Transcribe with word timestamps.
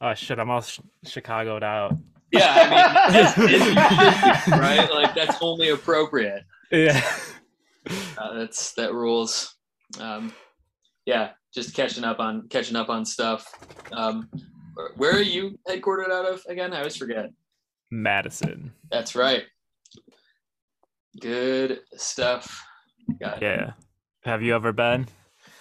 Oh 0.00 0.14
shit, 0.14 0.38
I'm 0.38 0.50
all 0.50 0.60
sh- 0.60 0.80
Chicagoed 1.04 1.62
out. 1.62 1.96
Yeah, 2.30 2.52
I 2.54 3.10
mean, 3.10 3.12
that's, 3.12 3.34
it's, 3.38 4.48
right? 4.48 4.88
Like 4.92 5.14
that's 5.14 5.36
only 5.40 5.70
appropriate. 5.70 6.44
Yeah. 6.70 7.02
Uh, 8.18 8.34
that's 8.34 8.72
that 8.74 8.92
rules. 8.92 9.54
Um, 9.98 10.32
yeah, 11.06 11.30
just 11.54 11.74
catching 11.74 12.04
up 12.04 12.20
on 12.20 12.46
catching 12.48 12.76
up 12.76 12.90
on 12.90 13.04
stuff. 13.06 13.50
Um, 13.92 14.28
where- 14.96 15.16
are 15.16 15.22
you 15.22 15.58
headquartered 15.68 16.10
out 16.10 16.26
of 16.26 16.42
again? 16.48 16.72
I 16.74 16.78
always 16.78 16.96
forget. 16.96 17.30
Madison. 17.90 18.72
That's 18.90 19.14
right. 19.14 19.44
Good 21.20 21.80
stuff. 21.96 22.62
Got 23.20 23.42
it. 23.42 23.42
Yeah. 23.42 23.72
Have 24.24 24.42
you 24.42 24.54
ever 24.54 24.72
been? 24.72 25.06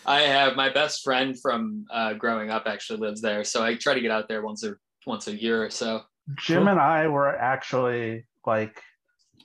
I 0.08 0.22
have 0.22 0.56
my 0.56 0.70
best 0.70 1.04
friend 1.04 1.38
from 1.40 1.86
uh, 1.92 2.14
growing 2.14 2.50
up 2.50 2.64
actually 2.66 3.00
lives 3.00 3.22
there, 3.22 3.44
so 3.44 3.62
I 3.64 3.76
try 3.76 3.94
to 3.94 4.00
get 4.02 4.10
out 4.12 4.28
there 4.28 4.42
once 4.42 4.64
a 4.64 4.76
once 5.06 5.28
a 5.28 5.36
year 5.36 5.64
or 5.66 5.70
so. 5.70 6.02
Jim 6.38 6.60
Cool. 6.64 6.70
and 6.70 6.80
I 6.80 7.08
were 7.08 7.36
actually 7.36 8.26
like 8.46 8.82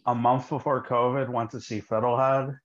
a 0.06 0.14
month 0.14 0.48
before 0.48 0.84
COVID 0.84 1.28
went 1.28 1.50
to 1.50 1.60
see 1.60 1.80
Fiddlehead. 1.80 2.56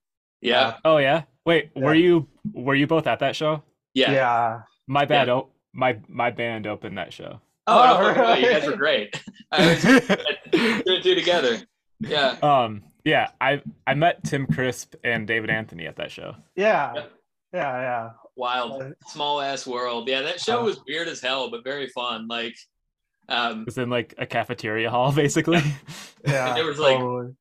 Yeah, 0.42 0.76
Oh 0.86 0.98
yeah. 0.98 1.24
Wait, 1.46 1.72
were 1.76 1.96
you 1.96 2.28
were 2.54 2.76
you 2.76 2.86
both 2.88 3.08
at 3.08 3.20
that 3.20 3.36
show? 3.36 3.64
yeah. 3.94 4.12
Yeah. 4.12 4.60
My 4.88 5.06
bad. 5.06 5.28
Oh, 5.30 5.50
my 5.74 5.98
my 6.08 6.30
band 6.32 6.68
opened 6.68 6.98
that 6.98 7.12
show. 7.12 7.42
Oh, 7.68 7.98
Oh, 7.98 8.14
no, 8.14 8.24
no, 8.24 8.34
you 8.36 8.50
guys 8.50 8.66
were 8.66 8.76
great. 8.78 9.22
I 9.52 9.68
was 9.68 9.82
two 9.82 11.02
two 11.02 11.16
together. 11.16 11.58
Yeah, 12.00 12.38
um. 12.44 12.84
Yeah. 13.04 13.30
I 13.42 13.62
I 13.88 13.94
met 13.96 14.24
Tim 14.24 14.46
Crisp 14.48 14.96
and 15.04 15.28
David 15.28 15.50
Anthony 15.50 15.88
at 15.88 15.96
that 15.98 16.12
show. 16.12 16.36
Yeah. 16.56 16.94
Yep. 16.94 17.12
Yeah. 17.54 17.82
Yeah. 17.82 18.10
wild, 18.36 18.94
small 19.08 19.42
ass 19.42 19.66
world. 19.66 20.08
Yeah, 20.08 20.22
that 20.24 20.40
show 20.40 20.64
was 20.64 20.80
weird 20.88 21.08
as 21.08 21.22
hell, 21.22 21.50
but 21.50 21.64
very 21.64 21.88
fun. 21.88 22.28
Like, 22.28 22.56
um, 23.30 23.62
It 23.62 23.66
was 23.66 23.78
in 23.78 23.90
like 23.90 24.14
a 24.18 24.26
cafeteria 24.26 24.90
hall, 24.90 25.12
basically. 25.24 25.62
Yeah. 26.26 26.54
There 26.54 26.66
was, 26.66 26.78
like, 26.80 26.98
totally. 26.98 27.34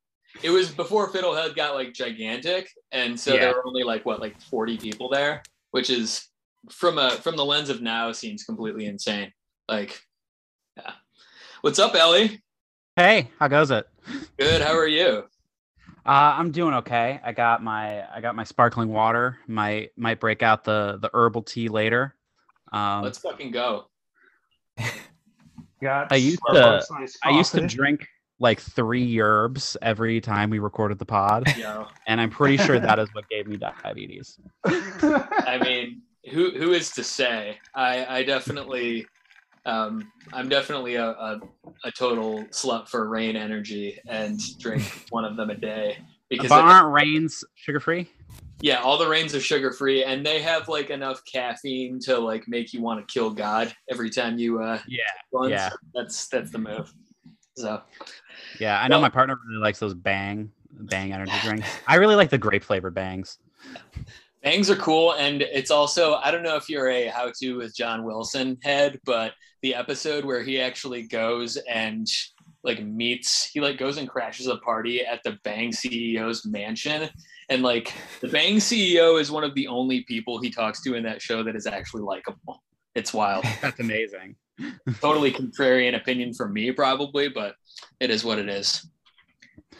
it 0.43 0.51
was 0.51 0.71
before 0.71 1.11
Fiddlehead 1.11 1.55
got 1.57 1.75
like 1.75 1.93
gigantic, 1.93 2.71
and 2.93 3.19
so 3.19 3.35
Yeah. 3.35 3.41
there 3.41 3.53
were 3.55 3.67
only 3.67 3.83
like 3.83 4.05
what 4.07 4.21
like 4.21 4.41
forty 4.43 4.79
people 4.79 5.09
there, 5.11 5.43
which 5.73 5.91
is 5.91 6.29
from 6.71 6.99
a 6.99 7.11
from 7.11 7.37
the 7.37 7.45
lens 7.45 7.69
of 7.69 7.81
now 7.83 8.13
seems 8.13 8.45
completely 8.45 8.87
insane. 8.87 9.33
Like, 9.69 10.01
yeah. 10.77 10.93
What's 11.63 11.79
up, 11.79 11.95
Ellie? 11.95 12.41
Hey, 12.97 13.31
how 13.39 13.49
goes 13.49 13.71
it? 13.71 13.87
Good. 14.39 14.63
How 14.63 14.75
are 14.77 14.87
you? 14.87 15.25
Uh, 16.07 16.37
I'm 16.39 16.53
doing 16.53 16.75
okay. 16.75 17.21
I 17.25 17.33
got 17.33 17.65
my 17.65 18.05
I 18.15 18.21
got 18.21 18.37
my 18.37 18.45
sparkling 18.45 18.91
water. 18.91 19.39
Might 19.49 19.91
might 19.97 20.21
break 20.21 20.43
out 20.43 20.63
the 20.63 20.99
the 21.01 21.11
herbal 21.13 21.43
tea 21.43 21.69
later. 21.69 22.15
Um, 22.73 23.03
Let's 23.03 23.19
fucking 23.19 23.51
go. 23.51 23.87
Got 25.83 26.11
I 26.13 26.17
used 26.17 26.41
to- 26.49 26.85
nice 26.91 27.19
I 27.23 27.31
used 27.31 27.53
to 27.53 27.67
drink 27.67 28.07
like 28.39 28.61
three 28.61 29.21
herbs 29.21 29.77
every 29.83 30.21
time 30.21 30.51
we 30.51 30.59
recorded 30.59 30.99
the 30.99 31.07
pod, 31.07 31.45
Yo, 31.57 31.87
and 32.07 32.21
I'm 32.21 32.31
pretty 32.31 32.57
sure 32.59 32.79
that 32.79 32.99
is 32.99 33.09
what 33.15 33.29
gave 33.29 33.47
me 33.47 33.57
diabetes. 33.57 34.39
I 34.65 35.59
mean, 35.63 36.03
who 36.31 36.51
who 36.51 36.73
is 36.73 36.91
to 36.93 37.05
say? 37.05 37.59
I 37.75 38.19
I 38.19 38.23
definitely. 38.23 39.07
Um, 39.67 40.11
I'm 40.33 40.49
definitely 40.49 40.95
a, 40.95 41.09
a, 41.11 41.41
a 41.85 41.91
total 41.93 42.45
slut 42.47 42.89
for 42.89 43.09
Reign 43.09 43.37
energy 43.37 43.99
and 44.09 44.41
drink 44.59 44.83
one 45.11 45.25
of 45.25 45.37
them 45.37 45.51
a 45.51 45.55
day 45.57 45.99
because 46.31 46.49
But 46.49 46.65
aren't 46.65 46.93
Reigns 46.95 47.45
sugar 47.57 47.81
free? 47.81 48.09
yeah, 48.61 48.81
all 48.81 48.97
the 48.97 49.07
Reigns 49.09 49.35
are 49.35 49.41
sugar 49.41 49.73
free 49.73 50.05
and 50.05 50.25
they 50.25 50.41
have 50.41 50.69
like 50.69 50.91
enough 50.91 51.21
caffeine 51.31 51.99
to 52.01 52.17
like 52.19 52.47
make 52.49 52.73
you 52.73 52.81
want 52.81 53.07
to 53.07 53.13
kill 53.13 53.29
God 53.31 53.75
every 53.91 54.09
time 54.09 54.39
you 54.39 54.63
uh 54.63 54.79
Yeah, 54.87 55.03
run. 55.33 55.51
Yeah. 55.51 55.71
That's 55.95 56.29
that's 56.29 56.51
the 56.53 56.59
move. 56.59 56.93
So 57.57 57.83
yeah. 58.61 58.81
I 58.81 58.87
know 58.89 58.95
Well- 58.97 59.03
my 59.03 59.09
partner 59.11 59.37
really 59.49 59.61
likes 59.61 59.79
those 59.81 59.95
Bang 59.95 60.51
Bang 60.79 61.13
energy 61.13 61.33
drinks. 61.43 61.67
I 61.87 61.97
really 61.97 62.15
like 62.15 62.31
the 62.31 62.39
grape 62.39 62.63
flavored 62.65 62.95
Bangs. 62.95 63.39
Bangs 64.47 64.71
are 64.71 64.77
cool 64.77 65.13
and 65.15 65.43
it's 65.43 65.73
also 65.73 66.15
I 66.15 66.31
don't 66.31 66.45
know 66.45 66.55
if 66.55 66.71
you're 66.71 66.89
a 66.89 67.09
how 67.09 67.33
to 67.41 67.57
with 67.57 67.75
John 67.75 68.05
Wilson 68.05 68.57
head, 68.63 69.01
but 69.05 69.33
the 69.61 69.75
episode 69.75 70.25
where 70.25 70.45
he 70.45 70.61
actually 70.61 71.03
goes 71.03 71.57
and 71.69 72.07
like 72.63 72.81
meets 72.81 73.47
he 73.47 73.61
like 73.61 73.77
goes 73.77 73.99
and 73.99 74.09
crashes 74.09 74.47
a 74.47 74.57
party 74.59 75.05
at 75.05 75.21
the 75.25 75.37
Bang 75.43 75.73
CEO's 75.73 76.47
mansion 76.47 77.11
and 77.49 77.63
like 77.65 77.93
the 78.21 78.29
Bang 78.29 78.59
CEO 78.59 79.21
is 79.21 79.33
one 79.33 79.43
of 79.43 79.53
the 79.57 79.67
only 79.67 80.05
people 80.05 80.41
he 80.41 80.49
talks 80.49 80.81
to 80.83 80.95
in 80.95 81.03
that 81.03 81.21
show 81.21 81.43
that 81.43 81.57
is 81.57 81.67
actually 81.67 82.03
likable. 82.03 82.63
It's 82.95 83.13
wild. 83.13 83.45
That's 83.61 83.81
amazing. 83.81 84.37
totally 85.01 85.33
contrarian 85.33 85.97
opinion 85.97 86.33
from 86.33 86.53
me 86.53 86.71
probably 86.71 87.29
but 87.29 87.57
it 88.01 88.11
is 88.11 88.25
what 88.25 88.39
it 88.39 88.49
is 88.49 88.89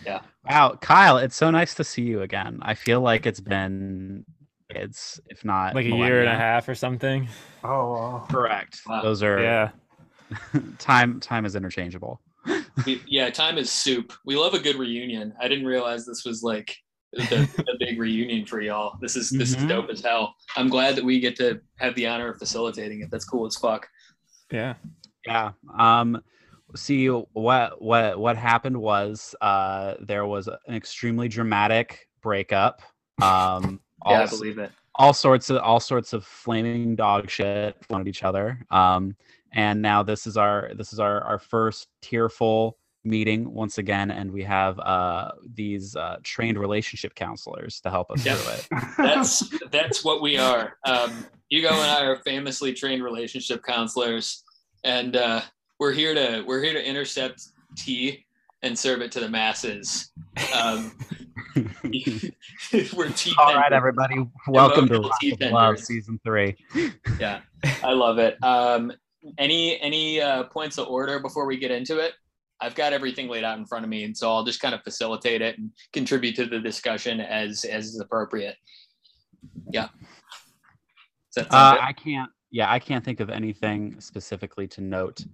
Yeah. 0.05 0.21
Wow, 0.45 0.77
Kyle, 0.81 1.19
it's 1.19 1.37
so 1.37 1.51
nice 1.53 1.75
to 1.75 1.85
see 1.85 2.03
you 2.03 2.23
again. 2.23 2.59
I 2.63 2.75
feel 2.75 3.01
like 3.01 3.27
it's 3.27 3.41
been 3.41 4.25
it's 4.71 5.21
if 5.27 5.45
not 5.45 5.75
like 5.75 5.87
a 5.87 5.91
year 5.91 6.21
and 6.21 6.29
a 6.29 6.35
half 6.35 6.69
or 6.69 6.75
something. 6.75 7.29
oh, 7.65 7.93
wow. 7.93 8.27
Correct. 8.29 8.81
Wow. 8.87 9.03
Those 9.03 9.23
are 9.23 9.43
Yeah. 9.43 9.71
time 10.79 11.21
time 11.21 11.45
is 11.47 11.55
interchangeable. 11.55 12.21
We- 12.85 13.03
yeah 13.07 13.31
time 13.31 13.59
is 13.59 13.71
soup 13.71 14.13
we 14.25 14.37
love 14.37 14.55
a 14.55 14.59
good 14.61 14.77
reunion 14.77 15.33
i 15.41 15.49
didn't 15.49 15.67
realize 15.67 16.05
this 16.07 16.25
was 16.25 16.43
like 16.45 16.77
the, 17.13 17.49
the 17.57 17.77
big 17.81 17.99
reunion 17.99 18.45
for 18.47 18.61
y'all 18.61 18.99
this 19.01 19.17
is 19.17 19.31
this 19.31 19.55
Mhm. 19.55 19.59
is 19.59 19.65
dope 19.65 19.89
as 19.91 20.01
hell 20.01 20.35
i'm 20.57 20.69
glad 20.69 20.95
that 20.97 21.05
we 21.05 21.19
get 21.19 21.35
to 21.37 21.61
have 21.79 21.95
the 21.97 22.07
honor 22.07 22.29
of 22.29 22.39
facilitating 22.39 23.01
it 23.01 23.11
that's 23.11 23.25
cool 23.25 23.47
as 23.47 23.57
fuck 23.57 23.89
Yeah. 24.53 24.75
Yeah. 25.27 25.53
Um 25.77 26.21
see 26.77 27.09
what 27.09 27.81
what 27.83 28.19
what 28.21 28.37
happened 28.37 28.77
was 28.77 29.35
uh 29.41 29.95
there 30.01 30.27
was 30.27 30.47
an 30.49 30.75
extremely 30.75 31.27
dramatic 31.29 32.07
breakup. 32.23 32.83
Um 33.23 33.81
yeah 34.05 34.13
all, 34.19 34.23
i 34.23 34.27
believe 34.27 34.59
it 34.59 34.71
all 34.99 35.13
sorts 35.13 35.51
of 35.51 35.59
all 35.59 35.81
sorts 35.81 36.13
of 36.13 36.25
flaming 36.25 36.97
dog 36.97 37.29
shit 37.31 37.77
flown 37.85 38.01
at 38.01 38.09
each 38.09 38.23
other. 38.23 38.59
Um 38.71 39.15
and 39.53 39.81
now 39.83 40.03
this 40.03 40.27
is 40.27 40.37
our 40.37 40.71
this 40.75 40.93
is 40.93 40.99
our 41.01 41.21
our 41.23 41.39
first 41.39 41.89
tearful 42.03 42.79
meeting 43.05 43.53
once 43.53 43.79
again 43.79 44.11
and 44.11 44.31
we 44.33 44.43
have 44.43 44.79
uh 44.81 45.31
these 45.55 45.95
uh 45.97 46.17
trained 46.25 46.59
relationship 46.59 47.15
counselors 47.15 47.81
to 47.81 47.91
help 47.91 48.11
us 48.11 48.25
Yep. 48.25 48.39
through 48.39 48.53
it. 48.55 48.67
that's 48.99 49.49
that's 49.71 50.03
what 50.05 50.21
we 50.23 50.37
are 50.39 50.77
um 50.87 51.25
hugo 51.49 51.69
and 51.69 51.81
i 51.83 52.03
are 52.05 52.17
famously 52.25 52.73
trained 52.73 53.05
relationship 53.05 53.63
counselors 53.63 54.43
and 54.83 55.15
uh 55.17 55.41
we're 55.79 55.93
here 55.93 56.15
to 56.15 56.43
we're 56.49 56.63
here 56.63 56.73
to 56.73 56.85
intercept 56.85 57.43
tea 57.77 58.26
and 58.67 58.79
serve 58.79 59.01
it 59.01 59.13
to 59.13 59.21
the 59.21 59.29
masses 59.29 60.11
um 60.55 60.93
we're 62.95 63.09
tea 63.11 63.33
All 63.39 63.55
right, 63.55 63.73
everybody. 63.73 64.17
Welcome 64.47 64.89
to 64.89 64.95
Emotional 64.97 65.03
Rock 65.09 65.21
tea 65.21 65.31
of 65.33 65.41
Love 65.41 65.53
tenders. 65.77 65.87
season 65.87 66.21
three. 66.25 66.55
yeah 67.21 67.41
i 67.83 67.93
love 67.93 68.19
it 68.19 68.37
um 68.45 68.93
any 69.39 69.81
any 69.81 70.21
uh, 70.21 70.45
points 70.45 70.79
of 70.79 70.87
order 70.89 71.19
before 71.19 71.47
we 71.47 71.57
get 71.57 71.71
into 71.71 71.99
it 71.99 72.13
i've 72.61 72.75
got 72.75 72.93
everything 72.93 73.29
laid 73.29 73.43
out 73.45 73.59
in 73.59 73.65
front 73.67 73.85
of 73.85 73.89
me 73.89 74.05
and 74.05 74.17
so 74.17 74.31
i'll 74.31 74.45
just 74.45 74.61
kind 74.61 74.75
of 74.75 74.83
facilitate 74.83 75.41
it 75.43 75.57
and 75.59 75.71
contribute 75.93 76.37
to 76.37 76.45
the 76.47 76.59
discussion 76.61 77.21
as 77.21 77.65
as 77.65 77.87
is 77.87 78.01
appropriate 78.01 78.57
yeah 79.73 79.89
Does 81.35 81.47
Uh, 81.51 81.77
I 81.81 81.93
can't. 81.93 82.31
Yeah, 82.51 82.71
I 82.73 82.79
can't 82.79 83.05
think 83.05 83.21
of 83.21 83.29
anything 83.31 84.01
specifically 84.01 84.67
to 84.69 84.81
note 84.81 85.25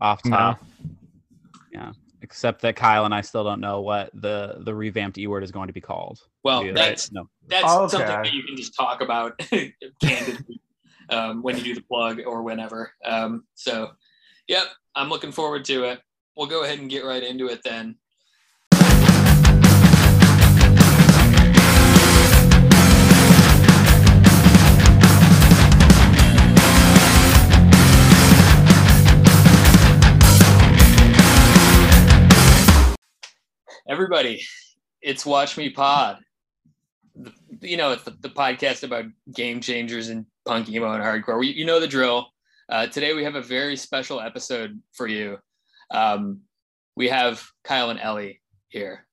off 0.00 0.24
No. 0.24 0.36
top. 0.36 0.64
Yeah, 1.72 1.92
except 2.22 2.62
that 2.62 2.76
Kyle 2.76 3.04
and 3.04 3.14
I 3.14 3.20
still 3.20 3.44
don't 3.44 3.60
know 3.60 3.80
what 3.80 4.10
the 4.14 4.56
the 4.60 4.74
revamped 4.74 5.18
E 5.18 5.26
word 5.26 5.42
is 5.42 5.50
going 5.50 5.66
to 5.66 5.72
be 5.72 5.80
called. 5.80 6.20
well 6.44 6.64
Yeah, 6.64 6.72
that's 6.72 7.12
no. 7.12 7.28
that's 7.46 7.64
Oh, 7.66 7.88
something 7.88 8.08
that 8.08 8.32
you 8.32 8.42
can 8.44 8.56
just 8.56 8.74
talk 8.74 9.00
about 9.02 9.38
candidly 10.00 10.60
um, 11.10 11.42
when 11.42 11.56
you 11.58 11.64
do 11.64 11.74
the 11.74 11.82
plug 11.82 12.20
or 12.26 12.42
whenever 12.42 12.92
um, 13.04 13.44
so 13.54 13.90
yep 14.48 14.64
i'm 14.94 15.08
looking 15.08 15.32
forward 15.32 15.64
to 15.66 15.84
it 15.84 16.00
we'll 16.36 16.46
go 16.46 16.64
ahead 16.64 16.78
and 16.78 16.90
get 16.90 17.04
right 17.04 17.22
into 17.22 17.46
it 17.48 17.60
then 17.64 17.96
everybody 33.88 34.42
it's 35.00 35.26
watch 35.26 35.56
me 35.56 35.70
pod. 35.70 36.18
The- 37.16 37.32
you 37.60 37.76
know 37.76 37.92
it's 37.92 38.04
the, 38.04 38.16
the 38.20 38.28
podcast 38.28 38.82
about 38.82 39.04
game 39.34 39.60
changers 39.60 40.08
and 40.08 40.26
punk 40.46 40.68
emo 40.68 40.92
and 40.92 41.02
hardcore. 41.02 41.38
We- 41.38 41.52
you 41.52 41.64
know 41.64 41.80
the 41.80 41.86
drill. 41.88 42.28
Uh, 42.68 42.86
today 42.86 43.12
we 43.14 43.24
have 43.24 43.34
a 43.34 43.42
very 43.42 43.76
special 43.76 44.20
episode 44.20 44.80
for 44.92 45.06
you. 45.06 45.38
Um, 45.90 46.40
we 46.96 47.08
have 47.08 47.44
kyle 47.64 47.90
and 47.90 48.00
ellie 48.00 48.40
here 48.68 49.06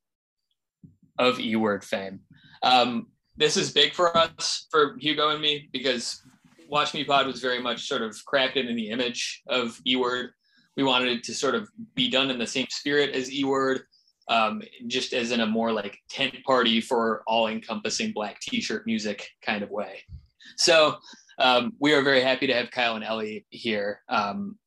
of 1.17 1.39
e-word 1.39 1.83
fame. 1.83 2.21
Um, 2.63 3.07
this 3.35 3.57
is 3.57 3.71
big 3.71 3.93
for 3.93 4.15
us 4.15 4.67
for 4.71 4.95
hugo 4.99 5.29
and 5.29 5.41
me 5.41 5.69
because 5.73 6.21
Watch 6.69 6.93
Me 6.93 7.03
Pod 7.03 7.25
was 7.25 7.41
very 7.41 7.61
much 7.61 7.87
sort 7.87 8.01
of 8.03 8.15
crafted 8.31 8.69
in 8.69 8.75
the 8.75 8.89
image 8.89 9.41
of 9.47 9.79
E 9.87 9.95
Word. 9.95 10.31
We 10.77 10.83
wanted 10.83 11.09
it 11.09 11.23
to 11.23 11.33
sort 11.33 11.55
of 11.55 11.67
be 11.95 12.09
done 12.09 12.29
in 12.29 12.37
the 12.37 12.45
same 12.47 12.67
spirit 12.69 13.15
as 13.15 13.31
E 13.33 13.43
Word, 13.43 13.81
um, 14.29 14.61
just 14.87 15.13
as 15.13 15.31
in 15.31 15.41
a 15.41 15.45
more 15.45 15.73
like 15.73 15.99
tent 16.09 16.35
party 16.45 16.79
for 16.79 17.23
all 17.27 17.47
encompassing 17.47 18.13
black 18.13 18.39
t 18.39 18.61
shirt 18.61 18.85
music 18.85 19.29
kind 19.41 19.63
of 19.63 19.71
way. 19.71 20.03
So 20.55 20.97
um, 21.39 21.73
we 21.79 21.93
are 21.93 22.03
very 22.03 22.21
happy 22.21 22.47
to 22.47 22.53
have 22.53 22.71
Kyle 22.71 22.95
and 22.95 23.03
Ellie 23.03 23.45
here. 23.49 24.01
Um, 24.07 24.57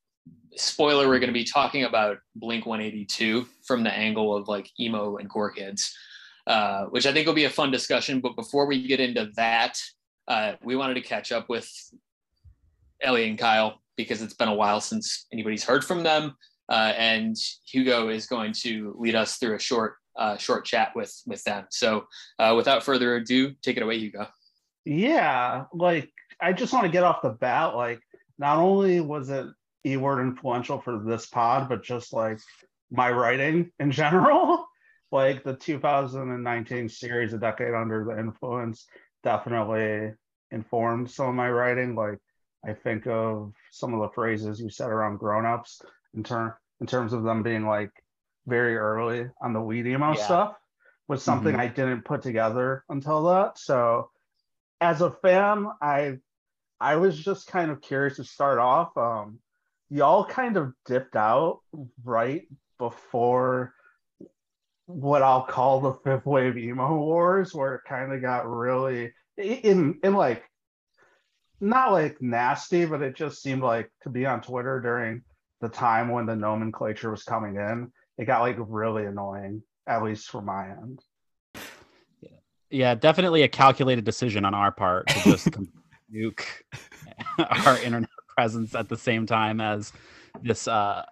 spoiler, 0.56 1.08
we're 1.08 1.20
going 1.20 1.28
to 1.28 1.32
be 1.32 1.44
talking 1.44 1.84
about 1.84 2.18
Blink 2.34 2.66
182 2.66 3.46
from 3.64 3.84
the 3.84 3.92
angle 3.92 4.36
of 4.36 4.48
like 4.48 4.68
emo 4.80 5.16
and 5.16 5.30
core 5.30 5.50
kids, 5.50 5.94
uh, 6.46 6.86
which 6.86 7.06
I 7.06 7.12
think 7.12 7.26
will 7.26 7.34
be 7.34 7.44
a 7.44 7.50
fun 7.50 7.70
discussion. 7.70 8.20
But 8.20 8.36
before 8.36 8.66
we 8.66 8.86
get 8.86 9.00
into 9.00 9.30
that, 9.36 9.78
uh, 10.28 10.54
we 10.62 10.76
wanted 10.76 10.94
to 10.94 11.00
catch 11.02 11.30
up 11.30 11.48
with 11.48 11.70
Ellie 13.00 13.28
and 13.28 13.38
Kyle 13.38 13.80
because 13.96 14.22
it's 14.22 14.34
been 14.34 14.48
a 14.48 14.54
while 14.54 14.80
since 14.80 15.26
anybody's 15.32 15.64
heard 15.64 15.84
from 15.84 16.02
them. 16.02 16.36
Uh, 16.72 16.94
and 16.96 17.36
Hugo 17.66 18.08
is 18.08 18.24
going 18.24 18.54
to 18.62 18.96
lead 18.98 19.14
us 19.14 19.36
through 19.36 19.56
a 19.56 19.60
short, 19.60 19.96
uh, 20.16 20.38
short 20.38 20.64
chat 20.64 20.92
with 20.96 21.14
with 21.26 21.44
them. 21.44 21.66
So, 21.68 22.06
uh, 22.38 22.54
without 22.56 22.82
further 22.82 23.16
ado, 23.16 23.52
take 23.60 23.76
it 23.76 23.82
away, 23.82 23.98
Hugo. 23.98 24.26
Yeah, 24.86 25.64
like 25.74 26.10
I 26.40 26.54
just 26.54 26.72
want 26.72 26.86
to 26.86 26.92
get 26.92 27.04
off 27.04 27.20
the 27.20 27.28
bat. 27.28 27.76
Like, 27.76 28.00
not 28.38 28.56
only 28.56 29.00
was 29.00 29.28
it 29.28 29.46
E 29.84 29.98
word 29.98 30.22
influential 30.22 30.80
for 30.80 30.98
this 30.98 31.26
pod, 31.26 31.68
but 31.68 31.84
just 31.84 32.14
like 32.14 32.38
my 32.90 33.10
writing 33.10 33.70
in 33.78 33.90
general. 33.90 34.66
like 35.12 35.44
the 35.44 35.54
2019 35.54 36.88
series, 36.88 37.34
A 37.34 37.38
Decade 37.38 37.74
Under 37.74 38.02
the 38.04 38.18
Influence, 38.18 38.86
definitely 39.22 40.14
informed 40.50 41.10
some 41.10 41.28
of 41.28 41.34
my 41.34 41.50
writing. 41.50 41.94
Like 41.94 42.18
I 42.66 42.72
think 42.72 43.06
of 43.06 43.52
some 43.72 43.92
of 43.92 44.00
the 44.00 44.14
phrases 44.14 44.58
you 44.58 44.70
said 44.70 44.88
around 44.88 45.18
grown-ups 45.18 45.82
in 46.14 46.22
term 46.22 46.54
in 46.82 46.88
terms 46.88 47.14
of 47.14 47.24
them 47.24 47.44
being 47.44 47.66
like 47.66 47.92
very 48.48 48.76
early 48.76 49.30
on 49.42 49.54
the 49.54 49.62
weed 49.62 49.86
emo 49.86 50.14
Yeah. 50.14 50.16
stuff 50.16 50.56
was 51.08 51.24
something 51.24 51.54
Mhm. 51.54 51.60
I 51.60 51.68
didn't 51.68 52.04
put 52.04 52.22
together 52.22 52.84
until 52.90 53.24
that. 53.24 53.58
So 53.58 54.10
as 54.80 55.00
a 55.02 55.10
fan, 55.12 55.68
I 55.82 56.18
I 56.80 56.96
was 56.96 57.18
just 57.18 57.48
kind 57.48 57.70
of 57.72 57.82
curious 57.82 58.16
to 58.18 58.24
start 58.24 58.58
off. 58.60 58.96
Um, 58.98 59.40
y'all 59.90 60.26
kind 60.26 60.56
of 60.58 60.74
dipped 60.86 61.16
out 61.16 61.60
right 62.04 62.48
before 62.78 63.74
what 64.86 65.22
I'll 65.22 65.44
call 65.46 65.80
the 65.80 65.94
fifth 65.94 66.26
wave 66.26 66.58
emo 66.58 66.96
wars, 66.96 67.54
where 67.54 67.76
it 67.76 67.82
kind 67.88 68.12
of 68.12 68.20
got 68.20 68.48
really 68.48 69.12
in 69.36 70.00
in 70.02 70.14
like 70.14 70.44
not 71.60 71.92
like 71.92 72.20
nasty, 72.20 72.84
but 72.84 73.02
it 73.02 73.16
just 73.16 73.42
seemed 73.42 73.62
like 73.62 73.90
to 74.02 74.10
be 74.10 74.26
on 74.26 74.42
Twitter 74.42 74.80
during 74.80 75.22
the 75.62 75.68
time 75.68 76.10
when 76.10 76.26
the 76.26 76.36
nomenclature 76.36 77.10
was 77.10 77.22
coming 77.22 77.54
in, 77.56 77.90
it 78.18 78.26
got 78.26 78.40
like 78.40 78.56
really 78.58 79.06
annoying, 79.06 79.62
at 79.86 80.02
least 80.02 80.28
for 80.28 80.42
my 80.42 80.68
end. 80.68 81.00
Yeah, 82.68 82.94
definitely 82.94 83.42
a 83.42 83.48
calculated 83.48 84.04
decision 84.04 84.44
on 84.44 84.54
our 84.54 84.72
part 84.72 85.06
to 85.08 85.20
just 85.22 85.48
nuke 86.12 86.44
our 87.38 87.78
internet 87.78 88.10
presence 88.28 88.74
at 88.74 88.88
the 88.88 88.96
same 88.96 89.24
time 89.24 89.60
as 89.60 89.92
this 90.42 90.66
uh, 90.66 91.04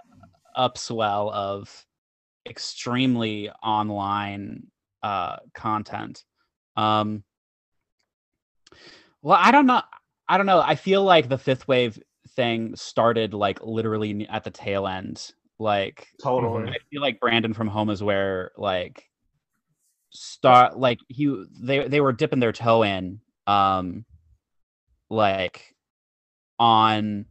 upswell 0.58 1.32
of 1.32 1.86
extremely 2.48 3.50
online 3.62 4.66
uh, 5.02 5.36
content. 5.54 6.24
Um, 6.76 7.22
well, 9.22 9.38
I 9.40 9.52
don't 9.52 9.66
know. 9.66 9.82
I 10.26 10.38
don't 10.38 10.46
know. 10.46 10.60
I 10.60 10.74
feel 10.74 11.04
like 11.04 11.28
the 11.28 11.38
fifth 11.38 11.68
wave 11.68 12.02
thing 12.36 12.74
started 12.76 13.34
like 13.34 13.60
literally 13.62 14.26
at 14.28 14.44
the 14.44 14.50
tail 14.50 14.86
end. 14.86 15.32
Like 15.58 16.08
Totally. 16.22 16.70
I 16.70 16.76
feel 16.90 17.02
like 17.02 17.20
Brandon 17.20 17.52
from 17.52 17.68
Home 17.68 17.90
is 17.90 18.02
where 18.02 18.50
like 18.56 19.04
start 20.12 20.78
like 20.78 20.98
he 21.08 21.44
they 21.60 21.86
they 21.86 22.00
were 22.00 22.12
dipping 22.12 22.40
their 22.40 22.52
toe 22.52 22.82
in 22.82 23.20
um 23.46 24.04
like 25.08 25.74
on 26.58 27.26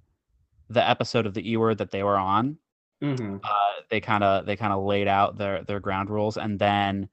the 0.70 0.88
episode 0.88 1.26
of 1.26 1.34
the 1.34 1.52
E 1.52 1.58
word 1.58 1.80
that 1.80 1.92
they 1.92 2.04
were 2.04 2.18
on. 2.18 2.58
Mhm. 3.02 3.40
Uh 3.44 3.82
they 3.90 4.00
kind 4.00 4.24
of 4.24 4.46
they 4.46 4.56
kind 4.56 4.74
of 4.74 4.84
laid 4.84 5.08
out 5.08 5.38
their 5.38 5.64
their 5.64 5.80
ground 5.80 6.10
rules 6.10 6.38
and 6.38 6.60
then 6.60 7.10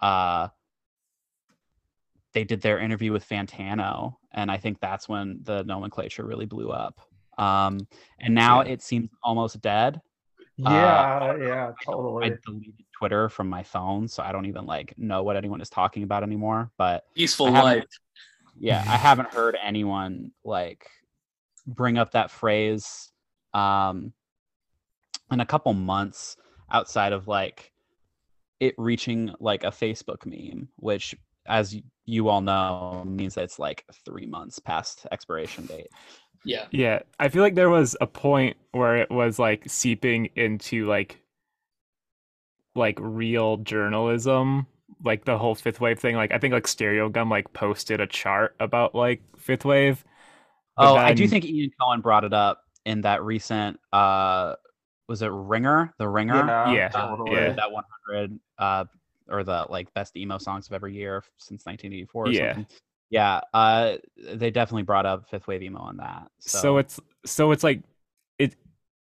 uh 0.00 0.48
they 2.32 2.44
did 2.44 2.60
their 2.60 2.78
interview 2.78 3.10
with 3.12 3.28
Fantano 3.28 4.14
and 4.32 4.50
I 4.50 4.58
think 4.58 4.78
that's 4.78 5.08
when 5.08 5.40
the 5.42 5.64
nomenclature 5.64 6.24
really 6.24 6.46
blew 6.46 6.70
up. 6.70 7.00
Um 7.40 7.86
and 8.18 8.34
now 8.34 8.62
Yeah. 8.62 8.72
it 8.72 8.82
seems 8.82 9.08
almost 9.22 9.60
dead. 9.60 10.00
Yeah, 10.56 11.36
yeah, 11.36 11.72
totally. 11.82 12.26
I 12.26 12.28
totally. 12.28 12.38
deleted 12.44 12.84
Twitter 12.92 13.28
from 13.30 13.48
my 13.48 13.62
phone, 13.62 14.06
so 14.08 14.22
I 14.22 14.30
don't 14.30 14.44
even 14.44 14.66
like 14.66 14.92
know 14.98 15.22
what 15.22 15.36
anyone 15.36 15.60
is 15.62 15.70
talking 15.70 16.02
about 16.02 16.22
anymore. 16.22 16.70
But 16.76 17.04
Peaceful 17.14 17.50
life. 17.50 17.86
yeah, 18.58 18.84
I 18.86 18.96
haven't 19.08 19.32
heard 19.32 19.56
anyone 19.62 20.32
like 20.44 20.86
bring 21.66 21.96
up 21.98 22.12
that 22.12 22.30
phrase 22.30 23.10
um 23.54 24.12
in 25.32 25.40
a 25.40 25.46
couple 25.46 25.72
months 25.72 26.36
outside 26.70 27.12
of 27.12 27.26
like 27.26 27.72
it 28.60 28.74
reaching 28.76 29.34
like 29.40 29.64
a 29.64 29.68
Facebook 29.68 30.26
meme, 30.26 30.68
which 30.76 31.14
as 31.46 31.74
you 32.04 32.28
all 32.28 32.42
know 32.42 33.02
means 33.06 33.34
that 33.34 33.44
it's 33.44 33.58
like 33.58 33.84
three 34.04 34.26
months 34.26 34.58
past 34.58 35.06
expiration 35.10 35.64
date. 35.64 35.88
Yeah. 36.44 36.66
Yeah, 36.70 37.00
I 37.18 37.28
feel 37.28 37.42
like 37.42 37.54
there 37.54 37.70
was 37.70 37.96
a 38.00 38.06
point 38.06 38.56
where 38.72 38.96
it 38.96 39.10
was 39.10 39.38
like 39.38 39.64
seeping 39.66 40.30
into 40.36 40.86
like 40.86 41.20
like 42.74 42.98
real 43.00 43.58
journalism, 43.58 44.66
like 45.04 45.24
the 45.24 45.36
whole 45.38 45.54
fifth 45.54 45.80
wave 45.80 45.98
thing. 45.98 46.16
Like 46.16 46.32
I 46.32 46.38
think 46.38 46.52
like 46.54 46.64
Stereogum 46.64 47.30
like 47.30 47.52
posted 47.52 48.00
a 48.00 48.06
chart 48.06 48.54
about 48.60 48.94
like 48.94 49.22
fifth 49.36 49.64
wave. 49.64 50.04
But 50.76 50.92
oh, 50.92 50.96
I 50.96 51.12
do 51.14 51.26
think 51.28 51.44
Ian 51.44 51.70
Cohen 51.80 52.00
brought 52.00 52.24
it 52.24 52.32
up 52.32 52.62
in 52.86 53.02
that 53.02 53.22
recent 53.22 53.78
uh 53.92 54.54
was 55.08 55.22
it 55.22 55.30
Ringer? 55.32 55.92
The 55.98 56.08
Ringer? 56.08 56.46
Yeah, 56.46 56.72
Yeah, 56.72 56.88
totally. 56.88 57.32
yeah. 57.32 57.52
that 57.52 57.70
100 57.70 58.38
uh 58.58 58.84
or 59.28 59.44
the 59.44 59.66
like 59.68 59.92
best 59.94 60.16
emo 60.16 60.38
songs 60.38 60.66
of 60.68 60.72
every 60.72 60.94
year 60.94 61.22
since 61.38 61.66
1984 61.66 62.24
or 62.26 62.30
Yeah. 62.30 62.54
something. 62.54 62.66
Yeah 63.10 63.40
uh 63.54 63.96
they 64.34 64.50
definitely 64.50 64.82
brought 64.82 65.06
up 65.06 65.28
fifth 65.28 65.46
wave 65.46 65.62
emo 65.62 65.80
on 65.80 65.96
that 65.98 66.28
so, 66.38 66.58
So, 66.58 66.78
it's 66.78 67.00
so 67.26 67.50
it's 67.52 67.64
like 67.64 67.82
it 68.38 68.54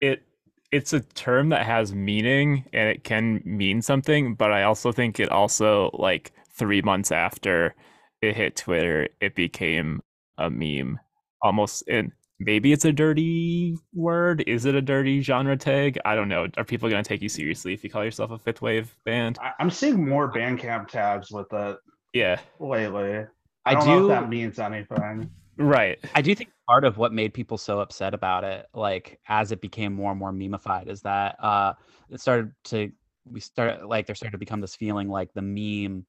it 0.01 0.23
it's 0.71 0.93
a 0.93 1.01
term 1.01 1.49
that 1.49 1.65
has 1.65 1.93
meaning 1.93 2.65
and 2.73 2.87
it 2.87 3.03
can 3.03 3.41
mean 3.43 3.81
something, 3.81 4.35
but 4.35 4.53
I 4.53 4.63
also 4.63 4.91
think 4.93 5.19
it 5.19 5.29
also 5.29 5.89
like 5.93 6.31
3 6.57 6.81
months 6.81 7.11
after 7.11 7.75
it 8.21 8.35
hit 8.37 8.55
Twitter, 8.55 9.09
it 9.19 9.35
became 9.35 10.01
a 10.37 10.49
meme 10.49 10.97
almost 11.41 11.85
in 11.89 12.11
maybe 12.39 12.71
it's 12.71 12.85
a 12.85 12.93
dirty 12.93 13.75
word. 13.93 14.43
Is 14.47 14.65
it 14.65 14.73
a 14.73 14.81
dirty 14.81 15.21
genre 15.21 15.57
tag? 15.57 15.99
I 16.05 16.15
don't 16.15 16.29
know. 16.29 16.47
Are 16.57 16.63
people 16.63 16.89
going 16.89 17.03
to 17.03 17.07
take 17.07 17.21
you 17.21 17.29
seriously 17.29 17.73
if 17.73 17.83
you 17.83 17.89
call 17.89 18.03
yourself 18.05 18.31
a 18.31 18.39
fifth 18.39 18.61
wave 18.61 18.95
band? 19.05 19.37
I- 19.41 19.51
I'm 19.59 19.69
seeing 19.69 20.07
more 20.07 20.31
Bandcamp 20.31 20.87
tags 20.87 21.31
with 21.31 21.51
it 21.51 21.77
Yeah. 22.13 22.39
lately. 22.59 23.25
I 23.65 23.71
I 23.71 23.73
don't 23.75 23.87
know 23.87 24.03
if 24.05 24.09
that 24.09 24.29
means 24.29 24.59
anything. 24.59 25.29
Right. 25.57 25.99
i 26.15 26.21
do 26.21 26.33
think 26.33 26.49
part 26.67 26.85
of 26.85 26.97
what 26.97 27.13
made 27.13 27.33
people 27.33 27.57
so 27.57 27.81
upset 27.81 28.13
about 28.15 28.43
it 28.43 28.65
like 28.73 29.19
as 29.27 29.51
it 29.51 29.61
became 29.61 29.93
more 29.93 30.09
and 30.09 30.19
more 30.19 30.31
memeified 30.31 30.87
is 30.87 31.01
that 31.01 31.35
uh 31.43 31.73
it 32.09 32.19
started 32.19 32.51
to 32.65 32.91
we 33.25 33.39
started 33.39 33.85
like 33.85 34.07
there 34.07 34.15
started 34.15 34.31
to 34.31 34.37
become 34.39 34.61
this 34.61 34.75
feeling 34.75 35.07
like 35.07 35.31
the 35.33 35.41
meme 35.41 36.05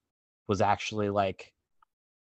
was 0.48 0.62
actually 0.62 1.10
like 1.10 1.52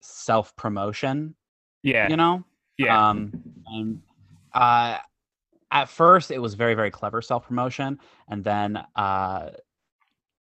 self 0.01 0.55
promotion 0.55 1.35
Yeah. 1.83 2.09
you 2.09 2.17
know 2.17 2.43
yeah. 2.77 3.09
um 3.09 3.31
and 3.67 4.01
uh 4.53 4.97
at 5.71 5.89
first 5.89 6.31
it 6.31 6.39
was 6.39 6.55
very 6.55 6.73
very 6.73 6.89
clever 6.89 7.21
self 7.21 7.45
promotion 7.47 7.99
and 8.27 8.43
then 8.43 8.83
uh 8.95 9.49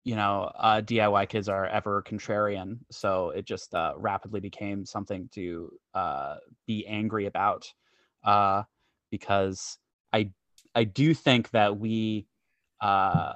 you 0.03 0.15
know 0.15 0.51
uh 0.55 0.81
diy 0.81 1.29
kids 1.29 1.47
are 1.47 1.65
ever 1.67 2.01
contrarian 2.03 2.77
so 2.91 3.29
it 3.29 3.45
just 3.45 3.73
uh 3.73 3.93
rapidly 3.97 4.39
became 4.39 4.85
something 4.85 5.29
to 5.31 5.71
uh 5.93 6.35
be 6.67 6.85
angry 6.87 7.25
about 7.25 7.71
uh 8.23 8.63
because 9.11 9.77
i 10.11 10.29
i 10.75 10.83
do 10.83 11.13
think 11.13 11.49
that 11.51 11.77
we 11.77 12.27
uh 12.81 13.33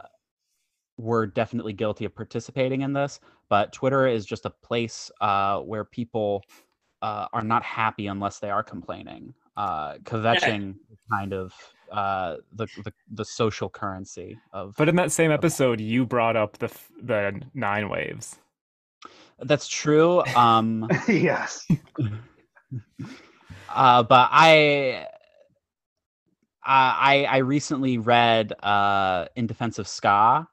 were 0.97 1.27
definitely 1.27 1.73
guilty 1.73 2.05
of 2.05 2.15
participating 2.15 2.81
in 2.81 2.93
this 2.93 3.19
but 3.49 3.71
twitter 3.71 4.07
is 4.07 4.25
just 4.25 4.45
a 4.45 4.49
place 4.49 5.11
uh 5.21 5.59
where 5.59 5.85
people 5.85 6.43
uh, 7.01 7.27
are 7.33 7.43
not 7.43 7.63
happy 7.63 8.07
unless 8.07 8.39
they 8.39 8.49
are 8.49 8.63
complaining. 8.63 9.33
Uh, 9.55 9.95
kvetching 10.03 10.75
kind 11.11 11.33
of 11.33 11.53
uh, 11.91 12.37
the, 12.53 12.67
the 12.83 12.93
the 13.11 13.25
social 13.25 13.69
currency 13.69 14.37
of. 14.53 14.75
but 14.77 14.89
in 14.89 14.95
that 14.97 15.11
same 15.11 15.31
episode, 15.31 15.79
you 15.79 16.05
brought 16.05 16.35
up 16.35 16.57
the 16.57 16.71
the 17.01 17.41
nine 17.53 17.89
waves. 17.89 18.39
that's 19.43 19.67
true. 19.67 20.23
Um, 20.35 20.89
yes. 21.07 21.65
Uh, 23.69 24.01
but 24.03 24.29
I, 24.31 25.05
I, 26.63 27.25
I 27.25 27.37
recently 27.37 27.97
read 27.97 28.53
uh, 28.63 29.27
In 29.35 29.45
Defense 29.47 29.77
of 29.79 29.87
Ska, 29.87 30.47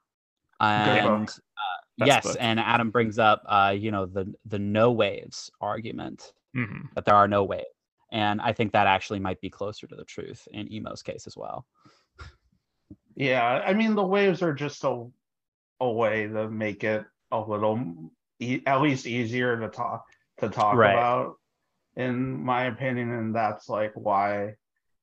and 0.59 1.29
uh, 1.29 2.05
yes, 2.05 2.23
book. 2.23 2.37
and 2.39 2.59
Adam 2.59 2.91
brings 2.91 3.17
up, 3.19 3.41
uh, 3.47 3.73
you 3.77 3.91
know, 3.91 4.05
the 4.05 4.33
the 4.45 4.59
no 4.59 4.91
waves 4.91 5.49
argument 5.59 6.33
Mhm. 6.55 6.89
that 6.95 7.05
there 7.05 7.15
are 7.15 7.27
no 7.27 7.43
waves, 7.43 7.65
and 8.11 8.41
I 8.41 8.53
think 8.53 8.71
that 8.73 8.87
actually 8.87 9.19
might 9.19 9.41
be 9.41 9.49
closer 9.49 9.87
to 9.87 9.95
the 9.95 10.05
truth 10.05 10.47
in 10.51 10.71
Emo's 10.71 11.01
case 11.03 11.27
as 11.27 11.35
well. 11.35 11.65
Yeah, 13.15 13.43
I 13.43 13.73
mean 13.73 13.95
the 13.95 14.05
waves 14.05 14.41
are 14.41 14.53
just 14.53 14.83
a 14.83 15.07
a 15.79 15.91
way 15.91 16.27
to 16.27 16.49
make 16.49 16.83
it 16.83 17.05
a 17.31 17.39
little 17.39 18.11
e- 18.39 18.61
at 18.65 18.81
least 18.81 19.05
easier 19.07 19.59
to 19.59 19.69
talk 19.69 20.05
to 20.39 20.49
talk 20.49 20.75
Right. 20.75 20.93
about, 20.93 21.35
in 21.95 22.43
my 22.43 22.65
opinion, 22.65 23.11
and 23.11 23.35
that's 23.35 23.69
like 23.69 23.93
why, 23.95 24.55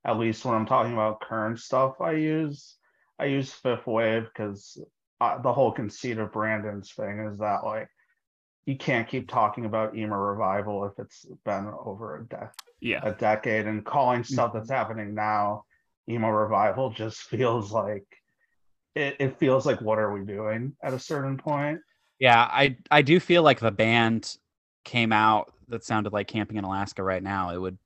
at 0.05 0.17
least 0.17 0.45
when 0.45 0.55
I'm 0.55 0.65
talking 0.65 0.93
about 0.93 1.21
current 1.21 1.59
stuff, 1.59 2.01
I 2.01 2.13
use 2.13 2.77
I 3.19 3.25
use 3.25 3.51
fifth 3.51 3.87
wave 3.87 4.25
because 4.25 4.77
uh, 5.21 5.39
the 5.41 5.53
whole 5.53 5.71
conceit 5.71 6.17
of 6.17 6.31
Brandon's 6.31 6.91
thing 6.91 7.19
is 7.31 7.39
that 7.39 7.63
like 7.63 7.87
you 8.65 8.77
can't 8.77 9.07
keep 9.07 9.27
talking 9.27 9.65
about 9.65 9.95
emo 9.95 10.15
revival 10.15 10.85
if 10.85 10.93
it's 10.97 11.25
been 11.45 11.71
over 11.83 12.17
a 12.17 12.25
decade 12.25 12.49
Yeah. 12.83 12.99
a 13.03 13.13
decade 13.13 13.65
and 13.65 13.85
calling 13.85 14.21
mm-hmm. 14.21 14.33
stuff 14.33 14.51
that's 14.53 14.69
happening 14.69 15.15
now 15.15 15.63
emo 16.09 16.27
revival 16.29 16.89
just 16.89 17.21
feels 17.21 17.71
like 17.71 18.05
it, 18.95 19.15
it 19.19 19.39
feels 19.39 19.65
like 19.65 19.81
what 19.81 19.97
are 19.99 20.13
we 20.13 20.25
doing 20.25 20.75
at 20.83 20.93
a 20.93 20.99
certain 20.99 21.37
point 21.37 21.79
Yeah, 22.19 22.41
I 22.41 22.77
I 22.91 23.01
do 23.01 23.19
feel 23.19 23.41
like 23.43 23.57
if 23.57 23.63
a 23.63 23.71
band 23.71 24.37
came 24.85 25.11
out 25.11 25.53
that 25.69 25.83
sounded 25.83 26.13
like 26.13 26.27
Camping 26.27 26.57
in 26.57 26.63
Alaska 26.63 27.01
right 27.01 27.23
now, 27.23 27.49
it 27.51 27.57
would 27.57 27.77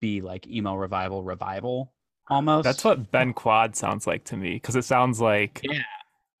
be 0.00 0.20
like 0.20 0.46
emo 0.46 0.74
revival 0.74 1.22
revival 1.22 1.92
almost. 2.28 2.64
That's 2.64 2.84
what 2.84 3.10
Ben 3.10 3.32
Quad 3.32 3.76
sounds 3.76 4.06
like 4.06 4.24
to 4.24 4.36
me 4.36 4.54
because 4.54 4.76
it 4.76 4.84
sounds 4.84 5.20
like 5.20 5.60
Yeah. 5.62 5.82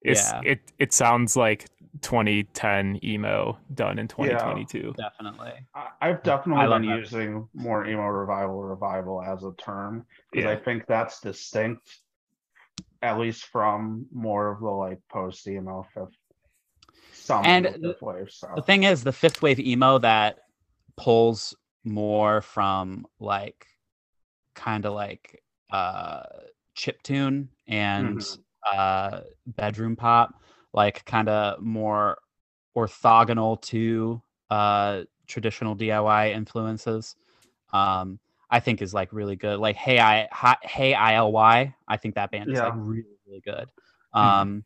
it's 0.02 0.30
Yeah. 0.30 0.40
it 0.44 0.72
it 0.78 0.92
sounds 0.92 1.36
like 1.36 1.66
2010 2.00 3.00
emo 3.04 3.58
done 3.74 3.98
in 3.98 4.08
2022. 4.08 4.94
definitely. 4.96 5.52
I, 5.74 5.88
i've 6.00 6.22
definitely 6.22 6.66
love 6.66 6.80
been 6.80 6.90
that. 6.90 6.96
using 6.96 7.48
more 7.54 7.86
emo 7.86 8.06
revival 8.06 8.62
revival 8.62 9.22
as 9.22 9.44
a 9.44 9.52
term 9.62 10.06
because 10.30 10.46
i 10.46 10.56
think 10.56 10.86
that's 10.86 11.20
distinct 11.20 11.98
at 13.02 13.18
least 13.18 13.44
from 13.46 14.06
more 14.12 14.50
of 14.52 14.60
the 14.60 14.70
like 14.70 15.00
post 15.10 15.46
emo 15.46 15.86
fifth 15.92 16.16
some 17.12 17.44
And 17.44 17.66
the 17.66 17.72
fifth 17.92 18.02
wave 18.02 18.30
stuff 18.30 18.56
The 18.56 18.62
thing 18.62 18.84
is, 18.84 19.04
the 19.04 19.12
fifth 19.12 19.42
wave 19.42 19.60
emo 19.60 19.98
that 19.98 20.38
pulls 20.96 21.54
more 21.84 22.40
from 22.42 23.06
like 23.20 23.66
kind 24.54 24.86
of 24.86 24.94
like 24.94 25.42
uh 25.70 26.22
chip 26.74 27.02
tune 27.02 27.48
and 27.66 28.18
Mhm. 28.18 28.38
uh 28.72 29.20
bedroom 29.46 29.94
pop, 29.96 30.41
like 30.72 31.04
kind 31.04 31.28
of 31.28 31.60
more 31.60 32.18
orthogonal 32.76 33.60
to 33.62 34.22
uh 34.50 35.02
traditional 35.26 35.76
DIY 35.76 36.34
influences. 36.34 37.16
Um 37.72 38.18
I 38.50 38.60
think 38.60 38.82
is 38.82 38.92
like 38.92 39.12
really 39.12 39.36
good. 39.36 39.58
Like 39.58 39.76
hey 39.76 39.98
I 39.98 40.28
hi, 40.30 40.56
hey 40.62 40.94
ILY, 40.94 41.74
I 41.88 41.96
think 41.96 42.14
that 42.16 42.30
band 42.30 42.50
is 42.50 42.58
like 42.58 42.72
really 42.76 43.18
really 43.26 43.40
good. 43.40 43.68
Um 44.12 44.64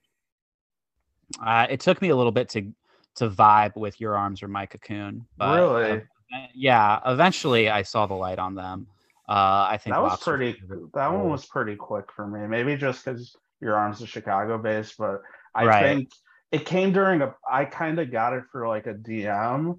uh, 1.44 1.66
it 1.68 1.80
took 1.80 2.00
me 2.00 2.10
a 2.10 2.16
little 2.16 2.32
bit 2.32 2.48
to 2.50 2.72
to 3.16 3.28
vibe 3.28 3.76
with 3.76 4.00
your 4.00 4.16
arms 4.16 4.42
are 4.42 4.48
my 4.48 4.66
cocoon. 4.66 5.26
But, 5.36 5.60
really 5.60 5.92
uh, 6.32 6.46
yeah, 6.54 7.00
eventually 7.06 7.68
I 7.68 7.82
saw 7.82 8.06
the 8.06 8.14
light 8.14 8.38
on 8.38 8.54
them. 8.54 8.86
Uh, 9.28 9.66
I 9.70 9.78
think 9.78 9.94
that 9.94 10.02
was 10.02 10.22
pretty 10.22 10.52
Fever 10.52 10.78
was 10.78 10.90
that 10.94 11.12
one 11.12 11.28
was 11.30 11.46
pretty 11.46 11.74
quick 11.74 12.12
for 12.12 12.28
me 12.28 12.46
maybe 12.46 12.76
just 12.76 13.04
because 13.04 13.36
your 13.60 13.74
arms 13.74 14.00
are 14.00 14.06
chicago 14.06 14.56
based 14.56 14.96
but 14.98 15.20
i 15.56 15.64
Right. 15.66 15.82
think 15.82 16.10
it 16.52 16.64
came 16.66 16.92
during 16.92 17.22
a 17.22 17.34
i 17.50 17.64
kind 17.64 17.98
of 17.98 18.12
got 18.12 18.32
it 18.32 18.44
for 18.52 18.68
like 18.68 18.86
a 18.86 18.94
dm 18.94 19.78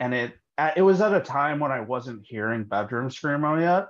and 0.00 0.14
it 0.14 0.34
it 0.76 0.82
was 0.82 1.00
at 1.00 1.12
a 1.14 1.20
time 1.20 1.58
when 1.58 1.72
i 1.72 1.80
wasn't 1.80 2.20
hearing 2.24 2.64
bedroom 2.64 3.08
screamo 3.08 3.60
yet 3.60 3.86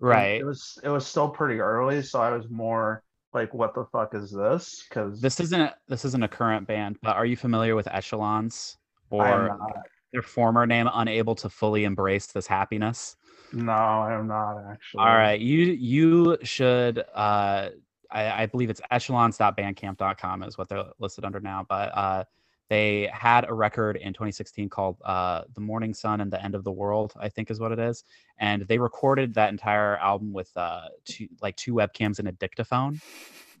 And 0.00 0.08
right. 0.08 0.40
it 0.40 0.44
was 0.44 0.78
it 0.82 0.88
was 0.88 1.06
still 1.06 1.28
pretty 1.28 1.60
early 1.60 2.02
so 2.02 2.20
i 2.20 2.30
was 2.30 2.48
more 2.50 3.02
like 3.34 3.52
what 3.52 3.74
the 3.74 3.84
fuck 3.92 4.14
is 4.14 4.30
this 4.30 4.86
because 4.88 5.20
This 5.20 5.38
isn't 5.40 5.72
this 5.88 6.04
isn't 6.04 6.22
a 6.22 6.28
current 6.28 6.66
band, 6.66 6.98
but 7.02 7.14
are 7.16 7.26
you 7.26 7.36
familiar 7.36 7.74
with 7.76 7.86
Echelons 7.88 8.78
or 9.10 9.22
I 9.24 9.30
am 9.30 9.46
not, 9.48 9.86
their 10.12 10.22
former 10.22 10.66
name? 10.66 10.88
Unable 10.92 11.34
to 11.36 11.50
fully 11.50 11.84
embrace 11.84 12.26
this 12.28 12.46
happiness. 12.46 13.16
no 13.52 13.72
i 13.72 14.14
am 14.14 14.26
not 14.26 14.56
actually 14.70 15.00
All 15.00 15.14
right, 15.14 15.40
you 15.40 15.58
you 15.92 16.38
should. 16.42 17.04
Uh, 17.14 17.70
I, 18.10 18.42
I 18.42 18.46
believe 18.46 18.70
it's 18.70 18.80
echelons.bandcamp.com 18.90 20.42
is 20.42 20.58
what 20.58 20.68
they're 20.68 20.84
listed 20.98 21.24
under 21.24 21.40
now, 21.40 21.66
but 21.68 21.96
uh, 21.96 22.24
they 22.68 23.08
had 23.12 23.48
a 23.48 23.54
record 23.54 23.96
in 23.96 24.12
2016 24.12 24.68
called 24.68 24.96
uh, 25.04 25.42
"The 25.54 25.60
Morning 25.60 25.94
Sun 25.94 26.20
and 26.20 26.30
the 26.30 26.42
End 26.42 26.54
of 26.54 26.64
the 26.64 26.72
World," 26.72 27.12
I 27.18 27.28
think 27.28 27.50
is 27.50 27.60
what 27.60 27.72
it 27.72 27.78
is, 27.78 28.04
and 28.38 28.62
they 28.62 28.78
recorded 28.78 29.34
that 29.34 29.50
entire 29.50 29.96
album 29.98 30.32
with 30.32 30.54
uh, 30.56 30.88
two 31.04 31.28
like 31.40 31.56
two 31.56 31.74
webcams 31.74 32.18
and 32.18 32.28
a 32.28 32.32
dictaphone, 32.32 33.00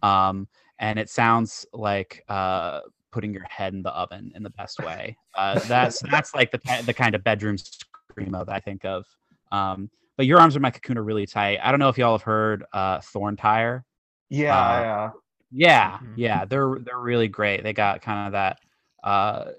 um, 0.02 0.48
and 0.78 0.98
it 0.98 1.10
sounds 1.10 1.66
like. 1.72 2.24
Uh, 2.28 2.80
putting 3.10 3.32
your 3.32 3.46
head 3.48 3.72
in 3.72 3.82
the 3.82 3.90
oven 3.92 4.30
in 4.34 4.42
the 4.42 4.50
best 4.50 4.78
way 4.80 5.16
uh, 5.34 5.58
that's 5.60 5.98
that's 6.10 6.34
like 6.34 6.50
the 6.50 6.60
the 6.84 6.92
kind 6.92 7.14
of 7.14 7.24
bedroom 7.24 7.56
screamo 7.56 8.44
that 8.44 8.54
i 8.54 8.60
think 8.60 8.84
of 8.84 9.06
um, 9.50 9.90
but 10.18 10.26
your 10.26 10.40
arms 10.40 10.56
are 10.56 10.60
my 10.60 10.70
cocoon 10.70 10.98
are 10.98 11.04
really 11.04 11.26
tight. 11.26 11.60
I 11.62 11.70
don't 11.70 11.80
know 11.80 11.88
if 11.88 11.96
y'all 11.96 12.12
have 12.12 12.22
heard 12.22 12.64
uh 12.72 13.00
Thorn 13.00 13.36
Tire. 13.36 13.84
Yeah 14.30 14.68
uh, 14.70 14.84
yeah 14.84 15.10
Yeah, 15.50 16.00
Mhm. 16.00 16.14
yeah, 16.16 16.44
they're 16.46 16.78
they're 16.82 16.98
really 17.00 17.28
great. 17.28 17.62
They 17.62 17.72
got 17.72 18.02
kind 18.02 18.26
of 18.28 18.32
that 18.32 18.58
uh 19.04 19.52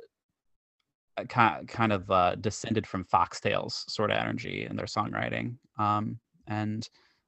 kind 1.27 1.67
kind 1.67 1.91
of 1.91 2.09
uh 2.09 2.35
descended 2.35 2.87
from 2.87 3.03
Foxtails 3.05 3.89
sort 3.89 4.11
of 4.11 4.17
energy 4.17 4.65
in 4.69 4.75
their 4.75 4.85
songwriting. 4.85 5.55
Um 5.77 6.19
and 6.47 6.87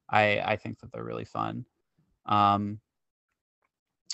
I 0.10 0.40
I 0.40 0.56
think 0.56 0.80
that 0.80 0.92
they're 0.92 1.04
really 1.04 1.26
fun. 1.26 1.66
Um 2.26 2.80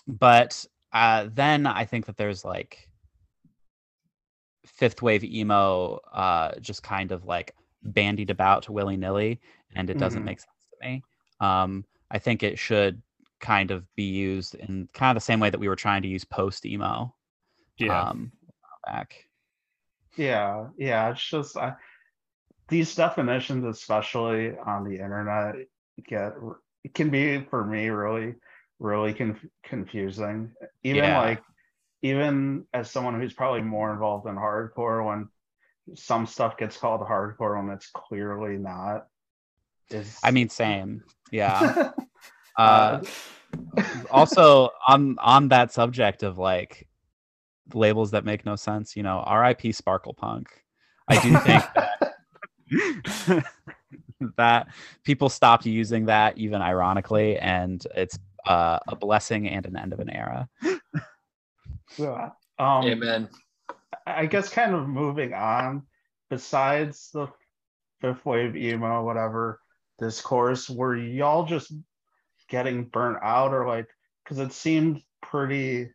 but 0.08 0.66
uh 0.94 1.28
then 1.32 1.66
I 1.66 1.86
think 1.86 2.06
that 2.06 2.18
there's 2.18 2.44
like 2.46 2.90
fifth 4.66 5.02
wave 5.02 5.24
emo 5.24 5.96
uh 6.14 6.52
just 6.60 6.84
kind 6.84 7.12
of 7.12 7.26
like 7.26 7.54
bandied 7.84 8.30
about 8.30 8.68
willy-nilly 8.70 9.40
and 9.76 9.90
it 9.90 9.98
doesn't 9.98 10.24
Mhm. 10.24 10.26
make 10.26 10.40
sense 10.40 10.66
to 10.72 10.88
me 10.88 11.04
um 11.40 11.86
i 12.12 12.20
think 12.20 12.44
it 12.44 12.60
should 12.60 13.02
kind 13.40 13.72
of 13.72 13.84
be 13.96 14.04
used 14.04 14.56
in 14.56 14.88
kind 14.94 15.16
of 15.16 15.22
the 15.22 15.26
same 15.26 15.40
way 15.40 15.50
that 15.50 15.60
we 15.60 15.68
were 15.68 15.76
trying 15.76 16.02
to 16.02 16.08
use 16.08 16.26
post 16.26 16.66
emo 16.66 17.14
Yeah. 17.78 18.10
um 18.10 18.32
back 18.86 19.26
Yeah, 20.16 20.68
yeah, 20.78 21.12
it's 21.12 21.24
just 21.24 21.56
I, 21.58 21.74
these 22.70 22.96
definitions, 22.96 23.64
especially 23.66 24.58
on 24.58 24.84
the 24.84 24.96
internet, 24.96 25.56
get 26.08 26.34
it 26.84 26.94
can 26.94 27.10
be 27.10 27.46
for 27.50 27.66
me 27.66 27.90
really, 27.90 28.36
really 28.80 29.14
conf- 29.14 29.46
confusing. 29.64 30.52
Even 30.84 31.04
Yeah. 31.04 31.20
like, 31.20 31.44
even 32.02 32.66
as 32.74 32.90
someone 32.90 33.20
who's 33.20 33.34
probably 33.34 33.62
more 33.62 33.92
involved 33.92 34.28
in 34.28 34.36
hardcore, 34.36 35.06
when 35.06 35.28
some 35.96 36.26
stuff 36.26 36.58
gets 36.58 36.78
called 36.78 37.02
hardcore 37.02 37.64
when 37.64 37.74
it's 37.74 37.90
clearly 37.94 38.58
not. 38.58 39.08
Is 39.90 40.20
i 40.24 40.32
mean 40.32 40.50
same 40.50 41.02
yeah 41.32 41.92
uh, 42.58 43.04
uh 43.78 43.84
also 44.12 44.70
on 44.88 45.18
on 45.20 45.48
that 45.50 45.72
subject 45.72 46.24
of 46.24 46.38
like 46.38 46.88
labels 47.74 48.12
that 48.12 48.26
make 48.26 48.46
no 48.46 48.56
sense 48.56 48.96
you 48.96 49.04
know 49.04 49.26
rip 49.30 49.62
sparkle 49.74 50.14
punk 50.14 50.48
i 51.10 51.20
do 51.22 51.38
think 51.40 51.64
that 53.26 53.44
that 54.38 54.68
people 55.04 55.30
stopped 55.30 55.66
using 55.66 56.06
that 56.06 56.38
even 56.38 56.62
ironically 56.62 57.38
and 57.38 57.86
it's 57.96 58.18
uh, 58.46 58.80
a 58.88 58.96
blessing 58.96 59.50
and 59.50 59.66
an 59.66 59.76
end 59.76 59.92
of 59.92 60.00
an 60.00 60.10
era 60.10 60.48
yeah. 61.98 62.32
Um, 62.60 62.84
Amen. 62.86 63.30
I 64.06 64.26
guess 64.26 64.50
kind 64.50 64.74
of 64.74 64.88
moving 64.88 65.34
on, 65.34 65.84
besides 66.30 67.10
the 67.14 67.28
fifth 68.02 68.26
wave 68.26 68.56
emo, 68.56 69.04
whatever 69.04 69.62
discourse, 70.00 70.70
were 70.70 70.96
y'all 70.96 71.46
just 71.46 71.74
getting 72.50 72.86
burnt 72.86 73.20
out 73.22 73.54
or 73.54 73.68
like 73.68 73.88
because 74.24 74.40
it 74.40 74.54
seemed 74.54 75.02
pretty 75.22 75.90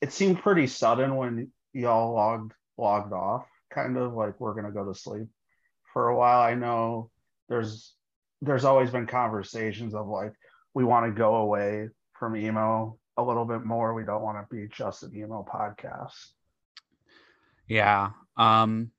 it 0.00 0.12
seemed 0.12 0.40
pretty 0.40 0.66
sudden 0.66 1.16
when 1.16 1.50
y'all 1.72 2.14
logged 2.14 2.52
logged 2.76 3.12
off, 3.12 3.46
kind 3.70 3.96
of 3.96 4.14
like 4.14 4.40
we're 4.40 4.54
gonna 4.54 4.72
go 4.72 4.84
to 4.84 4.98
sleep 4.98 5.28
for 5.92 6.08
a 6.08 6.16
while. 6.16 6.40
I 6.40 6.54
know 6.54 7.10
there's 7.48 7.94
there's 8.40 8.64
always 8.64 8.90
been 8.90 9.06
conversations 9.06 9.94
of 9.94 10.08
like 10.08 10.32
we 10.74 10.84
want 10.84 11.06
to 11.06 11.12
go 11.12 11.36
away 11.36 11.88
from 12.18 12.36
emo 12.36 12.98
a 13.16 13.22
little 13.22 13.44
bit 13.44 13.64
more. 13.64 13.94
We 13.94 14.04
don't 14.04 14.22
want 14.22 14.38
to 14.38 14.54
be 14.54 14.68
just 14.68 15.02
an 15.02 15.14
emo 15.14 15.46
podcast. 15.48 16.32
yeah 17.68 18.10
um 18.36 18.90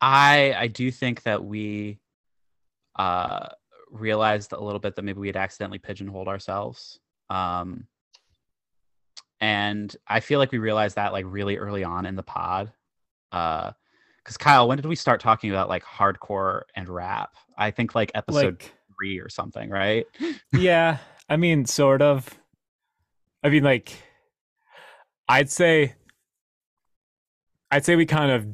I 0.00 0.54
I 0.56 0.66
do 0.68 0.90
think 0.90 1.22
that 1.22 1.44
we 1.44 2.00
uh 2.98 3.48
realized 3.90 4.52
a 4.52 4.60
little 4.60 4.80
bit 4.80 4.96
that 4.96 5.02
maybe 5.02 5.20
we 5.20 5.28
had 5.28 5.36
accidentally 5.36 5.78
pigeonholed 5.78 6.28
ourselves. 6.28 7.00
Um 7.30 7.86
and 9.40 9.94
I 10.08 10.20
feel 10.20 10.38
like 10.38 10.52
we 10.52 10.58
realized 10.58 10.96
that 10.96 11.12
like 11.12 11.24
really 11.28 11.56
early 11.56 11.84
on 11.84 12.06
in 12.06 12.16
the 12.16 12.22
pod. 12.22 12.72
Uh 13.32 13.72
because 14.24 14.36
Kyle, 14.38 14.66
when 14.66 14.76
did 14.76 14.86
we 14.86 14.96
start 14.96 15.20
talking 15.20 15.50
about 15.50 15.68
like 15.68 15.84
hardcore 15.84 16.62
and 16.74 16.88
rap? 16.88 17.36
I 17.56 17.70
think 17.70 17.94
like 17.94 18.10
episode 18.12 18.60
Like, 18.60 18.74
three 18.96 19.20
or 19.20 19.28
something, 19.28 19.70
right? 19.70 20.04
yeah, 20.52 20.98
I 21.28 21.36
mean, 21.36 21.64
sort 21.64 22.02
of. 22.02 22.28
I 23.42 23.50
mean, 23.50 23.62
like, 23.62 23.92
I'd 25.28 25.48
say, 25.50 25.94
I'd 27.70 27.84
say 27.84 27.94
we 27.94 28.06
kind 28.06 28.32
of 28.32 28.48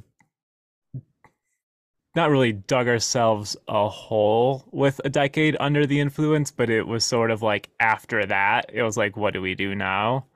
not 2.15 2.31
really 2.31 2.53
dug 2.53 2.89
ourselves 2.89 3.57
a 3.69 3.89
hole 3.89 4.65
with 4.71 5.01
a 5.05 5.09
decade 5.09 5.57
under 5.61 5.87
the 5.87 5.99
influence, 5.99 6.51
but 6.51 6.69
it 6.69 6.87
was 6.87 7.05
sort 7.05 7.31
of 7.31 7.43
like 7.43 7.71
after 7.81 8.27
that, 8.27 8.71
it 8.73 8.83
was 8.83 8.97
like, 8.97 9.17
what 9.17 9.33
do 9.33 9.41
we 9.41 9.55
do 9.55 9.75
now? 9.75 10.27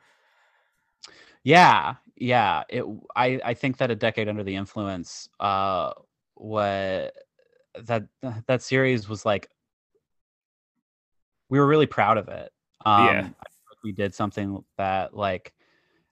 Yeah, 1.44 1.96
yeah. 2.16 2.64
It. 2.68 2.84
I. 3.14 3.40
I 3.44 3.54
think 3.54 3.76
that 3.76 3.90
a 3.90 3.94
decade 3.94 4.28
under 4.28 4.42
the 4.42 4.56
influence. 4.56 5.28
Uh, 5.38 5.92
what 6.34 7.14
that 7.84 8.08
that 8.46 8.62
series 8.62 9.08
was 9.08 9.24
like. 9.24 9.48
We 11.48 11.60
were 11.60 11.66
really 11.66 11.86
proud 11.86 12.18
of 12.18 12.28
it. 12.28 12.50
Um, 12.84 13.04
Yeah. 13.04 13.20
I 13.20 13.22
feel 13.22 13.66
like 13.70 13.84
we 13.84 13.92
did 13.92 14.14
something 14.14 14.64
that 14.76 15.14
like 15.14 15.52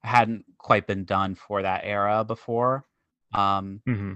hadn't 0.04 0.44
quite 0.58 0.86
been 0.86 1.04
done 1.04 1.34
for 1.34 1.62
that 1.62 1.80
era 1.84 2.22
before. 2.24 2.84
Um, 3.32 3.80
hmm 3.84 4.12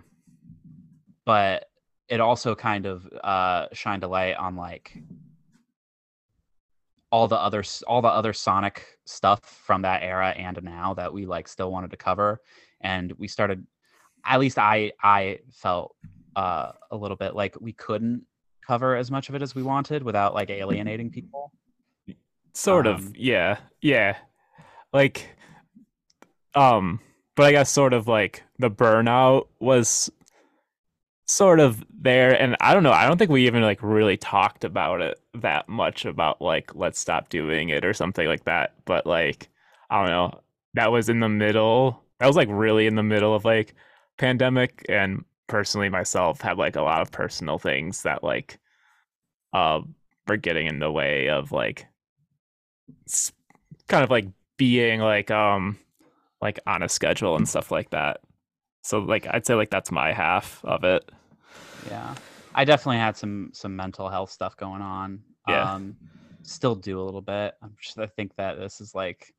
but 1.28 1.66
it 2.08 2.20
also 2.20 2.54
kind 2.54 2.86
of 2.86 3.06
uh 3.22 3.66
shined 3.74 4.02
a 4.02 4.08
light 4.08 4.34
on 4.36 4.56
like 4.56 4.96
all 7.12 7.28
the 7.28 7.36
other 7.36 7.62
all 7.86 8.00
the 8.00 8.08
other 8.08 8.32
sonic 8.32 8.76
stuff 9.04 9.40
from 9.66 9.82
that 9.82 10.02
era 10.02 10.30
and 10.30 10.58
now 10.62 10.94
that 10.94 11.12
we 11.12 11.26
like 11.26 11.46
still 11.46 11.70
wanted 11.70 11.90
to 11.90 11.98
cover 11.98 12.40
and 12.80 13.12
we 13.18 13.28
started 13.28 13.66
at 14.24 14.40
least 14.40 14.58
i 14.58 14.90
i 15.02 15.38
felt 15.52 15.94
uh 16.36 16.72
a 16.90 16.96
little 16.96 17.16
bit 17.16 17.34
like 17.34 17.54
we 17.60 17.74
couldn't 17.74 18.24
cover 18.66 18.96
as 18.96 19.10
much 19.10 19.28
of 19.28 19.34
it 19.34 19.42
as 19.42 19.54
we 19.54 19.62
wanted 19.62 20.02
without 20.02 20.32
like 20.32 20.48
alienating 20.48 21.10
people 21.10 21.52
Sort 22.54 22.88
Um, 22.88 22.94
of, 22.94 23.16
yeah, 23.16 23.58
yeah. 23.82 24.16
Like, 24.92 25.28
um, 26.56 26.98
but 27.36 27.46
I 27.46 27.52
guess 27.52 27.70
sort 27.70 27.92
of 27.92 28.08
like 28.08 28.42
the 28.58 28.68
burnout 28.70 29.46
was 29.60 30.10
sort 31.28 31.60
of 31.60 31.84
there, 32.00 32.40
and 32.40 32.56
I 32.60 32.74
don't 32.74 32.82
know. 32.82 32.92
I 32.92 33.06
don't 33.06 33.18
think 33.18 33.30
we 33.30 33.46
even 33.46 33.62
like 33.62 33.82
really 33.82 34.16
talked 34.16 34.64
about 34.64 35.00
it 35.00 35.20
that 35.34 35.68
much 35.68 36.04
about 36.04 36.40
like 36.42 36.74
let's 36.74 36.98
stop 36.98 37.28
doing 37.28 37.68
it 37.68 37.84
or 37.84 37.94
something 37.94 38.26
like 38.26 38.44
that. 38.44 38.74
But 38.84 39.06
like, 39.06 39.48
I 39.90 40.00
don't 40.00 40.10
know. 40.10 40.40
That 40.74 40.90
was 40.90 41.08
in 41.08 41.20
the 41.20 41.28
middle. 41.28 42.02
That 42.18 42.26
was 42.26 42.36
like 42.36 42.48
really 42.50 42.86
in 42.86 42.96
the 42.96 43.02
middle 43.02 43.34
of 43.34 43.44
like 43.44 43.74
pandemic, 44.18 44.84
and 44.88 45.24
personally 45.46 45.88
myself 45.88 46.40
had 46.40 46.58
like 46.58 46.76
a 46.76 46.82
lot 46.82 47.02
of 47.02 47.12
personal 47.12 47.58
things 47.58 48.02
that 48.02 48.24
like, 48.24 48.58
uh, 49.52 49.80
were 50.26 50.36
getting 50.36 50.66
in 50.66 50.78
the 50.78 50.92
way 50.92 51.28
of 51.28 51.52
like 51.52 51.86
kind 53.88 54.04
of 54.04 54.10
like 54.10 54.26
being 54.56 55.00
like 55.00 55.30
um 55.30 55.78
like 56.40 56.60
on 56.66 56.82
a 56.82 56.88
schedule 56.88 57.36
and 57.36 57.48
stuff 57.48 57.70
like 57.70 57.90
that. 57.90 58.20
So 58.82 58.98
like 59.00 59.26
I'd 59.28 59.46
say 59.46 59.54
like 59.54 59.70
that's 59.70 59.90
my 59.90 60.12
half 60.12 60.64
of 60.64 60.84
it. 60.84 61.10
Yeah 61.86 62.14
i 62.54 62.64
definitely 62.64 62.98
had 62.98 63.16
some 63.16 63.50
some 63.52 63.74
mental 63.76 64.08
health 64.08 64.30
stuff 64.30 64.56
going 64.56 64.82
on 64.82 65.22
Yeah. 65.48 65.74
um 65.74 65.96
still 66.42 66.74
do 66.74 67.00
a 67.00 67.04
little 67.04 67.20
bit 67.22 67.54
i'm 67.62 67.74
just 67.80 67.98
i 67.98 68.06
think 68.06 68.34
that 68.36 68.58
this 68.58 68.80
is 68.80 68.94
like 68.94 69.32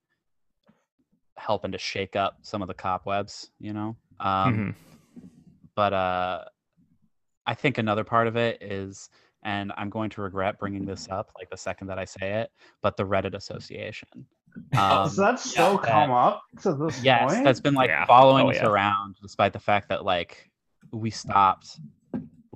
helping 1.38 1.72
to 1.72 1.78
shake 1.78 2.16
up 2.16 2.38
some 2.42 2.62
of 2.62 2.68
the 2.68 2.74
cobwebs 2.74 3.50
you 3.60 3.74
know 3.74 3.96
um 4.20 4.56
Mhm. 4.56 4.76
but 5.76 5.94
uh 5.94 6.44
i 7.46 7.54
think 7.54 7.78
another 7.78 8.04
part 8.04 8.28
of 8.28 8.36
it 8.36 8.62
is 8.62 9.10
and 9.44 9.72
i'm 9.78 9.90
going 9.90 10.10
to 10.10 10.22
regret 10.22 10.60
bringing 10.60 10.86
this 10.86 11.08
up 11.10 11.32
like 11.38 11.50
the 11.50 11.58
second 11.58 11.88
that 11.88 11.98
i 11.98 12.04
say 12.06 12.34
it 12.42 12.52
but 12.82 12.98
the 12.98 13.04
reddit 13.06 13.34
association 13.36 14.10
um, 14.78 15.04
Does 15.04 15.16
that 15.16 15.40
still 15.40 15.78
that- 15.78 15.88
come 15.88 16.12
up 16.12 16.42
to 16.64 16.74
this 16.74 17.02
yes 17.04 17.32
point? 17.32 17.44
that's 17.46 17.62
been 17.62 17.76
like 17.76 17.90
Yeah. 17.90 18.06
following 18.06 18.48
Oh, 18.48 18.50
us 18.50 18.58
yeah. 18.58 18.68
around 18.68 19.16
despite 19.22 19.54
the 19.54 19.60
fact 19.60 19.88
that 19.90 20.04
like 20.04 20.50
we 20.92 21.10
stopped 21.10 21.80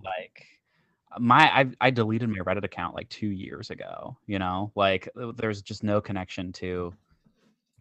like 0.03 0.45
my 1.19 1.59
I, 1.59 1.67
I 1.79 1.89
deleted 1.91 2.29
my 2.29 2.39
reddit 2.39 2.63
account 2.63 2.95
like 2.95 3.09
two 3.09 3.27
years 3.27 3.69
ago 3.69 4.17
you 4.25 4.39
know? 4.39 4.71
Like 4.75 5.09
there's 5.35 5.61
just 5.61 5.83
no 5.83 6.01
connection 6.01 6.51
to 6.53 6.93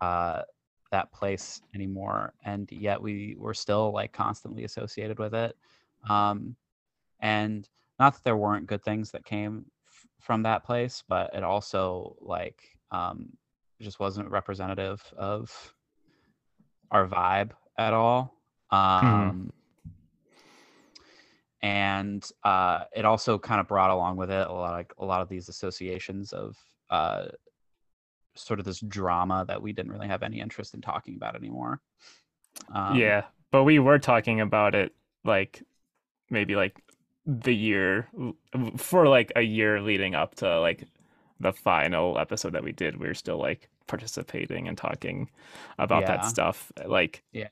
uh 0.01 0.43
that 0.91 1.13
place 1.13 1.63
anymore 1.75 2.35
and 2.45 2.71
yet 2.71 3.01
we 3.01 3.35
were 3.39 3.55
still 3.55 3.93
like 3.93 4.13
constantly 4.13 4.65
associated 4.65 5.19
with 5.19 5.35
it. 5.35 5.57
Um 6.09 6.57
and 7.21 7.69
not 7.99 8.15
that 8.15 8.25
there 8.25 8.37
weren't 8.37 8.67
good 8.67 8.83
things 8.83 9.11
that 9.13 9.25
came 9.25 9.65
f- 9.87 10.07
from 10.21 10.43
that 10.43 10.65
place 10.65 11.03
but 11.09 11.35
it 11.35 11.43
also 11.43 12.17
like 12.21 12.63
um 12.91 13.31
just 13.81 13.99
wasn't 14.01 14.31
representative 14.31 15.03
of 15.17 15.75
our 16.91 17.07
vibe 17.09 17.53
at 17.79 17.95
all. 17.95 18.37
Um 18.71 19.51
and 21.63 22.31
uh 22.45 22.85
it 22.95 23.05
also 23.05 23.39
kind 23.39 23.61
of 23.61 23.69
brought 23.69 23.91
along 23.91 24.17
with 24.17 24.31
it 24.31 24.47
a 24.47 24.53
lot 24.53 24.73
like 24.73 24.93
a 24.99 25.05
lot 25.05 25.21
of 25.21 25.29
these 25.29 25.49
associations 25.49 26.33
of 26.33 26.57
uh 26.91 27.27
sort 28.35 28.59
of 28.59 28.65
this 28.65 28.81
drama 28.81 29.45
that 29.47 29.61
we 29.61 29.73
didn't 29.73 29.93
really 29.93 30.09
have 30.09 30.23
any 30.23 30.41
interest 30.41 30.75
in 30.75 30.81
talking 30.81 31.15
about 31.17 31.37
anymore 31.37 31.81
um, 32.73 32.99
yeah, 32.99 33.25
but 33.51 33.65
we 33.65 33.79
were 33.79 33.99
talking 33.99 34.41
about 34.41 34.75
it 34.75 34.95
like 35.25 35.63
maybe 36.31 36.57
like 36.57 36.81
the 37.27 37.55
year 37.55 38.09
for 38.77 39.07
like 39.07 39.33
a 39.37 39.43
year 39.43 39.81
leading 39.81 40.15
up 40.15 40.35
to 40.37 40.61
like 40.61 40.85
the 41.41 41.53
final 41.53 42.19
episode 42.19 42.53
that 42.53 42.65
we 42.65 42.73
did. 42.73 42.99
We 42.99 43.07
were 43.07 43.15
still 43.15 43.39
like 43.39 43.69
participating 43.87 44.69
and 44.69 44.77
talking 44.77 45.31
about 45.79 46.07
that 46.07 46.25
stuff. 46.25 46.73
Like 46.85 47.23
Yeah. 47.33 47.49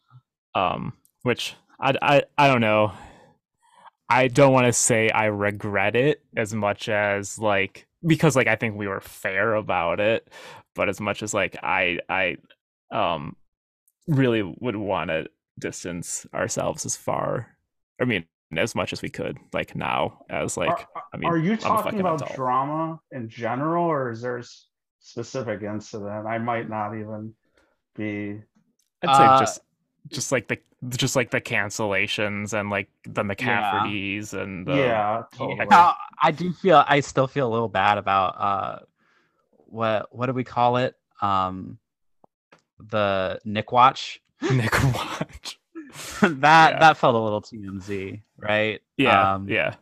um 0.54 0.94
which 1.22 1.54
I 1.78 1.94
I 2.02 2.22
I 2.38 2.48
don't 2.48 2.60
know. 2.60 2.92
I 4.10 4.28
don't 4.28 4.52
want 4.52 4.66
to 4.66 4.72
say 4.72 5.08
I 5.10 5.26
regret 5.26 5.94
it 5.96 6.22
as 6.36 6.52
much 6.54 6.88
as 6.88 7.38
like 7.38 7.86
because 8.06 8.34
like 8.36 8.48
I 8.48 8.56
think 8.56 8.76
we 8.76 8.88
were 8.88 9.00
fair 9.00 9.54
about 9.54 10.00
it, 10.00 10.28
but 10.74 10.88
as 10.88 11.00
much 11.00 11.22
as 11.22 11.32
like 11.32 11.56
I 11.62 12.00
I 12.08 12.36
um 12.90 13.36
really 14.08 14.42
would 14.42 14.76
want 14.76 15.10
to 15.10 15.26
distance 15.58 16.26
ourselves 16.34 16.86
as 16.86 16.96
far 16.96 17.46
I 18.00 18.04
mean 18.04 18.24
as 18.56 18.74
much 18.74 18.92
as 18.92 19.02
we 19.02 19.08
could 19.10 19.38
like 19.52 19.76
now 19.76 20.24
as 20.30 20.56
like 20.56 20.70
are, 20.70 20.86
I 21.14 21.16
mean 21.18 21.30
are 21.30 21.38
you 21.38 21.52
I'm 21.52 21.58
talking 21.58 22.00
about 22.00 22.22
adult. 22.22 22.34
drama 22.34 23.00
in 23.12 23.28
general, 23.28 23.84
or 23.86 24.10
is 24.10 24.22
there 24.22 24.36
a 24.38 24.40
s- 24.40 24.66
specific 25.00 25.62
incident? 25.62 26.26
I 26.26 26.38
might 26.38 26.68
not 26.68 26.94
even 26.96 27.34
be. 27.94 28.40
I'd 29.02 29.16
say 29.16 29.22
Uh, 29.24 29.38
just 29.38 29.60
just 30.10 30.32
like 30.32 30.48
the 30.48 30.58
just 30.88 31.14
like 31.16 31.30
the 31.30 31.40
cancellations 31.40 32.52
and 32.52 32.70
like 32.70 32.88
the 33.04 33.22
McCaffertys 33.22 34.32
and 34.32 34.66
the 34.66 34.74
yeah, 34.76 35.22
totally. 35.36 35.66
Now, 35.66 35.94
I 36.22 36.30
do 36.30 36.52
feel 36.52 36.84
I 36.86 37.00
still 37.00 37.26
feel 37.26 37.46
a 37.48 37.52
little 37.52 37.68
bad 37.68 37.98
about 37.98 38.28
uh 38.40 38.78
what 39.66 40.08
what 40.14 40.26
do 40.26 40.32
we 40.32 40.44
call 40.44 40.76
it? 40.78 40.96
Um 41.20 41.78
the 42.78 43.40
Nick 43.44 43.72
Watch. 43.72 44.20
Nick 44.50 44.72
Watch. 44.94 45.58
that 46.22 46.70
Yeah. 46.72 46.78
that 46.78 46.96
felt 46.96 47.14
a 47.14 47.18
little 47.18 47.42
TMZ, 47.42 48.22
right? 48.38 48.80
Yeah, 48.96 49.34
Um, 49.34 49.48
yeah. 49.48 49.74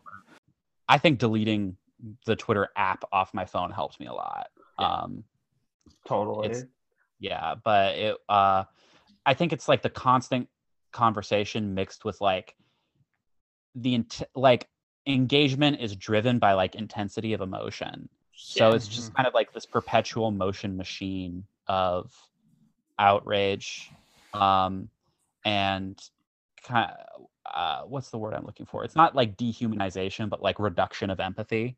I 0.87 0.97
think 0.97 1.19
deleting 1.19 1.77
the 2.25 2.35
Twitter 2.35 2.69
app 2.75 3.03
off 3.11 3.33
my 3.33 3.45
phone 3.45 3.71
helped 3.71 3.99
me 3.99 4.05
a 4.07 4.13
lot. 4.13 4.47
Yeah. 4.79 4.87
Um 4.87 5.23
totally. 6.07 6.47
it's- 6.47 6.65
yeah, 7.21 7.55
but 7.63 7.95
it 7.97 8.15
uh 8.29 8.63
I 9.25 9.33
think 9.33 9.53
it's 9.53 9.67
like 9.67 9.81
the 9.81 9.89
constant 9.89 10.47
conversation 10.91 11.73
mixed 11.73 12.05
with 12.05 12.19
like 12.21 12.55
the 13.75 13.95
int- 13.95 14.23
like 14.35 14.67
engagement 15.05 15.79
is 15.81 15.95
driven 15.95 16.39
by 16.39 16.53
like 16.53 16.75
intensity 16.75 17.33
of 17.33 17.41
emotion. 17.41 18.09
So 18.33 18.69
Yeah. 18.69 18.75
it's 18.75 18.87
just 18.87 19.13
kind 19.13 19.27
of 19.27 19.33
like 19.33 19.53
this 19.53 19.65
perpetual 19.65 20.31
motion 20.31 20.77
machine 20.77 21.45
of 21.67 22.11
outrage 22.97 23.89
um 24.33 24.89
and 25.45 25.97
kind 26.63 26.91
of, 26.91 27.25
uh 27.45 27.81
what's 27.83 28.09
the 28.09 28.17
word 28.17 28.33
I'm 28.33 28.45
looking 28.45 28.65
for? 28.65 28.83
It's 28.83 28.95
not 28.95 29.15
like 29.15 29.37
dehumanization 29.37 30.29
but 30.29 30.41
like 30.41 30.59
reduction 30.59 31.09
of 31.09 31.19
empathy. 31.19 31.77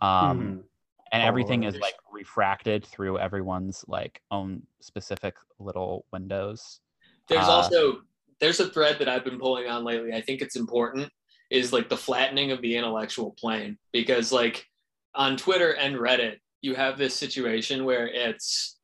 Um 0.00 0.38
Mhm. 0.40 0.64
And 1.12 1.22
everything 1.22 1.64
is 1.64 1.76
like 1.78 1.94
refracted 2.10 2.84
through 2.84 3.18
everyone's 3.18 3.84
like 3.86 4.22
own 4.30 4.62
specific 4.80 5.34
little 5.58 6.06
windows. 6.12 6.80
There's 7.28 7.48
Uh, 7.48 7.52
also 7.52 8.00
there's 8.40 8.60
a 8.60 8.70
thread 8.70 8.98
that 8.98 9.08
I've 9.08 9.24
been 9.24 9.38
pulling 9.38 9.68
on 9.68 9.84
lately. 9.84 10.12
I 10.12 10.20
think 10.20 10.40
it's 10.40 10.56
important 10.56 11.10
is 11.50 11.72
like 11.72 11.88
the 11.88 11.96
flattening 11.96 12.50
of 12.50 12.62
the 12.62 12.76
intellectual 12.76 13.32
plane 13.38 13.78
because 13.92 14.32
like 14.32 14.66
on 15.14 15.36
Twitter 15.36 15.72
and 15.72 15.96
Reddit, 15.96 16.36
you 16.62 16.74
have 16.74 16.96
this 16.96 17.14
situation 17.14 17.84
where 17.84 18.08
it's 18.08 18.78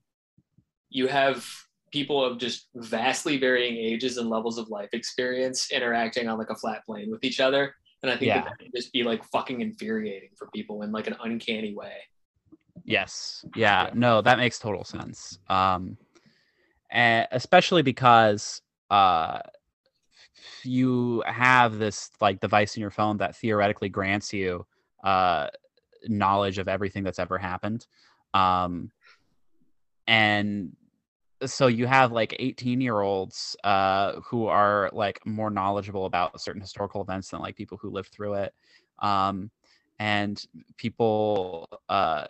you 0.91 1.07
have 1.07 1.49
people 1.91 2.23
of 2.23 2.39
just 2.39 2.69
vastly 2.75 3.39
varying 3.39 3.77
ages 3.77 4.19
and 4.19 4.29
levels 4.29 4.59
of 4.59 4.69
life 4.69 4.91
experience 4.93 5.71
interacting 5.73 6.29
on 6.29 6.39
like 6.39 6.51
a 6.51 6.55
flat 6.55 6.85
plane 6.85 7.11
with 7.11 7.25
each 7.25 7.41
other. 7.41 7.75
And 8.03 8.13
I 8.13 8.17
think 8.17 8.29
Yeah. 8.29 8.41
that, 8.41 8.45
that 8.51 8.59
can 8.59 8.71
just 8.77 8.93
be 8.93 9.03
like 9.03 9.25
fucking 9.25 9.63
infuriating 9.63 10.31
for 10.37 10.49
people 10.55 10.83
in 10.83 10.93
like 10.93 11.07
an 11.07 11.17
uncanny 11.23 11.75
way. 11.75 11.95
Yes. 12.89 13.45
Yeah. 13.55 13.85
Yeah. 13.85 13.91
No, 13.95 14.23
that 14.23 14.39
makes 14.39 14.59
total 14.59 14.83
sense. 14.83 15.39
Um, 15.49 15.99
and 16.91 17.29
especially 17.33 17.83
because 17.83 18.63
uh, 18.91 19.41
you 20.65 21.23
have 21.27 21.79
this 21.79 22.11
like 22.21 22.41
device 22.41 22.77
in 22.77 22.81
your 22.81 22.91
phone 22.91 23.19
that 23.19 23.37
theoretically 23.37 23.91
grants 23.91 24.33
you 24.33 24.67
uh, 25.05 25.49
knowledge 26.07 26.57
of 26.57 26.67
everything 26.67 27.05
that's 27.05 27.19
ever 27.19 27.37
happened. 27.37 27.87
Um, 28.33 28.91
and 30.07 30.75
so 31.45 31.67
you 31.67 31.87
have 31.87 32.11
like 32.11 32.35
18 32.39 32.81
year 32.81 33.01
olds 33.01 33.55
uh, 33.65 34.15
who 34.25 34.47
are 34.47 34.89
like 34.95 35.25
more 35.27 35.51
knowledgeable 35.51 36.07
about 36.07 36.41
certain 36.41 36.63
historical 36.63 37.03
events 37.03 37.29
than 37.29 37.41
like 37.41 37.55
people 37.55 37.77
who 37.77 37.91
lived 37.91 38.09
through 38.09 38.35
it. 38.35 38.55
Um, 39.01 39.51
and 39.99 40.43
people 40.79 41.69
uh, 41.89 42.27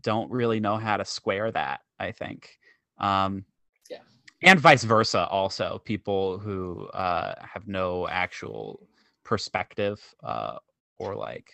don't 0.00 0.30
really 0.30 0.60
know 0.60 0.76
how 0.76 0.96
to 0.96 1.04
square 1.04 1.50
that 1.50 1.80
i 1.98 2.12
think 2.12 2.58
um 2.98 3.44
Yeah. 3.90 3.98
and 4.42 4.60
vice 4.60 4.84
versa 4.84 5.26
also 5.26 5.80
people 5.84 6.38
who 6.38 6.86
uh 6.88 7.34
have 7.42 7.66
no 7.66 8.06
actual 8.08 8.86
perspective 9.24 9.98
uh 10.22 10.58
or 10.98 11.14
like 11.16 11.50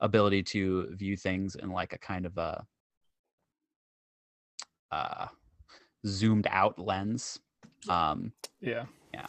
ability 0.00 0.42
to 0.42 0.88
view 0.96 1.16
things 1.16 1.54
in 1.56 1.70
like 1.70 1.92
a 1.92 1.98
kind 1.98 2.26
of 2.26 2.36
a 2.38 2.64
uh 4.90 5.26
zoomed 6.06 6.46
out 6.50 6.78
lens 6.78 7.38
um 7.88 8.32
Yeah. 8.60 8.84
Yeah. 9.14 9.26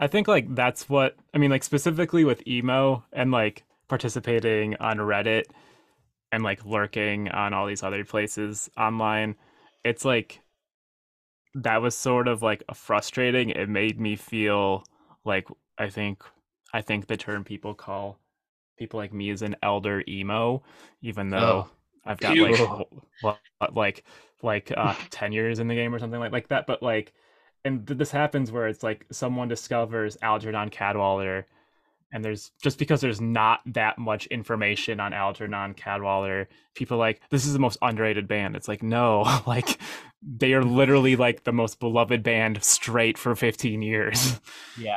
I 0.00 0.06
think 0.06 0.28
like 0.28 0.54
that's 0.54 0.88
what 0.88 1.16
I 1.32 1.38
mean, 1.38 1.50
like 1.50 1.64
specifically 1.64 2.24
with 2.24 2.46
emo 2.48 3.04
and 3.12 3.30
like 3.30 3.64
participating 3.88 4.76
on 4.76 4.98
Reddit 4.98 5.44
and 6.34 6.42
like 6.44 6.64
lurking 6.66 7.28
on 7.30 7.54
all 7.54 7.66
these 7.66 7.82
other 7.82 8.04
places 8.04 8.70
online. 8.76 9.36
It's 9.84 10.04
like 10.04 10.40
that 11.54 11.80
was 11.82 11.96
sort 11.96 12.28
of 12.28 12.42
like 12.42 12.62
frustrating. 12.74 13.50
It 13.50 13.68
made 13.68 14.00
me 14.00 14.16
feel 14.16 14.84
like 15.24 15.46
I 15.78 15.88
think 15.88 16.22
I 16.72 16.82
think 16.82 17.06
the 17.06 17.16
term 17.16 17.44
people 17.44 17.74
call 17.74 18.18
people 18.78 18.98
like 18.98 19.12
me 19.12 19.30
is 19.30 19.42
an 19.42 19.56
elder 19.62 20.02
emo, 20.08 20.62
even 21.02 21.30
though 21.30 21.66
Oh. 21.68 21.70
I've 22.06 22.20
got 22.20 22.36
like 22.36 23.40
like 23.74 24.04
like 24.42 24.72
uh 24.76 24.94
10 25.10 25.32
years 25.32 25.58
in 25.58 25.68
the 25.68 25.74
game 25.74 25.94
or 25.94 25.98
something 25.98 26.20
like 26.20 26.32
like 26.32 26.48
that. 26.48 26.66
But 26.66 26.82
like 26.82 27.12
and 27.64 27.86
th- 27.86 27.98
this 27.98 28.10
happens 28.10 28.52
where 28.52 28.68
it's 28.68 28.82
like 28.82 29.06
someone 29.10 29.48
discovers 29.48 30.18
Algernon 30.22 30.70
Cadwallader 30.70 31.46
and 32.12 32.24
there's 32.24 32.50
just 32.62 32.78
because 32.78 33.00
there's 33.00 33.20
not 33.20 33.60
that 33.66 33.98
much 33.98 34.26
information 34.26 35.00
on 35.00 35.12
Algernon 35.12 35.74
Cadwallader, 35.74 36.48
people 36.74 36.96
are 36.96 37.00
like 37.00 37.20
this 37.30 37.44
is 37.46 37.52
the 37.52 37.58
most 37.58 37.78
underrated 37.82 38.28
band. 38.28 38.56
It's 38.56 38.68
like 38.68 38.82
no, 38.82 39.22
like 39.46 39.78
they 40.22 40.54
are 40.54 40.62
literally 40.62 41.16
like 41.16 41.44
the 41.44 41.52
most 41.52 41.80
beloved 41.80 42.22
band 42.22 42.62
straight 42.64 43.18
for 43.18 43.34
15 43.34 43.82
years. 43.82 44.40
yeah 44.78 44.96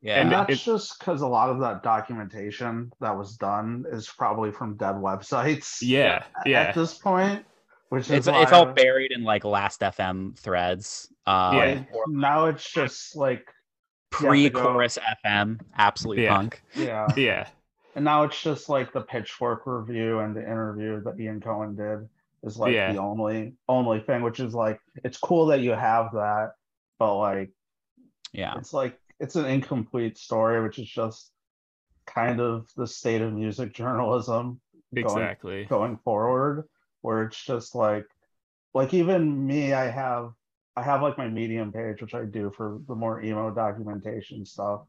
yeah 0.00 0.14
And 0.20 0.22
And 0.22 0.32
that's 0.32 0.52
it- 0.62 0.64
just 0.64 0.98
because 0.98 1.20
a 1.20 1.26
lot 1.26 1.50
of 1.50 1.60
that 1.60 1.82
documentation 1.82 2.92
that 3.00 3.16
was 3.16 3.36
done 3.36 3.84
is 3.92 4.08
probably 4.08 4.50
from 4.52 4.76
dead 4.76 4.94
websites. 4.94 5.78
yeah, 5.82 6.22
Yeah. 6.46 6.62
At 6.62 6.74
this 6.74 6.94
point, 6.94 7.44
which 7.90 8.04
is 8.04 8.10
it's 8.10 8.28
it's 8.28 8.52
all 8.52 8.66
buried 8.66 9.12
in 9.12 9.22
like 9.22 9.44
last 9.44 9.80
fm 9.82 10.34
threads 10.38 11.12
um 11.26 11.56
Yeah. 11.56 11.64
like, 11.64 11.88
now 12.08 12.46
it's 12.46 12.70
just 12.70 13.14
like 13.16 13.51
you 14.20 14.26
have 14.26 14.34
to 14.34 14.50
pre-chorus 14.50 14.98
fm 15.24 15.60
absolute 15.76 16.18
Yeah. 16.18 16.34
punk 16.36 16.62
yeah, 16.74 17.08
Yeah. 17.16 17.48
and 17.96 18.04
now 18.04 18.24
it's 18.24 18.40
just 18.40 18.68
like 18.68 18.92
the 18.92 19.00
Pitchfork 19.02 19.62
review 19.66 20.20
and 20.20 20.34
the 20.36 20.42
interview 20.42 21.02
that 21.02 21.18
Ian 21.20 21.40
Cohen 21.40 21.74
did 21.76 22.08
is 22.42 22.58
like 22.58 22.74
Yeah. 22.74 22.92
the 22.92 22.98
only 22.98 23.54
only 23.68 24.00
thing, 24.00 24.22
which 24.22 24.40
is 24.40 24.54
like 24.54 24.80
it's 25.04 25.18
cool 25.18 25.46
that 25.46 25.60
you 25.60 25.70
have 25.72 26.12
that, 26.12 26.52
but 26.98 27.16
like 27.18 27.50
yeah 28.32 28.54
it's 28.56 28.72
like 28.72 28.98
it's 29.20 29.36
an 29.36 29.44
incomplete 29.46 30.18
story, 30.18 30.62
which 30.62 30.78
is 30.78 30.88
just 30.88 31.30
kind 32.06 32.40
of 32.40 32.68
the 32.76 32.86
state 32.86 33.20
of 33.22 33.32
music 33.32 33.72
journalism 33.72 34.60
going 34.94 35.04
Exactly. 35.06 35.64
going 35.66 35.96
forward 35.98 36.64
where 37.02 37.22
it's 37.22 37.42
just 37.44 37.74
like 37.74 38.04
like 38.74 38.92
even 38.92 39.46
me 39.46 39.72
i 39.72 39.88
have 39.88 40.32
i 40.76 40.82
have 40.82 41.02
like 41.02 41.18
my 41.18 41.28
medium 41.28 41.72
page 41.72 42.00
which 42.00 42.14
i 42.14 42.24
do 42.24 42.50
for 42.56 42.80
the 42.88 42.94
more 42.94 43.22
emo 43.22 43.50
documentation 43.50 44.44
stuff 44.44 44.82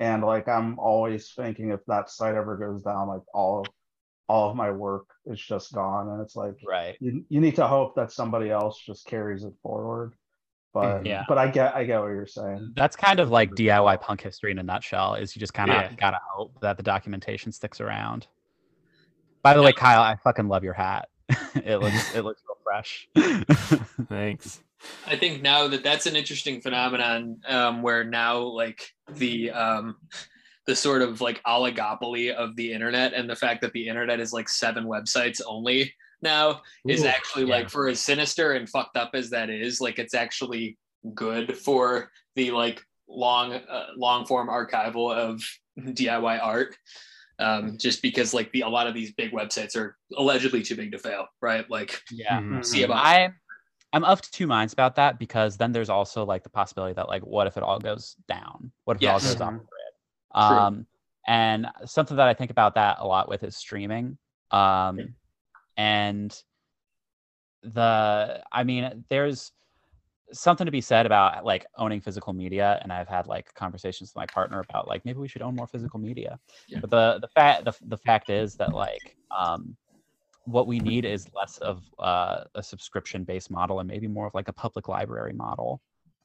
and 0.00 0.22
like 0.22 0.46
i'm 0.48 0.78
always 0.78 1.32
thinking 1.32 1.70
if 1.70 1.80
that 1.86 2.10
site 2.10 2.34
ever 2.34 2.56
goes 2.56 2.82
down 2.82 3.08
like 3.08 3.22
all 3.32 3.60
of 3.60 3.66
all 4.28 4.50
of 4.50 4.56
my 4.56 4.70
work 4.70 5.06
is 5.26 5.40
just 5.40 5.72
gone 5.72 6.08
and 6.08 6.20
it's 6.20 6.34
like 6.36 6.54
right 6.66 6.96
you, 7.00 7.24
you 7.28 7.40
need 7.40 7.54
to 7.56 7.66
hope 7.66 7.94
that 7.94 8.10
somebody 8.10 8.50
else 8.50 8.78
just 8.84 9.06
carries 9.06 9.44
it 9.44 9.52
forward 9.62 10.14
but. 10.74 11.06
Yeah. 11.06 11.24
but 11.28 11.38
i 11.38 11.48
get 11.48 11.74
i 11.76 11.84
get 11.84 12.00
what 12.00 12.08
you're 12.08 12.26
saying 12.26 12.72
that's 12.76 12.96
kind 12.96 13.20
of 13.20 13.30
like 13.30 13.52
diy 13.52 14.00
punk 14.00 14.20
history 14.20 14.50
in 14.50 14.58
a 14.58 14.62
nutshell 14.62 15.14
is 15.14 15.34
you 15.34 15.40
just 15.40 15.54
kind 15.54 15.70
of 15.70 15.76
Yeah. 15.76 15.92
gotta 15.96 16.18
hope 16.28 16.60
that 16.60 16.76
the 16.76 16.82
documentation 16.82 17.52
sticks 17.52 17.80
around 17.80 18.26
by 19.42 19.54
the 19.54 19.62
way 19.62 19.72
kyle 19.72 20.02
i 20.02 20.16
fucking 20.16 20.48
love 20.48 20.64
your 20.64 20.74
hat 20.74 21.08
it 21.54 21.76
looks 21.80 22.14
it 22.14 22.22
looks 22.22 22.42
real 22.46 22.58
fresh 22.64 23.08
Thanks. 24.08 24.60
I 25.06 25.16
think 25.16 25.42
now 25.42 25.68
that 25.68 25.84
that's 25.84 26.06
an 26.06 26.16
interesting 26.16 26.60
phenomenon 26.60 27.40
um, 27.48 27.82
where 27.82 28.04
now 28.04 28.38
like 28.38 28.88
the 29.14 29.50
um, 29.50 29.96
the 30.66 30.74
sort 30.74 31.02
of 31.02 31.20
like 31.20 31.42
oligopoly 31.44 32.32
of 32.32 32.56
the 32.56 32.72
internet 32.72 33.14
and 33.14 33.30
the 33.30 33.36
fact 33.36 33.60
that 33.62 33.72
the 33.72 33.86
internet 33.88 34.18
is 34.20 34.32
like 34.32 34.48
seven 34.48 34.84
websites 34.84 35.40
only 35.46 35.94
now 36.22 36.62
is 36.88 37.04
Ooh, 37.04 37.08
actually 37.08 37.44
yeah. 37.44 37.56
like 37.56 37.70
for 37.70 37.88
as 37.88 38.00
sinister 38.00 38.52
and 38.52 38.68
fucked 38.68 38.96
up 38.96 39.10
as 39.14 39.30
that 39.30 39.48
is 39.50 39.80
like 39.80 39.98
it's 39.98 40.14
actually 40.14 40.76
good 41.14 41.56
for 41.56 42.10
the 42.34 42.50
like 42.50 42.82
long 43.08 43.52
uh, 43.52 43.86
long 43.96 44.26
form 44.26 44.48
archival 44.48 45.14
of 45.14 45.40
DIY 45.78 46.40
art 46.42 46.76
um, 47.38 47.76
just 47.78 48.02
because 48.02 48.32
like 48.34 48.50
the 48.52 48.62
a 48.62 48.68
lot 48.68 48.86
of 48.86 48.94
these 48.94 49.12
big 49.12 49.30
websites 49.32 49.76
are 49.76 49.96
allegedly 50.16 50.62
too 50.62 50.74
big 50.74 50.90
to 50.92 50.98
fail 50.98 51.26
right 51.40 51.68
like 51.70 52.00
yeah 52.10 52.40
Mhm. 52.40 52.64
see 52.64 52.82
about 52.82 53.04
i 53.04 53.30
i'm 53.92 54.04
of 54.04 54.20
two 54.22 54.46
minds 54.46 54.72
about 54.72 54.94
that 54.96 55.18
because 55.18 55.56
then 55.56 55.72
there's 55.72 55.90
also 55.90 56.24
like 56.24 56.42
the 56.42 56.50
possibility 56.50 56.92
that 56.94 57.08
like 57.08 57.22
what 57.22 57.46
if 57.46 57.56
it 57.56 57.62
all 57.62 57.78
goes 57.78 58.16
down 58.28 58.70
what 58.84 58.96
if 58.96 59.02
it 59.02 59.06
all 59.06 59.14
Yes. 59.14 59.24
goes 59.24 59.40
off 59.40 59.52
the 59.52 59.58
Mhm. 59.58 59.68
grid 59.68 60.46
True. 60.48 60.58
um 60.58 60.86
and 61.28 61.66
something 61.84 62.16
that 62.16 62.28
i 62.28 62.34
think 62.34 62.50
about 62.50 62.74
that 62.74 62.98
a 63.00 63.06
lot 63.06 63.28
with 63.28 63.42
is 63.42 63.56
streaming 63.56 64.18
um 64.50 65.14
and 65.76 66.42
the 67.62 68.42
i 68.52 68.62
mean 68.62 69.04
there's 69.08 69.52
something 70.32 70.64
to 70.64 70.70
be 70.72 70.80
said 70.80 71.06
about 71.06 71.44
like 71.44 71.66
owning 71.78 72.00
physical 72.00 72.32
media 72.32 72.78
and 72.82 72.92
i've 72.92 73.08
had 73.08 73.26
like 73.26 73.52
conversations 73.54 74.10
with 74.10 74.16
my 74.16 74.26
partner 74.26 74.60
about 74.60 74.88
like 74.88 75.04
maybe 75.04 75.18
we 75.18 75.28
should 75.28 75.42
own 75.42 75.54
more 75.54 75.66
physical 75.66 75.98
media 75.98 76.38
Yeah. 76.68 76.80
but 76.80 76.90
the 76.90 77.18
the 77.20 77.28
fact 77.28 77.64
the, 77.64 77.72
the 77.86 77.96
fact 77.96 78.28
is 78.30 78.56
that 78.56 78.74
like 78.74 79.16
um 79.36 79.76
what 80.46 80.66
we 80.66 80.78
need 80.78 81.04
is 81.04 81.28
less 81.34 81.58
of 81.58 81.82
uh, 81.98 82.44
a 82.54 82.62
subscription 82.62 83.24
based 83.24 83.50
model 83.50 83.80
and 83.80 83.88
maybe 83.88 84.06
more 84.08 84.26
of 84.26 84.34
like 84.34 84.48
a 84.48 84.52
public 84.52 84.88
library 84.88 85.32
model 85.32 85.80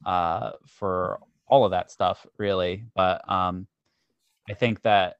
uh, 0.05 0.51
for 0.65 1.19
all 1.47 1.65
of 1.65 1.71
that 1.71 1.91
stuff 1.91 2.25
really 2.37 2.85
but 2.95 3.21
um 3.29 3.67
i 4.49 4.53
think 4.53 4.81
that 4.81 5.17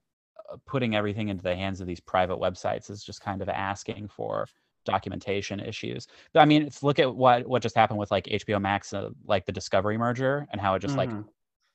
uh, 0.52 0.56
putting 0.66 0.96
everything 0.96 1.28
into 1.30 1.44
the 1.44 1.56
hands 1.56 1.82
of 1.82 1.88
these 1.88 2.00
private 2.00 2.38
websites 2.38 2.90
is 2.90 3.04
just 3.04 3.22
kind 3.22 3.42
of 3.42 3.50
asking 3.50 4.08
for 4.08 4.48
documentation 4.86 5.60
issues. 5.60 6.08
But 6.34 6.40
I 6.42 6.46
mean, 6.46 6.64
it's 6.64 6.82
look 6.84 7.00
at 7.00 7.14
what 7.16 7.48
what 7.48 7.62
just 7.62 7.76
happened 7.76 8.00
with 8.00 8.12
like 8.12 8.26
HBO 8.26 8.60
Max, 8.62 8.94
uh, 8.94 9.10
like 9.26 9.46
the 9.46 9.52
Discovery 9.52 9.98
merger, 9.98 10.48
and 10.52 10.60
how 10.60 10.74
it 10.74 10.80
just 10.80 10.98
like 10.98 11.10
Mhm. 11.12 11.26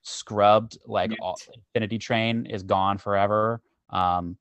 scrubbed 0.03 0.79
like 0.87 1.13
all, 1.21 1.39
Infinity 1.55 1.99
Train 1.99 2.47
is 2.47 2.63
gone 2.63 2.99
forever. 2.99 3.61
Um, 3.91 4.37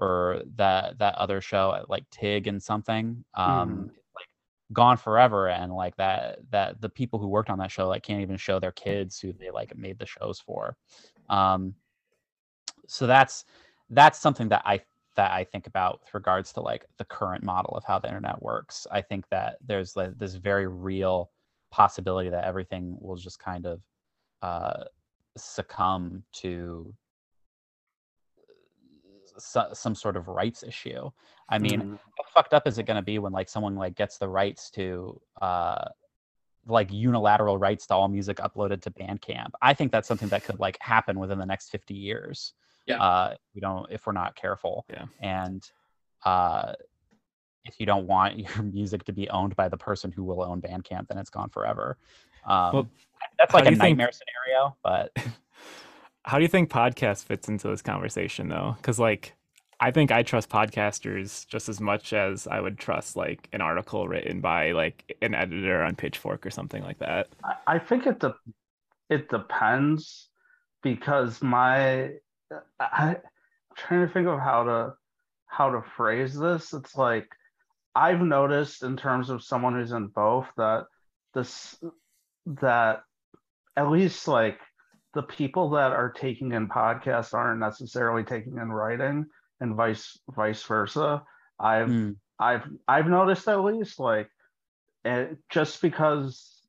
or 0.00 0.42
that 0.56 0.98
that 0.98 1.14
other 1.16 1.40
show 1.40 1.70
uh, 1.70 1.84
like 1.88 2.08
Tig 2.10 2.46
and 2.46 2.62
something, 2.62 3.24
um, 3.34 3.90
like 4.16 4.26
gone 4.72 4.96
forever, 4.96 5.48
and 5.48 5.72
like 5.72 5.94
that 5.96 6.38
that 6.50 6.80
the 6.80 6.88
people 6.88 7.18
who 7.18 7.28
worked 7.28 7.50
on 7.50 7.58
that 7.58 7.70
show 7.70 7.86
like 7.86 8.02
can't 8.02 8.22
even 8.22 8.36
show 8.36 8.58
their 8.58 8.72
kids 8.72 9.20
who 9.20 9.32
they 9.32 9.50
like 9.50 9.76
made 9.76 9.98
the 9.98 10.06
shows 10.06 10.40
for. 10.40 10.76
Um, 11.28 11.74
so 12.86 13.06
that's 13.06 13.44
that's 13.90 14.18
something 14.18 14.48
that 14.48 14.62
I 14.64 14.80
that 15.16 15.32
I 15.32 15.44
think 15.44 15.66
about 15.66 16.00
with 16.00 16.14
regards 16.14 16.52
to 16.54 16.60
like 16.60 16.86
the 16.96 17.04
current 17.04 17.44
model 17.44 17.76
of 17.76 17.84
how 17.84 17.98
the 17.98 18.08
internet 18.08 18.40
works. 18.42 18.86
I 18.90 19.02
think 19.02 19.28
that 19.30 19.58
there's 19.64 19.96
like 19.96 20.16
this 20.18 20.34
very 20.34 20.66
real 20.66 21.30
possibility 21.70 22.30
that 22.30 22.44
everything 22.44 22.96
will 23.00 23.16
just 23.16 23.38
kind 23.38 23.66
of 23.66 23.80
uh, 24.42 24.84
succumb 25.36 26.22
to 26.32 26.94
so, 29.44 29.68
some 29.72 29.94
sort 29.94 30.16
of 30.16 30.28
rights 30.28 30.62
issue. 30.62 31.10
I 31.48 31.58
mean, 31.58 31.80
Mhm. 31.80 31.98
how 32.18 32.24
fucked 32.34 32.54
up 32.54 32.66
is 32.66 32.78
it 32.78 32.84
going 32.84 32.96
to 32.96 33.02
be 33.02 33.18
when 33.18 33.32
like 33.32 33.48
someone 33.48 33.74
like 33.76 33.94
gets 33.94 34.18
the 34.18 34.28
rights 34.28 34.70
to 34.72 35.20
uh 35.40 35.84
like 36.66 36.92
unilateral 36.92 37.56
rights 37.58 37.86
to 37.86 37.94
all 37.94 38.08
music 38.08 38.36
uploaded 38.36 38.82
to 38.82 38.90
Bandcamp? 38.90 39.50
I 39.62 39.74
think 39.74 39.90
that's 39.92 40.06
something 40.06 40.28
that 40.28 40.44
could 40.44 40.60
like 40.60 40.76
happen 40.80 41.18
within 41.18 41.38
the 41.38 41.46
next 41.46 41.70
50 41.70 41.94
years. 41.94 42.52
Yeah. 42.86 43.02
Uh 43.02 43.34
we 43.54 43.60
don't 43.60 43.90
if 43.90 44.06
we're 44.06 44.12
not 44.12 44.34
careful. 44.36 44.84
Yeah. 44.90 45.06
And 45.20 45.62
uh 46.24 46.74
if 47.64 47.78
you 47.80 47.86
don't 47.86 48.06
want 48.06 48.38
your 48.38 48.62
music 48.62 49.04
to 49.04 49.12
be 49.12 49.28
owned 49.30 49.56
by 49.56 49.68
the 49.68 49.76
person 49.76 50.12
who 50.12 50.24
will 50.24 50.42
own 50.42 50.60
Bandcamp, 50.60 51.08
then 51.08 51.18
it's 51.18 51.30
gone 51.30 51.48
forever. 51.50 51.98
Um, 52.46 52.72
Well, 52.74 52.88
that's 53.38 53.52
like 53.54 53.64
a 53.66 53.70
you 53.70 53.76
think- 53.76 53.98
nightmare 53.98 54.10
scenario, 54.12 54.76
but 54.82 55.12
How 56.24 56.38
do 56.38 56.42
you 56.42 56.48
think 56.48 56.70
podcast 56.70 57.24
fits 57.24 57.48
into 57.48 57.68
this 57.68 57.82
conversation 57.82 58.48
though? 58.48 58.74
Because 58.76 58.98
like 58.98 59.34
I 59.80 59.90
think 59.90 60.12
I 60.12 60.22
trust 60.22 60.50
podcasters 60.50 61.46
just 61.46 61.70
as 61.70 61.80
much 61.80 62.12
as 62.12 62.46
I 62.46 62.60
would 62.60 62.78
trust 62.78 63.16
like 63.16 63.48
an 63.52 63.62
article 63.62 64.06
written 64.06 64.42
by 64.42 64.72
like 64.72 65.16
an 65.22 65.34
editor 65.34 65.82
on 65.82 65.96
Pitchfork 65.96 66.44
or 66.44 66.50
something 66.50 66.82
like 66.82 66.98
that. 66.98 67.28
I, 67.66 67.78
think 67.78 68.06
it 68.06 68.20
de- 68.20 68.34
it 69.08 69.30
depends 69.30 70.28
because 70.82 71.40
my 71.40 72.10
I, 72.78 72.80
I'm 72.80 73.16
trying 73.74 74.06
to 74.06 74.12
think 74.12 74.28
of 74.28 74.38
how 74.38 74.64
to 74.64 74.94
how 75.46 75.70
to 75.70 75.82
phrase 75.96 76.38
this. 76.38 76.74
It's 76.74 76.94
like 76.96 77.28
I've 77.94 78.20
noticed 78.20 78.82
in 78.82 78.98
terms 78.98 79.30
of 79.30 79.42
someone 79.42 79.74
who's 79.74 79.92
in 79.92 80.08
both 80.08 80.46
that 80.58 80.86
this 81.32 81.82
that 82.46 83.02
at 83.76 83.90
least 83.90 84.28
like 84.28 84.58
the 85.14 85.22
people 85.22 85.70
that 85.70 85.92
are 85.92 86.10
taking 86.10 86.52
in 86.52 86.68
podcasts 86.68 87.34
aren't 87.34 87.60
necessarily 87.60 88.22
taking 88.24 88.58
in 88.58 88.70
writing 88.70 89.26
and 89.60 89.74
vice 89.74 90.18
vice 90.30 90.62
versa. 90.62 91.22
I've 91.58 91.88
Hmm, 91.88 92.12
I've 92.38 92.68
I've 92.86 93.08
noticed 93.08 93.48
at 93.48 93.60
least 93.60 93.98
like 93.98 94.30
it, 95.04 95.38
just 95.50 95.82
because 95.82 96.62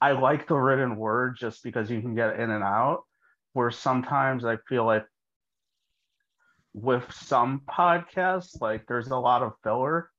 I 0.00 0.12
like 0.12 0.46
the 0.46 0.56
written 0.56 0.96
word 0.96 1.36
just 1.38 1.62
because 1.62 1.90
you 1.90 2.00
can 2.00 2.14
get 2.14 2.38
in 2.38 2.50
and 2.50 2.62
out 2.62 3.04
where 3.54 3.70
sometimes 3.70 4.44
I 4.44 4.58
feel 4.68 4.84
like 4.84 5.06
with 6.74 7.10
some 7.12 7.62
podcasts 7.68 8.60
like 8.60 8.86
there's 8.86 9.08
a 9.08 9.16
lot 9.16 9.42
of 9.42 9.52
filler 9.62 10.10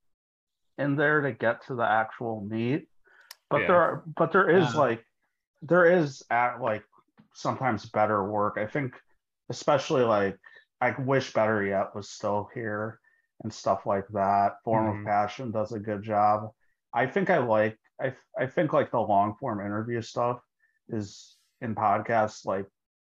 in 0.78 0.96
there 0.96 1.20
to 1.20 1.32
get 1.32 1.66
to 1.66 1.74
the 1.74 1.84
actual 1.84 2.40
meat 2.40 2.88
but 3.50 3.60
Yeah. 3.60 3.66
there 3.66 3.80
are 3.82 4.04
but 4.16 4.32
there 4.32 4.48
is 4.50 4.74
Yeah. 4.74 4.80
like 4.80 5.06
there 5.62 5.84
is 6.00 6.24
at 6.30 6.60
like 6.60 6.82
sometimes 7.36 7.84
better 7.90 8.24
work 8.30 8.56
I 8.58 8.66
think 8.66 8.94
especially 9.50 10.02
like 10.02 10.36
I 10.80 10.90
wish 10.98 11.32
Better 11.32 11.64
Yet 11.64 11.94
was 11.94 12.10
still 12.10 12.48
here 12.54 13.00
and 13.42 13.52
stuff 13.52 13.86
like 13.86 14.06
that. 14.08 14.56
Form 14.64 14.86
Mhm. 14.86 15.00
of 15.00 15.06
Passion 15.06 15.50
does 15.50 15.72
a 15.72 15.78
good 15.80 16.02
job. 16.02 16.50
I 16.92 17.06
think 17.06 17.30
I 17.30 17.38
like 17.38 17.78
I 18.00 18.14
I 18.38 18.46
think 18.46 18.72
like 18.72 18.90
the 18.90 19.00
long 19.00 19.36
form 19.36 19.60
interview 19.60 20.02
stuff 20.02 20.40
is 20.88 21.36
in 21.60 21.74
podcasts 21.74 22.44
like 22.46 22.66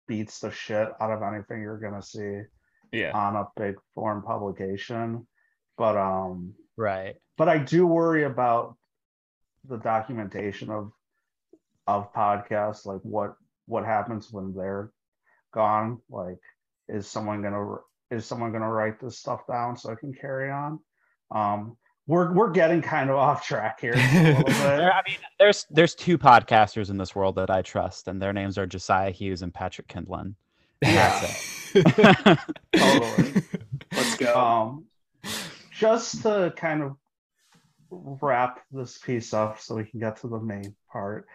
beats 0.08 0.39
the 0.39 0.51
shit 0.51 0.89
out 1.01 1.12
of 1.12 1.21
anything 1.21 1.62
you're 1.62 1.79
gonna 1.79 2.01
see 2.01 2.41
Yeah. 2.91 3.12
on 3.13 3.36
a 3.36 3.47
big 3.55 3.75
form 3.95 4.21
publication. 4.23 5.27
But 5.77 5.95
um 5.97 6.53
right. 6.77 7.15
but 7.38 7.47
I 7.49 7.58
do 7.58 7.88
worry 7.88 8.23
about 8.23 8.75
the 9.65 9.77
documentation 9.77 10.69
of 10.69 10.91
of 11.88 12.13
podcasts, 12.13 12.86
like 12.86 13.01
what 13.01 13.36
what 13.69 13.86
happens 13.86 14.32
when 14.32 14.53
they're 14.53 14.91
gone. 15.53 16.01
Like, 16.10 16.39
is 16.88 17.08
someone 17.08 17.41
gonna 17.41 17.77
is 18.12 18.25
someone 18.25 18.51
gonna 18.51 18.69
write 18.69 18.99
this 18.99 19.17
stuff 19.17 19.45
down 19.47 19.77
so 19.77 19.91
I 19.91 19.95
can 19.95 20.13
carry 20.13 20.51
on? 20.51 20.79
Um, 21.32 21.77
we're 22.08 22.34
we're 22.34 22.49
getting 22.51 22.82
kind 22.82 23.10
of 23.10 23.15
off 23.27 23.45
track 23.45 23.79
here 23.79 23.93
a 23.93 23.95
little 23.95 24.43
There, 24.47 24.77
bit. 24.77 24.93
I 24.93 25.01
mean, 25.08 25.19
there's 25.38 25.65
there's 25.69 25.95
two 25.95 26.17
podcasters 26.17 26.89
in 26.89 26.97
this 26.97 27.15
world 27.15 27.36
that 27.36 27.49
I 27.49 27.62
trust, 27.62 28.08
and 28.08 28.21
their 28.21 28.34
names 28.34 28.58
are 28.58 28.65
Josiah 28.65 29.12
Hughes 29.12 29.41
and 29.43 29.53
Patrick 29.53 29.88
Kindlon. 29.88 30.34
Yeah. 30.82 31.34
Totally. 32.75 33.43
Let's 33.91 34.17
go. 34.17 34.36
Um, 34.36 34.86
just 35.71 36.23
to 36.23 36.53
kind 36.55 36.84
of 36.84 36.95
wrap 37.91 38.62
this 38.71 38.97
piece 38.97 39.34
up 39.34 39.60
so 39.60 39.75
we 39.75 39.84
can 39.86 39.99
get 39.99 40.17
to 40.21 40.27
the 40.27 40.39
main 40.39 40.75
part. 40.91 41.27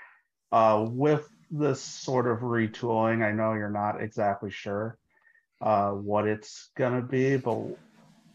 Uh, 0.51 0.87
with 0.89 1.29
this 1.51 1.81
sort 1.81 2.27
of 2.27 2.39
retooling, 2.41 3.25
I 3.25 3.33
know 3.33 3.55
you're 3.55 3.71
not 3.71 4.03
exactly 4.03 4.51
sure 4.51 4.99
uh, 5.61 5.91
what 5.91 6.27
it's 6.27 6.71
gonna 6.77 7.03
be, 7.03 7.37
but 7.37 7.59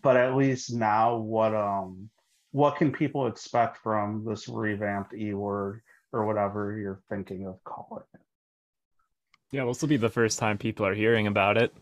but 0.01 0.15
at 0.15 0.35
least 0.35 0.73
now, 0.73 1.17
what 1.17 1.53
um 1.53 2.09
what 2.51 2.77
can 2.77 2.91
people 2.91 3.27
expect 3.27 3.77
from 3.77 4.25
this 4.25 4.47
revamped 4.47 5.13
E 5.13 5.33
word 5.33 5.81
or 6.11 6.25
whatever 6.25 6.77
you're 6.77 7.01
thinking 7.09 7.45
of 7.45 7.63
calling 7.63 8.03
it? 8.13 8.21
Yeah, 9.51 9.65
this 9.65 9.81
will 9.81 9.89
be 9.89 9.97
the 9.97 10.09
first 10.09 10.39
time 10.39 10.57
people 10.57 10.85
are 10.85 10.93
hearing 10.93 11.27
about 11.27 11.57
it. 11.57 11.73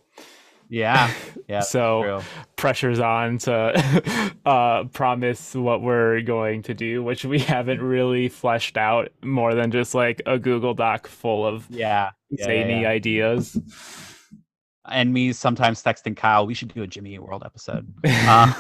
Yeah, 0.70 1.12
yeah. 1.48 1.62
So 1.62 2.04
true. 2.04 2.22
pressure's 2.56 3.00
on 3.00 3.38
to 3.40 4.34
uh, 4.46 4.84
promise 4.86 5.56
what 5.56 5.82
we're 5.82 6.22
going 6.22 6.64
to 6.64 6.74
do, 6.74 7.04
which 7.04 7.26
we 7.26 7.40
haven't 7.40 7.82
really 7.82 8.30
fleshed 8.30 8.78
out 8.78 9.10
more 9.24 9.56
than 9.56 9.72
just 9.72 9.96
like 9.96 10.22
a 10.26 10.38
Google 10.38 10.74
Doc 10.74 11.08
full 11.08 11.46
of 11.46 11.66
yeah, 11.70 12.12
yeah, 12.30 12.46
zany 12.46 12.82
yeah. 12.82 12.90
ideas. 12.90 13.58
and 14.90 15.14
me 15.14 15.34
sometimes 15.34 15.84
texting 15.84 16.16
Kyle, 16.16 16.46
we 16.46 16.54
should 16.54 16.74
do 16.74 16.84
a 16.84 16.88
Jimmy 16.88 17.18
World 17.20 17.44
episode. 17.46 17.88
Um, 18.28 18.54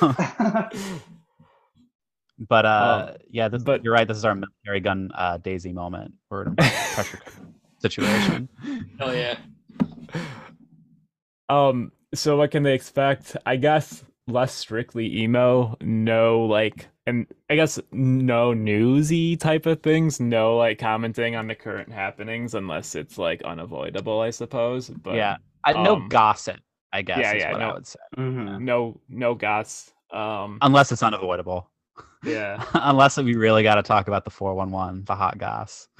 but 2.40 2.66
uh, 2.66 3.14
yeah, 3.30 3.48
this, 3.48 3.64
but- 3.64 3.84
you're 3.84 3.94
right. 3.94 4.08
This 4.08 4.18
is 4.18 4.26
our 4.26 4.36
Militarie 4.36 4.84
Gun 4.84 5.12
uh, 5.16 5.38
Daisy 5.38 5.74
moment. 5.74 6.14
We're 6.30 6.44
in 6.44 6.54
a 6.54 6.56
pressure 6.56 7.20
situation. 7.80 8.48
Hell 9.00 9.16
yeah. 9.16 9.38
Um, 11.50 11.92
so 12.14 12.38
what 12.38 12.52
can 12.52 12.64
they 12.64 12.74
expect? 12.74 13.36
I 13.46 13.56
guess 13.58 14.04
less 14.28 14.54
strictly 14.54 15.22
emo, 15.22 15.78
no 15.82 16.46
like 16.46 16.88
and 17.06 17.26
I 17.50 17.56
guess 17.56 17.80
no 17.92 18.54
newsy 18.54 19.38
type 19.38 19.66
of 19.66 19.82
things, 19.82 20.20
no 20.20 20.58
like 20.58 20.80
commenting 20.80 21.36
on 21.36 21.48
the 21.48 21.56
current 21.56 21.92
happenings 21.92 22.54
unless 22.56 22.96
it's 22.96 23.18
like 23.18 23.42
unavoidable, 23.44 24.20
I 24.22 24.32
suppose. 24.32 24.90
But 24.90 25.16
yeah, 25.16 25.38
I, 25.64 25.74
no 25.74 25.96
um, 25.96 26.08
gossip. 26.10 26.60
I 26.94 27.02
guess 27.02 27.20
yeah, 27.20 27.34
is 27.34 27.44
yeah, 27.44 27.52
what 27.52 27.62
I 27.62 27.68
no. 27.68 27.74
would 27.76 27.88
say, 27.88 28.00
Mhm. 28.18 28.62
no 28.62 29.02
no 29.10 29.36
goss. 29.36 29.92
Um 30.12 30.58
unless 30.62 30.92
it's 30.92 31.04
unavoidable. 31.04 31.70
yeah. 32.24 32.64
unless 32.74 33.18
we 33.18 33.36
really 33.36 33.64
got 33.64 33.76
to 33.76 33.84
talk 33.84 34.08
about 34.08 34.24
the 34.26 34.32
411, 34.32 35.06
the 35.06 35.16
hot 35.16 35.38
goss. 35.38 35.88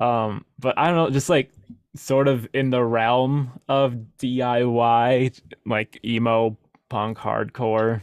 um 0.00 0.44
but 0.58 0.76
i 0.78 0.86
don't 0.86 0.96
know 0.96 1.10
just 1.10 1.28
like 1.28 1.52
sort 1.94 2.26
of 2.28 2.46
in 2.54 2.70
the 2.70 2.82
realm 2.82 3.50
of 3.68 3.94
diy 4.18 5.40
like 5.66 6.00
emo 6.04 6.56
punk 6.88 7.18
hardcore 7.18 8.00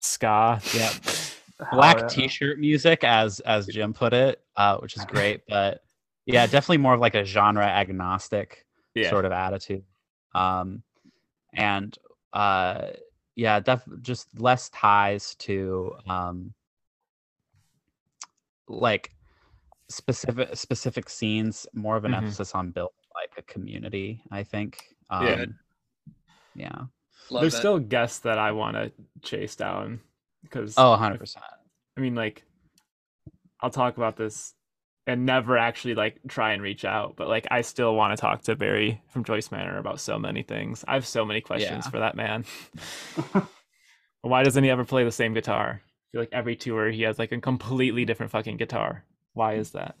ska 0.00 0.60
Yeah. 0.74 0.90
Hell 1.58 1.68
black 1.72 1.98
yeah. 1.98 2.06
t-shirt 2.08 2.58
music 2.58 3.02
as 3.04 3.40
as 3.40 3.66
jim 3.66 3.92
put 3.92 4.12
it 4.12 4.40
uh 4.56 4.76
which 4.78 4.96
is 4.96 5.04
great 5.06 5.42
but 5.48 5.82
yeah 6.26 6.46
definitely 6.46 6.78
more 6.78 6.94
of 6.94 7.00
like 7.00 7.14
a 7.14 7.24
genre 7.24 7.64
agnostic 7.64 8.64
yeah 8.94 9.10
sort 9.10 9.24
of 9.24 9.32
attitude 9.32 9.84
um 10.34 10.82
and 11.54 11.96
uh 12.32 12.88
yeah 13.36 13.58
def- 13.60 13.82
just 14.02 14.28
less 14.40 14.68
ties 14.70 15.34
to 15.36 15.92
um 16.08 16.52
like 18.68 19.10
specific 19.88 20.56
specific 20.56 21.08
scenes 21.10 21.66
more 21.74 21.96
of 21.96 22.04
an 22.04 22.12
Mhm. 22.12 22.16
emphasis 22.18 22.54
on 22.54 22.70
building 22.70 22.94
like 23.14 23.30
a 23.38 23.42
community 23.42 24.22
i 24.30 24.42
think. 24.42 24.84
Um 25.10 25.26
Yeah. 25.26 25.44
yeah 26.54 26.78
Love 27.30 27.40
there's 27.42 27.52
that. 27.54 27.58
still 27.58 27.78
guests 27.78 28.20
that 28.20 28.38
i 28.38 28.52
want 28.52 28.76
to 28.76 28.92
chase 29.22 29.56
down 29.56 30.00
because 30.42 30.74
oh 30.76 30.96
100% 30.98 31.36
i 31.96 32.00
mean 32.00 32.14
like 32.14 32.44
i'll 33.60 33.70
talk 33.70 33.96
about 33.96 34.16
this 34.16 34.54
and 35.06 35.26
never 35.26 35.56
actually 35.58 35.94
like 35.94 36.18
try 36.28 36.52
and 36.52 36.62
reach 36.62 36.84
out 36.84 37.14
but 37.16 37.28
like 37.28 37.46
i 37.50 37.60
still 37.60 37.94
want 37.94 38.16
to 38.16 38.20
talk 38.20 38.42
to 38.42 38.56
barry 38.56 39.00
from 39.08 39.24
joyce 39.24 39.50
manor 39.50 39.78
about 39.78 40.00
so 40.00 40.18
many 40.18 40.42
things. 40.42 40.84
I 40.88 40.94
have 40.94 41.06
so 41.06 41.24
many 41.24 41.40
questions 41.40 41.84
Yeah. 41.86 41.90
for 41.90 41.98
that 42.00 42.14
man. 42.16 42.44
Why 44.22 44.42
doesn't 44.42 44.64
he 44.64 44.70
ever 44.70 44.84
play 44.84 45.04
the 45.04 45.12
same 45.12 45.34
guitar? 45.34 45.82
I 45.82 46.06
feel 46.12 46.22
like 46.22 46.32
every 46.32 46.56
tour 46.56 46.90
he 46.90 47.02
has 47.02 47.18
like 47.18 47.32
a 47.32 47.40
completely 47.40 48.04
different 48.06 48.32
fucking 48.32 48.56
guitar. 48.56 49.04
Why 49.34 49.54
is 49.54 49.72
that 49.72 49.96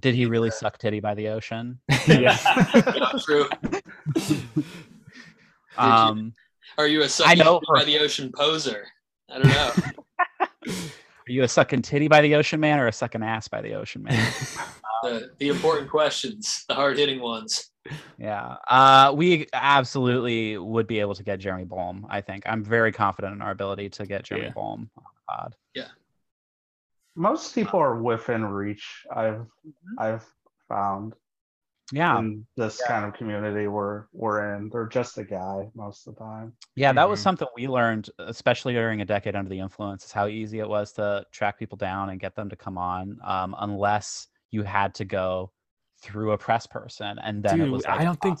did 0.00 0.14
he 0.14 0.26
really 0.26 0.50
suck 0.50 0.78
titty 0.78 1.00
by 1.00 1.14
the 1.14 1.28
ocean 1.28 1.78
yeah 2.08 2.36
Yeah, 2.74 3.12
true. 3.24 3.46
you- 4.16 4.62
um 5.78 6.32
Are 6.78 6.86
you 6.86 7.00
a 7.02 7.04
I 7.04 7.08
sucky 7.08 7.38
know 7.38 7.60
by 7.74 7.84
the 7.84 7.98
ocean 7.98 8.30
poser? 8.34 8.86
I 9.30 9.38
don't 9.38 9.48
know. 9.48 9.72
Are 11.28 11.30
you 11.30 11.42
a 11.44 11.48
sucking 11.48 11.82
titty 11.82 12.08
by 12.08 12.20
the 12.20 12.34
ocean 12.34 12.60
man 12.60 12.78
or 12.80 12.88
a 12.88 12.92
sucking 12.92 13.22
ass 13.22 13.48
by 13.48 13.60
the 13.62 13.74
ocean 13.74 14.02
man? 14.02 14.32
the, 15.02 15.30
the 15.38 15.48
important 15.48 15.88
questions, 15.90 16.64
the 16.68 16.74
hard 16.74 16.98
hitting 16.98 17.20
ones. 17.20 17.70
Yeah. 18.18 18.56
Uh, 18.68 19.12
we 19.14 19.46
absolutely 19.52 20.58
would 20.58 20.86
be 20.86 21.00
able 21.00 21.14
to 21.14 21.22
get 21.22 21.38
Jeremy 21.40 21.64
Bolm. 21.64 22.06
I 22.10 22.20
think 22.20 22.42
I'm 22.46 22.64
very 22.64 22.92
confident 22.92 23.34
in 23.34 23.42
our 23.42 23.50
ability 23.50 23.88
to 23.90 24.06
get 24.06 24.24
Jeremy 24.24 24.46
Yeah. 24.48 24.52
Bolm 24.52 24.90
on 24.96 25.04
the 25.14 25.32
pod. 25.32 25.54
Most 27.14 27.54
people 27.54 27.78
are 27.78 28.00
within 28.02 28.44
reach. 28.44 29.04
I've 29.14 29.46
I've 29.98 30.24
found 30.68 31.14
Yeah. 31.92 32.18
in 32.18 32.46
this 32.56 32.80
kind 32.86 33.04
of 33.04 33.12
community 33.14 33.66
we're 33.66 34.06
we're 34.12 34.54
in. 34.56 34.70
They're 34.70 34.86
just 34.88 35.18
a 35.18 35.24
guy 35.24 35.70
most 35.74 36.06
of 36.06 36.14
the 36.14 36.20
time. 36.20 36.54
Yeah, 36.74 36.92
that 36.94 37.08
was 37.08 37.20
Mhm. 37.20 37.24
something 37.24 37.48
we 37.54 37.68
learned, 37.68 38.08
especially 38.18 38.72
during 38.72 39.02
a 39.02 39.04
decade 39.04 39.36
under 39.36 39.50
the 39.50 39.58
influence, 39.60 40.04
is 40.06 40.12
how 40.12 40.26
easy 40.26 40.58
it 40.60 40.68
was 40.68 40.92
to 40.94 41.26
track 41.32 41.58
people 41.58 41.76
down 41.76 42.08
and 42.10 42.18
get 42.18 42.34
them 42.34 42.48
to 42.48 42.56
come 42.56 42.78
on, 42.78 43.18
um, 43.24 43.54
unless 43.58 44.28
you 44.50 44.62
had 44.62 44.94
to 44.94 45.04
go 45.04 45.52
through 46.00 46.32
a 46.32 46.38
press 46.38 46.66
person, 46.66 47.18
and 47.18 47.42
then 47.42 47.60
it 47.60 47.64
Dude, 47.64 47.72
was. 47.72 47.84
I 47.86 48.04
don't 48.04 48.20
think- 48.20 48.38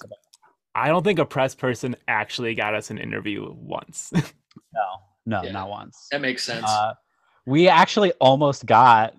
I 0.74 0.88
don't 0.88 1.04
think 1.04 1.18
a 1.18 1.26
press 1.26 1.54
person 1.54 1.94
actually 2.08 2.54
got 2.54 2.74
us 2.74 2.90
an 2.90 2.96
interview 2.98 3.52
once. 3.52 4.10
No, 4.74 4.82
no, 5.26 5.42
Yeah. 5.42 5.52
not 5.52 5.68
once. 5.70 6.08
That 6.10 6.20
makes 6.22 6.42
sense. 6.42 6.64
Uh, 6.66 6.92
we 7.46 7.68
actually 7.68 8.12
almost 8.20 8.66
got 8.66 9.14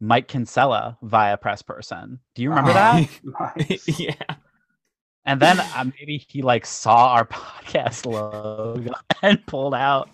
Mike 0.00 0.28
Kinsella 0.28 0.98
via 1.02 1.36
press 1.36 1.62
person. 1.62 2.18
Do 2.34 2.42
you 2.42 2.50
remember 2.50 2.72
Uh-huh. 2.72 3.00
that? 3.00 3.58
Nice. 3.70 3.88
yeah. 4.00 4.14
And 5.24 5.40
then 5.40 5.60
uh, 5.60 5.84
maybe 5.98 6.18
he 6.28 6.42
like 6.42 6.66
saw 6.66 7.12
our 7.14 7.24
podcast 7.26 8.04
logo 8.06 8.92
and 9.22 9.44
pulled 9.46 9.74
out. 9.74 10.10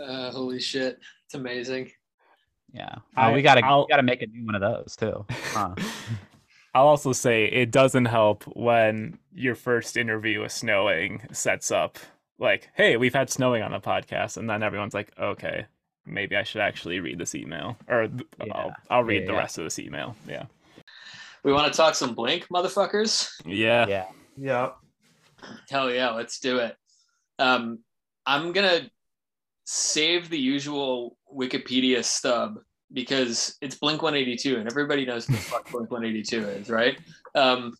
uh, 0.00 0.30
holy 0.30 0.60
shit. 0.60 0.98
It's 1.24 1.34
amazing. 1.34 1.90
yeah, 2.72 2.96
I- 3.16 3.30
Uh, 3.30 3.34
we 3.34 3.42
gotta 3.42 3.64
I'll- 3.64 3.82
we 3.86 3.90
gotta 3.90 4.02
make 4.02 4.22
a 4.22 4.26
new 4.26 4.44
one 4.44 4.54
of 4.54 4.60
those 4.60 4.96
too. 4.96 5.24
Huh. 5.30 5.74
I'll 6.74 6.86
also 6.88 7.12
say 7.12 7.44
it 7.44 7.70
doesn't 7.70 8.06
help 8.06 8.44
when 8.44 9.18
your 9.34 9.54
first 9.54 9.96
interview 9.96 10.40
with 10.42 10.52
snowing 10.52 11.26
sets 11.32 11.70
up 11.70 11.98
like, 12.42 12.68
hey, 12.74 12.96
we've 12.96 13.14
had 13.14 13.30
snowing 13.30 13.62
on 13.62 13.70
the 13.72 13.80
podcast, 13.80 14.36
and 14.36 14.50
then 14.50 14.62
everyone's 14.62 14.94
like, 14.94 15.12
okay, 15.18 15.64
maybe 16.04 16.36
I 16.36 16.42
should 16.42 16.60
actually 16.60 17.00
read 17.00 17.18
this 17.18 17.34
email, 17.34 17.76
or 17.88 18.08
Yeah. 18.44 18.52
I'll, 18.54 18.74
I'll 18.90 19.04
read 19.04 19.22
Yeah, 19.22 19.26
the 19.28 19.32
yeah. 19.32 19.38
rest 19.38 19.58
of 19.58 19.64
this 19.64 19.78
email. 19.78 20.16
Yeah, 20.28 20.44
We 21.44 21.52
want 21.52 21.72
to 21.72 21.76
talk 21.76 21.94
some 21.94 22.14
Blink, 22.14 22.48
motherfuckers? 22.48 23.30
yeah, 23.46 23.86
Yeah, 23.86 24.06
Yep. 24.36 24.76
Hell 25.70 25.90
yeah, 25.92 26.10
let's 26.10 26.38
do 26.40 26.58
it. 26.58 26.76
Um, 27.38 27.78
I'm 28.26 28.52
gonna 28.52 28.88
save 29.64 30.28
the 30.28 30.38
usual 30.38 31.16
Wikipedia 31.34 32.04
stub 32.04 32.58
because 32.92 33.56
it's 33.60 33.76
Blink 33.76 34.02
182 34.02 34.56
and 34.58 34.68
everybody 34.70 35.04
knows 35.06 35.28
what 35.28 35.38
the 35.38 35.44
fuck 35.44 35.70
Blink 35.70 35.90
182 35.90 36.46
is, 36.48 36.70
right? 36.70 36.98
Um, 37.34 37.72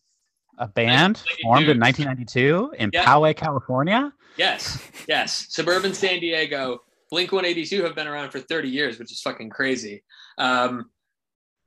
a 0.57 0.67
band 0.67 1.23
formed 1.43 1.69
in 1.69 1.79
1992 1.79 2.73
in 2.79 2.89
Yeah. 2.93 3.05
Poway, 3.05 3.35
California. 3.35 4.11
Yes, 4.37 4.81
yes. 5.07 5.47
Suburban 5.49 5.93
San 5.93 6.19
Diego. 6.19 6.79
Blink 7.09 7.31
182 7.31 7.83
have 7.83 7.95
been 7.95 8.07
around 8.07 8.31
for 8.31 8.39
30 8.39 8.69
years, 8.69 8.97
which 8.97 9.11
is 9.11 9.21
fucking 9.21 9.49
crazy. 9.49 10.03
Um, 10.37 10.89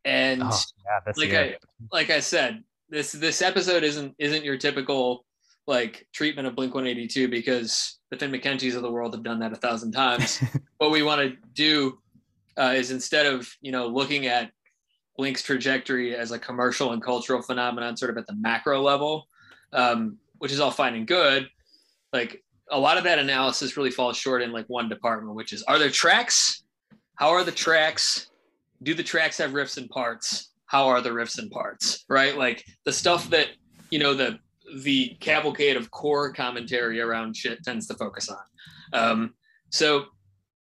and 0.05 0.43
Oh, 0.43 0.61
yeah, 0.85 1.13
like 1.17 1.29
year. 1.29 1.41
I 1.41 1.57
like 1.93 2.11
I 2.11 2.21
said, 2.21 2.63
this 2.89 3.13
this 3.13 3.43
episode 3.43 3.83
isn't 3.83 4.15
isn't 4.19 4.45
your 4.45 4.57
typical 4.57 5.25
like 5.67 6.07
treatment 6.13 6.47
of 6.47 6.55
Blink 6.55 6.75
182 6.75 7.29
because 7.29 7.99
the 8.11 8.17
Finn 8.17 8.31
McKentys 8.31 8.77
of 8.77 8.83
the 8.83 8.91
world 8.91 9.15
have 9.15 9.25
done 9.25 9.41
that 9.41 9.53
a 9.53 9.57
thousand 9.57 9.93
times. 9.93 10.41
what 10.79 10.93
we 10.93 11.03
want 11.03 11.21
to 11.21 11.37
do 11.55 11.99
uh, 12.57 12.73
is 12.75 12.91
instead 12.91 13.27
of 13.27 13.49
you 13.61 13.73
know 13.73 13.87
looking 13.87 14.27
at 14.27 14.53
Blink's 15.17 15.43
trajectory 15.43 16.15
as 16.15 16.31
a 16.31 16.39
commercial 16.39 16.93
and 16.93 17.03
cultural 17.03 17.43
phenomenon, 17.43 17.97
sort 17.97 18.11
of 18.11 18.19
at 18.19 18.27
the 18.27 18.35
macro 18.35 18.81
level, 18.83 19.27
um, 19.73 20.19
which 20.39 20.53
is 20.53 20.61
all 20.61 20.71
fine 20.71 20.95
and 20.95 21.07
good. 21.07 21.49
Like 22.13 22.45
a 22.71 22.79
lot 22.79 22.99
of 22.99 23.05
that 23.05 23.19
analysis 23.19 23.77
really 23.77 23.91
falls 23.91 24.17
short 24.17 24.43
in 24.43 24.53
like 24.53 24.67
one 24.69 24.89
department, 24.89 25.35
which 25.37 25.53
is 25.53 25.63
are 25.65 25.79
there 25.79 25.91
tracks? 25.91 26.65
How 27.17 27.31
are 27.31 27.45
the 27.45 27.53
tracks? 27.53 28.29
Do 28.83 28.95
the 28.95 29.03
tracks 29.03 29.39
have 29.39 29.53
riffs 29.53 29.77
and 29.77 29.89
parts? 29.89 30.53
How 30.67 30.89
are 30.89 31.01
the 31.01 31.11
riffs 31.11 31.39
and 31.39 31.51
parts? 31.51 32.05
Right? 32.09 32.37
Like 32.37 32.65
the 32.85 32.93
stuff 32.93 33.31
that 33.31 33.49
you 33.91 33.99
know 33.99 34.15
the 34.15 34.39
the 34.83 35.17
cavalcade 35.21 35.77
of 35.77 35.91
core 35.91 36.33
commentary 36.33 37.01
around 37.01 37.37
shit 37.37 37.63
tends 37.63 37.87
to 37.87 37.95
focus 37.95 38.29
on. 38.29 38.39
Um, 38.93 39.35
so 39.71 40.07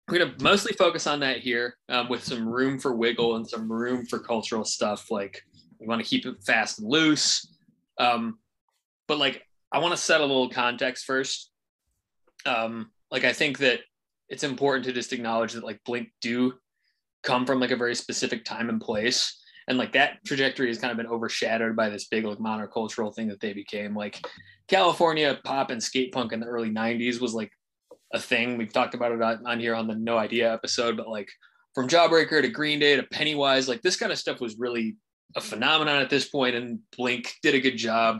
we're 0.08 0.20
gonna 0.20 0.36
mostly 0.42 0.74
focus 0.74 1.06
on 1.06 1.20
that 1.20 1.38
here, 1.38 1.78
um, 1.90 2.10
with 2.10 2.24
some 2.24 2.48
room 2.48 2.80
for 2.80 2.96
wiggle 2.96 3.36
and 3.36 3.48
some 3.48 3.72
room 3.72 4.06
for 4.06 4.20
cultural 4.20 4.64
stuff. 4.64 5.12
Like 5.12 5.42
we 5.80 5.88
want 5.88 6.02
to 6.02 6.08
keep 6.08 6.26
it 6.26 6.42
fast 6.44 6.80
and 6.80 6.90
loose, 6.90 7.54
um, 8.00 8.40
but 9.08 9.18
like 9.18 9.46
I 9.72 9.80
want 9.80 9.94
to 9.94 9.98
set 9.98 10.22
a 10.22 10.26
little 10.26 10.50
context 10.50 11.06
first. 11.06 11.49
Um, 12.46 12.92
like 13.12 13.24
I 13.24 13.34
think 13.34 13.58
that 13.60 13.82
it's 14.30 14.44
important 14.44 14.86
to 14.86 14.94
just 14.94 15.14
acknowledge 15.14 15.54
that 15.54 15.64
like 15.64 15.80
Blink 15.86 16.10
do 16.22 16.54
come 17.24 17.46
from 17.46 17.60
like 17.60 17.72
a 17.72 17.76
very 17.76 17.96
specific 17.96 18.46
time 18.46 18.70
and 18.70 18.80
place. 18.80 19.36
And 19.68 19.78
like 19.78 19.94
that 19.94 20.24
trajectory 20.26 20.68
has 20.68 20.80
kind 20.80 20.92
of 20.92 20.98
been 20.98 21.08
overshadowed 21.08 21.76
by 21.76 21.90
this 21.90 22.08
big 22.08 22.26
like 22.26 22.40
monocultural 22.40 23.14
thing 23.14 23.28
that 23.28 23.40
they 23.40 23.54
became. 23.54 23.96
Like 23.96 24.26
california 24.68 25.40
pop 25.44 25.72
and 25.72 25.82
skate 25.82 26.12
punk 26.12 26.32
in 26.32 26.40
the 26.40 26.46
early 26.46 26.70
90s 26.70 27.20
was 27.20 27.34
like 27.34 27.52
a 28.14 28.20
thing. 28.20 28.58
We've 28.58 28.74
talked 28.74 28.94
about 28.94 29.12
it 29.12 29.22
on, 29.22 29.46
on 29.46 29.60
here 29.60 29.76
on 29.76 29.88
the 29.88 29.96
no 29.96 30.18
idea 30.18 30.54
episode 30.54 30.98
but 30.98 31.08
like 31.08 31.30
from 31.76 31.88
jawbreaker 31.88 32.42
to 32.42 32.50
green 32.50 32.80
day 32.80 32.96
to 32.96 33.04
pennywise 33.04 33.68
like 33.68 33.82
this 33.82 33.96
kind 33.96 34.12
of 34.12 34.18
stuff 34.18 34.42
was 34.42 34.58
really 34.58 34.98
a 35.36 35.42
phenomenon 35.42 36.02
at 36.02 36.10
this 36.10 36.28
point 36.28 36.56
and 36.56 36.80
blink 36.98 37.34
did 37.44 37.54
a 37.54 37.60
good 37.60 37.78
job 37.78 38.20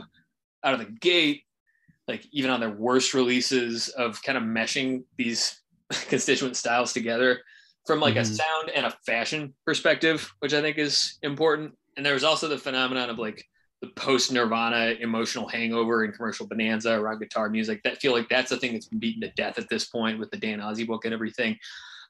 out 0.62 0.74
of 0.74 0.80
the 0.80 0.92
gate 1.00 1.42
like 2.10 2.26
even 2.32 2.50
on 2.50 2.60
their 2.60 2.70
worst 2.70 3.14
releases 3.14 3.88
of 3.90 4.20
kind 4.22 4.36
of 4.36 4.44
meshing 4.44 5.04
these 5.16 5.62
constituent 6.08 6.56
styles 6.56 6.92
together 6.92 7.40
from 7.86 8.00
like 8.00 8.16
a 8.16 8.20
Mhm. 8.20 8.36
sound 8.36 8.70
and 8.74 8.84
a 8.86 8.90
fashion 9.06 9.54
perspective, 9.64 10.32
which 10.40 10.52
I 10.52 10.60
think 10.60 10.76
is 10.78 11.18
important. 11.22 11.76
And 11.96 12.04
there 12.04 12.14
was 12.14 12.24
also 12.24 12.48
the 12.48 12.58
phenomenon 12.58 13.10
of 13.10 13.18
like 13.18 13.44
the 13.80 13.88
post 13.88 14.30
Nirvana 14.32 14.96
emotional 15.00 15.48
hangover 15.48 16.04
and 16.04 16.12
commercial 16.14 16.46
bonanza 16.46 16.92
around 16.92 17.20
guitar 17.20 17.48
music. 17.48 17.82
That 17.84 18.00
feel 18.00 18.12
like 18.12 18.28
that's 18.28 18.50
the 18.50 18.58
thing 18.58 18.72
that's 18.74 18.86
been 18.86 18.98
beaten 18.98 19.22
to 19.22 19.30
death 19.34 19.58
at 19.58 19.68
this 19.68 19.86
point 19.86 20.18
with 20.18 20.30
the 20.30 20.36
Dan 20.36 20.60
Ozzi 20.60 20.86
book 20.86 21.04
and 21.04 21.14
everything. 21.14 21.58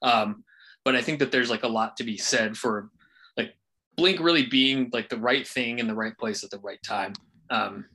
Um, 0.01 0.43
but 0.83 0.95
I 0.95 1.01
think 1.01 1.19
that 1.19 1.31
there's 1.31 1.49
like 1.49 1.63
a 1.63 1.67
lot 1.67 1.95
to 1.97 2.03
be 2.03 2.17
said 2.17 2.57
for 2.57 2.89
like 3.37 3.55
Blink 3.95 4.19
really 4.19 4.45
being 4.47 4.89
like 4.91 5.09
the 5.09 5.17
right 5.17 5.47
thing 5.47 5.79
in 5.79 5.87
the 5.87 5.95
right 5.95 6.17
place 6.17 6.43
at 6.43 6.49
the 6.49 6.59
right 6.59 6.81
time. 6.83 7.13
Um, 7.49 7.85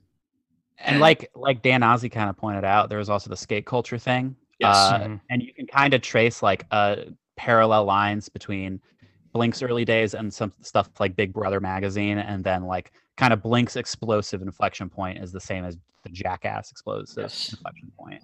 and 0.79 0.93
and- 0.95 0.99
like 1.01 1.29
like 1.35 1.61
Dan 1.61 1.81
Ozzi 1.81 2.11
kind 2.11 2.29
of 2.29 2.37
pointed 2.37 2.63
out, 2.65 2.89
there 2.89 2.97
was 2.99 3.09
also 3.09 3.29
the 3.29 3.37
skate 3.37 3.65
culture 3.65 3.97
thing. 3.97 4.35
Yes. 4.59 4.75
Uh, 4.75 4.99
Mhm. 4.99 5.21
and 5.29 5.41
you 5.43 5.53
can 5.53 5.67
kind 5.67 5.93
of 5.93 6.01
trace 6.01 6.41
like 6.41 6.65
uh 6.71 6.95
parallel 7.35 7.85
lines 7.85 8.29
between 8.29 8.81
Blink's 9.33 9.61
early 9.61 9.85
days 9.85 10.15
and 10.15 10.33
some 10.33 10.51
stuff 10.61 10.89
like 10.99 11.15
Big 11.15 11.31
Brother 11.33 11.59
magazine, 11.59 12.17
and 12.17 12.43
then 12.43 12.63
like 12.65 12.91
kind 13.17 13.33
of 13.33 13.41
Blink's 13.43 13.75
explosive 13.75 14.41
inflection 14.41 14.89
point 14.89 15.19
is 15.19 15.31
the 15.31 15.39
same 15.39 15.63
as 15.65 15.77
the 16.03 16.09
Jackass 16.09 16.71
explosive 16.71 17.23
Yes. 17.23 17.53
inflection 17.53 17.91
point. 17.97 18.21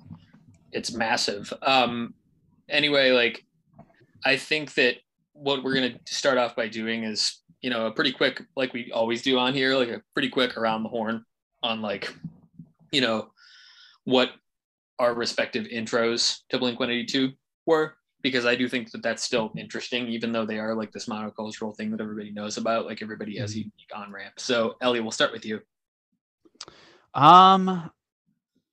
it's 0.71 0.91
massive. 0.93 1.53
Um, 1.61 2.15
anyway, 2.67 3.11
like 3.11 3.45
I 4.25 4.37
think 4.37 4.73
that 4.73 4.95
what 5.33 5.63
we're 5.63 5.75
gonna 5.75 5.99
start 6.05 6.39
off 6.39 6.55
by 6.55 6.67
doing 6.67 7.03
is, 7.03 7.41
you 7.61 7.69
know, 7.69 7.85
a 7.85 7.91
pretty 7.91 8.11
quick, 8.11 8.41
like 8.55 8.73
we 8.73 8.91
always 8.91 9.21
do 9.21 9.37
on 9.37 9.53
here, 9.53 9.75
like 9.75 9.89
a 9.89 10.01
pretty 10.15 10.29
quick 10.29 10.57
around 10.57 10.81
the 10.81 10.89
horn 10.89 11.23
on 11.61 11.81
like, 11.83 12.11
you 12.93 13.01
know, 13.01 13.31
what 14.05 14.31
our 14.99 15.13
respective 15.13 15.65
intros 15.65 16.37
to 16.49 16.59
Blink 16.59 16.79
182 16.79 17.33
were, 17.65 17.95
because 18.21 18.45
I 18.45 18.55
do 18.55 18.69
think 18.69 18.91
that 18.91 19.01
that's 19.03 19.23
still 19.23 19.51
interesting, 19.57 20.07
even 20.07 20.31
though 20.31 20.45
they 20.45 20.59
are 20.59 20.75
like 20.75 20.91
this 20.91 21.07
monocultural 21.07 21.75
thing 21.75 21.91
that 21.91 21.99
everybody 21.99 22.31
knows 22.31 22.57
about. 22.57 22.85
Like 22.85 23.01
everybody 23.01 23.37
has 23.39 23.53
a 23.53 23.57
unique 23.57 23.91
on 23.93 24.11
ramp. 24.11 24.35
So 24.37 24.75
Ellie, 24.81 25.01
we'll 25.01 25.11
start 25.11 25.33
with 25.33 25.45
you. 25.45 25.59
Um, 27.15 27.89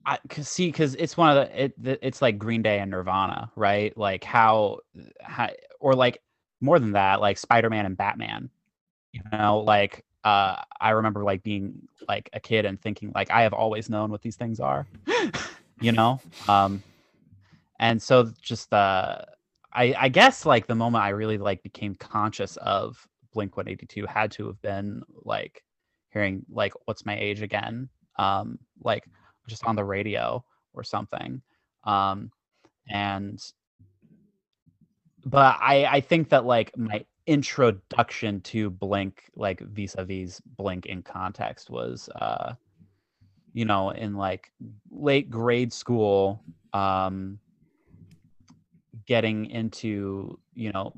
I 0.06 0.18
cause 0.28 0.48
see, 0.48 0.68
because 0.68 0.94
it's 0.94 1.16
one 1.16 1.36
of 1.36 1.48
the 1.48 1.64
it, 1.64 1.82
the- 1.82 2.06
it's 2.06 2.22
like 2.22 2.38
Green 2.38 2.62
Day 2.62 2.78
and 2.78 2.90
Nirvana, 2.90 3.50
right? 3.56 3.96
Like 3.96 4.24
how, 4.24 4.78
how 5.20 5.50
or 5.80 5.94
like 5.94 6.22
more 6.60 6.78
than 6.78 6.92
that, 6.92 7.20
like 7.20 7.38
Spider 7.38 7.70
Man 7.70 7.86
and 7.86 7.96
Batman. 7.96 8.50
You 9.12 9.22
know, 9.32 9.60
like 9.60 10.04
uh, 10.24 10.56
I 10.80 10.90
remember 10.90 11.24
like 11.24 11.42
being 11.42 11.88
like 12.08 12.28
a 12.32 12.40
kid 12.40 12.64
and 12.64 12.80
thinking 12.80 13.12
like 13.14 13.30
I 13.30 13.42
have 13.42 13.52
always 13.52 13.88
known 13.88 14.10
what 14.10 14.22
these 14.22 14.36
things 14.36 14.60
are. 14.60 14.86
you 15.80 15.92
know, 15.92 16.20
um, 16.48 16.82
and 17.78 18.00
so 18.00 18.30
just 18.42 18.72
uh, 18.72 19.22
I 19.72 19.94
I 19.98 20.08
guess 20.08 20.44
like 20.44 20.66
the 20.66 20.74
moment 20.74 21.04
I 21.04 21.10
really 21.10 21.38
like 21.38 21.62
became 21.62 21.94
conscious 21.94 22.56
of 22.58 23.06
Blink 23.32 23.56
One 23.56 23.68
Eighty 23.68 23.86
Two 23.86 24.06
had 24.06 24.30
to 24.32 24.46
have 24.46 24.60
been 24.62 25.02
like 25.24 25.62
hearing 26.12 26.44
like 26.50 26.72
what's 26.84 27.06
my 27.06 27.16
age 27.18 27.42
again 27.42 27.88
um 28.18 28.58
like 28.82 29.04
just 29.46 29.64
on 29.64 29.76
the 29.76 29.84
radio 29.84 30.44
or 30.74 30.84
something 30.84 31.40
um 31.84 32.30
and 32.88 33.40
but 35.24 35.56
i 35.60 35.86
i 35.86 36.00
think 36.00 36.28
that 36.28 36.44
like 36.44 36.76
my 36.76 37.04
introduction 37.26 38.40
to 38.42 38.70
Blink, 38.70 39.30
like 39.36 39.60
vis-a-vis 39.60 40.40
Blink 40.56 40.86
in 40.86 41.02
context, 41.02 41.70
was 41.70 42.08
uh, 42.16 42.54
you 43.52 43.64
know, 43.64 43.90
in 43.90 44.14
like 44.14 44.52
late 44.90 45.30
grade 45.30 45.72
school, 45.72 46.42
um, 46.72 47.38
getting 49.06 49.46
into 49.46 50.38
you 50.54 50.72
know 50.72 50.92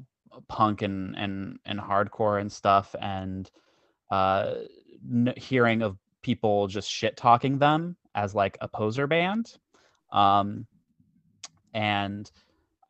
punk 0.48 0.82
and 0.82 1.16
and 1.16 1.58
and 1.64 1.78
hardcore 1.78 2.40
and 2.40 2.50
stuff, 2.50 2.94
and 3.00 3.50
uh, 4.10 4.54
n- 5.10 5.34
hearing 5.36 5.82
of 5.82 5.96
people 6.22 6.66
just 6.66 6.88
shit 6.90 7.16
talking 7.16 7.58
them 7.58 7.96
as 8.14 8.34
like 8.34 8.56
a 8.60 8.68
poser 8.68 9.06
band, 9.06 9.56
um, 10.12 10.66
and 11.74 12.30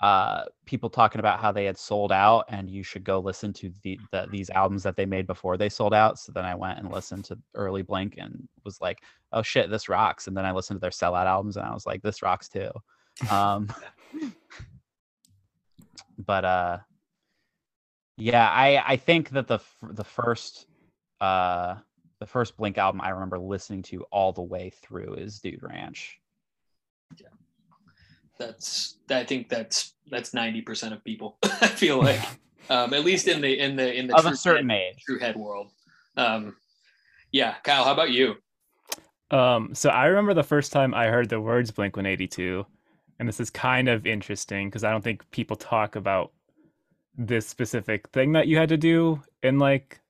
uh, 0.03 0.42
people 0.66 0.90
talking 0.90 1.20
about 1.20 1.38
how 1.38 1.53
they 1.53 1.64
had 1.64 1.78
sold 1.78 2.11
out 2.11 2.44
and 2.48 2.68
you 2.68 2.82
should 2.82 3.05
go 3.05 3.20
listen 3.20 3.53
to 3.53 3.72
the, 3.82 3.98
the, 4.11 4.26
these 4.32 4.50
albums 4.50 4.82
that 4.82 4.96
they 4.96 5.07
made 5.07 5.28
before 5.28 5.57
they 5.57 5.68
sold 5.68 5.94
out. 5.94 6.18
So 6.18 6.32
then 6.32 6.44
I 6.44 6.57
went 6.57 6.80
and 6.80 6.90
listened 6.90 7.24
to 7.26 7.38
early 7.55 7.82
Blink 7.82 8.16
and 8.18 8.48
was 8.64 8.80
like, 8.80 9.00
oh 9.32 9.42
shit, 9.42 9.70
this 9.70 9.88
rocks. 9.88 10.26
And 10.26 10.36
then 10.36 10.44
I 10.44 10.50
listened 10.50 10.78
to 10.78 10.80
their 10.80 10.90
sellout 10.90 11.26
albums 11.26 11.57
and 11.57 11.64
I 11.64 11.72
was 11.72 11.86
like, 11.86 12.03
this 12.03 12.20
rocks 12.20 12.48
too. 12.48 12.70
Um, 13.30 13.72
but 16.18 16.44
uh, 16.44 16.78
yeah, 18.16 18.50
I 18.50 18.82
I 18.84 18.96
think 18.96 19.30
that 19.30 19.46
the 19.46 19.61
the 19.82 20.05
first 20.05 20.66
uh 21.20 21.76
the 22.18 22.26
first 22.26 22.57
Blink 22.57 22.76
album 22.76 23.00
I 23.00 23.11
remember 23.11 23.38
listening 23.38 23.82
to 23.84 24.03
all 24.11 24.32
the 24.32 24.42
way 24.42 24.70
through 24.70 25.14
is 25.14 25.38
Dude 25.38 25.62
Ranch. 25.62 26.18
Yeah 27.20 27.28
that's 28.47 28.99
I 29.11 29.24
think 29.24 29.49
that's 29.49 29.95
that's 30.11 30.30
90% 30.30 30.93
of 30.93 31.05
people. 31.05 31.38
I 31.43 31.68
feel 31.68 31.99
like 31.99 32.20
um, 32.70 32.95
at 32.95 33.05
least 33.05 33.28
in 33.28 33.40
the 33.40 33.59
in 33.59 33.76
the 33.76 33.95
in 33.95 34.07
the 34.07 34.16
of 34.16 34.26
a 34.26 34.36
certain 34.36 34.68
head, 34.68 34.95
age 34.95 35.03
true 35.05 35.18
head 35.18 35.36
world. 35.36 35.70
Um, 36.16 36.57
yeah, 37.30 37.55
Kyle, 37.64 37.84
how 37.84 37.93
about 37.93 38.11
you? 38.11 38.36
Um, 39.30 39.74
so 39.74 39.88
I 39.88 40.07
remember 40.07 40.34
the 40.34 40.43
first 40.43 40.72
time 40.72 40.93
I 40.93 41.07
heard 41.07 41.28
the 41.28 41.40
words 41.40 41.70
Blink 41.70 41.97
182, 41.97 42.66
and 43.18 43.28
this 43.28 43.40
is 43.40 43.49
kind 43.49 43.88
of 43.88 44.07
interesting 44.07 44.68
because 44.68 44.84
I 44.84 44.90
don't 44.90 45.03
think 45.03 45.28
people 45.30 45.57
talk 45.57 45.97
about 45.97 46.32
this 47.16 47.47
specific 47.47 48.09
thing 48.11 48.32
that 48.32 48.47
you 48.47 48.59
had 48.59 48.68
to 48.68 48.76
do 48.76 49.22
in 49.43 49.59
like 49.59 50.01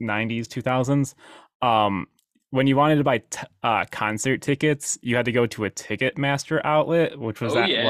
90s, 0.00 0.46
2000s. 0.46 1.14
Um, 1.66 2.06
when 2.50 2.66
you 2.66 2.76
wanted 2.76 2.96
to 2.96 3.04
buy 3.04 3.18
t- 3.18 3.46
uh, 3.62 3.84
concert 3.90 4.40
tickets, 4.42 4.98
you 5.02 5.16
had 5.16 5.24
to 5.26 5.32
go 5.32 5.46
to 5.46 5.64
a 5.64 5.70
Ticketmaster 5.70 6.60
outlet, 6.64 7.18
which 7.18 7.40
was 7.40 7.54
Oh, 7.54 7.58
at 7.60 7.68
yeah. 7.68 7.84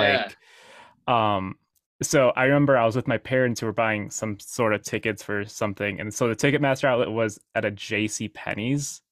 like, 1.07 1.15
um, 1.15 1.57
so 2.03 2.31
I 2.37 2.45
remember 2.45 2.77
I 2.77 2.85
was 2.85 2.97
with 2.97 3.07
my 3.09 3.19
parents 3.19 3.61
who 3.61 3.67
were 3.67 3.73
buying 3.73 4.11
some 4.11 4.39
sort 4.41 4.75
of 4.75 4.83
tickets 4.83 5.23
for 5.23 5.45
something, 5.45 6.01
and 6.01 6.13
so 6.13 6.29
the 6.29 6.37
Ticketmaster 6.37 6.85
outlet 6.85 7.11
was 7.11 7.39
at 7.55 7.65
a 7.65 7.71
J.C. 7.71 8.29
Penney's, 8.29 9.03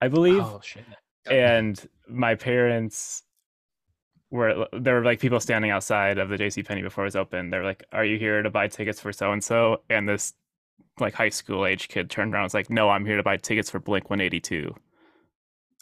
I 0.00 0.08
believe, 0.08 0.40
Oh 0.42 0.60
shit. 0.62 0.84
and 1.30 1.80
my 2.08 2.34
parents 2.34 3.22
were 4.30 4.66
there 4.72 4.94
were 4.94 5.04
like 5.04 5.20
people 5.20 5.38
standing 5.40 5.70
outside 5.70 6.18
of 6.18 6.28
the 6.28 6.36
J.C. 6.36 6.62
Penney 6.62 6.82
before 6.82 7.04
it 7.04 7.08
was 7.08 7.16
open. 7.16 7.50
They're 7.50 7.64
like, 7.64 7.84
"Are 7.92 8.04
you 8.04 8.18
here 8.18 8.42
to 8.42 8.50
buy 8.50 8.66
tickets 8.68 9.00
for 9.00 9.12
so 9.12 9.30
and 9.32 9.42
so?" 9.42 9.82
And 9.88 10.08
this 10.08 10.34
like 11.00 11.14
high 11.14 11.28
school 11.28 11.66
age 11.66 11.88
kid 11.88 12.10
turned 12.10 12.32
around 12.32 12.42
and 12.42 12.46
was 12.46 12.54
like, 12.54 12.70
"No, 12.70 12.90
I'm 12.90 13.04
here 13.06 13.16
to 13.16 13.22
buy 13.22 13.36
tickets 13.36 13.70
for 13.70 13.80
Blink 13.80 14.10
182." 14.10 14.74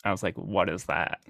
I 0.05 0.11
was 0.11 0.23
like, 0.23 0.37
"What 0.37 0.69
is 0.69 0.85
that?" 0.85 1.21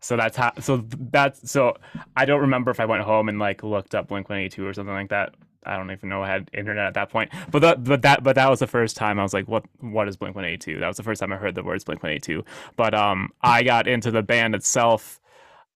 So 0.00 0.16
that's 0.16 0.36
how. 0.36 0.52
So 0.60 0.84
that's 1.10 1.50
so. 1.50 1.76
I 2.16 2.24
don't 2.24 2.40
remember 2.40 2.70
if 2.70 2.80
I 2.80 2.84
went 2.84 3.02
home 3.02 3.28
and 3.28 3.38
like 3.38 3.62
looked 3.62 3.94
up 3.94 4.08
Blink 4.08 4.28
182 4.28 4.66
or 4.66 4.72
something 4.74 4.94
like 4.94 5.10
that. 5.10 5.34
I 5.64 5.76
don't 5.76 5.90
even 5.90 6.08
know 6.08 6.22
I 6.22 6.28
had 6.28 6.48
internet 6.54 6.86
at 6.86 6.94
that 6.94 7.10
point. 7.10 7.32
But 7.50 7.58
that, 7.60 7.82
but 7.82 8.02
that, 8.02 8.22
but 8.22 8.36
that 8.36 8.48
was 8.48 8.60
the 8.60 8.68
first 8.68 8.96
time 8.96 9.18
I 9.18 9.22
was 9.22 9.34
like, 9.34 9.48
"What? 9.48 9.64
What 9.80 10.08
is 10.08 10.16
Blink 10.16 10.36
182?" 10.36 10.78
That 10.80 10.86
was 10.88 10.96
the 10.96 11.02
first 11.02 11.20
time 11.20 11.32
I 11.32 11.36
heard 11.36 11.54
the 11.54 11.64
words 11.64 11.84
Blink 11.84 12.02
182. 12.02 12.44
But 12.76 12.94
um, 12.94 13.30
I 13.42 13.62
got 13.62 13.88
into 13.88 14.10
the 14.10 14.22
band 14.22 14.54
itself 14.54 15.20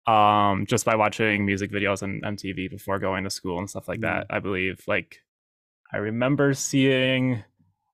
um 0.06 0.64
just 0.66 0.86
by 0.86 0.94
watching 0.96 1.44
music 1.44 1.70
videos 1.70 2.02
on 2.02 2.22
MTV 2.22 2.70
before 2.70 2.98
going 2.98 3.22
to 3.24 3.30
school 3.30 3.58
and 3.58 3.68
stuff 3.68 3.88
like 3.88 4.00
that. 4.00 4.26
I 4.30 4.38
believe 4.38 4.82
like 4.86 5.22
I 5.92 5.98
remember 5.98 6.54
seeing 6.54 7.42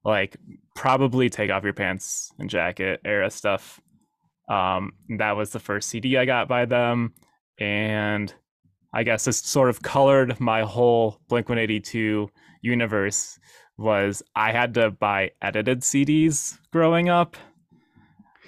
like 0.05 0.37
probably 0.75 1.29
take 1.31 1.51
off 1.51 1.65
your 1.65 1.73
pants 1.73 2.31
and 2.39 2.49
jacket 2.51 3.01
era 3.05 3.31
stuff. 3.31 3.81
Um 4.49 4.93
that 5.19 5.37
was 5.37 5.51
the 5.51 5.59
first 5.61 5.89
CD 5.89 6.17
I 6.17 6.25
got 6.25 6.49
by 6.49 6.65
them 6.67 7.15
and 7.59 8.33
I 8.95 9.03
guess 9.03 9.25
this 9.25 9.39
sort 9.39 9.69
of 9.71 9.83
colored 9.83 10.39
my 10.41 10.63
whole 10.63 11.21
Blink 11.29 11.49
182 11.49 12.31
universe 12.63 13.39
was 13.77 14.23
I 14.35 14.53
had 14.53 14.75
to 14.75 14.91
buy 14.91 15.33
edited 15.43 15.81
CDs 15.81 16.59
growing 16.73 17.09
up. 17.09 17.37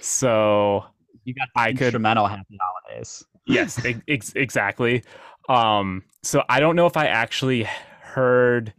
So 0.00 0.84
You 1.24 1.34
got 1.34 1.48
I 1.56 1.72
could- 1.72 1.82
instrumental 1.82 2.26
happy 2.26 2.56
holidays. 2.60 3.24
yes 3.46 3.82
ex- 4.08 4.32
exactly 4.36 5.02
um 5.48 6.02
so 6.22 6.44
i 6.50 6.60
don't 6.60 6.76
know 6.76 6.84
if 6.86 6.96
i 6.98 7.06
actually 7.06 7.62
heard 8.02 8.74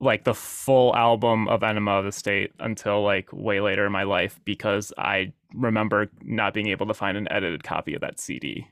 like 0.00 0.24
the 0.24 0.34
full 0.34 0.94
album 0.94 1.48
of 1.48 1.62
enema 1.62 1.92
of 1.92 2.04
the 2.04 2.12
state 2.12 2.52
until 2.60 3.02
like 3.02 3.32
way 3.32 3.60
later 3.60 3.84
in 3.86 3.92
my 3.92 4.04
life 4.04 4.38
because 4.44 4.92
i 4.98 5.32
remember 5.54 6.08
not 6.22 6.54
being 6.54 6.68
able 6.68 6.86
to 6.86 6.94
find 6.94 7.16
an 7.16 7.30
edited 7.30 7.62
copy 7.64 7.94
of 7.94 8.00
that 8.00 8.20
cd 8.20 8.68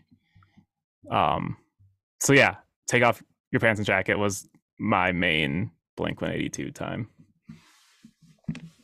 um 1.11 1.57
so 2.21 2.33
yeah 2.33 2.57
take 2.87 3.03
off 3.03 3.23
your 3.51 3.61
pants 3.61 3.79
and 3.79 3.87
jacket 3.87 4.19
was 4.19 4.49
my 4.79 5.11
main 5.13 5.71
blink 5.97 6.21
182 6.21 6.71
time 6.71 7.09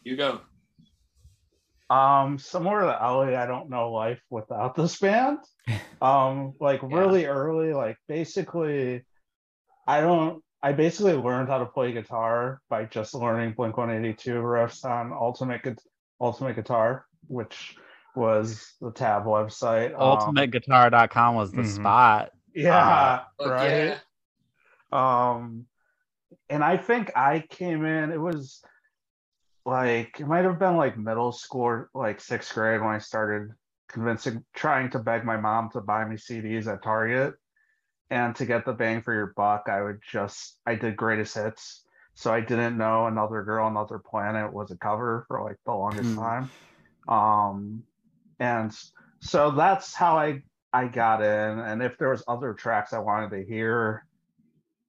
You 0.05 0.16
go. 0.16 0.40
Um, 1.90 2.38
somewhere 2.38 2.80
to 2.80 3.03
Ellie, 3.03 3.36
I 3.36 3.47
don't 3.47 3.68
know 3.68 3.93
life 3.93 4.20
without 4.30 4.74
this 4.74 4.99
band. 4.99 5.38
Um, 6.03 6.55
like 6.59 6.82
Yeah. 6.82 6.99
really 6.99 7.26
early, 7.26 7.72
like 7.72 7.97
basically, 8.09 9.05
I 9.86 10.01
don't. 10.01 10.43
I 10.62 10.72
basically 10.72 11.14
learned 11.14 11.48
how 11.48 11.58
to 11.58 11.66
play 11.66 11.92
guitar 11.92 12.60
by 12.68 12.84
just 12.84 13.14
learning 13.14 13.54
Blink 13.54 13.76
182 13.76 14.34
riffs 14.34 14.84
on 14.84 15.12
Ultimate 15.12 15.62
Gu- 15.62 15.74
Ultimate 16.20 16.54
Guitar, 16.54 17.06
which 17.26 17.76
was 18.14 18.74
the 18.80 18.92
tab 18.92 19.24
website. 19.24 19.92
Um, 19.98 20.34
UltimateGuitar.com 20.36 21.34
was 21.34 21.50
the 21.52 21.62
Mhm. 21.62 21.66
spot. 21.74 22.30
yeah, 22.54 23.22
Fuck 23.38 23.46
right. 23.50 23.98
yeah. 24.92 25.30
Um, 25.32 25.66
and 26.48 26.62
I 26.62 26.76
think 26.76 27.10
I 27.16 27.40
came 27.40 27.84
in. 27.84 28.12
It 28.12 28.20
was 28.20 28.62
like 29.64 30.20
it 30.20 30.26
might 30.26 30.44
have 30.44 30.58
been 30.58 30.76
like 30.76 30.98
middle 30.98 31.32
school, 31.32 31.62
or, 31.62 31.90
like 31.94 32.20
sixth 32.20 32.52
grade 32.54 32.80
when 32.80 32.90
I 32.90 32.98
started 32.98 33.52
convincing, 33.88 34.44
trying 34.54 34.90
to 34.90 34.98
beg 34.98 35.24
my 35.24 35.36
mom 35.38 35.70
to 35.70 35.80
buy 35.80 36.04
me 36.04 36.16
CDs 36.16 36.66
at 36.66 36.82
Target. 36.82 37.34
And 38.12 38.36
to 38.36 38.44
get 38.44 38.66
the 38.66 38.74
bang 38.74 39.00
for 39.00 39.14
your 39.14 39.32
buck, 39.34 39.70
I 39.70 39.80
would 39.80 40.00
just 40.06 40.58
I 40.66 40.74
did 40.74 40.98
greatest 40.98 41.34
hits. 41.34 41.82
So 42.14 42.30
I 42.30 42.42
didn't 42.42 42.76
know 42.76 43.06
another 43.06 43.42
girl, 43.42 43.68
another 43.68 43.98
planet 43.98 44.52
was 44.52 44.70
a 44.70 44.76
cover 44.76 45.24
for 45.28 45.42
like 45.42 45.56
the 45.64 45.72
longest 45.72 46.10
Hmm. 46.10 46.18
time. 46.18 46.52
Um, 47.08 47.82
and 48.38 48.70
so 49.22 49.50
that's 49.52 49.94
how 49.94 50.18
I 50.18 50.42
I 50.74 50.88
got 50.88 51.22
in. 51.22 51.58
And 51.58 51.82
if 51.82 51.96
there 51.96 52.10
was 52.10 52.22
other 52.28 52.52
tracks 52.52 52.92
I 52.92 52.98
wanted 52.98 53.30
to 53.30 53.46
hear, 53.50 54.04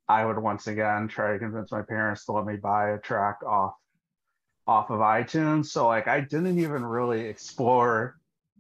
I 0.10 0.26
would 0.26 0.38
once 0.38 0.68
again 0.68 1.08
try 1.08 1.32
to 1.32 1.40
convince 1.40 1.72
my 1.72 1.82
parents 1.82 2.26
to 2.26 2.34
let 2.34 2.46
me 2.46 2.58
buy 2.58 2.90
a 2.90 3.00
track 3.00 3.38
off 3.48 3.76
off 4.68 4.90
of 4.90 5.00
iTunes. 5.00 5.68
So 5.68 5.88
like 5.88 6.10
I 6.10 6.20
didn't 6.20 6.60
even 6.60 6.86
really 6.86 7.22
explore 7.22 8.18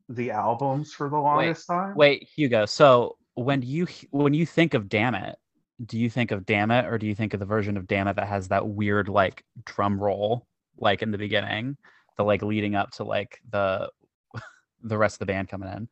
the 0.07 0.31
albums 0.31 0.93
for 0.93 1.09
the 1.09 1.17
longest 1.17 1.67
time. 1.67 1.97
Wait, 1.97 2.29
Hugo. 2.33 2.65
So 2.65 3.17
when 3.35 3.61
you 3.61 3.87
when 4.11 4.33
you 4.33 4.45
think 4.45 4.73
of 4.73 4.89
Damn 4.89 5.15
It, 5.15 5.35
do 5.83 5.97
you 5.97 6.09
think 6.09 6.31
of 6.31 6.45
Damn 6.45 6.71
It 6.71 6.85
or 6.85 6.97
do 6.97 7.07
you 7.07 7.15
think 7.15 7.33
of 7.33 7.39
the 7.39 7.45
version 7.45 7.77
of 7.77 7.87
Damn 7.87 8.07
It 8.07 8.15
that 8.15 8.27
has 8.27 8.49
that 8.49 8.67
weird 8.67 9.09
like 9.09 9.43
drum 9.65 9.99
roll 9.99 10.45
like 10.77 11.01
in 11.01 11.11
the 11.11 11.17
beginning, 11.17 11.77
the 12.17 12.23
like 12.23 12.41
leading 12.41 12.75
up 12.75 12.91
to 12.91 13.03
like 13.03 13.39
the 13.49 13.89
the 14.83 14.97
rest 14.97 15.15
of 15.15 15.19
the 15.19 15.25
band 15.25 15.49
coming 15.49 15.69
in? 15.69 15.89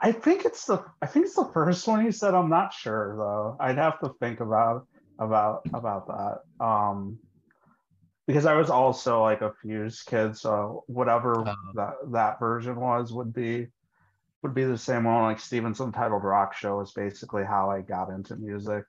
I 0.00 0.12
think 0.12 0.44
it's 0.44 0.64
the 0.66 0.84
I 1.02 1.06
think 1.06 1.26
it's 1.26 1.34
the 1.34 1.50
first 1.52 1.86
one 1.88 2.04
you 2.04 2.12
said. 2.12 2.34
I'm 2.34 2.50
not 2.50 2.72
sure 2.72 3.14
though. 3.16 3.56
I'd 3.60 3.78
have 3.78 3.98
to 4.00 4.10
think 4.20 4.40
about 4.40 4.86
about 5.18 5.62
about 5.74 6.06
that. 6.08 6.64
Um 6.64 7.18
because 8.26 8.44
I 8.44 8.54
was 8.54 8.68
also 8.68 9.22
like 9.22 9.40
a 9.40 9.54
fuse 9.62 10.02
kid, 10.02 10.36
so 10.36 10.84
whatever 10.86 11.44
Oh. 11.48 11.54
that 11.74 11.94
that 12.12 12.38
version 12.38 12.76
was 12.76 13.12
would 13.12 13.32
be 13.32 13.68
would 14.42 14.54
be 14.54 14.64
the 14.64 14.78
same 14.78 15.04
one. 15.04 15.22
Like 15.22 15.40
Steven's 15.40 15.80
Untitled 15.80 16.24
Rock 16.24 16.54
Show 16.54 16.80
is 16.80 16.92
basically 16.92 17.44
how 17.44 17.70
I 17.70 17.80
got 17.80 18.10
into 18.10 18.36
music, 18.36 18.84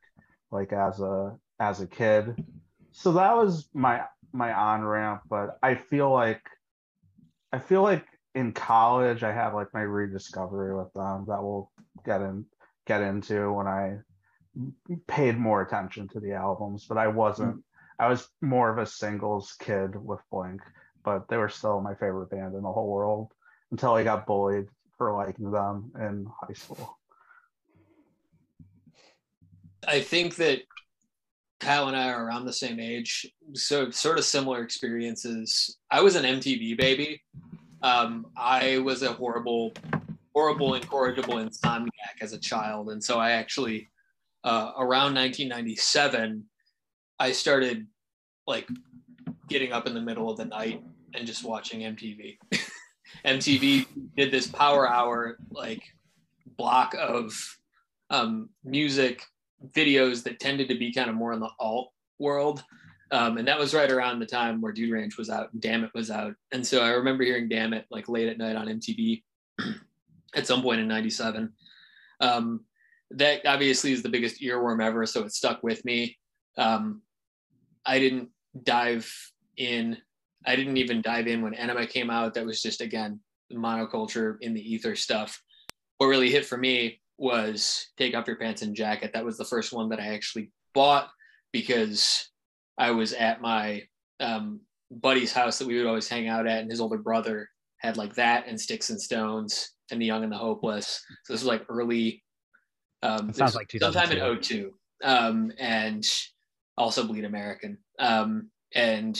like 0.51 0.73
as 0.73 0.99
a 0.99 1.35
as 1.59 1.81
a 1.81 1.87
kid. 1.87 2.43
So 2.91 3.13
that 3.13 3.35
was 3.35 3.69
my 3.73 4.03
my 4.31 4.53
on 4.53 4.83
ramp, 4.83 5.21
but 5.29 5.57
I 5.63 5.75
feel 5.75 6.11
like 6.11 6.41
I 7.51 7.59
feel 7.59 7.81
like 7.81 8.05
in 8.35 8.51
college 8.53 9.23
I 9.23 9.33
had 9.33 9.53
like 9.53 9.73
my 9.73 9.81
rediscovery 9.81 10.75
with 10.75 10.93
them 10.93 11.25
that 11.27 11.41
we'll 11.41 11.71
get 12.05 12.21
in 12.21 12.45
get 12.85 13.01
into 13.01 13.51
when 13.51 13.67
I 13.67 13.97
paid 15.07 15.37
more 15.37 15.61
attention 15.61 16.07
to 16.09 16.19
the 16.19 16.33
albums, 16.33 16.85
but 16.87 16.97
I 16.97 17.07
wasn't. 17.07 17.63
I 17.99 18.07
was 18.07 18.29
more 18.41 18.69
of 18.69 18.77
a 18.77 18.85
singles 18.85 19.55
kid 19.59 19.93
with 19.93 20.21
Blink, 20.31 20.61
but 21.03 21.27
they 21.27 21.35
were 21.35 21.49
still 21.49 21.81
my 21.81 21.95
favorite 21.95 22.29
band 22.29 22.55
in 22.55 22.61
the 22.61 22.71
whole 22.71 22.87
world 22.87 23.33
until 23.71 23.93
I 23.93 24.03
got 24.03 24.25
bullied 24.25 24.67
for 24.99 25.13
liking 25.13 25.49
them 25.49 25.91
in 25.97 26.27
high 26.41 26.53
school. 26.53 26.99
I 29.87 30.01
think 30.01 30.35
that 30.35 30.59
Kyle 31.61 31.87
and 31.87 31.95
I 31.95 32.09
are 32.09 32.25
around 32.25 32.45
the 32.45 32.53
same 32.53 32.81
age, 32.81 33.25
so 33.53 33.89
sort 33.91 34.19
of 34.19 34.25
similar 34.25 34.61
experiences. 34.61 35.77
I 35.89 36.01
was 36.01 36.15
an 36.15 36.25
MTV 36.25 36.77
baby. 36.77 37.23
Um, 37.81 38.27
I 38.37 38.79
was 38.79 39.01
a 39.01 39.13
horrible, 39.13 39.71
horrible, 40.33 40.75
incorrigible 40.75 41.35
insomniac 41.35 42.19
as 42.21 42.33
a 42.33 42.37
child, 42.37 42.89
and 42.89 43.01
so 43.01 43.19
I 43.19 43.31
actually, 43.31 43.87
uh, 44.43 44.73
around 44.77 45.15
1997, 45.15 46.43
I 47.19 47.31
started 47.31 47.87
like 48.47 48.67
getting 49.47 49.71
up 49.71 49.87
in 49.87 49.93
the 49.93 50.01
middle 50.01 50.29
of 50.29 50.37
the 50.37 50.45
night 50.45 50.83
and 51.13 51.25
just 51.25 51.45
watching 51.45 51.81
MTV. 51.81 52.37
MTV 53.25 53.85
did 54.15 54.31
this 54.31 54.47
power 54.47 54.89
hour 54.89 55.37
like 55.51 55.83
block 56.57 56.95
of 56.97 57.33
um, 58.09 58.49
music 58.63 59.23
videos 59.75 60.23
that 60.23 60.39
tended 60.39 60.69
to 60.69 60.77
be 60.77 60.93
kind 60.93 61.09
of 61.09 61.15
more 61.15 61.33
in 61.33 61.39
the 61.39 61.49
alt 61.59 61.91
world. 62.17 62.63
Um, 63.11 63.37
and 63.37 63.47
that 63.47 63.57
was 63.57 63.73
right 63.73 63.91
around 63.91 64.19
the 64.19 64.25
time 64.25 64.61
where 64.61 64.71
Dude 64.71 64.91
Ranch 64.91 65.17
was 65.17 65.29
out 65.29 65.51
and 65.51 65.61
Dammit 65.61 65.91
was 65.93 66.11
out. 66.11 66.35
And 66.51 66.65
so 66.65 66.81
I 66.83 66.89
remember 66.89 67.23
hearing 67.23 67.49
Dammit 67.49 67.85
like 67.89 68.07
late 68.07 68.29
at 68.29 68.37
night 68.37 68.55
on 68.55 68.67
MTV 68.67 69.23
at 70.35 70.45
some 70.45 70.61
point 70.61 70.81
in 70.81 70.87
97. 70.87 71.51
Um, 72.21 72.65
that 73.11 73.41
obviously 73.45 73.91
is 73.91 74.03
the 74.03 74.09
biggest 74.09 74.41
earworm 74.41 74.83
ever. 74.83 75.05
So 75.05 75.23
it 75.23 75.33
stuck 75.33 75.63
with 75.63 75.83
me. 75.83 76.17
Um, 76.57 77.01
I 77.85 77.99
didn't 77.99 78.29
dive 78.63 79.11
in. 79.57 79.97
I 80.49 80.55
didn't 80.55 80.77
even 80.77 81.03
dive 81.03 81.27
in 81.27 81.43
when 81.43 81.53
Enema 81.53 81.85
came 81.85 82.09
out. 82.09 82.33
That 82.33 82.45
was 82.45 82.59
just, 82.59 82.81
again, 82.81 83.19
monoculture 83.53 84.37
in 84.41 84.55
the 84.55 84.73
ether 84.73 84.95
stuff. 84.95 85.39
What 85.99 86.07
really 86.07 86.31
hit 86.31 86.43
for 86.43 86.57
me 86.57 86.99
was 87.19 87.91
Take 87.97 88.15
Off 88.15 88.25
Your 88.25 88.37
Pants 88.37 88.63
and 88.63 88.75
Jacket. 88.75 89.11
That 89.13 89.23
was 89.23 89.37
the 89.37 89.45
first 89.45 89.71
one 89.71 89.89
that 89.89 89.99
I 89.99 90.07
actually 90.07 90.51
bought 90.73 91.09
because 91.51 92.29
I 92.79 92.89
was 92.89 93.13
at 93.13 93.41
my 93.41 93.83
um, 94.19 94.61
buddy's 94.89 95.31
house 95.31 95.59
that 95.59 95.67
we 95.67 95.77
would 95.77 95.85
always 95.85 96.07
hang 96.07 96.27
out 96.27 96.47
at, 96.47 96.61
and 96.61 96.71
his 96.71 96.81
older 96.81 96.97
brother 96.97 97.47
had 97.77 97.95
like 97.95 98.15
that 98.15 98.47
and 98.47 98.59
Sticks 98.59 98.89
and 98.89 98.99
Stones 98.99 99.73
and 99.91 100.01
The 100.01 100.05
Young 100.07 100.23
and 100.23 100.31
the 100.31 100.37
Hopeless. 100.37 101.05
So 101.25 101.33
this 101.33 101.43
was 101.43 101.47
like 101.47 101.63
early. 101.69 102.23
Um, 103.03 103.31
sounds 103.33 103.53
like 103.53 103.69
sometime 103.79 104.11
in 104.11 104.17
2002. 104.17 104.71
02. 105.01 105.07
Um, 105.07 105.51
and 105.59 106.03
also 106.75 107.05
Bleed 107.05 107.25
American. 107.25 107.77
Um, 107.99 108.49
and 108.73 109.19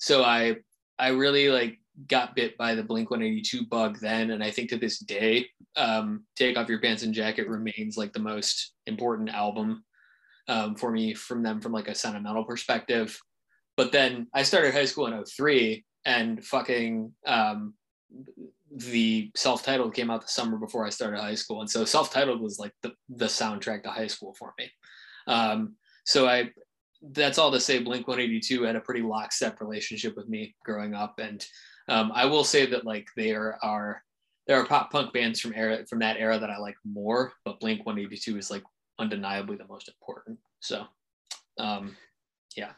so 0.00 0.24
I 0.24 0.56
I 0.98 1.08
really 1.08 1.48
like 1.48 1.78
got 2.08 2.34
bit 2.34 2.56
by 2.56 2.74
the 2.74 2.82
Blink 2.82 3.10
182 3.10 3.66
bug 3.66 3.98
then, 4.00 4.30
and 4.30 4.42
I 4.42 4.50
think 4.50 4.70
to 4.70 4.78
this 4.78 4.98
day, 4.98 5.46
um, 5.76 6.24
Take 6.36 6.56
Off 6.56 6.68
Your 6.68 6.80
Pants 6.80 7.02
and 7.02 7.14
Jacket 7.14 7.48
remains 7.48 7.96
like 7.96 8.12
the 8.12 8.18
most 8.18 8.72
important 8.86 9.28
album 9.28 9.84
um, 10.48 10.74
for 10.74 10.90
me 10.90 11.14
from 11.14 11.42
them 11.42 11.60
from 11.60 11.72
like 11.72 11.88
a 11.88 11.94
sentimental 11.94 12.44
perspective. 12.44 13.18
But 13.76 13.92
then 13.92 14.26
I 14.34 14.42
started 14.42 14.74
high 14.74 14.86
school 14.86 15.06
in 15.06 15.24
03 15.24 15.84
and 16.04 16.44
fucking 16.44 17.12
um, 17.26 17.74
the 18.74 19.30
self-titled 19.36 19.94
came 19.94 20.10
out 20.10 20.22
the 20.22 20.28
summer 20.28 20.56
before 20.56 20.86
I 20.86 20.90
started 20.90 21.20
high 21.20 21.34
school. 21.34 21.60
And 21.60 21.70
so 21.70 21.84
self-titled 21.84 22.40
was 22.40 22.58
like 22.58 22.72
the, 22.82 22.92
the 23.08 23.26
soundtrack 23.26 23.82
to 23.84 23.90
high 23.90 24.06
school 24.06 24.34
for 24.38 24.54
me. 24.58 24.70
Um, 25.26 25.74
so 26.04 26.26
I 26.26 26.50
that's 27.02 27.38
all 27.38 27.50
to 27.50 27.60
say 27.60 27.78
Blink 27.78 28.06
182 28.06 28.62
had 28.62 28.76
a 28.76 28.80
pretty 28.80 29.02
lockstep 29.02 29.60
relationship 29.60 30.16
with 30.16 30.28
me 30.28 30.54
growing 30.64 30.94
up. 30.94 31.18
And 31.18 31.44
um, 31.88 32.12
I 32.14 32.26
will 32.26 32.44
say 32.44 32.66
that 32.66 32.84
like 32.84 33.08
there 33.16 33.58
are 33.62 34.02
there 34.46 34.60
are 34.60 34.66
pop 34.66 34.90
punk 34.90 35.12
bands 35.12 35.40
from 35.40 35.54
era 35.54 35.86
from 35.86 36.00
that 36.00 36.16
era 36.18 36.38
that 36.38 36.50
I 36.50 36.58
like 36.58 36.76
more, 36.84 37.32
but 37.44 37.60
Blink 37.60 37.86
182 37.86 38.36
is 38.36 38.50
like 38.50 38.62
undeniably 38.98 39.56
the 39.56 39.66
most 39.66 39.88
important. 39.88 40.38
So 40.60 40.84
um, 41.58 41.96
yeah. 42.56 42.72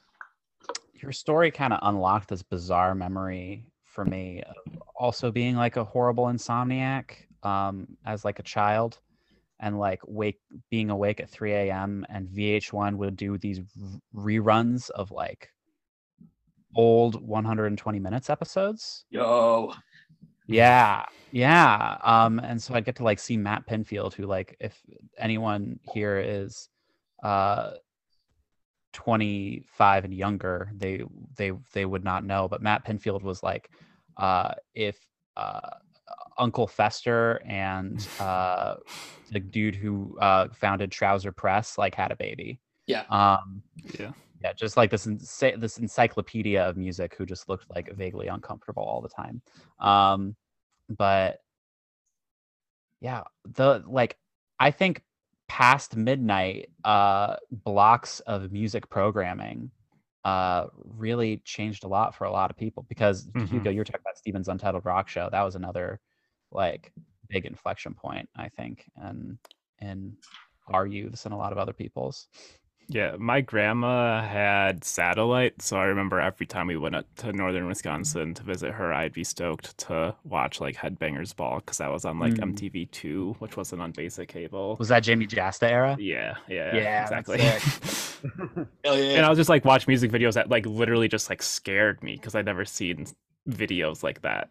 your 0.94 1.12
story 1.12 1.50
kind 1.50 1.72
of 1.72 1.80
unlocked 1.82 2.28
this 2.28 2.42
bizarre 2.42 2.94
memory 2.94 3.66
for 3.84 4.04
me 4.04 4.42
of 4.42 4.82
also 4.96 5.30
being 5.30 5.56
like 5.56 5.76
a 5.76 5.84
horrible 5.84 6.24
insomniac 6.24 7.12
um, 7.42 7.86
as 8.06 8.24
like 8.24 8.38
a 8.38 8.42
child 8.42 8.98
and 9.62 9.78
like 9.78 10.00
wake 10.06 10.40
being 10.70 10.90
awake 10.90 11.20
at 11.20 11.30
3 11.30 11.52
a.m 11.52 12.04
and 12.10 12.28
vh1 12.28 12.96
would 12.96 13.16
do 13.16 13.38
these 13.38 13.60
reruns 14.14 14.90
of 14.90 15.10
like 15.10 15.48
old 16.74 17.26
120 17.26 17.98
minutes 17.98 18.28
episodes 18.28 19.04
Yo. 19.10 19.72
yeah 20.46 21.04
yeah 21.30 21.96
um 22.02 22.38
and 22.40 22.60
so 22.60 22.74
i'd 22.74 22.84
get 22.84 22.96
to 22.96 23.04
like 23.04 23.18
see 23.18 23.36
matt 23.36 23.66
pinfield 23.66 24.12
who 24.12 24.26
like 24.26 24.56
if 24.60 24.82
anyone 25.16 25.78
here 25.94 26.18
is 26.18 26.68
uh 27.22 27.70
25 28.92 30.04
and 30.04 30.12
younger 30.14 30.70
they 30.74 31.02
they 31.36 31.52
they 31.72 31.84
would 31.84 32.04
not 32.04 32.24
know 32.24 32.48
but 32.48 32.60
matt 32.60 32.84
pinfield 32.84 33.22
was 33.22 33.42
like 33.42 33.70
uh 34.16 34.52
if 34.74 34.98
uh 35.36 35.70
uncle 36.38 36.66
fester 36.66 37.42
and 37.46 38.08
uh 38.20 38.74
the 39.30 39.40
dude 39.40 39.74
who 39.74 40.16
uh 40.20 40.48
founded 40.52 40.90
trouser 40.90 41.32
press 41.32 41.78
like 41.78 41.94
had 41.94 42.10
a 42.12 42.16
baby 42.16 42.58
Yeah. 42.86 43.04
um 43.10 43.62
Yeah. 43.98 44.12
yeah 44.42 44.52
just 44.52 44.76
like 44.76 44.90
this 44.90 45.06
ency- 45.06 45.56
this 45.56 45.78
encyclopedia 45.78 46.62
of 46.62 46.76
music 46.76 47.14
who 47.16 47.24
just 47.26 47.48
looked 47.48 47.66
like 47.70 47.94
vaguely 47.96 48.26
uncomfortable 48.28 48.82
all 48.82 49.00
the 49.00 49.08
time 49.08 49.40
um 49.80 50.36
but 50.88 51.38
yeah 53.00 53.22
the 53.44 53.82
like 53.86 54.16
i 54.60 54.70
think 54.70 55.02
past 55.48 55.96
midnight 55.96 56.70
uh 56.84 57.36
blocks 57.50 58.20
of 58.20 58.52
music 58.52 58.88
programming 58.88 59.70
uh 60.24 60.66
really 60.74 61.38
changed 61.38 61.84
a 61.84 61.88
lot 61.88 62.14
for 62.14 62.24
a 62.24 62.30
lot 62.30 62.50
of 62.50 62.56
people 62.56 62.84
because 62.88 63.28
Mhm. 63.34 63.48
hugo 63.48 63.70
you're 63.70 63.84
talking 63.84 64.00
about 64.04 64.16
steven's 64.18 64.48
untitled 64.48 64.84
rock 64.84 65.08
show 65.08 65.28
that 65.30 65.42
was 65.42 65.56
another 65.56 66.00
like 66.52 66.92
big 67.28 67.44
inflection 67.46 67.94
point 67.94 68.28
i 68.36 68.48
think 68.48 68.88
and 68.96 69.38
in 69.80 70.16
our 70.68 70.86
youths 70.86 71.24
and 71.24 71.34
a 71.34 71.36
lot 71.36 71.52
of 71.52 71.58
other 71.58 71.72
people's 71.72 72.28
Yeah, 72.88 73.16
my 73.18 73.40
grandma 73.40 74.20
had 74.20 74.84
satellite, 74.84 75.62
so 75.62 75.78
I 75.78 75.84
remember 75.84 76.20
every 76.20 76.44
time 76.46 76.66
we 76.66 76.76
went 76.76 76.94
up 76.94 77.06
to 77.16 77.32
northern 77.32 77.66
Wisconsin 77.66 78.34
to 78.34 78.42
visit 78.42 78.72
her, 78.72 78.92
I'd 78.92 79.14
be 79.14 79.24
stoked 79.24 79.78
to 79.78 80.14
watch 80.24 80.60
like 80.60 80.76
Headbangers 80.76 81.34
Ball 81.34 81.60
because 81.60 81.78
that 81.78 81.90
was 81.90 82.04
on 82.04 82.18
like 82.18 82.34
Mm. 82.34 82.54
MTV 82.54 82.90
two, 82.90 83.34
which 83.38 83.56
wasn't 83.56 83.80
on 83.80 83.92
basic 83.92 84.28
cable. 84.28 84.76
was 84.78 84.88
that 84.88 85.04
jamey 85.04 85.26
jasta 85.28 85.70
era 85.70 85.96
Yeah, 85.98 86.34
yeah, 86.48 86.74
Yeah, 86.76 87.02
exactly. 87.02 87.38
Hell 88.84 88.98
yeah. 88.98 89.16
and 89.16 89.24
I 89.26 89.28
was 89.30 89.38
just 89.38 89.48
like 89.48 89.64
watch 89.64 89.88
music 89.88 90.10
videos 90.10 90.34
that 90.34 90.50
like 90.50 90.66
literally 90.66 91.08
just 91.08 91.30
like 91.30 91.42
scared 91.42 92.02
me 92.02 92.16
because 92.16 92.34
I'd 92.34 92.44
never 92.44 92.64
seen 92.66 93.06
videos 93.48 94.02
like 94.02 94.20
that. 94.22 94.50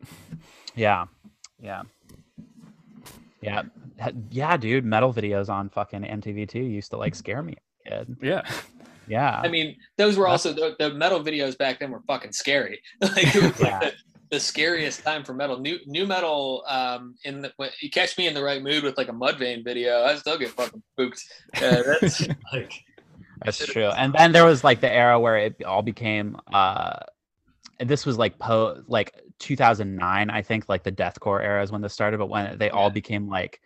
Yeah. 0.76 1.06
Yeah. 1.60 1.84
Yeah. 3.42 3.64
Yeah, 4.32 4.58
dude. 4.58 4.84
Metal 4.86 5.14
videos 5.14 5.48
on 5.50 5.70
fucking 5.70 6.02
MTV2 6.02 6.56
used 6.56 6.90
to 6.92 6.98
like 6.98 7.14
scare 7.16 7.42
me 7.44 7.54
as 7.54 7.58
a 7.58 7.71
kid. 7.88 8.18
Yeah, 8.22 8.42
Yeah. 9.08 9.40
I 9.44 9.48
mean, 9.48 9.76
those 9.98 10.18
were 10.18 10.28
also 10.28 10.54
the, 10.54 10.76
the 10.80 10.94
metal 10.94 11.24
videos 11.24 11.58
back 11.58 11.80
then 11.80 11.92
were 11.92 12.02
fucking 12.08 12.32
scary. 12.34 12.82
like 13.02 13.36
it 13.36 13.42
was 13.44 13.60
like 13.60 13.72
Yeah. 13.72 13.80
the, 13.80 13.94
the 14.32 14.40
scariest 14.40 15.04
time 15.04 15.24
for 15.26 15.34
metal. 15.34 15.60
New 15.60 15.80
nu 15.86 16.06
metal. 16.06 16.64
Um, 16.68 17.16
in 17.26 17.42
the 17.42 17.52
when, 17.58 17.70
you 17.82 17.90
catch 17.90 18.18
me 18.18 18.28
in 18.28 18.34
the 18.34 18.44
right 18.44 18.62
mood 18.64 18.84
with 18.84 18.98
like 18.98 19.10
a 19.10 19.14
Mudvayne 19.14 19.64
video, 19.64 20.04
I 20.04 20.16
still 20.16 20.38
get 20.38 20.50
fucking 20.50 20.82
spooked. 20.94 21.22
Uh, 21.58 21.82
that's 22.02 22.28
like 22.54 22.74
That's 23.44 23.58
should've- 23.58 23.74
true. 23.74 23.88
And 23.90 24.14
then 24.14 24.32
there 24.32 24.46
was 24.46 24.64
like 24.64 24.80
the 24.82 24.92
era 24.92 25.20
where 25.20 25.38
it 25.38 25.64
all 25.64 25.82
became 25.82 26.38
uh 26.54 26.98
this 27.80 28.06
was 28.06 28.16
like 28.18 28.38
po 28.38 28.84
like 28.88 29.12
2009 29.40 30.30
I 30.30 30.42
think 30.44 30.70
like 30.70 30.84
the 30.84 30.92
deathcore 30.92 31.42
era 31.44 31.64
is 31.64 31.72
when 31.72 31.82
this 31.82 31.94
started 31.94 32.20
but 32.20 32.28
when 32.30 32.58
they 32.60 32.70
all 32.70 32.92
became 32.92 33.28
like 33.28 33.60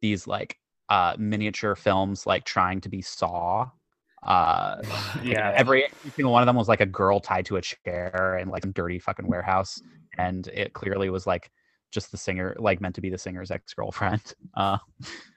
these 0.00 0.26
like 0.26 0.58
uh 0.90 1.14
miniature 1.18 1.74
films 1.74 2.26
like 2.26 2.44
trying 2.44 2.80
to 2.80 2.88
be 2.88 3.00
saw 3.00 3.68
uh 4.24 4.76
yeah. 5.24 5.52
every, 5.56 5.84
every 5.86 6.10
single 6.10 6.32
one 6.32 6.42
of 6.42 6.46
them 6.46 6.56
was 6.56 6.68
like 6.68 6.80
a 6.82 6.86
girl 6.86 7.20
tied 7.20 7.46
to 7.46 7.56
a 7.56 7.62
chair 7.62 8.38
in 8.40 8.48
like 8.50 8.62
some 8.62 8.72
dirty 8.72 8.98
fucking 8.98 9.26
warehouse 9.26 9.80
and 10.18 10.48
it 10.48 10.74
clearly 10.74 11.08
was 11.08 11.26
like 11.26 11.50
just 11.90 12.10
the 12.10 12.18
singer 12.18 12.54
like 12.58 12.80
meant 12.82 12.94
to 12.94 13.00
be 13.00 13.08
the 13.08 13.16
singer's 13.16 13.50
ex-girlfriend 13.50 14.34
uh 14.56 14.76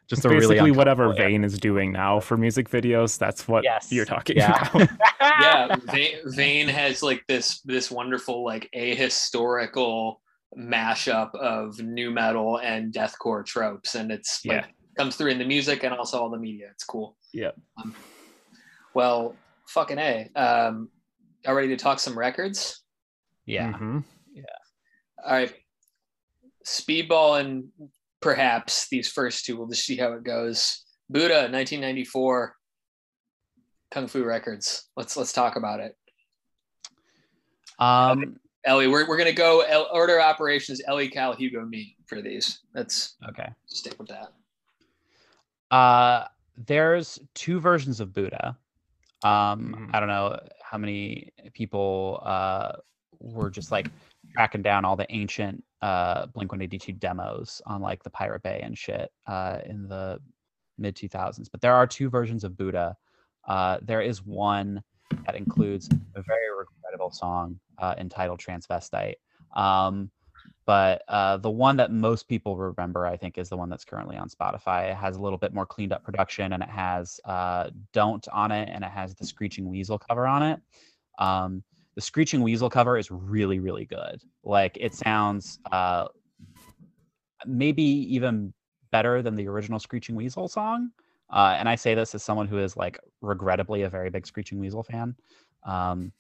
just 0.10 0.26
a 0.26 0.30
Basically, 0.30 0.58
really 0.58 0.72
whatever 0.72 1.04
uncomfortable. 1.04 1.30
Vein 1.30 1.44
is 1.46 1.58
doing 1.58 1.94
now 1.94 2.20
for 2.20 2.36
music 2.36 2.70
videos, 2.70 3.18
that's 3.18 3.48
what 3.48 3.64
Yes. 3.64 3.90
you're 3.90 4.04
talking 4.06 4.36
yeah 4.36 4.68
about. 4.74 4.90
yeah, 5.22 5.76
Vein, 5.94 6.16
Vein 6.26 6.68
has 6.68 7.02
like 7.02 7.24
this 7.30 7.62
this 7.62 7.90
wonderful 7.90 8.44
like 8.44 8.70
ahistorical 8.76 10.16
mashup 10.60 11.34
of 11.36 11.80
nu 11.80 12.12
metal 12.12 12.60
and 12.60 12.94
deathcore 12.94 13.46
tropes, 13.46 13.96
and 13.96 14.12
it's 14.12 14.46
like 14.46 14.66
Yeah. 14.66 14.68
Comes 14.98 15.16
through 15.16 15.32
in 15.32 15.40
the 15.40 15.46
music 15.46 15.84
and 15.84 15.94
also 15.94 16.22
all 16.22 16.30
the 16.30 16.38
media. 16.38 16.68
It's 16.72 16.84
cool. 16.84 17.16
Yeah. 17.34 17.52
Um, 17.82 17.96
well, 18.94 19.36
fucking 19.68 19.98
a. 19.98 20.30
Um, 20.36 20.90
are 21.46 21.56
ready 21.56 21.70
to 21.70 21.78
talk 21.78 22.00
some 22.00 22.18
records? 22.18 22.82
Yeah. 23.46 23.74
Mhm. 23.74 24.04
All 25.26 25.32
right. 25.34 25.54
Speedball 26.66 27.40
and 27.40 27.70
perhaps 28.22 28.88
these 28.90 29.10
first 29.12 29.46
two. 29.46 29.58
We'll 29.58 29.68
just 29.68 29.86
see 29.86 29.98
how 29.98 30.14
it 30.14 30.24
goes. 30.24 30.84
Buddha, 31.10 31.50
1994. 31.52 32.56
Kung 33.92 34.08
Fu 34.08 34.24
Records. 34.24 34.90
Let's 34.98 35.16
let's 35.18 35.34
talk 35.34 35.56
about 35.56 35.80
it. 35.80 35.96
Um. 37.80 38.38
Ellie, 38.66 38.88
we're, 38.88 39.06
we're 39.10 39.18
gonna 39.18 39.34
go 39.34 39.60
El- 39.60 39.90
order 39.92 40.22
operations. 40.22 40.82
Ellie, 40.88 41.10
Cal, 41.10 41.36
Hugo, 41.36 41.66
me 41.66 41.98
for 42.08 42.22
these. 42.22 42.62
Let's 42.74 43.18
Okay. 43.30 43.50
stick 43.66 44.00
with 44.00 44.08
that. 44.08 44.32
Uh, 45.74 46.28
there's 46.68 47.20
two 47.34 47.60
versions 47.60 48.00
of 48.00 48.14
Buddha. 48.14 48.56
Um, 49.24 49.74
Mhm. 49.74 49.96
I 49.96 50.00
don't 50.00 50.10
know 50.10 50.40
how 50.62 50.78
many 50.78 51.32
people 51.54 52.22
uh 52.24 52.74
were 53.20 53.50
just 53.50 53.72
like 53.72 53.90
tracking 54.34 54.62
down 54.62 54.86
all 54.86 54.96
the 54.96 55.08
ancient 55.10 55.64
uh 55.82 56.28
Blink 56.28 56.52
182 56.52 56.92
demos 56.94 57.62
on 57.66 57.82
like 57.82 58.04
the 58.04 58.10
Pirate 58.10 58.44
Bay 58.44 58.60
and 58.62 58.78
shit 58.78 59.12
uh 59.28 59.60
in 59.66 59.88
the 59.88 60.20
mid 60.78 60.96
2000s. 60.96 61.50
But 61.52 61.62
there 61.62 61.74
are 61.74 61.88
two 61.88 62.10
versions 62.10 62.44
of 62.44 62.56
Buddha. 62.58 62.96
Uh, 63.48 63.80
there 63.82 64.02
is 64.02 64.24
one 64.24 64.84
that 65.26 65.36
includes 65.36 65.90
a 66.16 66.22
very 66.22 66.50
regrettable 66.58 67.12
song 67.12 67.60
uh, 67.78 67.96
entitled 67.98 68.40
Transvestite. 68.40 69.16
Um, 69.56 70.12
but 70.66 71.04
uh, 71.08 71.38
the 71.38 71.50
one 71.50 71.78
that 71.78 71.92
most 71.92 72.28
people 72.28 72.56
remember, 72.58 73.06
I 73.06 73.18
think, 73.18 73.38
is 73.38 73.50
the 73.50 73.58
one 73.58 73.70
that's 73.70 73.84
currently 73.84 74.16
on 74.16 74.30
Spotify. 74.30 74.92
It 74.92 74.96
has 74.96 75.18
a 75.18 75.22
little 75.22 75.38
bit 75.38 75.54
more 75.54 75.66
cleaned 75.66 75.92
up 75.92 76.04
production, 76.04 76.54
and 76.54 76.64
it 76.64 76.70
has 76.70 77.20
uh, 77.26 77.70
"Don't" 77.92 78.28
on 78.30 78.52
it, 78.52 78.70
and 78.72 78.84
it 78.84 78.92
has 78.92 79.14
the 79.16 79.26
Screeching 79.26 79.70
Weasel 79.70 80.00
cover 80.00 80.26
on 80.26 80.44
it. 80.44 80.62
Um, 81.20 81.64
the 81.96 82.02
Screeching 82.02 82.42
Weasel 82.42 82.70
cover 82.70 82.98
is 82.98 83.12
really, 83.12 83.60
really 83.60 83.86
good. 83.86 84.22
Like 84.44 84.78
it 84.80 84.94
sounds 84.94 85.60
uh, 85.72 86.08
maybe 87.46 87.84
even 87.84 88.54
better 88.92 89.22
than 89.22 89.36
the 89.36 89.48
original 89.48 89.80
Screeching 89.80 90.16
Weasel 90.16 90.48
song. 90.48 90.92
Uh, 91.30 91.56
and 91.58 91.68
I 91.68 91.76
say 91.76 91.96
this 91.96 92.14
as 92.14 92.24
someone 92.24 92.48
who 92.48 92.60
is 92.60 92.78
like 92.78 93.00
regrettably 93.22 93.82
a 93.82 93.90
very 93.90 94.10
big 94.10 94.26
Screeching 94.26 94.60
Weasel 94.60 94.84
fan. 94.84 95.16
Um, 95.64 96.12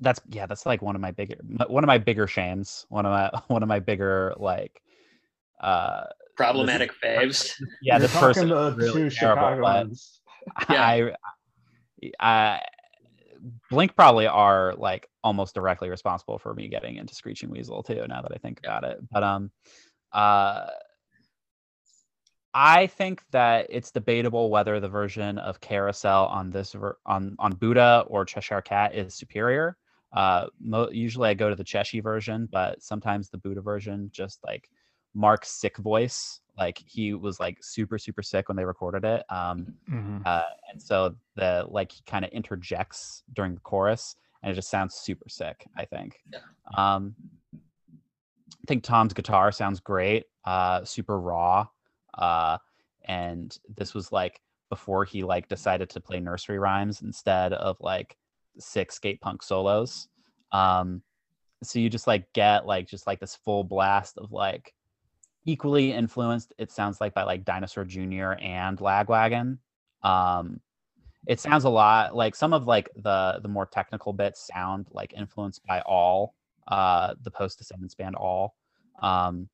that's 0.00 0.20
yeah, 0.28 0.46
that's 0.46 0.66
like 0.66 0.82
one 0.82 0.94
of 0.94 1.00
my 1.00 1.10
bigger 1.10 1.36
one 1.68 1.84
of 1.84 1.88
my 1.88 1.98
bigger 1.98 2.26
shames. 2.26 2.86
One 2.88 3.06
of 3.06 3.12
my 3.12 3.40
one 3.48 3.62
of 3.62 3.68
my 3.68 3.80
bigger 3.80 4.34
like 4.36 4.80
uh 5.60 6.04
Problematic 6.36 6.92
faves. 7.02 7.52
yeah, 7.82 7.98
You're 7.98 8.08
this 8.08 8.18
person 8.18 8.48
to 8.48 8.56
is 8.66 8.76
really 8.76 9.10
two 9.10 9.16
terrible, 9.16 9.62
but 9.62 9.88
Yeah. 10.70 10.82
I, 10.82 11.12
I, 12.18 12.60
Blink 13.70 13.94
probably 13.94 14.26
are 14.26 14.74
like 14.74 15.08
almost 15.22 15.54
directly 15.54 15.90
responsible 15.90 16.38
for 16.38 16.54
me 16.54 16.68
getting 16.68 16.96
into 16.96 17.14
Screeching 17.14 17.50
Weasel 17.50 17.82
too. 17.82 18.04
Now 18.08 18.22
that 18.22 18.32
I 18.32 18.38
think 18.38 18.58
about 18.58 18.84
it, 18.84 18.98
but 19.10 19.22
um, 19.22 19.50
uh, 20.12 20.66
I 22.52 22.86
think 22.88 23.22
that 23.30 23.66
it's 23.70 23.90
debatable 23.92 24.50
whether 24.50 24.80
the 24.80 24.88
version 24.88 25.38
of 25.38 25.60
Carousel 25.60 26.26
on 26.26 26.50
this 26.50 26.72
ver- 26.72 26.98
on 27.06 27.36
on 27.38 27.52
Buddha 27.52 28.04
or 28.08 28.24
Cheshire 28.24 28.60
Cat 28.62 28.94
is 28.94 29.14
superior. 29.14 29.76
Uh, 30.12 30.46
mo- 30.60 30.90
usually 30.90 31.28
I 31.28 31.34
go 31.34 31.48
to 31.48 31.54
the 31.54 31.62
Cheshire 31.64 32.02
version, 32.02 32.48
but 32.50 32.82
sometimes 32.82 33.30
the 33.30 33.38
Buddha 33.38 33.60
version 33.60 34.10
just 34.12 34.40
like 34.44 34.68
Mark's 35.14 35.50
sick 35.50 35.76
voice. 35.78 36.40
Like 36.58 36.82
he 36.84 37.14
was 37.14 37.38
like 37.38 37.58
super 37.62 37.98
super 37.98 38.22
sick 38.22 38.48
when 38.48 38.56
they 38.56 38.64
recorded 38.64 39.04
it. 39.04 39.24
Um, 39.30 39.74
Mhm. 39.88 40.26
uh, 40.26 40.42
and 40.70 40.82
so 40.82 41.14
the 41.36 41.64
like 41.68 41.92
he 41.92 42.02
kind 42.04 42.24
of 42.24 42.32
interjects 42.32 43.22
during 43.32 43.54
the 43.54 43.60
chorus 43.60 44.16
and 44.42 44.50
it 44.50 44.54
just 44.54 44.70
sounds 44.70 44.94
super 44.94 45.28
sick 45.28 45.66
i 45.76 45.84
think 45.84 46.20
Yeah. 46.32 46.38
um 46.76 47.14
i 47.54 48.64
think 48.66 48.82
tom's 48.82 49.12
guitar 49.12 49.52
sounds 49.52 49.80
great 49.80 50.24
uh 50.44 50.82
super 50.84 51.18
raw 51.20 51.66
uh 52.20 52.58
and 53.04 53.58
this 53.76 53.94
was 53.94 54.12
like 54.12 54.40
before 54.68 55.04
he 55.04 55.22
like 55.24 55.48
decided 55.48 55.90
to 55.90 56.00
play 56.00 56.20
nursery 56.20 56.58
rhymes 56.58 57.02
instead 57.02 57.52
of 57.52 57.76
like 57.80 58.16
six 58.58 58.94
skate 58.94 59.20
punk 59.20 59.42
solos. 59.42 60.08
Um 60.52 61.02
so 61.62 61.78
you 61.78 61.90
just 61.90 62.06
like 62.06 62.32
get 62.32 62.66
like 62.66 62.86
just 62.86 63.06
like 63.06 63.20
this 63.20 63.34
full 63.34 63.64
blast 63.64 64.16
of 64.18 64.32
like 64.32 64.72
equally 65.44 65.92
influenced 65.92 66.52
it 66.58 66.70
sounds 66.70 67.00
like 67.00 67.14
by 67.14 67.22
like 67.22 67.44
dinosaur 67.44 67.84
jr 67.84 68.32
and 68.40 68.78
lagwagon. 68.78 69.58
Um 70.02 70.60
it 71.26 71.38
sounds 71.38 71.64
a 71.64 71.68
lot 71.68 72.14
like 72.14 72.34
some 72.34 72.52
of 72.52 72.66
like 72.66 72.88
the 72.96 73.40
the 73.42 73.48
more 73.48 73.66
technical 73.66 74.12
bits 74.12 74.46
sound 74.46 74.86
like 74.92 75.12
influenced 75.16 75.64
by 75.66 75.80
all 75.82 76.34
uh 76.68 77.14
the 77.22 77.30
post 77.30 77.58
descendants 77.58 77.94
band 77.94 78.14
all. 78.14 78.54
Um 79.02 79.48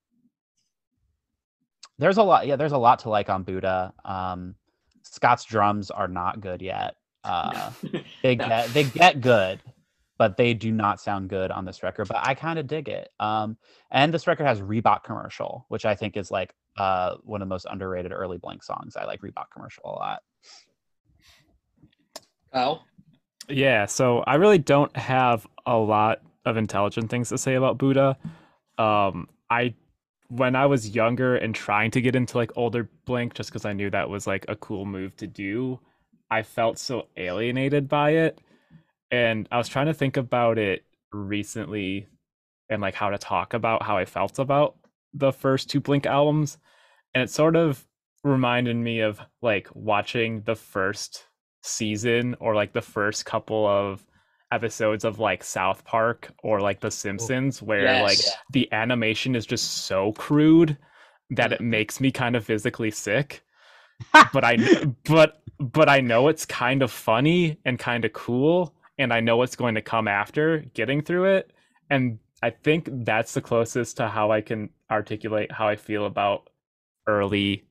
there's 1.99 2.19
a 2.19 2.23
lot 2.23 2.47
yeah 2.47 2.57
there's 2.57 2.73
a 2.73 2.79
lot 2.79 2.99
to 3.01 3.09
like 3.09 3.29
on 3.29 3.43
buddha 3.43 3.93
um 4.05 4.55
scott's 5.03 5.45
drums 5.45 5.91
are 5.91 6.09
not 6.09 6.41
good 6.41 6.61
yet 6.63 6.97
uh 7.25 7.71
they 8.23 8.37
No. 8.37 8.49
get 8.49 8.69
they 8.75 8.85
get 8.85 9.21
good 9.21 9.61
but 10.19 10.37
they 10.37 10.55
do 10.55 10.73
not 10.73 11.01
sound 11.01 11.29
good 11.29 11.51
on 11.51 11.65
this 11.65 11.83
record 11.83 12.09
but 12.09 12.19
i 12.19 12.35
kind 12.35 12.59
of 12.59 12.67
dig 12.67 12.89
it 12.89 13.11
um 13.21 13.57
and 13.91 14.13
this 14.13 14.27
record 14.27 14.47
has 14.47 14.61
reebok 14.61 15.05
commercial 15.05 15.65
which 15.69 15.85
i 15.85 15.95
think 15.95 16.17
is 16.17 16.31
like 16.31 16.55
uh 16.79 17.17
one 17.23 17.41
of 17.43 17.49
the 17.49 17.55
most 17.55 17.67
underrated 17.71 18.13
early 18.13 18.39
blink 18.39 18.63
songs 18.63 18.97
i 18.97 19.05
like 19.05 19.21
reebok 19.23 19.47
commercial 19.53 19.85
a 19.85 19.91
lot 19.91 20.23
Kyle? 22.53 22.85
Yeah, 23.49 23.87
so 23.87 24.21
I 24.21 24.37
really 24.37 24.59
don't 24.59 24.95
have 24.97 25.47
a 25.67 25.77
lot 25.77 26.23
of 26.45 26.57
intelligent 26.57 27.11
things 27.11 27.29
to 27.29 27.39
say 27.39 27.55
about 27.55 27.77
Buddha. 27.77 28.17
Um, 28.79 29.29
I 29.51 29.75
when 30.29 30.57
I 30.57 30.67
was 30.67 30.95
younger 30.95 31.37
and 31.37 31.55
trying 31.55 31.91
to 31.93 32.01
get 32.01 32.17
into 32.17 32.37
like 32.37 32.53
older 32.57 32.89
Blink, 33.05 33.35
just 33.35 33.51
because 33.51 33.65
I 33.65 33.73
knew 33.73 33.91
that 33.91 34.11
was 34.11 34.27
like 34.27 34.45
a 34.49 34.57
cool 34.57 34.85
move 34.85 35.17
to 35.17 35.27
do, 35.27 35.81
I 36.31 36.43
felt 36.43 36.79
so 36.79 37.09
alienated 37.17 37.89
by 37.89 38.11
it, 38.11 38.41
and 39.11 39.49
I 39.53 39.59
was 39.59 39.69
trying 39.69 39.87
to 39.87 39.95
think 39.95 40.17
about 40.17 40.59
it 40.59 40.85
recently, 41.13 42.09
and 42.69 42.83
like 42.83 42.95
how 42.95 43.11
to 43.11 43.19
talk 43.19 43.55
about 43.55 43.83
how 43.83 43.97
I 43.97 44.05
felt 44.05 44.39
about 44.39 44.77
the 45.15 45.33
first 45.33 45.71
two 45.71 45.81
Blink 45.81 46.07
albums, 46.07 46.59
and 47.15 47.23
it 47.23 47.31
sort 47.31 47.57
of 47.57 47.87
reminded 48.25 48.77
me 48.77 49.01
of 49.01 49.21
like 49.41 49.69
watching 49.75 50.43
the 50.43 50.57
first 50.57 51.25
season 51.63 52.37
or 52.41 52.55
like 52.55 52.73
the 52.73 52.83
first 52.83 53.25
couple 53.25 53.67
of 53.67 54.05
episodes 54.53 55.05
of 55.05 55.19
like 55.19 55.43
South 55.43 55.85
Park 55.85 56.31
or 56.43 56.61
like 56.61 56.81
The 56.81 56.91
Simpsons 56.91 57.63
where 57.63 58.03
like 58.03 58.19
the 58.53 58.71
animation 58.73 59.35
is 59.35 59.47
just 59.47 59.87
so 59.87 60.13
crude 60.13 60.77
that 61.31 61.53
it 61.53 61.57
mm-hmm. 61.57 61.71
makes 61.71 62.01
me 62.01 62.11
kind 62.11 62.37
of 62.37 62.45
physically 62.45 62.91
sick. 62.91 63.43
but 64.33 64.45
I 64.45 64.59
but 65.05 65.43
but 65.59 65.89
I 65.89 66.01
know 66.01 66.29
it's 66.29 66.45
kind 66.45 66.83
of 66.83 66.91
funny 66.91 67.59
and 67.65 67.79
kind 67.79 68.05
of 68.05 68.13
cool 68.13 68.75
and 68.99 69.13
I 69.13 69.21
know 69.21 69.37
what's 69.37 69.57
going 69.57 69.75
to 69.75 69.83
come 69.83 70.07
after 70.07 70.59
getting 70.75 71.01
through 71.01 71.37
it 71.37 71.53
and 71.89 72.19
I 72.43 72.51
think 72.51 72.89
that's 73.05 73.33
the 73.33 73.41
closest 73.41 73.97
to 73.97 74.09
how 74.09 74.31
I 74.31 74.43
can 74.43 74.69
articulate 74.91 75.51
how 75.51 75.67
I 75.67 75.77
feel 75.77 76.05
about 76.05 76.51
early 77.07 77.66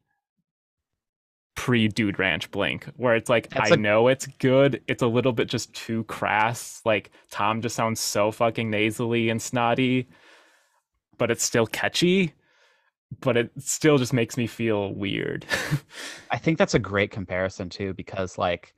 pre 1.56 1.88
Dude 1.88 2.20
Ranch 2.20 2.52
Blink, 2.52 2.86
where 2.98 3.16
it's 3.16 3.30
like 3.30 3.50
That's 3.50 3.72
I 3.72 3.76
a- 3.76 3.78
know 3.78 4.08
it's 4.08 4.28
good, 4.40 4.82
it's 4.88 5.02
a 5.02 5.08
little 5.08 5.32
bit 5.32 5.48
just 5.48 5.74
too 5.74 6.04
crass. 6.06 6.82
Like 6.86 7.12
Tom 7.32 7.62
just 7.62 7.76
sounds 7.76 8.00
so 8.00 8.32
fucking 8.32 8.70
nasally 8.70 9.30
and 9.30 9.42
snotty, 9.42 10.08
but 11.18 11.32
it's 11.32 11.44
still 11.44 11.66
catchy. 11.68 12.34
But 13.22 13.38
it 13.38 13.52
still 13.60 13.98
just 13.98 14.14
makes 14.14 14.36
me 14.36 14.48
feel 14.48 14.94
weird. 14.94 15.46
I 16.32 16.38
think 16.38 16.58
that's 16.58 16.74
a 16.74 16.80
great 16.80 17.12
comparison 17.12 17.70
too, 17.70 17.94
because 17.94 18.38
like 18.38 18.74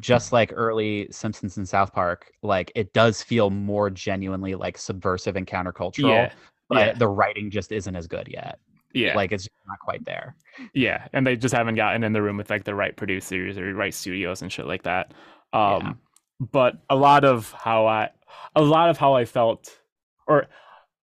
just 0.00 0.32
like 0.32 0.52
early 0.54 1.06
Simpsons 1.10 1.56
and 1.56 1.68
South 1.68 1.92
Park, 1.92 2.32
like 2.42 2.72
it 2.74 2.92
does 2.92 3.22
feel 3.22 3.50
more 3.50 3.90
genuinely 3.90 4.54
like 4.54 4.78
subversive 4.78 5.36
and 5.36 5.46
countercultural, 5.46 6.08
yeah, 6.08 6.32
but 6.68 6.78
yeah. 6.78 6.92
the 6.94 7.08
writing 7.08 7.50
just 7.50 7.70
isn't 7.70 7.94
as 7.94 8.06
good 8.06 8.28
yet. 8.28 8.58
Yeah, 8.92 9.14
Like 9.14 9.32
it's 9.32 9.48
not 9.66 9.78
quite 9.80 10.04
there. 10.04 10.36
yeah. 10.74 11.08
And 11.12 11.26
they 11.26 11.36
just 11.36 11.54
haven't 11.54 11.74
gotten 11.74 12.04
in 12.04 12.12
the 12.12 12.22
room 12.22 12.36
with 12.36 12.50
like 12.50 12.64
the 12.64 12.74
right 12.74 12.96
producers 12.96 13.58
or 13.58 13.74
right 13.74 13.94
studios 13.94 14.42
and 14.42 14.50
shit 14.52 14.66
like 14.66 14.82
that. 14.84 15.12
Yeah. 15.52 15.76
Um, 15.76 16.00
but 16.38 16.78
a 16.90 16.96
lot 16.96 17.24
of 17.24 17.52
how 17.52 17.86
I, 17.86 18.10
a 18.54 18.62
lot 18.62 18.90
of 18.90 18.98
how 18.98 19.14
I 19.14 19.24
felt, 19.24 19.78
or 20.26 20.46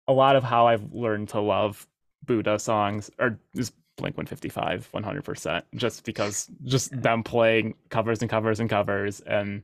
a 0.07 0.13
lot 0.13 0.35
of 0.35 0.43
how 0.43 0.67
I've 0.67 0.91
learned 0.93 1.29
to 1.29 1.39
love 1.39 1.87
Buddha 2.25 2.59
songs 2.59 3.09
or 3.19 3.39
just 3.55 3.73
Blink 3.97 4.17
155 4.17 4.89
100% 4.93 5.63
just 5.75 6.05
because 6.05 6.49
just 6.63 6.89
them 7.01 7.23
playing 7.23 7.75
covers 7.89 8.21
and 8.21 8.29
covers 8.31 8.59
and 8.59 8.69
covers 8.69 9.19
and 9.19 9.63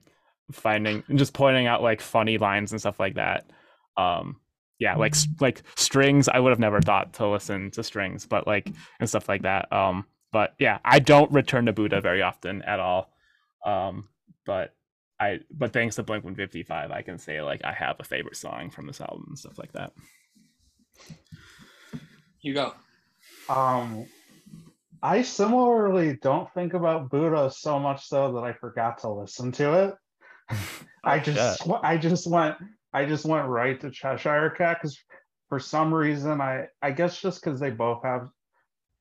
finding 0.52 1.04
and 1.08 1.18
just 1.18 1.34
pointing 1.34 1.66
out 1.66 1.82
like 1.82 2.02
funny 2.02 2.38
lines 2.38 2.72
and 2.72 2.80
stuff 2.80 3.00
like 3.00 3.16
that 3.16 3.50
um 3.96 4.38
yeah, 4.80 4.96
like 4.96 5.16
like 5.40 5.64
strings. 5.76 6.28
I 6.30 6.40
would 6.40 6.52
have 6.52 6.60
never 6.60 6.82
thought 6.82 7.14
to 7.16 7.28
listen 7.28 7.72
to 7.72 7.84
strings, 7.84 8.26
but 8.26 8.48
like 8.48 8.72
and 9.00 9.10
stuff 9.10 9.30
like 9.30 9.44
that. 9.44 9.72
Um, 9.74 10.06
but 10.32 10.54
yeah, 10.60 10.80
I 10.86 11.00
don't 11.00 11.32
return 11.32 11.66
to 11.68 11.74
Buddha 11.74 12.02
very 12.02 12.22
often 12.22 12.62
at 12.64 12.80
all. 12.80 13.12
Um, 13.66 14.10
but 14.46 14.76
I 15.20 15.40
but 15.52 15.74
thanks 15.74 15.96
to 15.96 16.04
Blink 16.04 16.24
One 16.24 16.36
Fifty 16.36 16.64
Five, 16.64 16.92
I 16.92 17.02
can 17.02 17.18
say 17.20 17.42
like 17.42 17.64
I 17.66 17.74
have 17.74 17.98
a 18.00 18.04
favorite 18.04 18.38
song 18.38 18.70
from 18.70 18.88
this 18.88 19.02
album 19.02 19.26
and 19.30 19.40
stuff 19.40 19.58
like 19.58 19.74
that. 19.74 19.94
You 22.42 22.54
go. 22.54 22.74
Um, 23.50 24.08
I 25.02 25.22
similarly 25.24 26.18
don't 26.22 26.52
think 26.54 26.74
about 26.74 27.10
Buddha 27.10 27.52
so 27.56 27.80
much 27.80 28.08
so 28.08 28.34
that 28.34 28.44
I 28.44 28.54
forgot 28.54 29.00
to 29.00 29.10
listen 29.10 29.52
to 29.54 29.86
it. 29.86 29.96
I 31.04 31.20
Oh, 31.20 31.20
just 31.20 31.58
shit. 31.58 31.84
I 31.84 31.98
just 31.98 32.28
went 32.28 32.56
I 32.98 33.06
just 33.06 33.26
went 33.26 33.48
right 33.48 33.80
to 33.82 33.92
Cheshire 33.92 34.50
Cat 34.58 34.80
because 34.82 34.98
for 35.50 35.60
some 35.60 35.94
reason 35.94 36.42
I 36.42 36.68
I 36.82 36.92
guess 36.92 37.22
just 37.22 37.44
because 37.44 37.60
they 37.60 37.70
both 37.70 38.02
have 38.04 38.28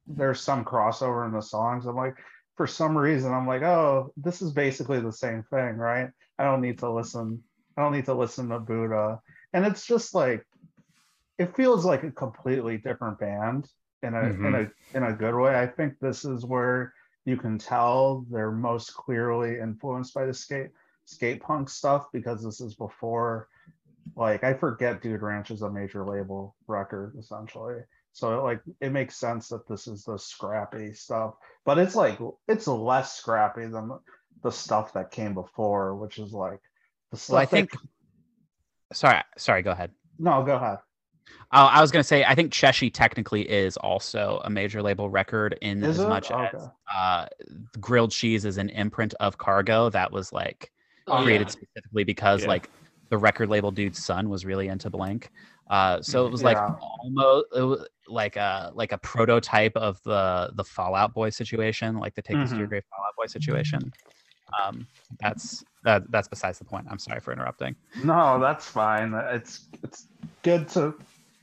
there's 0.06 0.40
some 0.40 0.66
crossover 0.66 1.26
in 1.26 1.32
the 1.32 1.40
songs. 1.40 1.86
I'm 1.86 1.96
like 1.96 2.16
for 2.56 2.66
some 2.66 2.96
reason 2.96 3.32
I'm 3.32 3.46
like 3.46 3.62
oh 3.62 4.12
this 4.18 4.42
is 4.42 4.52
basically 4.52 5.00
the 5.00 5.12
same 5.12 5.44
thing 5.44 5.76
right? 5.76 6.10
I 6.38 6.44
don't 6.44 6.60
need 6.60 6.78
to 6.80 6.90
listen 6.92 7.42
I 7.76 7.82
don't 7.82 7.92
need 7.92 8.04
to 8.04 8.14
listen 8.14 8.50
to 8.50 8.58
Buddha 8.58 9.18
and 9.54 9.64
it's 9.64 9.86
just 9.86 10.14
like 10.14 10.44
it 11.38 11.56
feels 11.56 11.86
like 11.86 12.02
a 12.02 12.10
completely 12.10 12.76
different 12.76 13.18
band 13.18 13.66
in 14.02 14.12
a 14.12 14.20
in 14.24 14.36
mm-hmm. 14.36 14.54
a 14.54 14.96
in 14.96 15.02
a 15.04 15.14
good 15.14 15.34
way. 15.34 15.58
I 15.58 15.66
think 15.66 15.94
this 16.00 16.26
is 16.26 16.44
where 16.44 16.92
you 17.24 17.38
can 17.38 17.56
tell 17.56 18.26
they're 18.30 18.52
most 18.52 18.94
clearly 18.94 19.58
influenced 19.58 20.12
by 20.12 20.26
the 20.26 20.34
skate 20.34 20.72
skate 21.06 21.40
punk 21.40 21.70
stuff 21.70 22.08
because 22.12 22.44
this 22.44 22.60
is 22.60 22.74
before 22.74 23.48
like 24.16 24.42
I 24.44 24.54
forget 24.54 25.02
Dude 25.02 25.22
Ranch 25.22 25.50
is 25.50 25.62
a 25.62 25.70
major 25.70 26.04
label 26.04 26.56
record 26.66 27.14
essentially. 27.18 27.76
So 28.12 28.38
it, 28.38 28.42
like 28.42 28.60
it 28.80 28.92
makes 28.92 29.16
sense 29.16 29.48
that 29.48 29.68
this 29.68 29.86
is 29.86 30.04
the 30.04 30.18
scrappy 30.18 30.92
stuff, 30.94 31.34
but 31.64 31.78
it's 31.78 31.94
like 31.94 32.18
it's 32.48 32.66
less 32.66 33.14
scrappy 33.18 33.66
than 33.66 33.88
the, 33.88 34.00
the 34.42 34.50
stuff 34.50 34.92
that 34.94 35.10
came 35.10 35.34
before, 35.34 35.94
which 35.96 36.18
is 36.18 36.32
like 36.32 36.60
the 37.12 37.16
stuff 37.18 37.32
Well, 37.34 37.42
I 37.42 37.44
that- 37.44 37.50
think. 37.50 37.70
Sorry, 38.92 39.20
sorry. 39.36 39.62
Go 39.62 39.72
ahead. 39.72 39.90
no, 40.18 40.42
go 40.44 40.56
ahead. 40.56 40.78
Uh, 41.52 41.68
I 41.72 41.80
was 41.80 41.90
going 41.90 42.00
to 42.02 42.06
say, 42.06 42.22
I 42.24 42.36
think 42.36 42.52
Cheshi 42.52 42.88
technically 42.92 43.42
is 43.42 43.76
also 43.78 44.40
a 44.44 44.50
major 44.50 44.80
label 44.80 45.10
record 45.10 45.58
in 45.60 45.82
Is 45.82 45.98
as 45.98 46.04
it? 46.04 46.08
much 46.08 46.30
Okay. 46.30 46.56
as 46.56 46.68
uh, 46.94 47.26
Grilled 47.80 48.12
Cheese 48.12 48.44
is 48.44 48.58
an 48.58 48.68
imprint 48.70 49.12
of 49.18 49.36
Cargo 49.38 49.90
that 49.90 50.10
was 50.12 50.32
like 50.32 50.70
Oh, 51.08 51.22
created 51.24 51.48
yeah. 51.48 51.52
specifically 51.52 52.04
because 52.04 52.42
Yeah. 52.42 52.48
like 52.48 52.70
the 53.08 53.18
record 53.18 53.48
label 53.48 53.70
dude's 53.70 54.04
son 54.04 54.28
was 54.28 54.44
really 54.44 54.68
into 54.68 54.90
blank. 54.90 55.30
Uh, 55.70 56.00
so 56.02 56.26
it 56.26 56.32
was 56.32 56.42
like 56.42 56.56
Yeah. 56.56 56.74
almost 56.80 57.46
it 57.54 57.62
was 57.62 57.86
like 58.08 58.36
a 58.36 58.70
like 58.74 58.92
a 58.92 58.98
prototype 58.98 59.76
of 59.76 60.00
the 60.04 60.50
the 60.54 60.64
Fallout 60.64 61.12
Boy 61.14 61.30
situation, 61.30 61.98
like 61.98 62.14
the 62.14 62.22
Take 62.22 62.38
This 62.38 62.50
to 62.50 62.56
Your 62.56 62.66
Mhm. 62.66 62.70
Grave 62.70 62.82
Fallout 62.90 63.16
Boy 63.16 63.26
situation. 63.26 63.92
Um, 64.62 64.86
that's 65.20 65.64
that 65.84 66.10
that's 66.10 66.28
besides 66.28 66.58
the 66.58 66.64
point. 66.64 66.86
I'm 66.90 66.98
sorry 66.98 67.20
for 67.20 67.32
interrupting. 67.32 67.74
No, 68.04 68.38
that's 68.38 68.66
fine. 68.66 69.12
It's 69.14 69.66
it's 69.82 70.06
good 70.42 70.68
to 70.70 70.94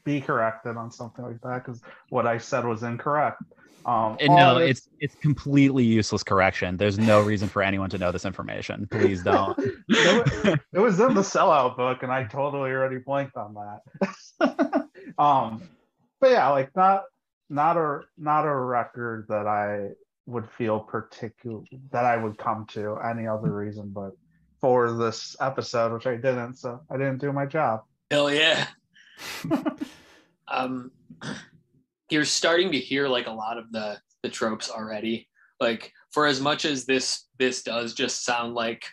be 0.06 0.22
corrected 0.22 0.78
on 0.78 0.92
something 0.92 1.24
like 1.24 1.42
that 1.42 1.66
because 1.66 1.82
what 2.10 2.28
I 2.28 2.38
said 2.38 2.66
was 2.66 2.84
incorrect. 2.84 3.42
Um, 3.86 4.16
And 4.20 4.34
no, 4.36 4.60
this- 4.60 4.70
it's 4.80 4.90
it's 5.00 5.16
completely 5.16 5.84
useless 5.84 6.24
correction. 6.24 6.78
There's 6.78 6.98
no 6.98 7.22
reason 7.22 7.50
for 7.50 7.62
anyone 7.62 7.90
to 7.90 7.98
know 7.98 8.12
this 8.12 8.26
information. 8.26 8.88
Please 8.90 9.22
don't. 9.32 9.58
it, 9.90 10.46
wa- 10.46 10.56
it 10.74 10.80
was 10.80 11.00
in 11.00 11.14
the 11.14 11.22
sellout 11.22 11.76
book, 11.76 12.04
and 12.04 12.12
I 12.12 12.24
totally 12.24 12.72
already 12.72 13.00
blanked 13.00 13.36
on 13.36 13.56
that. 13.56 14.88
um, 15.18 15.64
but 16.22 16.32
yeah, 16.32 16.48
like 16.50 16.74
not 16.76 17.04
not 17.50 17.76
a 17.78 18.02
not 18.18 18.46
a 18.46 18.56
record 18.56 19.26
that 19.30 19.48
I 19.48 19.90
would 20.26 20.50
feel 20.52 20.80
particular 20.80 21.62
that 21.92 22.06
I 22.06 22.16
would 22.16 22.38
come 22.38 22.66
to 22.72 22.96
any 22.98 23.28
other 23.28 23.52
reason 23.52 23.90
but 23.90 24.12
for 24.62 24.94
this 24.94 25.36
episode, 25.42 25.92
which 25.92 26.08
I 26.08 26.16
didn't. 26.16 26.56
So 26.56 26.80
I 26.90 26.96
didn't 26.96 27.18
do 27.18 27.34
my 27.34 27.46
job. 27.46 27.82
Hell 28.10 28.32
yeah. 28.32 28.68
um, 30.48 30.92
you're 32.14 32.24
starting 32.26 32.72
to 32.72 32.78
hear 32.80 33.08
like 33.08 33.28
a 33.28 33.32
lot 33.32 33.58
of 33.58 33.72
the 33.72 34.00
the 34.22 34.30
tropes 34.30 34.70
already. 34.70 35.28
Like 35.60 35.92
for 36.12 36.28
as 36.28 36.40
much 36.40 36.64
as 36.64 36.86
this 36.86 37.28
this 37.40 37.64
does 37.64 37.94
just 37.94 38.24
sound 38.24 38.54
like 38.54 38.86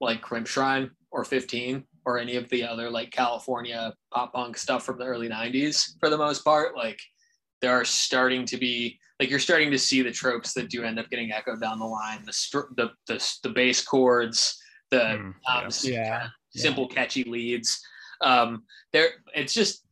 like 0.00 0.20
Crimp 0.20 0.46
Shrine 0.46 0.90
or 1.10 1.24
15 1.24 1.84
or 2.04 2.18
any 2.18 2.36
of 2.36 2.48
the 2.48 2.64
other 2.64 2.90
like 2.90 3.10
California 3.10 3.94
pop 4.12 4.32
punk 4.34 4.58
stuff 4.58 4.84
from 4.84 4.98
the 4.98 5.04
early 5.04 5.28
90s 5.28 5.92
for 6.00 6.10
the 6.10 6.18
most 6.18 6.44
part, 6.44 6.76
like 6.76 6.98
there 7.62 7.72
are 7.72 7.84
starting 7.84 8.44
to 8.46 8.56
be 8.56 8.98
like 9.20 9.30
you're 9.30 9.38
starting 9.38 9.70
to 9.70 9.78
see 9.78 10.02
the 10.02 10.10
tropes 10.10 10.52
that 10.54 10.68
do 10.68 10.82
end 10.82 10.98
up 10.98 11.08
getting 11.10 11.32
echoed 11.32 11.60
down 11.60 11.78
the 11.78 11.84
line. 11.84 12.24
The 12.24 12.32
str- 12.32 12.72
the 12.76 12.90
the, 13.06 13.38
the 13.42 13.50
bass 13.50 13.82
chords, 13.84 14.60
the 14.90 14.98
Mm, 14.98 15.34
yeah. 15.44 15.56
um, 15.56 15.70
Yeah, 15.82 16.28
simple 16.50 16.88
catchy 16.88 17.24
leads 17.24 17.80
um 18.20 18.64
there 18.92 19.10
it's 19.34 19.52
just 19.52 19.84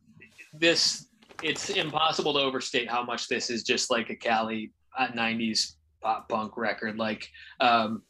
this 0.53 1.06
it's 1.43 1.69
impossible 1.69 2.33
to 2.33 2.39
overstate 2.39 2.89
how 2.89 3.03
much 3.03 3.27
this 3.27 3.49
is 3.49 3.63
just 3.63 3.89
like 3.91 4.09
a 4.09 4.15
cali 4.15 4.71
uh, 4.97 5.07
90s 5.09 5.75
pop 6.01 6.27
punk 6.29 6.57
record 6.57 6.97
like 6.97 7.29
um 7.59 8.01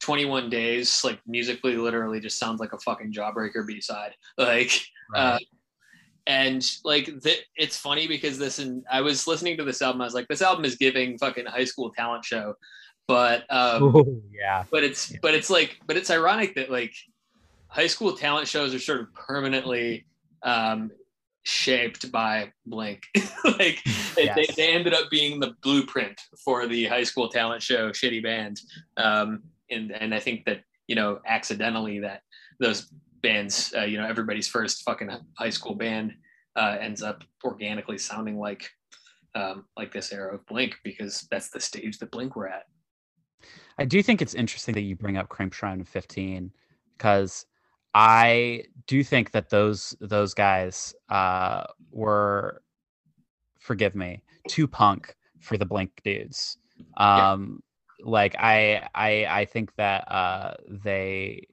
21 0.00 0.48
days 0.48 1.02
like 1.04 1.18
musically 1.26 1.76
literally 1.76 2.20
just 2.20 2.38
sounds 2.38 2.60
like 2.60 2.72
a 2.72 2.78
fucking 2.78 3.12
jawbreaker 3.12 3.66
b-side 3.66 4.14
like 4.38 4.70
uh, 5.14 5.38
and 6.26 6.64
like 6.84 7.06
th- 7.22 7.44
it's 7.56 7.76
funny 7.76 8.06
because 8.06 8.38
this 8.38 8.58
and 8.58 8.84
i 8.90 9.00
was 9.00 9.26
listening 9.26 9.56
to 9.56 9.64
this 9.64 9.82
album 9.82 10.00
i 10.00 10.04
was 10.04 10.14
like 10.14 10.28
this 10.28 10.42
album 10.42 10.64
is 10.64 10.76
giving 10.76 11.18
fucking 11.18 11.46
high 11.46 11.64
school 11.64 11.90
talent 11.90 12.24
show 12.24 12.54
but 13.08 13.44
um 13.50 13.82
Ooh, 13.82 14.22
yeah. 14.32 14.64
but 14.70 14.84
it's 14.84 15.10
Yeah. 15.10 15.18
but 15.22 15.34
it's 15.34 15.50
like 15.50 15.78
but 15.86 15.96
it's 15.96 16.10
ironic 16.10 16.54
that 16.56 16.70
like 16.70 16.92
high 17.68 17.86
school 17.86 18.12
talent 18.16 18.46
shows 18.46 18.74
are 18.74 18.78
sort 18.78 19.00
of 19.00 19.12
permanently 19.14 20.06
um 20.42 20.90
shaped 21.48 22.10
by 22.12 22.52
blink. 22.66 23.02
Like 23.44 23.82
they, 24.14 24.30
they, 24.34 24.46
they 24.56 24.72
ended 24.72 24.92
up 24.92 25.08
being 25.10 25.40
the 25.40 25.54
blueprint 25.62 26.20
for 26.44 26.66
the 26.66 26.86
high 26.86 27.04
school 27.04 27.28
talent 27.28 27.62
show 27.62 27.90
shitty 27.90 28.22
band. 28.22 28.60
Um 28.96 29.42
and 29.70 29.92
and 29.92 30.14
i 30.14 30.20
think 30.20 30.44
that 30.44 30.62
you 30.86 30.94
know 30.94 31.20
accidentally 31.26 31.98
that 32.00 32.22
those 32.60 32.90
bands 33.22 33.72
uh, 33.76 33.82
you 33.82 33.98
know 33.98 34.06
everybody's 34.06 34.48
first 34.48 34.82
fucking 34.82 35.10
high 35.34 35.50
school 35.50 35.74
band 35.74 36.14
uh, 36.56 36.76
ends 36.80 37.02
up 37.02 37.22
organically 37.44 37.98
sounding 37.98 38.38
like 38.38 38.68
um, 39.34 39.64
like 39.76 39.92
this 39.92 40.12
era 40.12 40.34
of 40.34 40.44
blink 40.46 40.76
because 40.82 41.26
that's 41.30 41.50
the 41.50 41.60
stage 41.60 41.98
that 41.98 42.10
blink 42.10 42.34
were 42.34 42.48
at. 42.48 42.64
I 43.78 43.84
do 43.84 44.02
think 44.02 44.20
it's 44.20 44.34
interesting 44.34 44.74
that 44.74 44.80
you 44.80 44.96
bring 44.96 45.16
up 45.16 45.28
Crimp 45.28 45.52
Shrine 45.52 45.84
15 45.84 46.50
because 46.96 47.46
I 47.94 48.64
do 48.86 49.02
think 49.02 49.32
that 49.32 49.50
those 49.50 49.96
those 50.00 50.34
guys 50.34 50.94
uh, 51.08 51.64
were, 51.90 52.62
forgive 53.58 53.94
me, 53.94 54.22
too 54.46 54.66
punk 54.68 55.14
for 55.40 55.56
the 55.56 55.66
Blink 55.66 55.90
dudes. 56.04 56.58
Yeah. 56.96 57.32
Um, 57.32 57.62
Like 58.00 58.36
I 58.38 58.88
I 58.94 59.26
I 59.40 59.44
think 59.44 59.74
that 59.76 60.10
uh, 60.10 60.54
they 60.68 61.46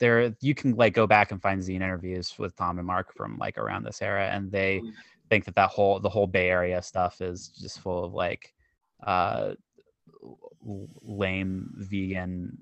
there 0.00 0.34
you 0.40 0.54
can 0.54 0.74
like 0.74 0.94
go 0.94 1.06
back 1.06 1.30
and 1.30 1.40
find 1.40 1.62
zine 1.62 1.76
interviews 1.76 2.34
with 2.38 2.56
Tom 2.56 2.78
and 2.78 2.86
Mark 2.86 3.14
from 3.14 3.38
like 3.38 3.56
around 3.56 3.84
this 3.84 4.02
era, 4.02 4.28
and 4.28 4.50
they 4.50 4.80
Mm. 4.80 4.92
think 5.30 5.44
that 5.44 5.54
that 5.54 5.70
whole 5.70 6.00
the 6.00 6.08
whole 6.08 6.26
Bay 6.26 6.50
Area 6.50 6.82
stuff 6.82 7.20
is 7.20 7.48
just 7.48 7.80
full 7.80 8.04
of 8.04 8.12
like 8.12 8.52
uh 9.06 9.54
lame 11.02 11.70
vegan 11.76 12.58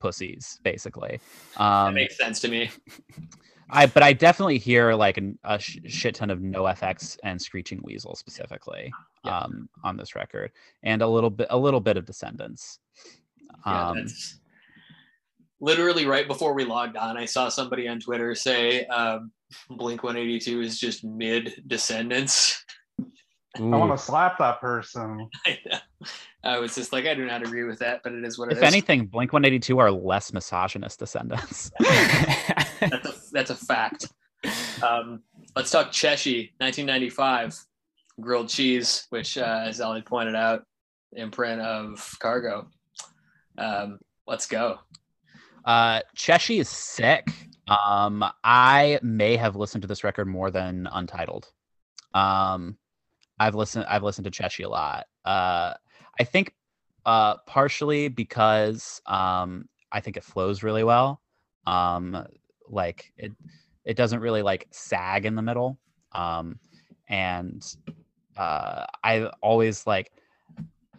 pussies 0.00 0.58
basically 0.62 1.20
that 1.56 1.62
um 1.64 1.94
makes 1.94 2.16
sense 2.16 2.40
to 2.40 2.48
me 2.48 2.70
i 3.70 3.84
but 3.86 4.02
i 4.02 4.12
definitely 4.12 4.58
hear 4.58 4.94
like 4.94 5.16
an, 5.16 5.38
a 5.44 5.58
sh- 5.58 5.78
shit 5.86 6.14
ton 6.14 6.30
of 6.30 6.40
no 6.40 6.62
fx 6.64 7.18
and 7.24 7.40
screeching 7.40 7.80
weasel 7.82 8.14
specifically 8.14 8.92
Yeah. 9.24 9.38
um 9.38 9.68
on 9.84 9.96
this 9.96 10.14
record 10.14 10.52
and 10.82 11.02
a 11.02 11.08
little 11.08 11.30
bit 11.30 11.48
a 11.50 11.58
little 11.58 11.80
bit 11.80 11.96
of 11.96 12.04
descendants 12.06 12.78
Yeah, 13.66 13.88
um 13.90 13.96
that's 13.96 14.40
literally 15.60 16.06
right 16.06 16.28
before 16.28 16.54
we 16.54 16.64
logged 16.64 16.96
on. 16.96 17.16
I 17.16 17.24
saw 17.24 17.48
somebody 17.48 17.88
on 17.88 17.98
Twitter 17.98 18.32
say 18.36 18.86
um, 18.86 19.32
Blink 19.70 20.04
182 20.04 20.60
is 20.60 20.78
just 20.78 21.02
mid 21.02 21.64
Descendants. 21.66 22.64
I 23.56 23.60
want 23.62 23.90
to 23.90 23.98
slap 23.98 24.38
that 24.38 24.60
person. 24.60 25.28
I 26.44 26.58
was 26.58 26.74
just 26.74 26.92
like, 26.92 27.04
I 27.06 27.14
do 27.14 27.26
not 27.26 27.42
agree 27.42 27.64
with 27.64 27.80
that, 27.80 28.02
but 28.04 28.12
it 28.12 28.24
is 28.24 28.38
what 28.38 28.48
it 28.50 28.52
if 28.52 28.58
is. 28.58 28.64
anything 28.64 29.06
blink 29.06 29.32
182 29.32 29.78
are 29.78 29.90
less 29.90 30.32
misogynist 30.32 30.98
descendants 30.98 31.70
that's 31.80 33.06
a, 33.08 33.14
that's 33.32 33.50
a 33.50 33.56
fact. 33.56 34.06
Um, 34.82 35.22
let's 35.56 35.70
talk 35.70 35.90
Cheshi, 35.90 36.52
1995, 36.58 37.58
grilled 38.20 38.48
cheese, 38.48 39.06
which, 39.10 39.36
uh, 39.36 39.64
as 39.66 39.80
Ellie 39.80 40.02
pointed 40.02 40.36
out, 40.36 40.62
imprint 41.12 41.60
of 41.60 42.16
Cargo. 42.20 42.68
Um, 43.56 43.98
let's 44.26 44.46
go. 44.46 44.78
Uh, 45.64 46.00
Cheshi 46.16 46.60
is 46.60 46.68
sick, 46.68 47.26
Um, 47.68 48.24
I 48.44 48.98
may 49.02 49.36
have 49.36 49.56
listened 49.56 49.82
to 49.82 49.88
this 49.88 50.04
record 50.04 50.26
more 50.26 50.50
than 50.50 50.88
Untitled. 50.90 51.50
Um, 52.14 52.78
I've 53.38 53.54
listened. 53.54 53.84
I've 53.88 54.02
listened 54.02 54.24
to 54.24 54.30
Cheshi 54.30 54.64
a 54.64 54.68
lot. 54.68 55.06
Uh, 55.24 55.74
I 56.18 56.24
think 56.24 56.54
uh, 57.06 57.36
partially 57.46 58.08
because 58.08 59.00
um, 59.06 59.68
I 59.92 60.00
think 60.00 60.16
it 60.16 60.24
flows 60.24 60.62
really 60.62 60.84
well. 60.84 61.20
Um, 61.66 62.26
like 62.68 63.12
it, 63.16 63.32
it 63.84 63.96
doesn't 63.96 64.20
really 64.20 64.42
like 64.42 64.66
sag 64.70 65.26
in 65.26 65.34
the 65.34 65.42
middle. 65.42 65.78
Um, 66.12 66.58
and 67.08 67.64
uh, 68.36 68.84
I 69.02 69.30
always 69.40 69.86
like 69.86 70.12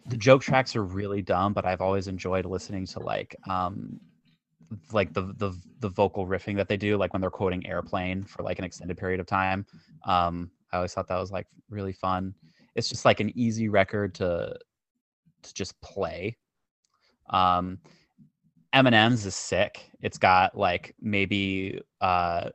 the 0.06 0.16
joke 0.16 0.42
tracks 0.42 0.74
are 0.74 0.82
really 0.82 1.22
dumb, 1.22 1.52
but 1.52 1.64
I've 1.64 1.80
always 1.80 2.08
enjoyed 2.08 2.44
listening 2.44 2.86
to 2.86 3.00
like 3.00 3.36
um, 3.48 4.00
like 4.92 5.12
the 5.12 5.32
the 5.36 5.56
the 5.80 5.88
vocal 5.88 6.26
riffing 6.26 6.56
that 6.56 6.68
they 6.68 6.76
do, 6.76 6.96
like 6.96 7.12
when 7.12 7.20
they're 7.20 7.30
quoting 7.30 7.66
Airplane 7.66 8.24
for 8.24 8.42
like 8.42 8.58
an 8.58 8.64
extended 8.64 8.96
period 8.96 9.20
of 9.20 9.26
time. 9.26 9.66
Um, 10.04 10.50
I 10.72 10.76
always 10.76 10.92
thought 10.92 11.08
that 11.08 11.18
was 11.18 11.30
like 11.30 11.46
really 11.68 11.92
fun. 11.92 12.34
It's 12.74 12.88
just 12.88 13.04
like 13.04 13.20
an 13.20 13.36
easy 13.36 13.68
record 13.68 14.14
to 14.16 14.56
to 15.42 15.54
just 15.54 15.80
play. 15.80 16.36
Um, 17.28 17.78
M&M's 18.72 19.26
is 19.26 19.34
sick. 19.34 19.90
It's 20.00 20.18
got 20.18 20.56
like 20.56 20.94
maybe 21.00 21.80
uh 22.00 22.50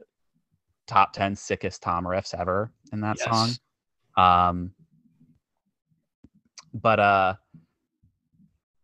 top 0.88 1.14
10 1.14 1.36
sickest 1.36 1.82
tom 1.82 2.06
riffs 2.06 2.38
ever 2.40 2.72
in 2.94 3.02
that 3.02 3.18
Yes. 3.18 3.28
song. 3.28 3.58
Um 4.18 4.72
but 6.74 7.00
uh 7.00 7.36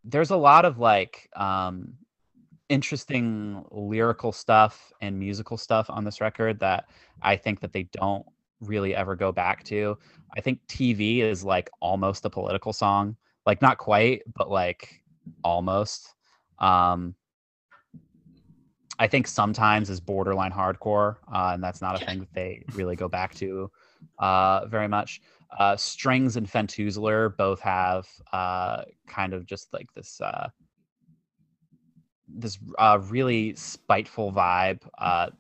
there's 0.04 0.32
a 0.32 0.36
lot 0.36 0.66
of 0.66 0.80
like 0.80 1.30
um 1.36 1.94
interesting 2.70 3.64
lyrical 3.72 4.32
stuff 4.32 4.92
and 5.02 5.20
musical 5.20 5.58
stuff 5.58 5.90
on 5.90 6.04
this 6.04 6.22
record 6.22 6.60
that 6.60 6.86
I 7.22 7.36
think 7.36 7.60
that 7.60 7.74
they 7.74 7.84
don't 7.84 8.26
really 8.62 8.96
ever 8.96 9.16
go 9.16 9.32
back 9.32 9.64
to. 9.66 9.98
I 10.36 10.42
think 10.42 10.66
TV 10.68 11.20
is 11.20 11.44
like 11.44 11.70
almost 11.82 12.26
a 12.26 12.30
political 12.30 12.72
song. 12.72 13.18
Like 13.46 13.62
not 13.62 13.78
quite, 13.78 14.22
but 14.36 14.50
like 14.50 15.02
almost. 15.44 16.14
Um 16.60 17.16
I 19.02 19.08
think 19.08 19.26
sometimes 19.26 19.90
is 19.90 20.00
borderline 20.00 20.52
hardcore, 20.52 21.16
uh, 21.34 21.52
and 21.56 21.64
that's 21.64 21.82
not 21.82 22.00
a 22.00 22.06
thing 22.06 22.20
that 22.20 22.32
they 22.36 22.64
really 22.76 22.96
go 22.96 23.08
back 23.08 23.34
to 23.36 23.72
uh, 24.20 24.68
very 24.68 24.88
much. 24.88 25.22
Uh, 25.58 25.76
Strings 25.76 26.38
and 26.38 26.48
Fentoozler 26.48 27.36
both 27.36 27.60
have 27.62 28.08
uh, 28.32 28.84
kind 29.08 29.34
of 29.34 29.48
just 29.48 29.74
like 29.74 29.92
this 29.96 30.22
uh, 30.22 30.50
this 32.28 32.60
uh, 32.78 33.00
really 33.10 33.56
spiteful 33.56 34.32
vibe, 34.32 34.82
uh, 35.00 35.32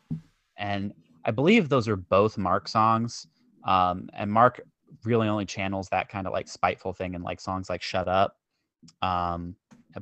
and 0.58 0.92
I 1.24 1.30
believe 1.30 1.70
those 1.70 1.88
are 1.88 1.96
both 1.96 2.40
Mark 2.40 2.68
songs. 2.68 3.28
Um, 3.64 4.10
and 4.14 4.32
Mark 4.32 4.60
really 5.04 5.28
only 5.28 5.46
channels 5.46 5.90
that 5.90 6.10
kind 6.10 6.28
of 6.28 6.34
like 6.34 6.48
spiteful 6.48 6.94
thing 6.94 7.14
in 7.14 7.24
like 7.24 7.40
songs 7.40 7.70
like 7.70 7.82
"Shut 7.82 8.08
Up." 8.08 8.38
Um, 9.02 9.56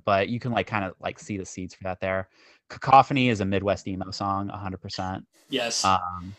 but 0.06 0.30
you 0.30 0.40
can 0.40 0.52
like 0.52 0.68
kind 0.68 0.86
of 0.86 0.94
like 1.00 1.20
see 1.20 1.38
the 1.38 1.46
seeds 1.46 1.74
for 1.74 1.84
that 1.84 2.00
there. 2.00 2.30
Cacophony 2.70 3.30
is 3.30 3.42
a 3.42 3.46
Midwest 3.46 3.88
emo 3.88 4.12
song, 4.12 4.50
100%. 4.50 5.24
Yes. 5.50 5.84
Um, 5.84 6.36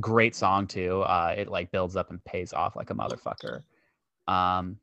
great 0.00 0.34
song 0.34 0.66
too. 0.66 1.02
Uh, 1.02 1.34
it 1.36 1.48
like 1.48 1.72
builds 1.72 1.96
up 1.96 2.10
and 2.10 2.24
pays 2.24 2.52
off 2.52 2.76
like 2.76 2.90
a 2.90 2.94
motherfucker. 2.94 3.62
Um, 4.28 4.78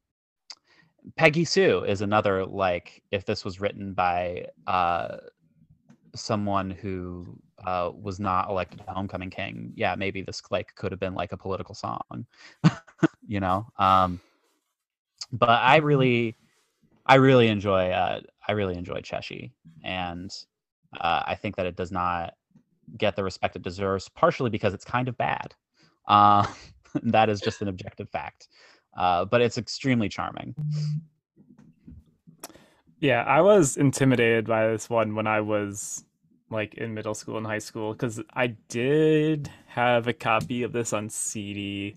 Peggy 1.16 1.46
Sue 1.46 1.84
is 1.84 2.02
another 2.02 2.46
like 2.46 3.02
if 3.12 3.26
this 3.26 3.44
was 3.44 3.60
written 3.60 3.94
by 3.94 4.48
uh, 4.68 5.18
someone 6.16 6.70
who 6.70 7.40
uh, 7.66 7.92
was 7.94 8.20
not 8.20 8.50
elected 8.50 8.82
homecoming 8.88 9.30
king, 9.30 9.74
yeah, 9.76 9.96
maybe 9.96 10.22
this 10.22 10.42
like 10.52 10.74
could 10.76 10.92
have 10.92 11.00
been 11.00 11.16
like 11.16 11.32
a 11.32 11.38
political 11.38 11.76
song, 11.76 12.26
you 13.28 13.40
know. 13.40 13.66
Um, 13.78 14.20
but 15.32 15.50
I 15.50 15.78
really, 15.78 16.36
I 17.06 17.16
really 17.16 17.48
enjoy, 17.48 17.90
uh, 17.90 18.22
I 18.48 18.52
really 18.54 18.76
enjoy 18.76 19.02
Cheshi, 19.02 19.52
and 19.84 20.32
uh, 21.00 21.24
I 21.26 21.36
think 21.36 21.56
that 21.56 21.66
it 21.66 21.76
does 21.76 21.92
not 21.92 22.34
get 22.98 23.16
the 23.16 23.24
respect 23.24 23.56
it 23.56 23.62
deserves, 23.62 24.10
partially 24.10 24.50
because 24.50 24.74
it's 24.74 24.86
kind 24.86 25.08
of 25.08 25.18
bad. 25.18 25.56
Uh, 26.08 26.46
that 27.04 27.30
is 27.30 27.40
just 27.40 27.62
an 27.62 27.68
objective 27.68 28.10
fact. 28.10 28.48
Uh, 28.98 29.24
but 29.24 29.42
it's 29.42 29.58
extremely 29.58 30.10
charming. 30.10 30.54
Yeah, 33.00 33.24
I 33.24 33.42
was 33.42 33.78
intimidated 33.78 34.46
by 34.46 34.68
this 34.68 34.90
one 34.90 35.16
when 35.16 35.28
I 35.28 35.42
was 35.42 36.04
like 36.52 36.76
in 36.76 36.94
middle 36.94 37.16
school 37.16 37.38
and 37.38 37.48
high 37.48 37.60
school 37.60 37.94
because 37.94 38.22
I 38.34 38.48
did 38.70 39.50
have 39.68 40.08
a 40.08 40.14
copy 40.14 40.64
of 40.64 40.74
this 40.74 40.94
on 40.94 41.10
CD 41.10 41.96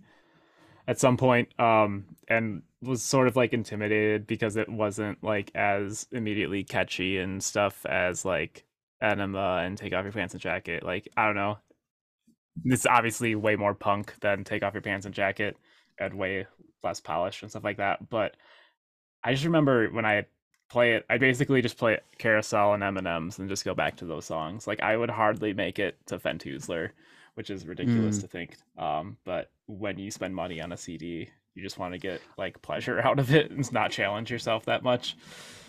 at 0.86 1.00
some 1.00 1.16
point, 1.16 1.48
um, 1.58 2.04
and 2.28 2.62
was 2.82 3.02
sort 3.02 3.26
of 3.28 3.36
like 3.36 3.52
intimidated 3.52 4.26
because 4.26 4.56
it 4.56 4.68
wasn't 4.68 5.22
like 5.24 5.50
as 5.54 6.06
immediately 6.12 6.64
catchy 6.64 7.18
and 7.18 7.42
stuff 7.42 7.84
as 7.86 8.24
like 8.24 8.64
Enema 9.02 9.62
and 9.64 9.78
Take 9.78 9.94
Off 9.94 10.04
Your 10.04 10.12
Pants 10.12 10.34
and 10.34 10.40
Jacket. 10.40 10.82
Like, 10.82 11.08
I 11.16 11.26
don't 11.26 11.36
know. 11.36 11.58
It's 12.64 12.86
obviously 12.86 13.34
way 13.34 13.56
more 13.56 13.74
punk 13.74 14.14
than 14.20 14.44
Take 14.44 14.62
Off 14.62 14.74
Your 14.74 14.82
Pants 14.82 15.06
and 15.06 15.14
Jacket 15.14 15.56
and 15.98 16.14
way 16.14 16.46
less 16.82 17.00
polish 17.00 17.42
and 17.42 17.50
stuff 17.50 17.64
like 17.64 17.78
that. 17.78 18.08
But 18.10 18.36
I 19.22 19.32
just 19.32 19.44
remember 19.44 19.88
when 19.88 20.04
I 20.04 20.26
play 20.68 20.94
it, 20.94 21.04
I 21.10 21.18
basically 21.18 21.62
just 21.62 21.76
play 21.78 21.98
Carousel 22.18 22.74
and 22.74 22.82
M&M's 22.82 23.38
and 23.38 23.48
just 23.48 23.64
go 23.64 23.74
back 23.74 23.96
to 23.96 24.04
those 24.04 24.24
songs. 24.24 24.66
Like 24.66 24.82
I 24.82 24.96
would 24.96 25.10
hardly 25.10 25.52
make 25.52 25.78
it 25.78 25.96
to 26.06 26.18
Fentoozler, 26.18 26.90
which 27.34 27.50
is 27.50 27.66
ridiculous 27.66 28.18
Mm. 28.18 28.20
to 28.22 28.26
think. 28.28 28.56
Um, 28.78 29.16
but 29.24 29.50
when 29.66 29.98
you 29.98 30.10
spend 30.10 30.34
money 30.34 30.60
on 30.60 30.72
a 30.72 30.76
CD, 30.76 31.28
you 31.54 31.62
just 31.62 31.78
want 31.78 31.92
to 31.94 31.98
get 31.98 32.20
like 32.36 32.60
pleasure 32.62 33.00
out 33.04 33.18
of 33.18 33.32
it 33.32 33.50
and 33.50 33.72
not 33.72 33.90
challenge 33.92 34.30
yourself 34.30 34.64
that 34.64 34.82
much. 34.82 35.16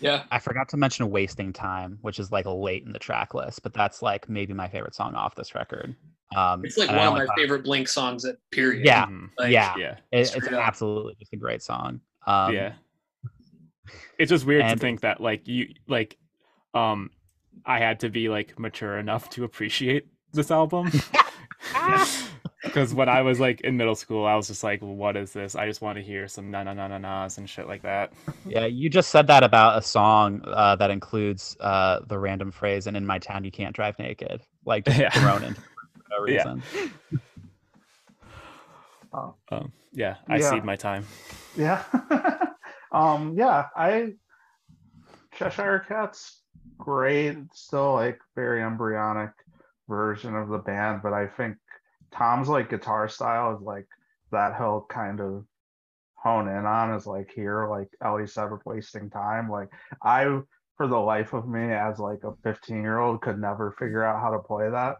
yeah. 0.00 0.24
I 0.30 0.38
forgot 0.40 0.68
to 0.70 0.76
mention 0.76 1.10
Wasting 1.10 1.52
Time, 1.52 1.98
which 2.02 2.18
is 2.18 2.32
like 2.32 2.46
late 2.46 2.84
in 2.84 2.92
the 2.92 2.98
track 2.98 3.34
list, 3.34 3.62
but 3.62 3.72
that's 3.74 4.02
like 4.02 4.28
maybe 4.28 4.52
my 4.52 4.68
favorite 4.68 4.94
song 4.94 5.14
off 5.14 5.34
this 5.36 5.54
record. 5.54 5.94
Um, 6.36 6.64
It's 6.64 6.76
like 6.76 6.88
one 6.88 6.98
of 6.98 7.12
my 7.12 7.24
thought- 7.26 7.36
favorite 7.38 7.62
Blink 7.62 7.86
songs 7.86 8.24
at 8.24 8.36
period. 8.50 8.84
Yeah, 8.84 9.06
Mhm. 9.06 9.30
Like, 9.38 9.52
yeah, 9.52 9.74
Yeah. 9.78 9.92
it, 9.92 9.98
it's 10.20 10.30
straight 10.30 10.52
up. 10.54 10.66
absolutely 10.66 11.14
just 11.20 11.32
a 11.32 11.36
great 11.36 11.62
song. 11.62 12.00
Um, 12.26 12.52
yeah. 12.52 12.72
It's 14.18 14.30
just 14.30 14.44
weird 14.46 14.62
and- 14.62 14.78
to 14.78 14.84
think 14.84 15.00
that 15.02 15.20
like 15.20 15.46
you 15.48 15.68
like 15.86 16.16
um 16.74 17.10
I 17.64 17.78
had 17.78 18.00
to 18.00 18.08
be 18.10 18.28
like 18.28 18.58
mature 18.58 18.98
enough 18.98 19.30
to 19.30 19.44
appreciate 19.44 20.06
this 20.32 20.50
album. 20.50 20.90
Because 22.62 22.92
when 22.92 23.08
I 23.08 23.22
was 23.22 23.38
like 23.38 23.60
in 23.60 23.76
middle 23.76 23.94
school, 23.94 24.26
I 24.26 24.34
was 24.34 24.48
just 24.48 24.64
like, 24.64 24.80
"What 24.82 25.16
is 25.16 25.32
this? 25.32 25.54
I 25.54 25.66
just 25.66 25.80
want 25.80 25.96
to 25.98 26.02
hear 26.02 26.26
some 26.26 26.50
na 26.50 26.64
na 26.64 26.74
na 26.74 26.88
na 26.88 26.98
na's 26.98 27.38
and 27.38 27.48
shit 27.48 27.68
like 27.68 27.82
that." 27.82 28.12
Yeah, 28.44 28.66
you 28.66 28.90
just 28.90 29.10
said 29.10 29.28
that 29.28 29.44
about 29.44 29.78
a 29.78 29.82
song 29.82 30.42
uh, 30.44 30.74
that 30.76 30.90
includes 30.90 31.56
uh, 31.60 32.00
the 32.06 32.18
random 32.18 32.50
phrase, 32.50 32.86
and 32.88 32.96
in 32.96 33.06
my 33.06 33.18
town 33.20 33.44
you 33.44 33.52
can't 33.52 33.74
drive 33.74 33.96
naked, 34.00 34.42
like 34.64 34.84
just 34.84 34.98
Yeah. 34.98 35.10
thrown 35.10 35.44
in 35.44 35.54
for 35.54 35.62
no 36.10 36.26
Yeah. 36.26 36.54
reason. 36.54 36.62
Um, 39.12 39.72
yeah, 39.92 40.16
I 40.28 40.38
Yeah. 40.38 40.50
cede 40.50 40.64
my 40.64 40.76
time. 40.76 41.06
Yeah. 41.56 41.84
um, 42.92 43.34
yeah, 43.36 43.66
I 43.76 44.14
Cheshire 45.32 45.84
Cat's 45.86 46.42
great, 46.78 47.36
still 47.52 47.94
like 47.94 48.18
very 48.34 48.62
embryonic 48.62 49.30
version 49.88 50.34
of 50.34 50.48
the 50.48 50.58
band, 50.58 51.00
but 51.02 51.12
I 51.12 51.26
think 51.26 51.56
Tom's 52.12 52.48
like 52.48 52.70
guitar 52.70 53.08
style 53.08 53.56
is 53.56 53.62
like 53.62 53.86
that 54.32 54.56
he'll 54.56 54.86
kind 54.88 55.20
of 55.20 55.44
hone 56.14 56.48
in 56.48 56.66
on 56.66 56.94
is 56.94 57.06
like 57.06 57.30
here, 57.34 57.68
like 57.68 57.88
Ellie 58.02 58.26
said 58.26 58.50
with 58.50 58.64
wasting 58.66 59.10
time. 59.10 59.50
Like 59.50 59.68
I 60.02 60.40
for 60.76 60.86
the 60.86 60.98
life 60.98 61.32
of 61.32 61.48
me 61.48 61.72
as 61.72 61.98
like 61.98 62.22
a 62.24 62.34
15 62.42 62.82
year 62.82 62.98
old 62.98 63.22
could 63.22 63.38
never 63.38 63.74
figure 63.78 64.04
out 64.04 64.20
how 64.20 64.30
to 64.30 64.38
play 64.38 64.68
that 64.68 64.96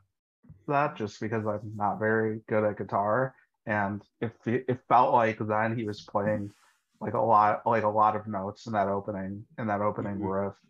that 0.68 0.97
just 0.97 1.20
because 1.20 1.47
I'm 1.47 1.72
not 1.76 1.99
very 1.99 2.41
good 2.49 2.64
at 2.64 2.78
guitar. 2.78 3.34
And 3.66 4.03
if 4.20 4.32
it, 4.47 4.64
it 4.68 4.80
felt 4.89 5.12
like 5.12 5.39
then 5.41 5.76
he 5.76 5.84
was 5.84 6.03
playing 6.03 6.51
like 7.07 7.14
a 7.14 7.20
lot 7.20 7.64
like 7.64 7.84
a 7.84 7.88
lot 7.88 8.16
of 8.16 8.26
notes 8.26 8.66
in 8.66 8.72
that 8.72 8.88
opening 8.88 9.46
in 9.59 9.68
that 9.68 9.80
opening 9.80 10.18
Mhm. 10.18 10.46
riff. 10.48 10.61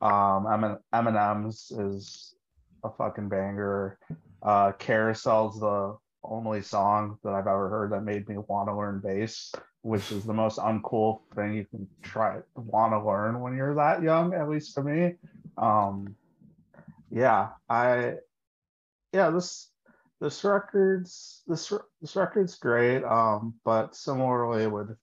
Um 0.00 0.46
M 0.46 0.78
M&M's 0.92 1.72
is 1.72 2.34
a 2.84 2.90
fucking 2.90 3.28
banger. 3.28 3.98
Uh 4.40 4.70
Carousel's 4.78 5.58
the 5.58 5.96
only 6.22 6.62
song 6.62 7.18
that 7.24 7.34
I've 7.34 7.48
ever 7.48 7.68
heard 7.68 7.90
that 7.92 8.02
made 8.04 8.28
me 8.28 8.38
want 8.38 8.68
to 8.68 8.74
learn 8.74 9.00
bass, 9.00 9.52
which 9.82 10.12
is 10.12 10.24
the 10.24 10.32
most 10.32 10.58
uncool 10.58 11.22
thing 11.34 11.54
you 11.54 11.64
can 11.66 11.88
try 12.02 12.40
want 12.54 12.92
to 12.92 13.04
learn 13.04 13.40
when 13.40 13.56
you're 13.56 13.74
that 13.74 14.00
young, 14.02 14.32
at 14.32 14.48
least 14.48 14.74
to 14.76 14.82
me. 14.84 15.16
Um 15.58 16.14
yeah, 17.10 17.50
I 17.68 18.18
yeah, 19.12 19.30
this 19.30 19.70
this 20.20 20.44
record's 20.44 21.42
this 21.48 21.72
this 22.00 22.14
record's 22.14 22.54
great. 22.54 23.02
Um, 23.02 23.54
but 23.64 23.94
similarly 23.96 24.66
would 24.68 24.96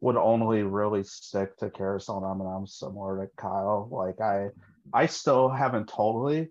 would 0.00 0.16
only 0.16 0.62
really 0.62 1.02
stick 1.02 1.56
to 1.58 1.70
Carousel 1.70 2.24
and 2.24 2.40
M&M 2.40 2.66
similar 2.66 3.24
to 3.24 3.30
Kyle. 3.36 3.88
Like 3.90 4.20
I 4.20 4.48
I 4.92 5.06
still 5.06 5.48
haven't 5.48 5.88
totally 5.88 6.48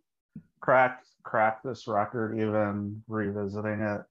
cracked 0.59 1.07
cracked 1.23 1.63
this 1.63 1.87
record 1.87 2.39
even 2.39 3.03
revisiting 3.07 3.81
it 3.81 4.01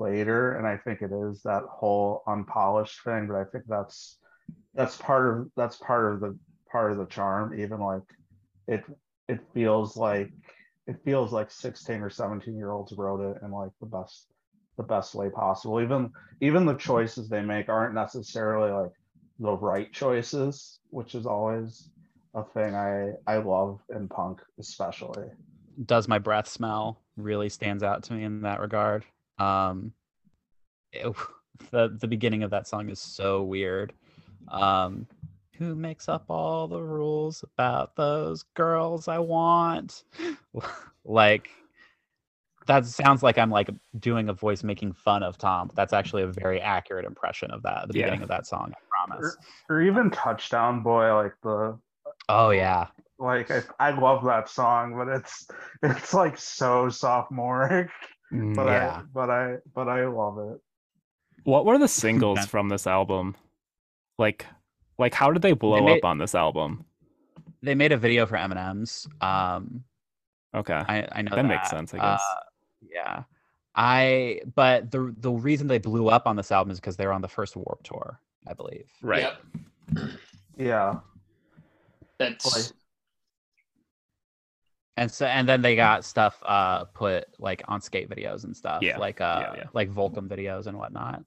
later 0.00 0.56
and 0.56 0.66
i 0.66 0.76
think 0.76 1.00
it 1.00 1.12
is 1.12 1.42
that 1.42 1.62
whole 1.70 2.24
unpolished 2.26 3.00
thing 3.04 3.28
but 3.28 3.36
i 3.36 3.44
think 3.44 3.64
that's 3.68 4.18
that's 4.74 4.96
part 4.96 5.38
of 5.38 5.50
that's 5.56 5.76
part 5.76 6.12
of 6.12 6.20
the 6.20 6.36
part 6.70 6.90
of 6.90 6.98
the 6.98 7.06
charm 7.06 7.58
even 7.58 7.78
like 7.78 8.02
it 8.66 8.82
it 9.28 9.38
feels 9.54 9.96
like 9.96 10.30
it 10.88 10.96
feels 11.04 11.32
like 11.32 11.50
16 11.50 12.00
or 12.00 12.10
17 12.10 12.56
year 12.56 12.72
olds 12.72 12.92
wrote 12.92 13.20
it 13.20 13.40
in 13.44 13.52
like 13.52 13.70
the 13.80 13.86
best 13.86 14.26
the 14.76 14.82
best 14.82 15.14
way 15.14 15.28
possible. 15.30 15.80
Even 15.80 16.10
even 16.40 16.66
the 16.66 16.74
choices 16.74 17.28
they 17.28 17.42
make 17.42 17.68
aren't 17.68 17.94
necessarily 17.94 18.70
like 18.70 18.92
the 19.40 19.52
right 19.56 19.92
choices 19.92 20.78
which 20.90 21.14
is 21.16 21.26
always 21.26 21.88
a 22.34 22.44
thing 22.54 22.74
i 22.76 23.10
i 23.26 23.36
love 23.36 23.80
in 23.94 24.08
punk 24.08 24.40
especially. 24.60 25.26
Does 25.86 26.06
my 26.06 26.18
breath 26.18 26.48
smell 26.48 27.00
really 27.16 27.48
stands 27.48 27.82
out 27.82 28.04
to 28.04 28.12
me 28.12 28.24
in 28.24 28.42
that 28.42 28.60
regard? 28.60 29.04
Um 29.38 29.92
it- 30.92 31.14
the 31.70 31.96
the 32.00 32.08
beginning 32.08 32.42
of 32.42 32.50
that 32.50 32.66
song 32.66 32.88
is 32.88 32.98
so 33.00 33.42
weird. 33.42 33.92
Um 34.48 35.06
who 35.58 35.76
makes 35.76 36.08
up 36.08 36.24
all 36.28 36.66
the 36.66 36.82
rules 36.82 37.44
about 37.44 37.94
those 37.96 38.42
girls 38.54 39.08
i 39.08 39.18
want? 39.18 40.04
Like 41.06 41.50
that 42.66 42.86
sounds 42.86 43.22
like 43.22 43.38
i'm 43.38 43.50
like 43.50 43.68
doing 43.98 44.28
a 44.28 44.32
voice 44.32 44.62
making 44.62 44.92
fun 44.92 45.22
of 45.22 45.36
tom 45.38 45.66
but 45.68 45.76
that's 45.76 45.92
actually 45.92 46.22
a 46.22 46.26
very 46.26 46.60
accurate 46.60 47.04
impression 47.04 47.50
of 47.50 47.62
that 47.62 47.86
the 47.88 47.94
Yeah. 47.98 48.04
beginning 48.04 48.22
of 48.22 48.28
that 48.28 48.46
song 48.46 48.72
i 48.74 48.78
promise 48.88 49.36
or 49.68 49.82
even 49.82 50.10
touchdown 50.10 50.82
boy 50.82 51.14
like 51.14 51.34
the 51.42 51.78
oh 52.28 52.50
yeah 52.50 52.86
like 53.18 53.50
I, 53.50 53.62
I 53.78 53.90
love 53.90 54.24
that 54.24 54.48
song 54.48 54.96
but 54.96 55.08
it's 55.08 55.46
it's 55.82 56.14
like 56.14 56.36
so 56.38 56.88
sophomoric 56.88 57.90
Mm, 58.32 58.56
but 58.56 58.66
Yeah. 58.66 58.96
i 58.96 59.02
but 59.12 59.30
i 59.30 59.56
but 59.74 59.88
i 59.88 60.06
love 60.06 60.38
it 60.38 60.58
What 61.44 61.66
were 61.66 61.76
the 61.78 61.86
singles 61.88 62.38
Yeah. 62.38 62.46
from 62.46 62.70
this 62.70 62.86
album? 62.86 63.36
Like, 64.18 64.46
like 64.98 65.12
how 65.12 65.30
did 65.30 65.42
they 65.42 65.52
blow 65.52 65.84
made- 65.84 65.98
up 65.98 66.04
on 66.06 66.16
this 66.18 66.34
album? 66.34 66.86
they 67.62 67.74
made 67.74 67.92
a 67.92 67.98
video 67.98 68.24
for 68.26 68.36
M&M's 68.36 69.06
um 69.20 69.84
Okay, 70.56 70.72
I, 70.74 71.06
I 71.12 71.22
know 71.22 71.36
That 71.36 71.44
makes 71.46 71.68
sense, 71.68 71.92
I 71.92 71.98
guess. 71.98 72.22
Uh, 72.22 72.34
yeah, 72.94 73.24
I. 73.74 74.40
But 74.54 74.90
the 74.90 75.14
the 75.18 75.32
reason 75.32 75.66
they 75.66 75.78
blew 75.78 76.08
up 76.08 76.26
on 76.26 76.36
this 76.36 76.50
album 76.52 76.70
is 76.70 76.78
because 76.80 76.96
they 76.96 77.06
were 77.06 77.12
on 77.12 77.22
the 77.22 77.28
first 77.28 77.56
Warped 77.56 77.84
Tour, 77.86 78.20
I 78.46 78.54
believe. 78.54 78.86
right. 79.02 79.34
Yep. 79.96 80.08
yeah 80.56 80.94
That's 82.18 82.44
Like- 82.56 82.72
And 84.96 85.10
so 85.10 85.26
and 85.26 85.48
then 85.48 85.60
they 85.62 85.74
got 85.74 86.04
stuff 86.04 86.40
uh 86.46 86.84
put 86.84 87.24
like 87.38 87.62
on 87.66 87.80
skate 87.80 88.08
videos 88.08 88.44
and 88.44 88.56
stuff, 88.56 88.80
Yeah, 88.82 88.98
like 88.98 89.20
uh 89.20 89.40
yeah, 89.40 89.54
yeah. 89.56 89.64
like 89.72 89.90
Volcom 89.90 90.28
videos 90.28 90.66
and 90.68 90.78
whatnot, 90.78 91.22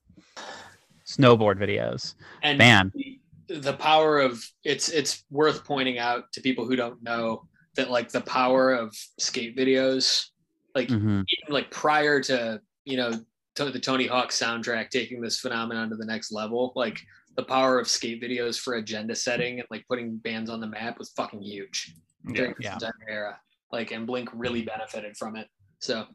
snowboard 1.05 1.57
videos. 1.59 2.15
and 2.43 2.57
Man. 2.57 2.91
the, 2.95 3.19
the 3.59 3.73
power 3.73 4.19
of 4.19 4.41
it's 4.63 4.87
it's 4.89 5.23
worth 5.29 5.65
pointing 5.65 5.99
out 5.99 6.31
to 6.33 6.41
people 6.41 6.65
who 6.65 6.75
don't 6.77 7.03
know 7.03 7.45
that 7.75 7.91
like 7.91 8.09
the 8.09 8.21
power 8.21 8.73
of 8.73 8.95
skate 9.19 9.55
videos 9.57 10.29
like 10.77 10.89
Mhm. 10.89 11.23
even 11.27 11.53
like 11.53 11.69
prior 11.71 12.21
to 12.21 12.61
you 12.85 12.97
know 12.97 13.11
to 13.55 13.65
the 13.71 13.79
Tony 13.79 14.05
Hawk 14.07 14.29
soundtrack 14.29 14.89
taking 14.91 15.19
this 15.19 15.39
phenomenon 15.39 15.89
to 15.89 15.95
the 15.95 16.05
next 16.05 16.31
level 16.31 16.71
like 16.75 16.99
the 17.35 17.43
power 17.43 17.79
of 17.79 17.87
skate 17.87 18.21
videos 18.21 18.59
for 18.59 18.75
agenda 18.75 19.15
setting 19.15 19.59
and 19.59 19.67
like 19.71 19.83
putting 19.87 20.17
bands 20.17 20.49
on 20.49 20.59
the 20.59 20.67
map 20.67 20.97
was 20.99 21.09
fucking 21.11 21.41
huge 21.41 21.95
Yeah. 22.25 22.33
during 22.35 22.53
this 22.57 22.65
Yeah. 22.65 22.73
entire 22.73 23.09
era. 23.09 23.39
Like, 23.71 23.91
and 23.91 24.07
Blink 24.07 24.29
really 24.33 24.63
benefited 24.63 25.17
from 25.17 25.35
it. 25.35 25.47
So, 25.79 26.07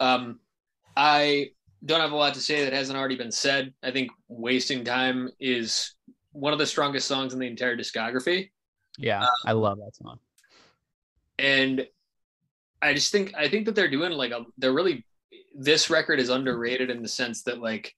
um, 0.00 0.40
I 0.96 1.52
don't 1.86 2.00
have 2.00 2.12
a 2.12 2.16
lot 2.16 2.34
to 2.34 2.40
say 2.40 2.64
that 2.64 2.72
hasn't 2.72 2.98
already 2.98 3.16
been 3.16 3.32
said. 3.32 3.72
I 3.82 3.90
think 3.92 4.10
"Wasting 4.28 4.84
Time" 4.84 5.30
is 5.40 5.94
one 6.32 6.52
of 6.52 6.58
the 6.58 6.66
strongest 6.66 7.06
songs 7.08 7.32
in 7.34 7.38
the 7.38 7.46
entire 7.46 7.76
discography, 7.76 8.50
Yeah, 8.98 9.26
I 9.46 9.52
love 9.52 9.78
that 9.78 9.94
song. 9.96 10.18
and 11.38 11.86
I 12.82 12.94
just 12.94 13.12
think 13.12 13.32
I 13.36 13.48
think 13.48 13.66
that 13.66 13.74
they're 13.74 13.90
doing 13.90 14.12
like 14.12 14.32
a 14.32 14.44
they're 14.58 14.72
really 14.72 15.04
this 15.54 15.88
record 15.90 16.18
is 16.18 16.30
underrated 16.30 16.90
in 16.90 17.02
the 17.02 17.08
sense 17.08 17.42
that 17.44 17.60
like 17.60 17.94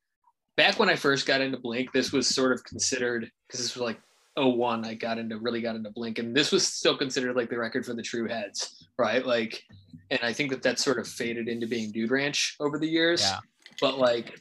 back 0.56 0.78
when 0.78 0.88
I 0.88 0.96
first 0.96 1.26
got 1.26 1.40
into 1.40 1.58
Blink, 1.58 1.92
this 1.92 2.12
was 2.12 2.28
sort 2.28 2.52
of 2.52 2.62
considered 2.64 3.30
because 3.46 3.60
this 3.60 3.74
was 3.74 3.82
like 3.82 4.00
01 4.36 4.84
I 4.84 4.94
got 4.94 5.18
into 5.18 5.38
really 5.38 5.62
got 5.62 5.76
into 5.76 5.90
Blink 5.90 6.18
and 6.18 6.36
this 6.36 6.52
was 6.52 6.66
still 6.66 6.96
considered 6.96 7.36
like 7.36 7.48
the 7.48 7.58
record 7.58 7.86
for 7.86 7.94
the 7.94 8.02
true 8.02 8.28
heads, 8.28 8.86
right? 8.98 9.24
Like 9.24 9.62
and 10.10 10.20
I 10.22 10.32
think 10.32 10.50
that 10.50 10.62
that 10.62 10.78
sort 10.78 10.98
of 10.98 11.08
faded 11.08 11.48
into 11.48 11.66
being 11.66 11.90
Dude 11.90 12.10
Ranch 12.10 12.56
over 12.60 12.78
the 12.78 12.88
years. 12.88 13.22
Yeah. 13.22 13.38
But 13.80 13.98
like 13.98 14.38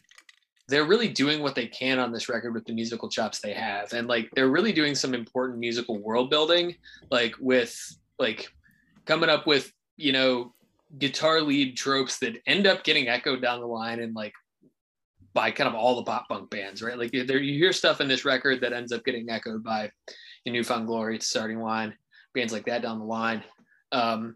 they're 0.67 0.85
really 0.85 1.09
doing 1.09 1.41
what 1.41 1.55
they 1.55 1.67
can 1.67 1.99
on 1.99 2.11
this 2.11 2.29
record 2.29 2.53
with 2.53 2.65
the 2.65 2.73
musical 2.73 3.09
chops 3.09 3.39
they 3.39 3.53
have 3.53 3.93
and 3.93 4.07
like 4.07 4.29
they're 4.33 4.49
really 4.49 4.71
doing 4.71 4.95
some 4.95 5.13
important 5.13 5.59
musical 5.59 5.99
world 5.99 6.29
building 6.29 6.73
like 7.11 7.35
with 7.39 7.77
like 8.17 8.47
coming 9.05 9.29
up 9.29 9.45
with 9.45 9.71
you 9.97 10.11
know 10.11 10.53
guitar 10.99 11.41
lead 11.41 11.75
tropes 11.75 12.19
that 12.19 12.37
end 12.45 12.67
up 12.67 12.83
getting 12.83 13.07
echoed 13.07 13.41
down 13.41 13.59
the 13.59 13.65
line 13.67 13.99
and 13.99 14.15
like 14.15 14.33
by 15.33 15.49
kind 15.49 15.67
of 15.67 15.73
all 15.73 15.95
the 15.95 16.03
pop 16.03 16.27
punk 16.27 16.49
bands 16.51 16.81
right? 16.83 16.97
Like 16.97 17.11
there 17.11 17.39
you 17.39 17.57
hear 17.57 17.73
stuff 17.73 18.01
in 18.01 18.07
this 18.07 18.25
record 18.25 18.61
that 18.61 18.73
ends 18.73 18.91
up 18.91 19.03
getting 19.03 19.29
echoed 19.29 19.63
by 19.63 19.89
your 20.45 20.53
New 20.53 20.63
Found 20.63 20.85
Glory 20.87 21.17
to 21.17 21.25
starting 21.25 21.59
line 21.59 21.93
bands 22.35 22.53
like 22.53 22.65
that 22.65 22.81
down 22.83 22.99
the 22.99 23.05
line. 23.05 23.43
Um 23.91 24.35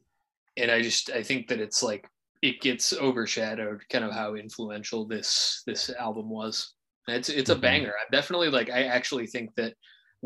and 0.58 0.72
i 0.72 0.82
just 0.82 1.12
i 1.12 1.22
think 1.22 1.48
that 1.48 1.60
it's 1.60 1.84
like 1.84 2.08
it 2.42 2.62
gets 2.62 2.94
overshadowed 2.94 3.82
kind 3.90 4.04
of 4.06 4.12
how 4.12 4.36
influential 4.36 5.06
this 5.06 5.62
this 5.68 5.90
album 6.00 6.30
was. 6.30 6.74
It's 7.08 7.30
it's 7.30 7.50
a 7.52 7.56
Mhm. 7.56 7.62
banger. 7.62 7.94
I 7.94 8.06
definitely 8.12 8.50
like 8.50 8.70
i 8.70 8.84
actually 8.84 9.28
think 9.28 9.54
that 9.56 9.74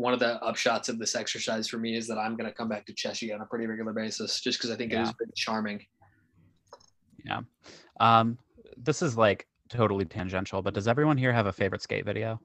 one 0.02 0.12
of 0.12 0.20
the 0.20 0.38
upshots 0.42 0.88
of 0.88 0.98
this 0.98 1.14
exercise 1.14 1.68
for 1.68 1.78
me 1.78 1.96
is 1.96 2.06
that 2.08 2.18
i'm 2.18 2.36
going 2.36 2.48
to 2.50 2.54
come 2.54 2.68
back 2.68 2.84
to 2.86 2.92
Cheshire 2.92 3.34
on 3.34 3.40
a 3.40 3.46
pretty 3.46 3.66
regular 3.66 3.92
basis 3.92 4.40
just 4.40 4.58
because 4.58 4.70
i 4.70 4.76
think 4.76 4.92
it 4.92 4.96
Yeah. 4.96 5.02
is 5.08 5.12
pretty 5.12 5.32
charming 5.36 5.80
Yeah. 7.24 7.40
Um, 8.00 8.38
this 8.76 9.00
is 9.02 9.16
like 9.16 9.46
totally 9.68 10.04
tangential, 10.04 10.60
but 10.60 10.74
does 10.74 10.88
everyone 10.88 11.16
here 11.16 11.32
have 11.32 11.46
a 11.46 11.52
favorite 11.52 11.82
skate 11.82 12.04
video? 12.04 12.40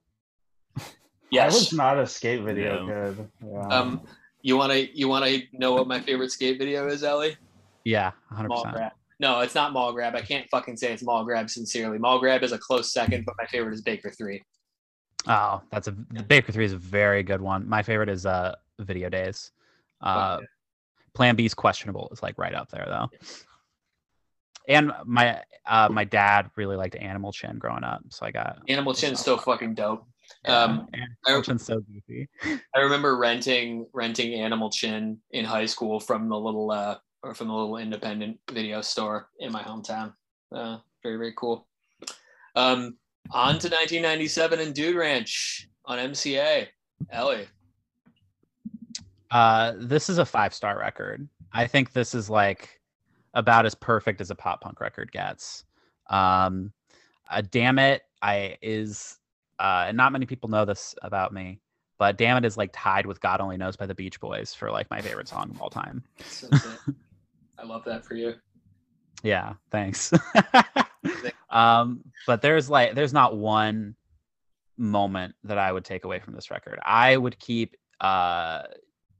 Yes. 1.29 1.51
I 1.51 1.55
was 1.57 1.73
not 1.73 1.99
a 1.99 2.07
skate 2.07 2.41
video 2.43 2.85
No. 2.85 3.11
kid. 3.13 3.29
Yeah. 3.51 3.67
um 3.77 4.01
you 4.41 4.55
want 4.55 4.71
to 4.71 4.97
you 4.97 5.09
want 5.09 5.25
to 5.25 5.41
know 5.51 5.73
what 5.73 5.85
my 5.85 5.99
favorite 5.99 6.31
skate 6.31 6.57
video 6.57 6.87
is 6.87 7.03
ellie 7.03 7.35
Yeah, 7.83 8.11
hundred 8.29 8.47
mall 8.49 8.63
percent. 8.63 8.75
grab 8.75 8.91
no 9.19 9.39
it's 9.41 9.53
not 9.55 9.73
mall 9.73 9.91
grab 9.91 10.15
i 10.15 10.21
can't 10.21 10.47
fucking 10.49 10.77
say 10.77 10.93
it's 10.93 11.03
mall 11.03 11.25
grab 11.25 11.49
sincerely 11.49 11.97
mall 11.97 12.19
grab 12.19 12.43
is 12.43 12.53
a 12.53 12.57
close 12.57 12.93
second 12.93 13.25
but 13.25 13.35
my 13.37 13.45
favorite 13.47 13.73
is 13.73 13.81
baker 13.81 14.09
3 14.09 14.41
Oh, 15.27 15.61
that's 15.71 15.87
a 15.87 15.95
the 16.11 16.23
Baker 16.23 16.51
Three 16.51 16.65
is 16.65 16.73
a 16.73 16.77
very 16.77 17.23
good 17.23 17.41
one. 17.41 17.67
My 17.67 17.83
favorite 17.83 18.09
is 18.09 18.25
uh 18.25 18.55
Video 18.79 19.09
Days. 19.09 19.51
Uh, 20.01 20.37
yeah. 20.39 20.47
Plan 21.13 21.35
B's 21.35 21.53
questionable 21.53 22.09
is 22.11 22.21
like 22.21 22.37
right 22.37 22.53
up 22.53 22.69
there 22.69 22.85
though. 22.87 23.09
And 24.67 24.91
my 25.05 25.41
uh 25.65 25.89
my 25.91 26.03
dad 26.03 26.51
really 26.55 26.75
liked 26.75 26.95
Animal 26.95 27.31
Chin 27.31 27.57
growing 27.57 27.83
up, 27.83 28.01
so 28.09 28.25
I 28.25 28.31
got 28.31 28.59
animal 28.67 28.93
chin's 28.93 29.19
so 29.19 29.37
fucking 29.37 29.73
dope 29.75 30.05
yeah, 30.45 30.63
um 30.63 30.87
Animal 31.25 31.43
Chin's 31.43 31.65
so 31.65 31.81
goofy. 31.81 32.29
I 32.75 32.79
remember 32.79 33.17
renting 33.17 33.87
renting 33.93 34.33
Animal 34.35 34.69
Chin 34.69 35.19
in 35.31 35.45
high 35.45 35.65
school 35.65 35.99
from 35.99 36.29
the 36.29 36.37
little 36.37 36.71
uh 36.71 36.97
or 37.23 37.33
from 37.33 37.47
the 37.47 37.53
little 37.53 37.77
independent 37.77 38.39
video 38.51 38.81
store 38.81 39.29
in 39.39 39.51
my 39.51 39.61
hometown. 39.61 40.13
Uh, 40.51 40.77
very 41.03 41.17
very 41.17 41.33
cool. 41.35 41.67
Um, 42.55 42.97
on 43.31 43.59
to 43.59 43.67
1997 43.67 44.59
and 44.59 44.73
Dude 44.73 44.95
Ranch 44.95 45.67
on 45.85 45.97
MCA. 45.99 46.67
Ellie, 47.11 47.47
Uh, 49.31 49.73
this 49.77 50.09
is 50.09 50.17
a 50.17 50.25
five 50.25 50.53
star 50.53 50.77
record. 50.79 51.27
I 51.53 51.67
think 51.67 51.93
this 51.93 52.13
is 52.15 52.29
like 52.29 52.79
about 53.33 53.65
as 53.65 53.75
perfect 53.75 54.21
as 54.21 54.31
a 54.31 54.35
pop 54.35 54.61
punk 54.61 54.79
record 54.79 55.11
gets. 55.11 55.63
Um, 56.09 56.71
uh, 57.29 57.41
damn 57.51 57.77
it, 57.79 58.03
I 58.21 58.57
is 58.61 59.17
uh, 59.59 59.85
and 59.87 59.97
not 59.97 60.11
many 60.11 60.25
people 60.25 60.49
know 60.49 60.65
this 60.65 60.95
about 61.01 61.33
me, 61.33 61.59
but 61.97 62.17
damn 62.17 62.37
it 62.37 62.45
is 62.45 62.57
like 62.57 62.71
tied 62.73 63.05
with 63.05 63.19
God 63.21 63.41
Only 63.41 63.57
Knows 63.57 63.75
by 63.75 63.85
the 63.85 63.95
Beach 63.95 64.19
Boys 64.19 64.53
for 64.53 64.71
like 64.71 64.89
my 64.89 65.01
favorite 65.01 65.27
song 65.27 65.49
of 65.51 65.61
all 65.61 65.69
time. 65.69 66.03
I 67.59 67.65
love 67.65 67.83
that 67.85 68.05
for 68.05 68.15
you. 68.15 68.35
Yeah, 69.23 69.53
thanks. 69.71 70.13
um, 71.57 72.03
but 72.27 72.41
there's 72.41 72.69
like 72.69 72.93
there's 72.93 73.13
not 73.13 73.35
one 73.35 73.95
moment 74.77 75.33
that 75.43 75.57
I 75.57 75.71
would 75.71 75.83
take 75.83 76.05
away 76.05 76.19
from 76.19 76.35
this 76.35 76.51
record. 76.51 76.79
I 76.85 77.17
would 77.17 77.39
keep 77.39 77.75
uh 77.99 78.61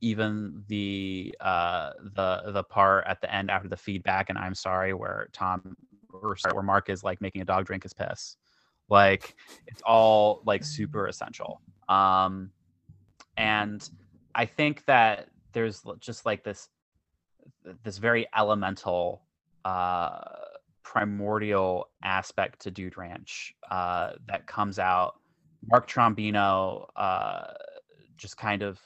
even 0.02 0.64
the 0.68 1.36
uh 1.42 1.90
the 2.14 2.52
the 2.52 2.64
part 2.64 3.06
at 3.08 3.20
the 3.22 3.34
end 3.34 3.50
after 3.50 3.68
the 3.68 3.78
feedback 3.78 4.30
and 4.30 4.38
I'm 4.38 4.54
sorry 4.54 4.94
where 4.94 5.30
Tom 5.34 5.76
or 6.14 6.38
sorry, 6.38 6.54
where 6.54 6.64
Mark 6.64 6.90
is 6.90 7.04
like 7.04 7.20
making 7.22 7.42
a 7.42 7.46
dog 7.46 7.66
drink 7.66 7.82
his 7.82 7.94
piss. 7.94 8.38
Like 8.88 9.36
it's 9.66 9.82
all 9.82 10.44
like 10.46 10.64
super 10.64 11.08
essential. 11.08 11.60
Um 11.90 12.52
and 13.36 13.90
I 14.36 14.46
think 14.46 14.86
that 14.86 15.30
there's 15.54 15.82
just 16.00 16.24
like 16.24 16.44
this 16.44 16.70
this 17.84 17.98
very 17.98 18.28
elemental 18.38 19.24
uh, 19.66 20.20
primordial 20.88 21.90
aspect 22.02 22.62
to 22.62 22.72
Dude 22.72 22.98
Ranch 22.98 23.54
uh, 23.70 24.12
that 24.28 24.48
comes 24.48 24.80
out. 24.80 25.16
Mark 25.70 25.90
Trombino 25.90 26.88
uh, 26.96 27.48
just 28.16 28.38
kind 28.38 28.62
of 28.62 28.80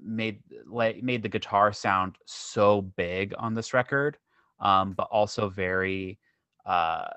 made 0.00 0.44
like 0.64 1.02
made 1.02 1.24
the 1.24 1.28
guitar 1.28 1.72
sound 1.72 2.18
so 2.24 2.82
big 2.82 3.34
on 3.36 3.52
this 3.52 3.74
record, 3.74 4.16
um, 4.60 4.92
but 4.92 5.08
also 5.10 5.48
very 5.48 6.20
uh, 6.66 7.08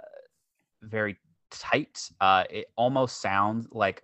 very 0.82 1.16
tight. 1.52 2.10
Uh, 2.20 2.44
it 2.50 2.66
almost 2.76 3.22
sounds 3.22 3.68
like 3.72 4.02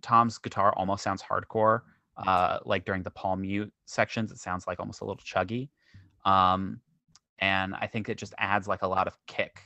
Tom's 0.00 0.38
guitar 0.38 0.72
almost 0.76 1.02
sounds 1.02 1.22
hardcore. 1.22 1.80
Uh, 2.16 2.60
like 2.64 2.84
during 2.84 3.02
the 3.02 3.10
palm 3.10 3.40
mute 3.40 3.72
sections, 3.86 4.30
it 4.30 4.38
sounds 4.38 4.68
like 4.68 4.78
almost 4.78 5.00
a 5.00 5.04
little 5.04 5.24
chuggy. 5.24 5.70
Um, 6.24 6.80
and 7.38 7.74
I 7.74 7.86
think 7.86 8.08
it 8.08 8.18
just 8.18 8.34
adds 8.38 8.68
like 8.68 8.82
a 8.82 8.88
lot 8.88 9.06
of 9.06 9.16
kick. 9.26 9.60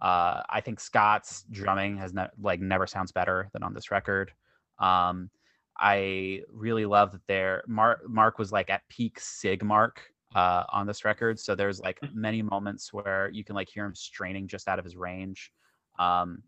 Uh, 0.00 0.42
I 0.48 0.60
think 0.60 0.80
Scott's 0.80 1.44
drumming 1.50 1.98
has 1.98 2.14
ne- 2.14 2.28
like 2.40 2.60
never 2.60 2.86
sounds 2.86 3.12
better 3.12 3.48
than 3.52 3.62
on 3.62 3.74
this 3.74 3.90
record. 3.90 4.32
Um, 4.78 5.30
I 5.78 6.42
really 6.50 6.86
love 6.86 7.12
that 7.12 7.26
there 7.26 7.62
Mark 7.66 8.08
Mark 8.08 8.38
was 8.38 8.52
like 8.52 8.70
at 8.70 8.82
peak 8.88 9.18
Sig 9.20 9.62
Mark 9.62 10.02
uh, 10.34 10.64
on 10.70 10.86
this 10.86 11.04
record. 11.04 11.38
So 11.38 11.54
there's 11.54 11.80
like 11.80 12.00
Mm. 12.00 12.14
many 12.14 12.42
moments 12.42 12.92
where 12.92 13.30
you 13.32 13.44
can 13.44 13.54
like 13.54 13.68
hear 13.68 13.84
him 13.84 13.94
straining 13.94 14.48
just 14.48 14.68
out 14.68 14.78
of 14.78 14.84
his 14.84 14.96
range. 14.96 15.52
Um, 15.98 16.42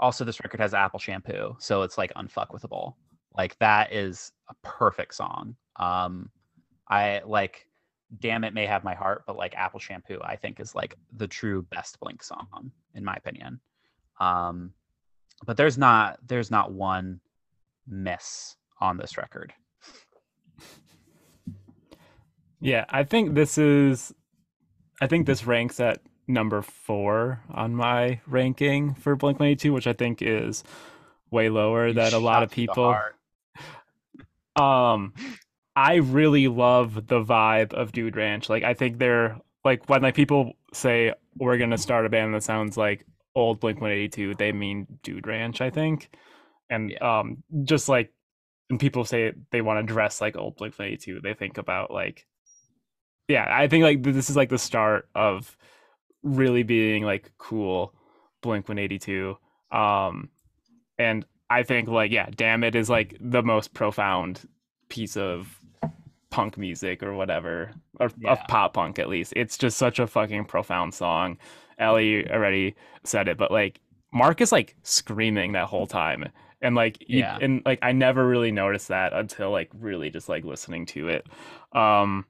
also, 0.00 0.24
this 0.24 0.42
record 0.42 0.60
has 0.60 0.74
Apple 0.74 0.98
Shampoo, 0.98 1.56
so 1.58 1.82
it's 1.82 1.96
like 1.96 2.12
unfuckwithable. 2.14 2.94
Like 3.36 3.56
that 3.58 3.92
is 3.92 4.32
a 4.48 4.54
perfect 4.62 5.14
song. 5.14 5.56
Um, 5.76 6.30
I 6.88 7.22
like 7.24 7.66
damn 8.20 8.44
it 8.44 8.54
may 8.54 8.66
have 8.66 8.84
my 8.84 8.94
heart 8.94 9.24
but 9.26 9.36
like 9.36 9.54
apple 9.54 9.80
shampoo 9.80 10.18
i 10.22 10.36
think 10.36 10.60
is 10.60 10.74
like 10.74 10.94
the 11.16 11.26
true 11.26 11.62
best 11.62 11.98
blink 12.00 12.22
song 12.22 12.72
in 12.94 13.04
my 13.04 13.14
opinion. 13.14 13.60
Um 14.20 14.72
but 15.44 15.56
there's 15.56 15.76
not 15.76 16.18
there's 16.26 16.50
not 16.50 16.72
one 16.72 17.20
miss 17.86 18.56
on 18.80 18.96
this 18.96 19.16
record. 19.16 19.52
Yeah, 22.60 22.84
I 22.88 23.04
think 23.04 23.34
this 23.34 23.58
is 23.58 24.14
I 25.00 25.06
think 25.06 25.26
this 25.26 25.46
ranks 25.46 25.80
at 25.80 26.00
number 26.26 26.62
4 26.62 27.42
on 27.50 27.74
my 27.74 28.20
ranking 28.26 28.94
for 28.94 29.14
Blink-182, 29.16 29.72
which 29.72 29.86
I 29.86 29.92
think 29.92 30.22
is 30.22 30.64
way 31.30 31.50
lower 31.50 31.88
You 31.88 31.94
than 31.94 32.14
a 32.14 32.18
lot 32.18 32.42
of 32.42 32.50
people. 32.50 32.96
Um 34.56 35.12
I 35.76 35.96
really 35.96 36.48
love 36.48 37.06
the 37.08 37.22
vibe 37.22 37.72
of 37.72 37.92
Dude 37.92 38.16
Ranch. 38.16 38.48
Like 38.48 38.62
I 38.62 38.74
think 38.74 38.98
they're 38.98 39.38
like 39.64 39.88
when 39.88 40.02
like 40.02 40.14
people 40.14 40.52
say 40.72 41.12
we're 41.36 41.58
gonna 41.58 41.78
start 41.78 42.06
a 42.06 42.08
band 42.08 42.34
that 42.34 42.42
sounds 42.42 42.76
like 42.76 43.04
old 43.34 43.60
Blink 43.60 43.80
182, 43.80 44.34
they 44.36 44.52
mean 44.52 44.86
Dude 45.02 45.26
Ranch, 45.26 45.60
I 45.60 45.70
think. 45.70 46.10
And 46.70 47.00
um 47.02 47.42
just 47.64 47.88
like 47.88 48.12
when 48.68 48.78
people 48.78 49.04
say 49.04 49.32
they 49.50 49.62
want 49.62 49.86
to 49.86 49.92
dress 49.92 50.20
like 50.20 50.36
old 50.36 50.56
Blink 50.56 50.78
182, 50.78 51.20
they 51.20 51.34
think 51.34 51.58
about 51.58 51.90
like 51.90 52.26
yeah, 53.26 53.46
I 53.50 53.68
think 53.68 53.82
like 53.82 54.02
this 54.02 54.30
is 54.30 54.36
like 54.36 54.50
the 54.50 54.58
start 54.58 55.08
of 55.14 55.56
really 56.22 56.62
being 56.62 57.04
like 57.04 57.32
cool 57.38 57.94
Blink 58.42 58.68
182. 58.68 59.36
Um 59.72 60.28
and 60.98 61.26
I 61.50 61.64
think 61.64 61.88
like 61.88 62.12
yeah, 62.12 62.28
damn 62.32 62.62
it 62.62 62.76
is 62.76 62.88
like 62.88 63.16
the 63.20 63.42
most 63.42 63.74
profound 63.74 64.40
piece 64.88 65.16
of 65.16 65.60
punk 66.34 66.58
music 66.58 67.00
or 67.02 67.14
whatever 67.14 67.70
or 68.00 68.10
of 68.26 68.40
pop 68.48 68.74
punk 68.74 68.98
at 68.98 69.08
least. 69.08 69.32
It's 69.36 69.56
just 69.56 69.78
such 69.78 70.00
a 70.00 70.06
fucking 70.08 70.46
profound 70.46 70.92
song. 70.92 71.38
Ellie 71.78 72.28
already 72.28 72.74
said 73.04 73.28
it, 73.28 73.38
but 73.38 73.52
like 73.52 73.80
Mark 74.12 74.40
is 74.40 74.50
like 74.50 74.74
screaming 74.82 75.52
that 75.52 75.66
whole 75.66 75.86
time. 75.86 76.28
And 76.60 76.74
like 76.74 76.98
you, 77.08 77.20
Yeah. 77.20 77.38
and 77.40 77.62
like 77.64 77.78
I 77.82 77.92
never 77.92 78.26
really 78.26 78.50
noticed 78.50 78.88
that 78.88 79.12
until 79.12 79.50
like 79.52 79.70
really 79.78 80.10
just 80.10 80.28
like 80.28 80.44
listening 80.44 80.86
to 80.86 81.08
it. 81.08 81.26
Um 81.72 82.24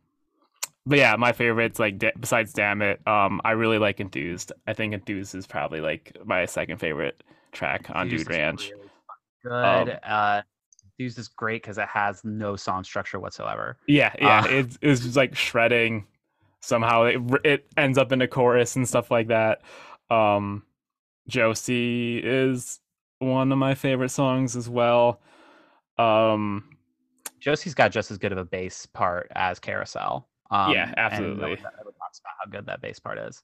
but 0.87 0.99
yeah, 0.99 1.17
my 1.17 1.33
favorites 1.33 1.79
like 1.79 1.97
da- 1.99 2.13
besides 2.21 2.53
Damn 2.53 2.83
It, 2.83 3.01
um 3.09 3.41
I 3.43 3.53
really 3.53 3.79
like 3.79 4.01
Enthused. 4.01 4.53
I 4.67 4.75
think 4.75 4.93
Enthused 4.93 5.35
is 5.35 5.47
probably 5.47 5.81
like 5.81 6.15
my 6.27 6.45
second 6.45 6.77
favorite 6.79 7.23
track 7.53 7.87
on 7.95 8.11
Fused 8.11 8.27
Dude 8.27 8.35
Ranch. 8.37 8.71
really 9.45 9.85
good 9.87 9.99
uh 10.05 10.43
Fused 10.97 11.19
is 11.19 11.29
great 11.29 11.63
because 11.63 11.79
it 11.79 11.89
has 11.89 12.25
no 12.25 12.57
song 12.57 12.85
structure 12.85 13.19
whatsoever 13.19 13.79
Yeah, 13.87 14.13
yeah, 14.21 14.41
Uh, 14.41 14.63
just 14.81 15.17
like 15.17 15.35
shredding. 15.35 16.07
Somehow 16.61 17.05
it 17.05 17.21
it 17.45 17.67
ends 17.77 17.99
up 17.99 18.13
in 18.13 18.23
a 18.23 18.29
chorus 18.29 18.77
and 18.77 18.89
stuff 18.89 19.11
like 19.11 19.29
that. 19.29 19.63
Um, 20.11 20.65
Josie 21.29 22.19
is 22.19 22.81
one 23.19 23.53
of 23.53 23.59
my 23.59 23.75
favorite 23.75 24.11
songs 24.11 24.57
as 24.57 24.69
well. 24.69 25.21
Um, 25.99 26.75
josie's 27.45 27.75
got 27.75 27.93
just 27.93 28.11
as 28.11 28.17
good 28.17 28.33
of 28.33 28.39
a 28.39 28.45
bass 28.45 28.87
part 28.87 29.31
as 29.35 29.59
carousel 29.59 30.29
um 30.51 30.73
Yeah, 30.73 30.95
absolutely. 30.97 31.53
ever 31.53 31.93
talks 31.99 32.21
about 32.21 32.33
how 32.43 32.51
good 32.51 32.65
that 32.67 32.81
bass 32.81 32.99
part 32.99 33.19
is 33.19 33.43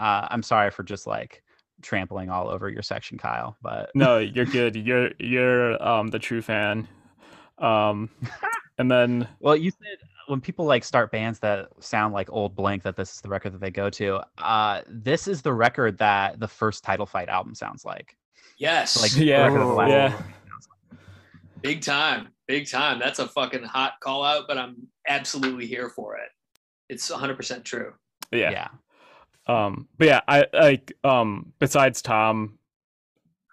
uh 0.00 0.26
i'm 0.30 0.42
sorry 0.42 0.70
for 0.70 0.82
just 0.82 1.06
like 1.06 1.42
trampling 1.82 2.30
all 2.30 2.48
over 2.48 2.68
your 2.68 2.82
section 2.82 3.18
kyle 3.18 3.56
but 3.62 3.90
no, 3.94 4.18
you're 4.34 4.44
good. 4.46 4.76
You're 4.76 5.10
you're 5.18 5.82
um 5.86 6.08
the 6.08 6.18
true 6.18 6.42
fan. 6.42 6.88
Um, 7.58 8.10
and 8.78 8.90
then 8.90 9.28
Well, 9.40 9.56
you 9.56 9.70
said 9.70 9.98
when 10.26 10.40
people 10.40 10.64
like 10.64 10.84
start 10.84 11.10
bands 11.10 11.38
that 11.40 11.68
sound 11.80 12.12
like 12.12 12.28
old 12.30 12.54
Blink 12.54 12.82
that 12.82 12.96
this 12.96 13.14
is 13.14 13.20
the 13.20 13.28
record 13.28 13.52
that 13.52 13.60
they 13.60 13.70
go 13.70 13.90
to. 13.90 14.20
Uh, 14.38 14.82
this 14.88 15.28
is 15.28 15.42
the 15.42 15.52
record 15.52 15.98
that 15.98 16.40
the 16.40 16.48
first 16.48 16.84
Title 16.84 17.06
Fight 17.06 17.28
album 17.28 17.54
sounds 17.54 17.84
like. 17.84 18.16
Yes. 18.58 19.00
Like 19.00 19.16
Yeah, 19.16 19.44
record 19.44 19.60
of 19.60 19.68
the 19.68 19.74
last 19.74 19.90
yeah. 19.90 20.16
like. 20.16 21.00
big 21.62 21.82
time. 21.82 22.28
Big 22.46 22.68
time. 22.68 22.98
That's 22.98 23.18
a 23.18 23.28
fucking 23.28 23.64
hot 23.64 23.94
call 24.00 24.22
out, 24.24 24.44
but 24.48 24.58
I'm 24.58 24.88
absolutely 25.08 25.66
here 25.66 25.88
for 25.88 26.16
it. 26.16 26.28
It's 26.88 27.10
100% 27.10 27.64
true. 27.64 27.92
yeah, 28.32 28.50
yeah. 28.50 28.68
Um, 29.46 29.88
but 29.98 30.06
yeah, 30.08 30.20
I 30.26 30.46
like 30.52 30.92
um 31.04 31.52
besides 31.58 32.02
Tom 32.02 32.58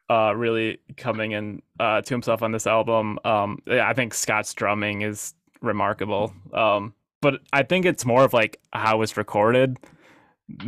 uh 0.10 0.34
really 0.36 0.80
coming 0.98 1.32
in 1.32 1.62
uh 1.80 2.02
to 2.02 2.14
himself 2.14 2.42
on 2.42 2.52
this 2.52 2.68
album, 2.68 3.20
um 3.26 3.60
yeah, 3.68 3.88
I 3.88 3.94
think 3.94 4.14
Scott's 4.14 4.54
drumming 4.54 5.02
is 5.02 5.34
remarkable. 5.62 6.34
Um 6.54 6.94
but 7.22 7.40
I 7.54 7.64
think 7.64 7.86
it's 7.86 8.06
more 8.06 8.24
of 8.26 8.34
like 8.34 8.60
how 8.74 9.02
it's 9.02 9.16
recorded. 9.16 9.78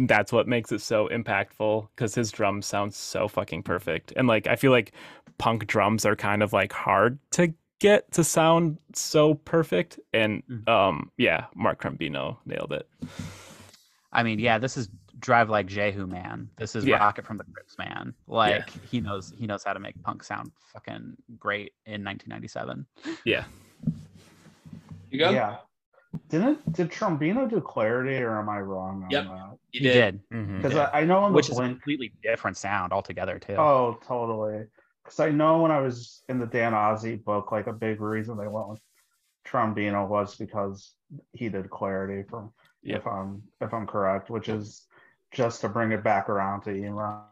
That's 0.08 0.32
what 0.32 0.48
makes 0.48 0.72
it 0.72 0.80
so 0.82 1.10
impactful 1.10 1.90
because 1.96 2.16
his 2.16 2.32
drums 2.32 2.66
sound 2.66 2.94
so 2.94 3.28
fucking 3.28 3.64
perfect. 3.64 4.14
And 4.16 4.28
like 4.28 4.48
I 4.48 4.56
feel 4.56 4.72
like 4.72 4.94
punk 5.38 5.68
drums 5.68 6.06
are 6.06 6.16
kind 6.16 6.42
of 6.42 6.54
like 6.54 6.72
hard 6.72 7.20
to 7.32 7.54
get 7.82 8.10
to 8.14 8.24
sound 8.24 8.78
so 8.94 9.34
perfect. 9.34 10.00
And 10.14 10.44
Mhm. 10.50 10.70
um 10.70 11.12
yeah, 11.18 11.48
Mark 11.56 11.82
Trombino 11.82 12.38
nailed 12.46 12.72
it. 12.72 12.88
I 14.14 14.24
mean, 14.24 14.40
yeah, 14.40 14.58
this 14.60 14.78
is 14.78 14.90
Drive 15.20 15.50
Like 15.50 15.68
Jehu, 15.68 16.08
man. 16.08 16.50
This 16.58 16.76
is 16.76 16.86
Yeah. 16.86 16.98
Rocket 16.98 17.26
from 17.26 17.38
the 17.38 17.46
Crypts, 17.46 17.78
man. 17.78 18.14
Like 18.28 18.70
he 18.86 19.00
knows 19.02 19.34
he 19.38 19.48
knows 19.48 19.64
how 19.64 19.74
to 19.74 19.80
make 19.80 20.02
punk 20.04 20.24
sound 20.24 20.52
fucking 20.74 21.16
great 21.40 21.74
in 21.86 22.04
1997. 22.04 22.86
Yeah. 23.24 23.46
You 25.10 25.20
go? 25.20 25.30
Yeah. 25.30 25.58
Didn't 26.30 26.72
did 26.74 26.90
Trombino 26.92 27.50
do 27.50 27.62
Clarity 27.62 28.18
or 28.18 28.40
am 28.40 28.50
I 28.50 28.60
wrong 28.60 29.04
on 29.04 29.10
Yep. 29.10 29.24
that? 29.26 29.58
You 29.72 29.80
He 29.80 29.80
did. 29.80 29.94
did, 30.30 30.30
Mhm. 30.30 30.58
Because 30.58 30.74
Yeah. 30.74 30.90
I, 30.94 31.02
I 31.02 31.06
know 31.06 31.20
on 31.20 31.32
the 31.32 31.36
which 31.36 31.50
is 31.50 31.58
a 31.60 31.62
completely 31.64 32.12
different 32.24 32.58
sound 32.58 32.94
altogether 32.94 33.40
too. 33.40 33.56
Oh, 33.56 34.00
totally. 34.06 34.66
Because 35.04 35.20
I 35.20 35.30
know 35.30 35.62
when 35.62 35.72
I 35.72 35.80
was 35.80 36.24
in 36.30 36.40
the 36.40 36.46
Dan 36.48 36.74
Ozzi 36.74 37.24
book, 37.24 37.52
like 37.52 37.68
a 37.68 37.74
big 37.74 38.02
reason 38.02 38.38
they 38.38 38.48
went 38.48 38.70
with 38.70 38.80
Trombino 39.46 40.08
was 40.08 40.36
because 40.36 40.96
he 41.34 41.50
did 41.50 41.70
Clarity 41.70 42.24
from 42.30 42.52
Yep. 42.84 43.00
if 43.02 43.08
I'm 43.08 43.44
if 43.62 43.74
I'm 43.74 43.86
correct, 43.88 44.30
which 44.30 44.50
is 44.50 44.88
just 45.36 45.62
to 45.62 45.70
bring 45.70 45.92
it 45.92 46.04
back 46.04 46.30
around 46.30 46.62
to 46.62 46.72
Ema. 46.72 47.26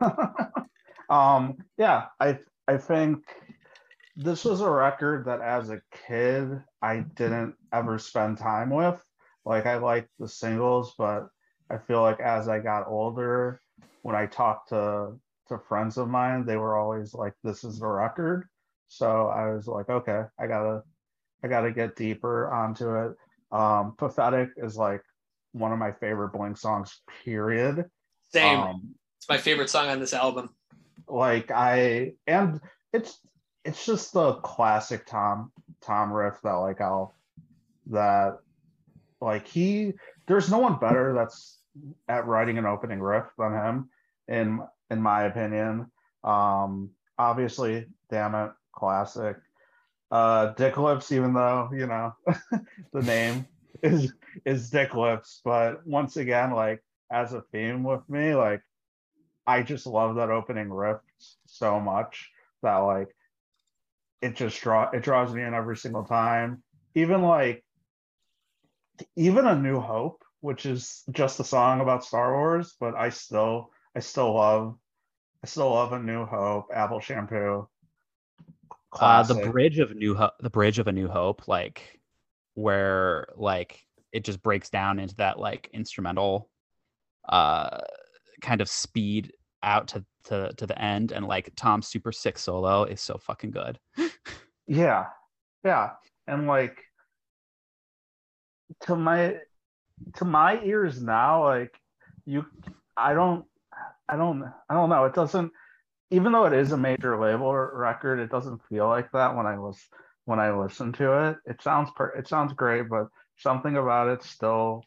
um, 1.08 1.56
yeah, 1.78 2.06
I 2.20 2.40
I 2.68 2.76
think 2.76 3.24
this 4.16 4.44
was 4.44 4.60
a 4.60 4.70
record 4.70 5.24
that 5.26 5.40
as 5.40 5.70
a 5.70 5.80
kid 6.06 6.60
I 6.82 7.00
didn't 7.14 7.54
ever 7.72 7.98
spend 7.98 8.38
time 8.38 8.70
with. 8.70 9.00
Like 9.44 9.64
I 9.66 9.76
liked 9.76 10.10
the 10.18 10.28
singles, 10.28 10.94
but 10.98 11.28
I 11.70 11.78
feel 11.78 12.02
like 12.02 12.20
as 12.20 12.48
I 12.48 12.58
got 12.58 12.88
older, 12.88 13.60
when 14.02 14.16
I 14.16 14.26
talked 14.26 14.70
to 14.70 15.12
to 15.48 15.58
friends 15.58 15.96
of 15.96 16.08
mine, 16.08 16.44
they 16.44 16.56
were 16.56 16.76
always 16.76 17.14
like, 17.14 17.34
"This 17.44 17.62
is 17.62 17.78
the 17.78 17.86
record." 17.86 18.48
So 18.88 19.28
I 19.28 19.52
was 19.52 19.68
like, 19.68 19.88
"Okay, 19.88 20.24
I 20.38 20.46
gotta, 20.48 20.82
I 21.44 21.48
gotta 21.48 21.70
get 21.70 21.94
deeper 21.94 22.52
onto 22.52 22.92
it." 22.96 23.16
Um, 23.52 23.94
"Pathetic" 23.96 24.50
is 24.56 24.76
like 24.76 25.02
one 25.52 25.72
of 25.72 25.78
my 25.78 25.92
favorite 25.92 26.32
Blink 26.32 26.56
songs. 26.56 27.00
Period. 27.24 27.84
Same. 28.32 28.58
Um, 28.58 28.94
it's 29.18 29.28
my 29.28 29.38
favorite 29.38 29.70
song 29.70 29.88
on 29.88 30.00
this 30.00 30.14
album. 30.14 30.50
like 31.08 31.50
I 31.50 32.12
and 32.26 32.60
it's 32.92 33.18
it's 33.64 33.84
just 33.84 34.12
the 34.12 34.34
classic 34.34 35.06
Tom 35.06 35.52
Tom 35.82 36.12
riff 36.12 36.34
that 36.42 36.54
like 36.54 36.80
I'll 36.80 37.14
that 37.86 38.38
like 39.20 39.46
he 39.46 39.94
there's 40.26 40.50
no 40.50 40.58
one 40.58 40.78
better 40.78 41.14
that's 41.14 41.58
at 42.08 42.26
writing 42.26 42.58
an 42.58 42.66
opening 42.66 43.00
riff 43.00 43.26
than 43.38 43.52
him, 43.52 43.90
in 44.28 44.60
in 44.90 45.02
my 45.02 45.24
opinion. 45.24 45.90
Um, 46.24 46.90
obviously, 47.18 47.86
damn 48.10 48.34
it, 48.34 48.50
classic. 48.72 49.36
Uh, 50.10 50.52
Dick 50.54 50.76
Lips, 50.76 51.12
even 51.12 51.34
though 51.34 51.70
you 51.72 51.86
know 51.86 52.14
the 52.92 53.02
name 53.02 53.46
is 53.82 54.12
is 54.44 54.70
Dick 54.70 54.94
Lips, 54.94 55.40
but 55.44 55.86
once 55.86 56.16
again, 56.16 56.52
like 56.52 56.82
as 57.10 57.32
a 57.32 57.42
theme 57.52 57.84
with 57.84 58.08
me, 58.08 58.34
like 58.34 58.62
I 59.46 59.62
just 59.62 59.86
love 59.86 60.16
that 60.16 60.30
opening 60.30 60.70
riff 60.70 60.98
so 61.46 61.80
much 61.80 62.30
that 62.62 62.76
like 62.78 63.14
it 64.22 64.36
just 64.36 64.60
draw 64.60 64.90
it 64.90 65.02
draws 65.02 65.32
me 65.32 65.42
in 65.42 65.54
every 65.54 65.76
single 65.76 66.04
time. 66.04 66.62
Even 66.94 67.22
like 67.22 67.64
even 69.14 69.46
a 69.46 69.56
New 69.56 69.80
Hope, 69.80 70.24
which 70.40 70.66
is 70.66 71.02
just 71.10 71.40
a 71.40 71.44
song 71.44 71.80
about 71.80 72.04
Star 72.04 72.32
Wars, 72.34 72.74
but 72.80 72.94
I 72.94 73.10
still 73.10 73.70
I 73.94 74.00
still 74.00 74.34
love 74.34 74.76
I 75.44 75.46
still 75.46 75.70
love 75.70 75.92
a 75.92 75.98
New 75.98 76.24
Hope, 76.24 76.66
Apple 76.74 77.00
Shampoo. 77.00 77.68
Uh, 78.98 79.22
the 79.22 79.50
bridge 79.50 79.78
of 79.78 79.94
New 79.94 80.14
Hope, 80.14 80.32
the 80.40 80.50
bridge 80.50 80.78
of 80.78 80.86
a 80.86 80.92
New 80.92 81.06
Hope, 81.06 81.46
like 81.48 82.00
where 82.56 83.28
like 83.36 83.86
it 84.12 84.24
just 84.24 84.42
breaks 84.42 84.70
down 84.70 84.98
into 84.98 85.14
that 85.16 85.38
like 85.38 85.70
instrumental 85.72 86.48
uh 87.28 87.80
kind 88.40 88.60
of 88.60 88.68
speed 88.68 89.32
out 89.62 89.88
to 89.88 90.04
to 90.24 90.52
to 90.56 90.66
the 90.66 90.80
end 90.80 91.12
and 91.12 91.26
like 91.26 91.52
Tom's 91.54 91.86
super 91.86 92.12
sick 92.12 92.38
solo 92.38 92.84
is 92.84 93.00
so 93.00 93.18
fucking 93.18 93.50
good. 93.50 93.78
yeah. 94.66 95.06
Yeah. 95.64 95.90
And 96.26 96.46
like 96.46 96.78
to 98.82 98.96
my 98.96 99.36
to 100.16 100.24
my 100.24 100.62
ears 100.62 101.02
now, 101.02 101.44
like 101.44 101.74
you 102.24 102.46
I 102.96 103.14
don't 103.14 103.44
I 104.08 104.16
don't 104.16 104.42
I 104.68 104.74
don't 104.74 104.88
know. 104.88 105.04
It 105.04 105.14
doesn't 105.14 105.52
even 106.10 106.32
though 106.32 106.46
it 106.46 106.52
is 106.52 106.72
a 106.72 106.76
major 106.76 107.20
label 107.20 107.52
record, 107.54 108.20
it 108.20 108.30
doesn't 108.30 108.62
feel 108.68 108.88
like 108.88 109.10
that 109.12 109.36
when 109.36 109.46
I 109.46 109.58
was 109.58 109.78
when 110.26 110.38
I 110.38 110.52
listen 110.52 110.92
to 110.94 111.28
it. 111.28 111.38
It 111.46 111.62
sounds 111.62 111.90
per 111.96 112.08
it 112.10 112.28
sounds 112.28 112.52
great, 112.52 112.88
but 112.90 113.08
something 113.38 113.76
about 113.76 114.08
it 114.08 114.22
still 114.22 114.84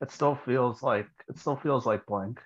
it 0.00 0.12
still 0.12 0.36
feels 0.36 0.82
like 0.82 1.08
it 1.28 1.38
still 1.38 1.56
feels 1.56 1.84
like 1.84 2.06
Blink 2.06 2.40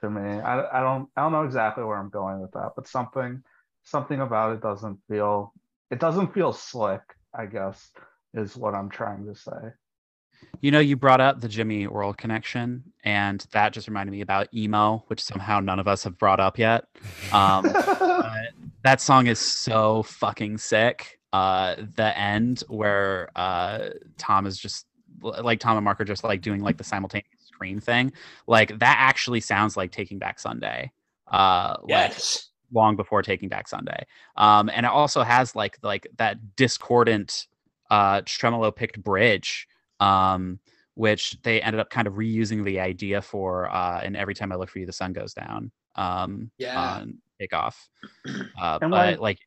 to 0.00 0.10
me. 0.10 0.20
I, 0.22 0.78
I 0.78 0.80
don't 0.80 1.08
I 1.16 1.22
don't 1.22 1.32
know 1.32 1.44
exactly 1.44 1.82
where 1.82 1.98
I'm 1.98 2.10
going 2.10 2.40
with 2.40 2.52
that, 2.52 2.72
but 2.76 2.86
something 2.86 3.42
something 3.82 4.20
about 4.20 4.52
it 4.54 4.62
doesn't 4.62 4.98
feel 5.08 5.52
it 5.90 5.98
doesn't 5.98 6.32
feel 6.32 6.52
slick, 6.52 7.02
I 7.34 7.46
guess, 7.46 7.90
is 8.34 8.56
what 8.56 8.74
I'm 8.74 8.90
trying 8.90 9.26
to 9.26 9.34
say. 9.34 9.72
You 10.60 10.70
know, 10.70 10.80
you 10.80 10.96
brought 10.96 11.20
up 11.20 11.40
the 11.40 11.48
Jimmy 11.48 11.86
World 11.86 12.16
connection, 12.18 12.84
and 13.04 13.44
that 13.52 13.72
just 13.72 13.88
reminded 13.88 14.12
me 14.12 14.20
about 14.20 14.52
emo, 14.54 15.04
which 15.08 15.22
somehow 15.22 15.60
none 15.60 15.78
of 15.78 15.88
us 15.88 16.04
have 16.04 16.18
brought 16.18 16.40
up 16.40 16.58
yet. 16.58 16.84
Um, 17.32 17.64
that 18.84 19.00
song 19.00 19.26
is 19.26 19.38
so 19.38 20.02
fucking 20.02 20.58
sick. 20.58 21.19
Uh, 21.32 21.76
the 21.96 22.18
end 22.18 22.64
where 22.68 23.30
uh, 23.36 23.90
Tom 24.18 24.46
is 24.46 24.58
just 24.58 24.86
like 25.22 25.60
Tom 25.60 25.76
and 25.76 25.84
Mark 25.84 26.00
are 26.00 26.04
just 26.04 26.24
like 26.24 26.40
doing 26.40 26.60
like 26.60 26.76
the 26.76 26.84
simultaneous 26.84 27.28
scream 27.46 27.80
thing, 27.80 28.12
like 28.46 28.78
that 28.78 28.96
actually 28.98 29.40
sounds 29.40 29.76
like 29.76 29.92
Taking 29.92 30.18
Back 30.18 30.40
Sunday. 30.40 30.90
Uh, 31.28 31.76
yes. 31.86 32.48
Like, 32.72 32.74
long 32.74 32.96
before 32.96 33.22
Taking 33.22 33.48
Back 33.48 33.68
Sunday. 33.68 34.06
Um, 34.36 34.70
and 34.72 34.86
it 34.86 34.92
also 34.92 35.22
has 35.22 35.54
like 35.54 35.78
like 35.82 36.06
that 36.16 36.56
discordant 36.56 37.46
uh, 37.90 38.22
tremolo 38.24 38.70
picked 38.70 39.02
bridge, 39.02 39.68
um, 39.98 40.58
which 40.94 41.36
they 41.42 41.60
ended 41.62 41.80
up 41.80 41.90
kind 41.90 42.06
of 42.06 42.14
reusing 42.14 42.64
the 42.64 42.80
idea 42.80 43.22
for. 43.22 43.70
Uh, 43.70 44.00
and 44.02 44.16
every 44.16 44.34
time 44.34 44.52
I 44.52 44.56
look 44.56 44.70
for 44.70 44.78
you, 44.78 44.86
the 44.86 44.92
sun 44.92 45.12
goes 45.12 45.34
down. 45.34 45.70
Um, 45.96 46.50
yeah. 46.58 46.98
On 47.00 47.18
Takeoff. 47.40 47.88
Uh, 48.60 48.78
but 48.78 48.90
like, 48.90 49.18
like 49.20 49.38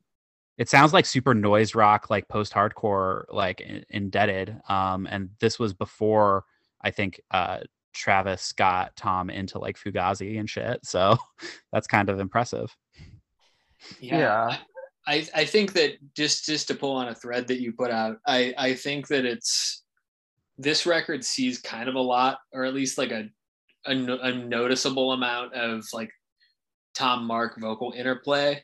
it 0.58 0.70
sounds 0.70 0.94
like 0.94 1.06
super 1.06 1.34
noise 1.34 1.76
rock, 1.76 2.10
like 2.10 2.28
post 2.28 2.54
hardcore, 2.54 3.24
like 3.30 3.62
in- 3.62 3.86
indebted. 3.90 4.56
Um, 4.70 5.08
and 5.10 5.30
this 5.40 5.58
was 5.58 5.74
before 5.74 6.46
I 6.82 6.92
think 6.92 7.20
uh, 7.32 7.60
Travis 7.94 8.52
got 8.52 8.96
Tom 8.96 9.30
into 9.30 9.58
like 9.58 9.78
Fugazi 9.78 10.40
and 10.40 10.50
shit. 10.50 10.86
So 10.86 11.18
that's 11.72 11.88
kind 11.88 12.10
of 12.10 12.20
impressive. 12.20 12.76
Yeah. 14.00 14.18
yeah. 14.18 14.58
I, 15.06 15.28
I 15.36 15.46
think 15.46 15.74
that 15.74 15.94
just 16.16 16.46
just 16.46 16.68
to 16.70 16.76
pull 16.76 16.96
on 16.96 17.10
a 17.10 17.16
thread 17.16 17.48
that 17.48 17.60
you 17.60 17.74
put 17.74 17.92
out, 17.92 18.18
I, 18.26 18.54
I 18.58 18.74
think 18.74 19.08
that 19.10 19.26
it's 19.26 19.84
this 20.58 20.86
record 20.86 21.26
sees 21.26 21.60
kind 21.60 21.90
of 21.90 21.96
a 21.96 22.02
lot, 22.02 22.40
or 22.54 22.64
at 22.64 22.74
least 22.74 22.98
like 22.98 23.12
a, 23.12 23.28
a, 23.86 23.92
a 23.92 24.34
noticeable 24.34 25.12
amount 25.12 25.54
of 25.56 25.84
like 25.92 26.10
Tom 26.96 27.26
Mark 27.26 27.60
vocal 27.60 27.94
interplay, 27.98 28.64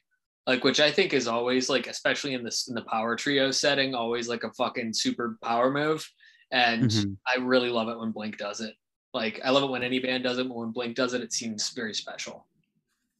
like 0.50 0.64
which 0.64 0.80
I 0.80 0.90
think 0.90 1.14
is 1.14 1.28
always 1.28 1.70
like, 1.70 1.86
especially 1.86 2.34
in 2.34 2.44
this 2.44 2.68
in 2.70 2.74
the 2.74 2.82
power 2.82 3.16
trio 3.16 3.52
setting, 3.52 3.94
always 3.94 4.28
like 4.28 4.44
a 4.44 4.52
fucking 4.54 4.96
super 4.96 5.38
power 5.44 5.70
move. 5.70 6.10
And 6.52 6.90
mm-hmm. 6.90 7.12
I 7.28 7.40
really 7.46 7.70
love 7.70 7.88
it 7.88 8.00
when 8.00 8.10
Blink 8.10 8.40
does 8.40 8.60
it. 8.60 8.74
Like 9.14 9.40
I 9.46 9.52
love 9.52 9.62
it 9.62 9.70
when 9.70 9.84
any 9.84 10.00
band 10.00 10.24
does 10.24 10.40
it, 10.40 10.48
but 10.48 10.58
when 10.58 10.72
Blink 10.72 10.96
does 10.96 11.14
it, 11.14 11.22
it 11.22 11.34
seems 11.34 11.70
very 11.70 11.94
special. 11.94 12.48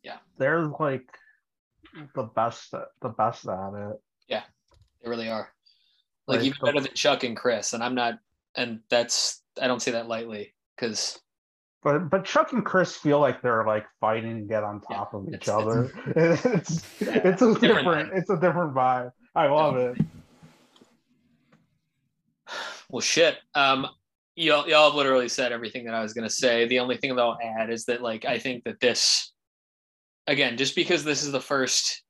Yeah. 0.02 0.18
They're 0.40 0.72
like 0.80 1.08
the 2.16 2.24
best 2.24 2.72
the 2.72 3.10
best 3.10 3.48
at 3.48 3.74
it. 3.76 4.02
Yeah, 4.28 4.44
they 5.04 5.10
really 5.12 5.30
are. 5.30 5.52
Like, 6.26 6.40
like 6.40 6.48
even 6.48 6.58
the, 6.62 6.66
better 6.66 6.82
than 6.82 6.94
Chuck 6.96 7.24
and 7.24 7.38
Chris. 7.38 7.74
And 7.74 7.84
I'm 7.84 7.94
not 7.94 8.18
and 8.56 8.80
that's 8.90 9.44
I 9.62 9.68
don't 9.68 9.84
say 9.84 9.92
that 9.92 10.08
lightly 10.08 10.56
because 10.76 11.20
but 11.84 12.10
but 12.10 12.26
Chuck 12.26 12.52
and 12.52 12.66
Chris 12.66 12.96
feel 12.96 13.20
like 13.20 13.42
they're 13.42 13.66
like 13.66 13.86
fighting 14.02 14.42
to 14.42 14.46
get 14.46 14.64
on 14.64 14.82
top 14.82 15.12
yeah, 15.14 15.20
of 15.20 15.34
each 15.34 15.48
other. 15.48 15.92
It's 16.16 16.46
it's, 16.46 16.84
it's 17.02 17.42
a 17.42 17.54
different, 17.54 17.62
different 17.62 18.14
it's 18.14 18.30
a 18.30 18.36
different 18.36 18.74
vibe. 18.74 19.12
I 19.36 19.48
love 19.48 19.78
it. 19.78 19.98
Well, 22.90 23.02
shit. 23.02 23.38
Um, 23.54 23.88
y'all, 24.36 24.68
y'all 24.68 24.90
have 24.90 24.96
literally 24.96 25.30
said 25.30 25.52
everything 25.52 25.86
that 25.86 25.94
I 25.94 26.02
was 26.02 26.14
gonna 26.14 26.30
say. 26.30 26.68
The 26.68 26.80
only 26.80 26.98
thing 26.98 27.16
that 27.16 27.22
I'll 27.22 27.38
add 27.42 27.70
is 27.70 27.86
that 27.86 28.02
like 28.02 28.26
I 28.26 28.40
think 28.40 28.64
that 28.66 28.80
this, 28.80 29.32
again, 30.28 30.58
just 30.58 30.76
because 30.76 31.04
this 31.04 31.24
is 31.24 31.32
the 31.32 31.40
first, 31.40 32.04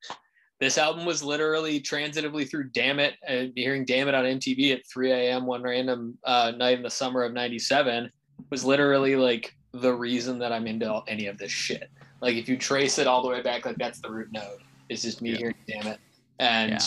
this 0.59 0.77
album 0.77 1.05
was 1.05 1.21
literally 1.21 1.79
transitively 1.79 2.49
through 2.49 2.69
"Damn 2.69 2.99
It" 2.99 3.15
and 3.27 3.51
hearing 3.55 3.85
"Damn 3.85 4.07
It" 4.07 4.15
on 4.15 4.25
MTV 4.25 4.73
at 4.73 4.81
3 4.91 5.11
a.m. 5.11 5.45
one 5.45 5.61
random 5.61 6.17
uh, 6.23 6.53
night 6.55 6.77
in 6.77 6.83
the 6.83 6.89
summer 6.89 7.23
of 7.23 7.33
'97 7.33 8.09
was 8.49 8.63
literally 8.63 9.15
like 9.15 9.53
the 9.73 9.93
reason 9.93 10.39
that 10.39 10.51
I'm 10.51 10.67
into 10.67 11.01
any 11.07 11.27
of 11.27 11.37
this 11.37 11.51
shit. 11.51 11.89
Like 12.21 12.35
if 12.35 12.49
you 12.49 12.57
trace 12.57 12.97
it 12.97 13.07
all 13.07 13.21
the 13.21 13.29
way 13.29 13.41
back, 13.41 13.65
like 13.65 13.77
that's 13.77 14.01
the 14.01 14.11
root 14.11 14.31
node. 14.31 14.59
It's 14.89 15.03
just 15.03 15.21
me 15.21 15.31
yeah. 15.31 15.37
hearing 15.37 15.55
"Damn 15.67 15.87
It," 15.87 15.99
and 16.39 16.71
yeah. 16.71 16.79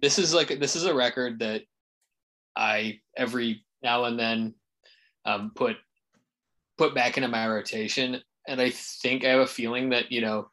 this 0.00 0.18
is 0.18 0.34
like 0.34 0.58
this 0.60 0.76
is 0.76 0.84
a 0.84 0.94
record 0.94 1.38
that 1.40 1.62
I 2.54 3.00
every 3.16 3.64
now 3.82 4.04
and 4.04 4.18
then 4.18 4.54
um, 5.24 5.52
put 5.54 5.76
put 6.78 6.94
back 6.94 7.16
into 7.16 7.28
my 7.28 7.48
rotation. 7.48 8.20
And 8.48 8.60
I 8.60 8.70
think 8.70 9.24
I 9.24 9.30
have 9.30 9.40
a 9.40 9.46
feeling 9.46 9.90
that 9.90 10.12
you 10.12 10.20
know, 10.20 10.48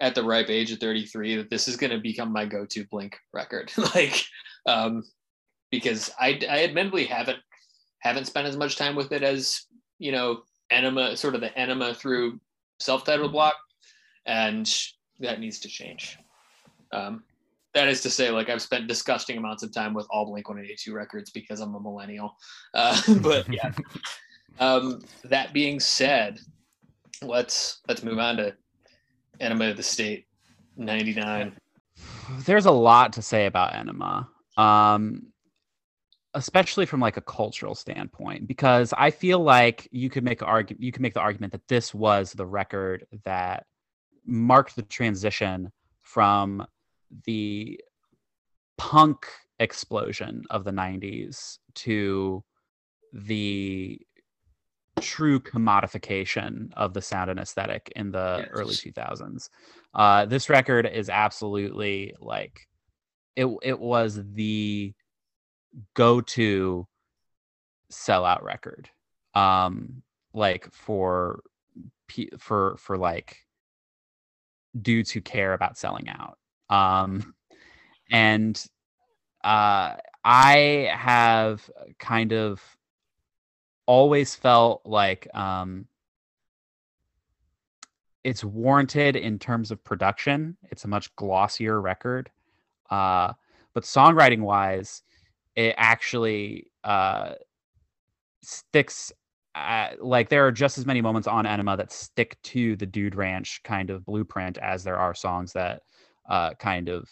at 0.00 0.14
the 0.14 0.24
ripe 0.24 0.50
age 0.50 0.72
of 0.72 0.80
33, 0.80 1.36
that 1.36 1.50
this 1.50 1.68
is 1.68 1.76
going 1.76 1.90
to 1.90 1.98
become 1.98 2.32
my 2.32 2.46
go-to 2.46 2.86
Blink 2.86 3.18
record. 3.32 3.70
like, 3.94 4.24
um, 4.66 5.02
because 5.70 6.10
I 6.18 6.40
I 6.48 6.64
admittedly 6.64 7.04
haven't 7.04 7.38
haven't 8.00 8.26
spent 8.26 8.46
as 8.46 8.56
much 8.56 8.76
time 8.76 8.96
with 8.96 9.12
it 9.12 9.22
as 9.22 9.62
you 9.98 10.12
know 10.12 10.42
enema 10.70 11.16
sort 11.16 11.34
of 11.34 11.40
the 11.40 11.56
enema 11.58 11.94
through 11.94 12.38
self-titled 12.80 13.32
block 13.32 13.54
and 14.26 14.72
that 15.20 15.40
needs 15.40 15.60
to 15.60 15.68
change 15.68 16.18
um, 16.92 17.22
that 17.76 17.88
is 17.88 18.00
to 18.00 18.10
say, 18.10 18.30
like 18.30 18.48
I've 18.48 18.62
spent 18.62 18.88
disgusting 18.88 19.36
amounts 19.36 19.62
of 19.62 19.72
time 19.72 19.92
with 19.92 20.06
all 20.08 20.24
Blink 20.24 20.48
182 20.48 20.94
records 20.94 21.30
because 21.30 21.60
I'm 21.60 21.74
a 21.74 21.80
millennial. 21.80 22.36
Uh, 22.72 23.00
but 23.20 23.46
yeah. 23.52 23.70
um, 24.58 25.02
that 25.24 25.52
being 25.52 25.78
said, 25.78 26.40
let's 27.20 27.82
let's 27.86 28.02
move 28.02 28.18
on 28.18 28.38
to 28.38 28.54
Enema 29.40 29.70
of 29.70 29.76
the 29.76 29.82
State 29.82 30.26
99. 30.78 31.54
There's 32.46 32.64
a 32.64 32.70
lot 32.70 33.12
to 33.12 33.22
say 33.22 33.44
about 33.44 33.74
Enema. 33.74 34.28
Um, 34.56 35.26
especially 36.36 36.84
from 36.84 37.00
like 37.00 37.16
a 37.16 37.22
cultural 37.22 37.74
standpoint 37.74 38.46
because 38.46 38.92
i 38.96 39.10
feel 39.10 39.40
like 39.40 39.88
you 39.90 40.10
could 40.10 40.22
make 40.22 40.42
argue 40.42 40.76
you 40.78 40.92
could 40.92 41.02
make 41.02 41.14
the 41.14 41.20
argument 41.20 41.50
that 41.50 41.66
this 41.66 41.94
was 41.94 42.32
the 42.32 42.46
record 42.46 43.06
that 43.24 43.64
marked 44.26 44.76
the 44.76 44.82
transition 44.82 45.72
from 46.02 46.64
the 47.24 47.80
punk 48.76 49.26
explosion 49.58 50.42
of 50.50 50.64
the 50.64 50.70
90s 50.70 51.58
to 51.74 52.44
the 53.12 53.98
true 55.00 55.40
commodification 55.40 56.70
of 56.74 56.92
the 56.92 57.00
sound 57.00 57.30
and 57.30 57.40
aesthetic 57.40 57.90
in 57.96 58.10
the 58.10 58.38
yes. 58.40 58.48
early 58.52 58.74
2000s. 58.74 59.48
Uh, 59.94 60.26
this 60.26 60.50
record 60.50 60.86
is 60.86 61.08
absolutely 61.08 62.14
like 62.20 62.66
it. 63.36 63.46
It 63.62 63.78
was 63.78 64.20
the 64.32 64.94
go-to 65.94 66.86
sellout 67.92 68.42
record. 68.42 68.88
um 69.34 70.02
like 70.32 70.72
for 70.72 71.40
for 72.38 72.76
for 72.78 72.96
like 72.98 73.38
dudes 74.80 75.10
who 75.10 75.20
care 75.20 75.54
about 75.54 75.78
selling 75.78 76.08
out 76.08 76.38
um 76.70 77.34
and 78.10 78.66
uh 79.44 79.94
i 80.24 80.90
have 80.92 81.68
kind 81.98 82.32
of 82.32 82.62
always 83.86 84.34
felt 84.34 84.82
like 84.84 85.26
um 85.34 85.86
it's 88.26 88.42
warranted 88.42 89.14
in 89.14 89.38
terms 89.38 89.70
of 89.70 89.84
production. 89.84 90.56
It's 90.72 90.84
a 90.84 90.88
much 90.88 91.14
glossier 91.14 91.80
record. 91.80 92.28
Uh, 92.90 93.34
but 93.72 93.84
songwriting 93.84 94.40
wise, 94.40 95.04
it 95.56 95.74
actually 95.76 96.70
uh, 96.84 97.32
sticks. 98.42 99.12
At, 99.58 100.04
like 100.04 100.28
there 100.28 100.46
are 100.46 100.52
just 100.52 100.76
as 100.76 100.84
many 100.84 101.00
moments 101.00 101.26
on 101.26 101.46
Enema 101.46 101.78
that 101.78 101.90
stick 101.90 102.36
to 102.42 102.76
the 102.76 102.84
Dude 102.84 103.14
Ranch 103.14 103.62
kind 103.64 103.88
of 103.88 104.04
blueprint 104.04 104.58
as 104.58 104.84
there 104.84 104.98
are 104.98 105.14
songs 105.14 105.54
that 105.54 105.80
uh, 106.28 106.52
kind 106.58 106.90
of 106.90 107.08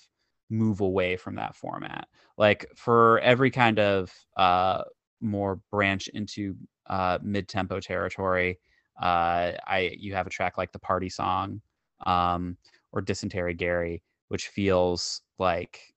move 0.50 0.82
away 0.82 1.16
from 1.16 1.36
that 1.36 1.56
format. 1.56 2.06
Like 2.36 2.66
for 2.76 3.18
every 3.20 3.50
kind 3.50 3.78
of 3.78 4.12
uh, 4.36 4.82
more 5.22 5.58
branch 5.70 6.08
into 6.08 6.54
uh, 6.86 7.18
mid-tempo 7.22 7.80
territory, 7.80 8.58
uh, 9.00 9.52
I 9.66 9.96
you 9.98 10.12
have 10.14 10.26
a 10.26 10.30
track 10.30 10.58
like 10.58 10.72
the 10.72 10.78
party 10.78 11.08
song 11.08 11.62
um, 12.04 12.58
or 12.92 13.00
dysentery 13.00 13.54
Gary, 13.54 14.02
which 14.28 14.48
feels 14.48 15.22
like 15.38 15.93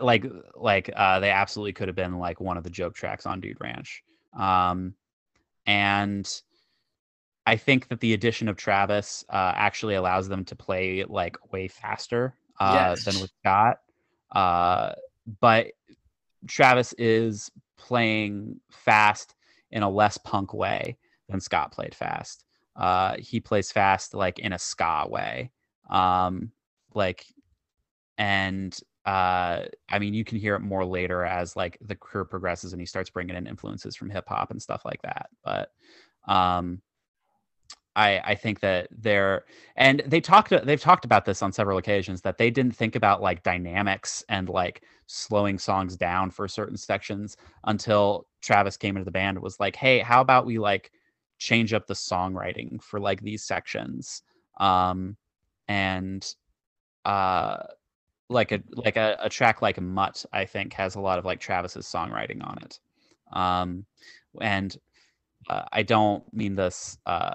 like 0.00 0.24
like 0.54 0.90
uh, 0.94 1.20
they 1.20 1.30
absolutely 1.30 1.72
could 1.72 1.88
have 1.88 1.96
been 1.96 2.18
like 2.18 2.40
one 2.40 2.56
of 2.56 2.64
the 2.64 2.70
joke 2.70 2.94
tracks 2.94 3.26
on 3.26 3.40
Dude 3.40 3.60
Ranch. 3.60 4.02
Um, 4.38 4.94
and 5.66 6.28
I 7.46 7.56
think 7.56 7.88
that 7.88 8.00
the 8.00 8.14
addition 8.14 8.48
of 8.48 8.56
Travis 8.56 9.24
uh, 9.28 9.52
actually 9.54 9.94
allows 9.94 10.28
them 10.28 10.44
to 10.46 10.56
play 10.56 11.04
like 11.04 11.36
way 11.52 11.68
faster 11.68 12.34
uh, 12.58 12.94
yes. 12.96 13.04
than 13.04 13.20
with 13.20 13.30
Scott. 13.40 13.78
Uh, 14.32 14.92
but 15.40 15.68
Travis 16.46 16.94
is 16.98 17.50
playing 17.76 18.60
fast 18.70 19.34
in 19.70 19.82
a 19.82 19.90
less 19.90 20.18
punk 20.18 20.54
way 20.54 20.96
than 21.28 21.40
Scott 21.40 21.72
played 21.72 21.94
fast. 21.94 22.44
Uh, 22.76 23.16
he 23.18 23.40
plays 23.40 23.70
fast 23.70 24.14
like 24.14 24.38
in 24.38 24.52
a 24.52 24.58
ska 24.58 25.06
way. 25.08 25.50
Um, 25.90 26.50
like, 26.94 27.26
and 28.18 28.76
uh, 29.06 29.64
I 29.90 29.98
mean, 29.98 30.14
you 30.14 30.24
can 30.24 30.38
hear 30.38 30.54
it 30.54 30.60
more 30.60 30.84
later 30.84 31.24
as 31.24 31.56
like 31.56 31.76
the 31.80 31.94
career 31.94 32.24
progresses 32.24 32.72
and 32.72 32.80
he 32.80 32.86
starts 32.86 33.10
bringing 33.10 33.36
in 33.36 33.46
influences 33.46 33.96
from 33.96 34.10
hip 34.10 34.24
hop 34.28 34.50
and 34.50 34.62
stuff 34.62 34.84
like 34.84 35.02
that. 35.02 35.28
But 35.44 35.70
um, 36.26 36.80
I 37.96 38.18
I 38.24 38.34
think 38.34 38.60
that 38.60 38.88
they're 38.90 39.44
and 39.76 40.02
they 40.06 40.20
talked 40.20 40.50
they've 40.64 40.80
talked 40.80 41.04
about 41.04 41.24
this 41.26 41.42
on 41.42 41.52
several 41.52 41.78
occasions 41.78 42.22
that 42.22 42.38
they 42.38 42.50
didn't 42.50 42.74
think 42.74 42.96
about 42.96 43.20
like 43.20 43.42
dynamics 43.42 44.24
and 44.28 44.48
like 44.48 44.82
slowing 45.06 45.58
songs 45.58 45.96
down 45.96 46.30
for 46.30 46.48
certain 46.48 46.76
sections 46.76 47.36
until 47.64 48.26
Travis 48.40 48.76
came 48.78 48.96
into 48.96 49.04
the 49.04 49.10
band 49.10 49.38
was 49.38 49.60
like, 49.60 49.76
hey, 49.76 49.98
how 50.00 50.20
about 50.22 50.46
we 50.46 50.58
like 50.58 50.90
change 51.38 51.74
up 51.74 51.86
the 51.86 51.94
songwriting 51.94 52.82
for 52.82 53.00
like 53.00 53.20
these 53.20 53.44
sections 53.44 54.22
um 54.60 55.16
and 55.68 56.34
uh 57.04 57.58
like 58.28 58.52
a 58.52 58.62
like 58.72 58.96
a, 58.96 59.16
a 59.20 59.28
track 59.28 59.62
like 59.62 59.80
mutt 59.80 60.24
i 60.32 60.44
think 60.44 60.72
has 60.72 60.94
a 60.94 61.00
lot 61.00 61.18
of 61.18 61.24
like 61.24 61.40
travis's 61.40 61.86
songwriting 61.86 62.46
on 62.46 62.58
it 62.62 62.78
um 63.32 63.84
and 64.40 64.78
uh, 65.50 65.62
i 65.72 65.82
don't 65.82 66.22
mean 66.32 66.54
this 66.54 66.98
uh 67.06 67.34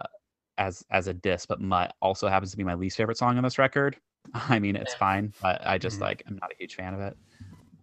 as 0.57 0.83
as 0.89 1.07
a 1.07 1.13
diss 1.13 1.45
but 1.45 1.61
mutt 1.61 1.93
also 2.01 2.27
happens 2.27 2.51
to 2.51 2.57
be 2.57 2.63
my 2.63 2.73
least 2.73 2.97
favorite 2.97 3.17
song 3.17 3.37
on 3.37 3.43
this 3.43 3.59
record 3.59 3.97
i 4.33 4.59
mean 4.59 4.75
it's 4.75 4.95
fine 4.95 5.31
but 5.41 5.65
i 5.65 5.77
just 5.77 5.95
mm-hmm. 5.95 6.05
like 6.05 6.23
i'm 6.27 6.37
not 6.41 6.51
a 6.51 6.55
huge 6.57 6.75
fan 6.75 6.93
of 6.93 6.99
it 6.99 7.17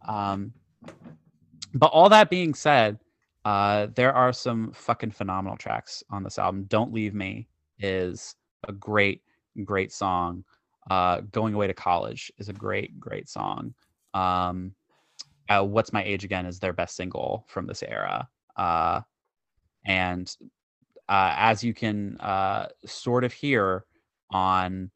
um 0.08 0.52
but 1.74 1.86
all 1.86 2.08
that 2.08 2.28
being 2.28 2.54
said 2.54 2.98
uh, 3.46 3.86
there 3.94 4.12
are 4.12 4.32
some 4.32 4.72
fucking 4.72 5.12
phenomenal 5.12 5.56
tracks 5.56 6.02
on 6.10 6.24
this 6.24 6.36
album. 6.36 6.64
Don't 6.64 6.92
Leave 6.92 7.14
Me 7.14 7.46
is 7.78 8.34
a 8.66 8.72
great, 8.72 9.22
great 9.62 9.92
song. 9.92 10.42
Uh, 10.90 11.20
Going 11.32 11.54
Away 11.54 11.66
to 11.66 11.74
College 11.74 12.32
is 12.38 12.48
a 12.48 12.52
great, 12.52 12.98
great 12.98 13.28
song. 13.28 13.74
Um, 14.14 14.74
uh, 15.48 15.64
What's 15.64 15.92
My 15.92 16.02
Age 16.04 16.24
Again 16.24 16.46
is 16.46 16.58
their 16.58 16.72
best 16.72 16.96
single 16.96 17.44
from 17.48 17.66
this 17.66 17.82
era. 17.82 18.28
Uh, 18.56 19.00
and 19.84 20.34
uh, 21.08 21.34
as 21.36 21.62
you 21.62 21.72
can 21.74 22.16
uh, 22.18 22.68
sort 22.84 23.24
of 23.24 23.32
hear 23.32 23.84
on 24.30 24.90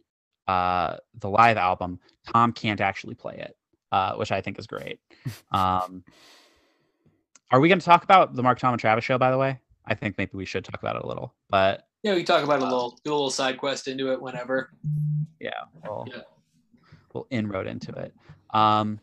uh, 0.49 0.97
the 1.19 1.29
live 1.29 1.57
album, 1.57 2.01
Tom 2.33 2.53
can't 2.53 2.81
actually 2.81 3.15
play 3.15 3.37
it, 3.37 3.57
uh, 3.93 4.15
which 4.15 4.33
I 4.33 4.41
think 4.41 4.59
is 4.59 4.67
great. 4.67 5.01
Um, 5.53 6.05
are 7.51 7.59
we 7.61 7.69
going 7.69 7.81
to 7.81 7.85
talk 7.85 8.05
about 8.05 8.35
the 8.35 8.43
Mark 8.43 8.59
Tom 8.59 8.73
and 8.73 8.81
Travis 8.81 9.05
show? 9.05 9.19
By 9.19 9.31
the 9.33 9.39
way, 9.39 9.59
I 9.85 9.95
think 9.95 10.17
maybe 10.17 10.31
we 10.35 10.45
should 10.45 10.65
talk 10.65 10.81
about 10.81 10.97
it 10.97 11.03
a 11.03 11.07
little. 11.07 11.35
But 11.49 11.85
yeah, 12.02 12.14
we 12.14 12.24
talk 12.24 12.44
about 12.44 12.60
a 12.60 12.64
little, 12.64 12.98
do 13.05 13.12
a 13.12 13.14
little 13.14 13.31
side 13.31 13.59
quest 13.59 13.89
into 13.89 14.12
it 14.12 14.20
whenever. 14.20 14.70
Yeah, 15.40 15.51
we'll, 15.85 16.06
yeah. 16.09 16.22
we'll 17.12 17.27
inroad 17.31 17.66
into 17.66 17.93
it. 17.93 18.14
Um, 18.52 19.01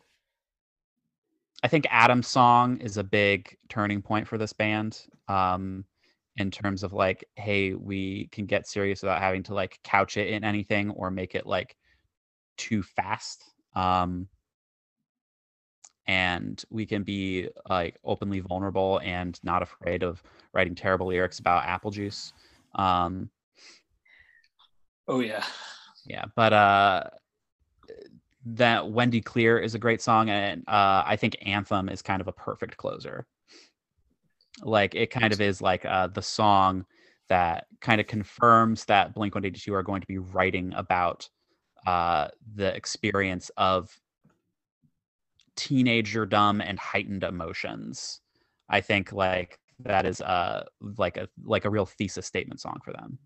I 1.62 1.68
think 1.68 1.86
Adam's 1.90 2.28
song 2.28 2.78
is 2.78 2.96
a 2.96 3.04
big 3.04 3.56
turning 3.68 4.02
point 4.02 4.28
for 4.28 4.38
this 4.38 4.52
band. 4.52 5.00
Um, 5.28 5.84
in 6.38 6.50
terms 6.50 6.84
of 6.84 6.92
like, 6.92 7.24
hey, 7.34 7.74
we 7.74 8.28
can 8.30 8.46
get 8.46 8.66
serious 8.66 9.02
without 9.02 9.20
having 9.20 9.42
to 9.42 9.54
like 9.54 9.80
couch 9.82 10.16
it 10.16 10.28
in 10.28 10.44
anything 10.44 10.90
or 10.90 11.10
make 11.10 11.34
it 11.34 11.46
like 11.46 11.76
too 12.56 12.82
fast. 12.82 13.44
Um, 13.74 14.28
and 16.06 16.62
we 16.70 16.86
can 16.86 17.02
be 17.02 17.48
like 17.68 17.98
openly 18.04 18.40
vulnerable 18.40 19.00
and 19.04 19.38
not 19.42 19.62
afraid 19.62 20.02
of 20.02 20.22
writing 20.54 20.74
terrible 20.74 21.08
lyrics 21.08 21.38
about 21.38 21.66
apple 21.66 21.90
juice 21.90 22.32
um 22.78 23.28
oh 25.08 25.20
yeah. 25.20 25.44
yeah 26.06 26.24
but 26.34 26.52
uh 26.52 27.04
that 28.44 28.88
wendy 28.90 29.20
clear 29.20 29.58
is 29.58 29.74
a 29.74 29.78
great 29.78 30.00
song 30.00 30.30
and 30.30 30.62
uh 30.68 31.02
i 31.04 31.16
think 31.16 31.36
anthem 31.44 31.88
is 31.88 32.00
kind 32.00 32.20
of 32.20 32.28
a 32.28 32.32
perfect 32.32 32.76
closer. 32.76 33.26
Like 34.62 34.94
it 34.94 35.10
kind 35.10 35.32
of 35.32 35.40
is 35.40 35.60
like 35.62 35.84
uh 35.84 36.08
the 36.08 36.22
song 36.22 36.84
that 37.28 37.66
kind 37.80 38.00
of 38.00 38.06
confirms 38.06 38.84
that 38.86 39.14
blink 39.14 39.34
182 39.34 39.72
are 39.74 39.82
going 39.82 40.00
to 40.00 40.06
be 40.06 40.18
writing 40.18 40.72
about 40.74 41.28
uh 41.86 42.28
the 42.54 42.74
experience 42.74 43.50
of 43.56 43.96
teenager 45.54 46.26
dumb 46.26 46.60
and 46.60 46.78
heightened 46.78 47.24
emotions. 47.24 48.20
I 48.68 48.80
think 48.80 49.12
like 49.12 49.58
that 49.80 50.06
is 50.06 50.20
uh 50.20 50.64
like 50.96 51.16
a 51.16 51.28
like 51.44 51.64
a 51.64 51.70
real 51.70 51.86
thesis 51.86 52.26
statement 52.26 52.60
song 52.60 52.78
for 52.84 52.92
them. 52.92 53.18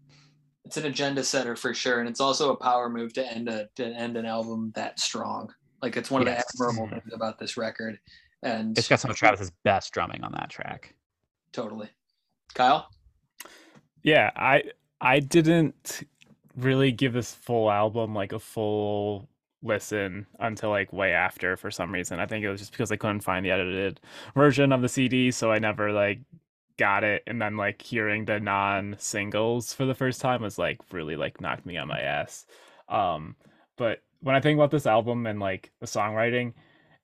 It's 0.65 0.77
an 0.77 0.87
agenda 0.87 1.25
setter 1.25 1.57
for 1.57 1.75
sure, 1.75 2.01
and 2.01 2.09
it's 2.09 2.21
also 2.21 2.53
a 2.53 2.57
power 2.57 2.89
move 2.89 3.13
to 3.15 3.27
end 3.27 3.49
a 3.49 3.69
to 3.77 3.85
end 3.85 4.17
an 4.17 4.27
album 4.27 4.73
that 4.75 5.01
strong. 5.01 5.53
Like 5.83 5.97
it's 5.97 6.11
one 6.11 6.23
of 6.23 6.29
yes. 6.29 6.45
the 6.57 6.65
admirable 6.65 6.89
things 6.89 7.13
about 7.13 7.39
this 7.39 7.57
record, 7.57 7.99
and 8.43 8.77
it's 8.79 8.89
got 8.89 9.01
some 9.01 9.11
of 9.11 9.17
Travis's 9.17 9.51
best 9.65 9.93
drumming 9.93 10.23
on 10.23 10.33
that 10.33 10.51
track. 10.51 10.95
Totally, 11.53 11.89
Kyle. 12.55 12.89
Yeah, 14.03 14.31
I 14.37 14.65
I 15.01 15.21
didn't 15.21 16.05
really 16.57 16.93
give 16.93 17.13
this 17.13 17.35
full 17.35 17.71
album 17.71 18.15
like 18.15 18.33
a 18.33 18.39
full 18.39 19.29
listen 19.63 20.27
until 20.41 20.71
like 20.71 20.93
way 20.93 21.13
after 21.13 21.57
for 21.57 21.71
some 21.71 21.93
reason. 21.93 22.21
I 22.21 22.27
think 22.27 22.45
it 22.45 22.51
was 22.51 22.61
just 22.61 22.73
because 22.73 22.91
I 22.93 22.97
couldn't 22.97 23.21
find 23.21 23.45
the 23.45 23.51
edited 23.51 24.01
version 24.35 24.73
of 24.73 24.83
the 24.83 24.89
CD, 24.89 25.31
so 25.31 25.51
I 25.51 25.59
never 25.59 25.93
like 25.93 26.21
got 26.77 27.05
it. 27.05 27.23
And 27.27 27.41
then 27.41 27.57
like 27.57 27.83
hearing 27.83 28.25
the 28.25 28.41
non 28.41 28.97
singles 28.99 29.73
for 29.73 29.85
the 29.85 29.95
first 29.95 30.21
time 30.21 30.43
was 30.43 30.59
like 30.59 30.81
really 30.93 31.17
like 31.17 31.41
knocked 31.41 31.67
me 31.67 31.77
on 31.77 31.89
my 31.89 32.01
ass. 32.01 32.47
Um, 32.89 33.37
but 33.77 34.03
when 34.21 34.37
I 34.37 34.41
think 34.41 34.59
about 34.59 34.71
this 34.71 34.87
album 34.87 35.27
and 35.27 35.41
like 35.41 35.73
the 35.81 35.87
songwriting, 35.87 36.55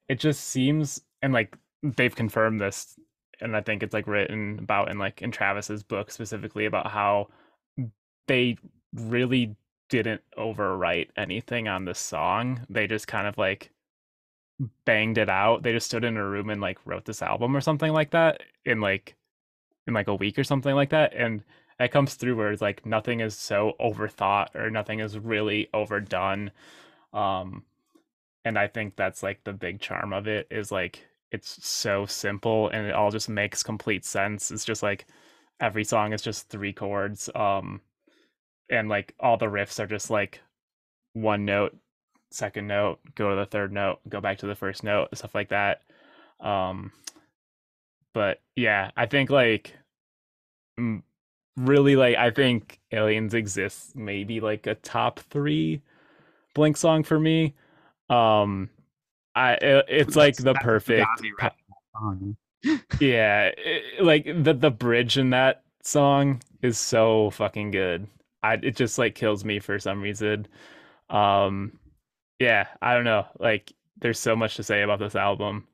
it 0.09 0.21
just 0.21 0.49
seems 0.49 1.01
and 1.23 1.33
like 1.33 1.57
they've 1.83 2.15
confirmed 2.15 2.61
this, 2.61 2.99
and 3.41 3.57
I 3.57 3.61
think 3.61 3.83
it's 3.83 3.95
like 3.95 4.07
written 4.07 4.59
about 4.61 4.91
in 4.91 4.99
like 4.99 5.23
in 5.23 5.31
Travis's 5.31 5.83
book 5.83 6.11
specifically 6.11 6.67
about 6.67 6.91
how 6.91 7.29
they 8.27 8.57
really 8.95 9.57
didn't 9.89 10.23
overwrite 10.37 11.09
anything 11.17 11.69
on 11.69 11.85
the 11.85 11.95
song. 11.95 12.61
They 12.69 12.87
just 12.87 13.07
kind 13.09 13.27
of 13.27 13.39
like 13.39 13.71
banged 14.85 15.19
it 15.19 15.29
out. 15.29 15.63
They 15.63 15.73
just 15.73 15.87
stood 15.87 16.05
in 16.05 16.17
a 16.17 16.25
room 16.25 16.51
and 16.51 16.61
like 16.61 16.79
wrote 16.85 17.05
this 17.05 17.23
album 17.23 17.57
or 17.57 17.61
something 17.61 17.93
like 17.93 18.11
that 18.11 18.43
in 18.65 18.81
like 18.81 19.17
in 19.89 19.95
like 19.95 20.07
a 20.07 20.15
week 20.15 20.39
or 20.39 20.45
something 20.45 20.75
like 20.75 20.91
that. 20.91 21.15
And 21.15 21.43
it 21.81 21.91
comes 21.91 22.15
through 22.15 22.37
where 22.37 22.53
it's 22.53 22.63
like 22.63 22.87
nothing 22.87 23.21
is 23.21 23.37
so 23.37 23.73
overthought 23.81 24.55
or 24.55 24.71
nothing 24.71 25.01
is 25.01 25.19
really 25.19 25.69
overdone. 25.75 26.53
Um 27.13 27.65
and 28.45 28.59
I 28.59 28.69
think 28.69 28.95
that's 28.95 29.23
like 29.23 29.43
the 29.45 29.53
big 29.53 29.81
charm 29.81 30.13
of 30.13 30.29
it 30.29 30.47
is 30.51 30.71
like 30.71 31.07
it's 31.33 31.67
so 31.67 32.07
simple 32.07 32.69
and 32.69 32.87
it 32.87 32.95
all 32.95 33.11
just 33.11 33.29
makes 33.29 33.63
complete 33.63 34.05
sense. 34.05 34.51
It's 34.51 34.65
just 34.65 34.83
like 34.83 35.07
every 35.61 35.85
song 35.85 36.13
is 36.13 36.23
just 36.23 36.49
three 36.49 36.73
chords. 36.73 37.29
Um 37.35 37.81
and 38.71 38.89
like 38.89 39.15
all 39.19 39.37
the 39.37 39.47
riffs 39.47 39.81
are 39.81 39.87
just 39.87 40.11
like 40.11 40.41
one 41.15 41.45
note, 41.45 41.77
second 42.31 42.67
note, 42.67 43.01
go 43.15 43.31
to 43.31 43.37
the 43.37 43.47
third 43.47 43.73
note, 43.73 44.01
go 44.09 44.21
back 44.21 44.39
to 44.39 44.47
the 44.47 44.55
first 44.55 44.85
note, 44.85 45.09
stuff 45.17 45.35
like 45.35 45.49
that. 45.49 45.83
Um 46.41 46.93
but 48.15 48.41
yeah, 48.57 48.91
I 48.97 49.07
think 49.07 49.31
like 49.31 49.78
really 51.57 51.97
like 51.97 52.17
I 52.17 52.31
think 52.31 52.81
Aliens 52.93 53.35
exists 53.35 53.93
maybe 53.95 54.41
like 54.41 54.67
a 54.67 54.77
top 54.77 55.21
3 55.21 55.83
Blink 56.55 56.77
song 56.77 57.03
for 57.03 57.19
me. 57.19 57.55
Um 58.09 58.71
I 59.35 59.55
it, 59.55 59.85
it's 59.89 60.17
like 60.17 60.37
the 60.37 60.55
perfect 60.55 61.09
yeah, 63.01 63.51
it, 63.57 64.03
like 64.03 64.25
the 64.25 64.55
the 64.55 64.71
bridge 64.71 65.19
in 65.19 65.31
that 65.31 65.63
song 65.83 66.41
is 66.63 66.79
so 66.79 67.31
fucking 67.31 67.71
good. 67.71 68.07
I 68.43 68.55
it 68.55 68.77
just 68.77 68.99
like 68.99 69.15
kills 69.15 69.45
me 69.45 69.59
for 69.61 69.79
some 69.79 70.01
reason. 70.03 70.47
Um 71.11 71.79
yeah, 72.39 72.67
I 72.81 72.95
don't 72.95 73.05
know. 73.05 73.27
Like 73.39 73.73
there's 73.99 74.19
so 74.19 74.37
much 74.37 74.57
to 74.57 74.63
say 74.63 74.83
about 74.83 75.01
this 75.01 75.17
album. 75.17 75.67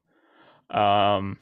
Um 0.71 1.39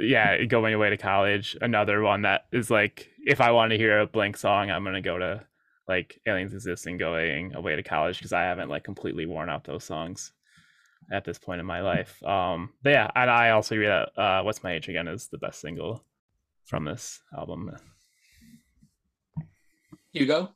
yeah, 0.00 0.42
going 0.44 0.74
away 0.74 0.90
to 0.90 0.96
college, 0.96 1.56
another 1.60 2.02
one 2.02 2.22
that 2.22 2.46
is 2.52 2.70
like 2.70 3.10
if 3.24 3.40
I 3.40 3.50
want 3.50 3.70
to 3.70 3.78
hear 3.78 4.00
a 4.00 4.06
Blink 4.06 4.36
song, 4.36 4.70
I'm 4.70 4.84
going 4.84 4.94
to 4.94 5.00
go 5.00 5.18
to 5.18 5.44
like 5.88 6.20
Aliens 6.26 6.54
Exist 6.54 6.86
and 6.86 6.98
going 6.98 7.54
away 7.54 7.76
to 7.76 7.82
college 7.82 8.18
because 8.18 8.32
I 8.32 8.42
haven't 8.42 8.68
like 8.68 8.84
completely 8.84 9.26
worn 9.26 9.50
out 9.50 9.64
those 9.64 9.84
songs 9.84 10.32
at 11.10 11.24
this 11.24 11.38
point 11.38 11.60
in 11.60 11.66
my 11.66 11.80
life. 11.80 12.22
Um, 12.22 12.70
but 12.82 12.90
yeah, 12.90 13.10
and 13.14 13.30
I 13.30 13.50
also 13.50 13.74
agree 13.74 13.86
that 13.86 14.18
uh, 14.18 14.42
"What's 14.42 14.62
My 14.62 14.72
Age 14.72 14.88
Again" 14.88 15.08
is 15.08 15.28
the 15.28 15.38
best 15.38 15.60
single 15.60 16.04
from 16.64 16.84
this 16.84 17.20
album. 17.36 17.76
Hugo. 20.12 20.50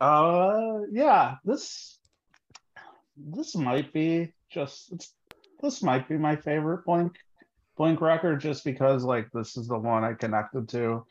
Uh, 0.00 0.80
yeah, 0.90 1.36
this 1.44 1.98
this 3.16 3.54
might 3.54 3.92
be 3.92 4.32
just 4.50 4.92
this 5.60 5.82
might 5.82 6.08
be 6.08 6.16
my 6.16 6.36
favorite 6.36 6.84
Blink 6.84 7.16
Blink 7.76 8.00
record 8.00 8.40
just 8.40 8.64
because 8.64 9.04
like 9.04 9.30
this 9.32 9.56
is 9.56 9.68
the 9.68 9.78
one 9.78 10.04
I 10.04 10.12
connected 10.14 10.68
to 10.70 11.06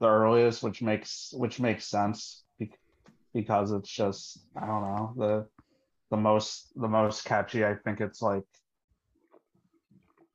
the 0.00 0.08
earliest, 0.08 0.62
which 0.62 0.82
makes 0.82 1.32
which 1.36 1.60
makes 1.60 1.86
sense 1.86 2.42
because 3.34 3.70
it's 3.70 3.90
just 3.90 4.38
I 4.56 4.66
don't 4.66 4.82
know 4.82 5.12
the 5.16 5.46
the 6.10 6.16
most 6.16 6.72
the 6.80 6.88
most 6.88 7.24
catchy. 7.24 7.64
I 7.64 7.74
think 7.74 8.00
it's 8.00 8.22
like 8.22 8.44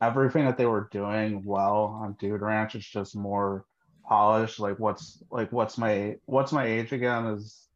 everything 0.01 0.45
that 0.45 0.57
they 0.57 0.65
were 0.65 0.89
doing 0.91 1.43
well 1.43 1.99
on 2.01 2.15
Dude 2.19 2.41
Ranch. 2.41 2.75
It's 2.75 2.85
just 2.85 3.15
more 3.15 3.65
polished. 4.07 4.59
Like 4.59 4.77
what's 4.77 5.23
like 5.31 5.51
what's 5.51 5.77
my 5.77 6.17
what's 6.25 6.51
my 6.51 6.65
age 6.65 6.91
again 6.91 7.25
is 7.25 7.67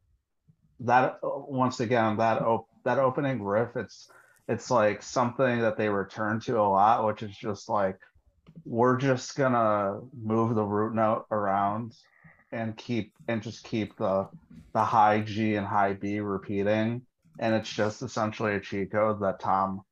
that 0.80 1.18
once 1.22 1.80
again 1.80 2.18
that 2.18 2.42
op- 2.42 2.68
that 2.84 2.98
opening 2.98 3.42
riff. 3.42 3.76
It's 3.76 4.08
it's 4.48 4.70
like 4.70 5.02
something 5.02 5.60
that 5.60 5.76
they 5.76 5.88
return 5.88 6.40
to 6.40 6.58
a 6.58 6.68
lot, 6.68 7.06
which 7.06 7.22
is 7.22 7.36
just 7.36 7.68
like 7.68 7.98
we're 8.64 8.96
just 8.96 9.36
gonna 9.36 10.00
move 10.22 10.54
the 10.54 10.64
root 10.64 10.94
note 10.94 11.26
around 11.30 11.94
and 12.52 12.76
keep 12.76 13.12
and 13.28 13.42
just 13.42 13.64
keep 13.64 13.96
the 13.96 14.28
the 14.72 14.84
high 14.84 15.20
G 15.20 15.56
and 15.56 15.66
high 15.66 15.94
B 15.94 16.20
repeating, 16.20 17.02
and 17.38 17.54
it's 17.54 17.72
just 17.72 18.02
essentially 18.02 18.54
a 18.54 18.60
cheat 18.60 18.92
code 18.92 19.20
that 19.20 19.40
Tom 19.40 19.82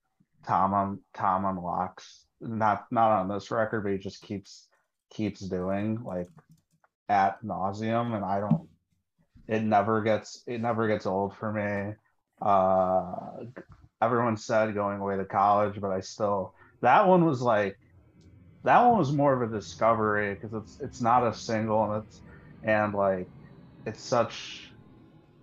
Tom 0.47 1.01
Tom 1.14 1.44
unlocks. 1.44 2.26
Not 2.40 2.86
not 2.90 3.10
on 3.10 3.28
this 3.28 3.51
record, 3.51 3.82
but 3.82 3.93
he 3.93 3.98
just 3.98 4.22
keeps 4.22 4.68
keeps 5.10 5.40
doing 5.40 6.02
like 6.05 6.28
at 7.09 7.43
nauseum, 7.43 8.14
and 8.14 8.24
I 8.24 8.40
don't. 8.40 8.68
It 9.48 9.62
never 9.62 10.02
gets 10.02 10.43
it 10.47 10.60
never 10.60 10.86
gets 10.89 11.06
old 11.06 11.36
for 11.36 11.52
me. 11.52 11.94
Uh, 12.40 13.47
everyone 14.05 14.36
said 14.36 14.74
going 14.74 15.01
away 15.01 15.16
to 15.16 15.24
college, 15.24 15.81
but 15.81 15.90
I 15.90 16.01
still 16.01 16.55
that 16.81 17.06
one 17.06 17.24
was 17.24 17.40
like 17.40 17.78
that 18.64 18.81
one 18.85 18.98
was 18.98 19.12
more 19.12 19.32
of 19.32 19.43
a 19.43 19.52
discovery 19.55 20.35
because 20.35 20.52
it's 20.52 20.81
it's 20.81 21.01
not 21.01 21.26
a 21.26 21.35
single 21.35 21.85
and 21.85 22.05
it's 22.05 22.20
and 22.62 22.94
like 22.94 23.28
it's 23.86 24.02
such 24.02 24.70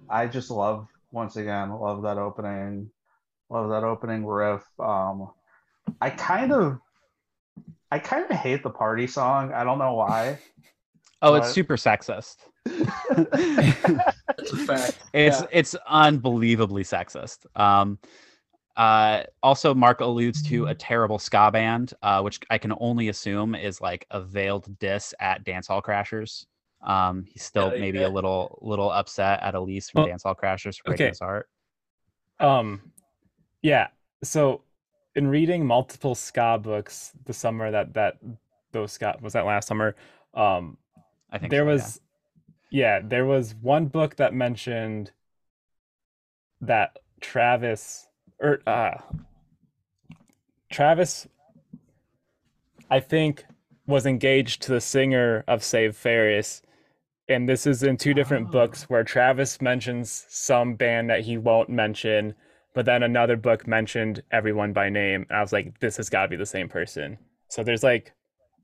I 0.10 0.28
just 0.28 0.52
love 0.52 0.88
once 1.12 1.36
again 1.38 1.72
love 1.72 2.04
that 2.04 2.18
opening 2.18 2.90
love 3.50 3.70
that 3.70 3.84
opening 3.84 4.26
riff 4.26 4.64
um 4.80 5.32
I 6.00 6.10
kind 6.10 6.52
of 6.52 6.80
I 7.92 8.00
kind 8.00 8.30
of 8.30 8.38
hate 8.38 8.64
the 8.64 8.70
party 8.70 9.08
song 9.08 9.54
I 9.54 9.64
don't 9.64 9.80
know 9.80 9.94
why 9.96 10.40
oh 11.22 11.32
but... 11.32 11.44
it's 11.44 11.52
super 11.52 11.76
sexist 11.76 12.38
That's 14.42 14.54
a 14.54 14.58
fact. 14.58 15.00
It's 15.14 15.42
yeah. 15.42 15.48
it's 15.52 15.76
unbelievably 15.88 16.84
sexist. 16.84 17.46
Um, 17.60 18.00
uh, 18.78 19.24
also, 19.44 19.74
Mark 19.74 20.00
alludes 20.00 20.42
to 20.44 20.68
a 20.68 20.76
terrible 20.76 21.20
ska 21.20 21.52
band, 21.52 21.94
uh, 22.02 22.22
which 22.22 22.40
I 22.50 22.58
can 22.58 22.74
only 22.80 23.10
assume 23.10 23.56
is 23.56 23.82
like 23.82 24.06
a 24.12 24.22
veiled 24.22 24.80
diss 24.80 25.14
at 25.20 25.44
Dancehall 25.44 25.82
Crashers. 25.84 26.46
Um, 26.82 27.26
he's 27.28 27.44
still 27.44 27.70
maybe 27.72 28.02
a 28.02 28.10
little 28.10 28.58
little 28.62 28.90
upset 28.90 29.42
at 29.44 29.54
Elyse 29.54 29.92
from 29.92 30.04
well, 30.04 30.12
Dancehall 30.12 30.36
Crashers 30.36 30.78
for 30.78 30.84
breaking 30.86 31.06
okay. 31.06 31.10
his 31.10 31.20
heart. 31.20 31.50
Um, 32.40 32.82
yeah. 33.62 33.88
So, 34.24 34.62
in 35.16 35.28
reading 35.28 35.66
multiple 35.66 36.16
ska 36.16 36.58
books 36.58 37.12
the 37.26 37.34
summer 37.34 37.72
that 37.72 37.94
that 37.94 38.18
those 38.72 38.94
ska 38.94 39.18
was 39.22 39.34
that 39.34 39.46
last 39.46 39.68
summer, 39.68 39.96
um, 40.34 40.78
I 41.30 41.38
think 41.38 41.52
there 41.52 41.64
so, 41.64 41.66
was, 41.66 42.02
yeah. 42.72 43.00
yeah, 43.00 43.08
there 43.08 43.26
was 43.26 43.54
one 43.62 43.88
book 43.88 44.16
that 44.16 44.34
mentioned 44.34 45.12
that 46.62 46.98
Travis 47.20 48.08
or 48.42 48.60
uh, 48.68 48.98
Travis, 50.72 51.28
I 52.90 53.00
think, 53.00 53.46
was 53.88 54.06
engaged 54.06 54.64
to 54.64 54.72
the 54.72 54.82
singer 54.82 55.44
of 55.48 55.64
Save 55.64 55.96
Ferris. 55.96 56.62
And 57.30 57.48
this 57.48 57.66
is 57.66 57.84
in 57.84 57.98
two 57.98 58.14
different 58.14 58.48
oh. 58.50 58.52
books 58.52 58.84
where 58.90 59.04
Travis 59.04 59.62
mentions 59.62 60.26
some 60.28 60.76
band 60.76 61.10
that 61.10 61.22
he 61.22 61.38
won't 61.38 61.70
mention, 61.70 62.34
but 62.74 62.86
then 62.86 63.04
another 63.04 63.38
book 63.38 63.68
mentioned 63.68 64.24
everyone 64.32 64.74
by 64.74 64.90
name. 64.90 65.26
And 65.30 65.38
I 65.38 65.42
was 65.42 65.54
like, 65.54 65.80
this 65.80 65.98
has 65.98 66.10
got 66.10 66.24
to 66.24 66.28
be 66.28 66.36
the 66.36 66.46
same 66.46 66.68
person. 66.68 67.18
So 67.48 67.64
there's 67.64 67.84
like 67.84 68.14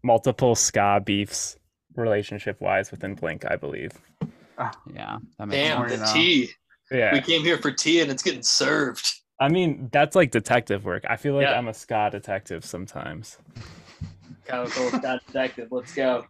multiple 0.04 0.56
ska 0.56 1.02
beefs 1.06 1.58
relationship 1.95 2.60
wise 2.62 2.91
within 2.91 3.16
Blink, 3.16 3.45
I 3.49 3.56
believe. 3.56 3.91
Yeah. 4.94 5.18
Damn, 5.49 5.88
the 5.88 6.12
tea. 6.14 6.49
Yeah. 6.90 7.14
We 7.14 7.22
came 7.22 7.44
here 7.44 7.58
for 7.58 7.72
tea 7.72 8.02
and 8.02 8.10
it's 8.10 8.24
getting 8.24 8.44
served. 8.44 9.06
I 9.40 9.50
mean, 9.50 9.90
that's 9.92 10.16
like 10.16 10.32
detective 10.32 10.84
work. 10.86 11.04
I 11.08 11.16
feel 11.16 11.36
like 11.36 11.44
yeah. 11.44 11.58
I'm 11.58 11.68
a 11.68 11.74
ska 11.74 12.10
detective 12.12 12.66
sometimes. 12.66 13.38
Chemical 14.46 14.90
ska 14.90 15.22
detective. 15.28 15.68
Let's 15.72 15.94
go. 15.94 16.26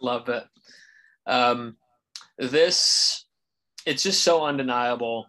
Love 0.00 0.28
it. 0.28 0.44
Um, 1.26 1.76
this, 2.38 3.24
it's 3.86 4.02
just 4.02 4.22
so 4.22 4.44
undeniable 4.44 5.26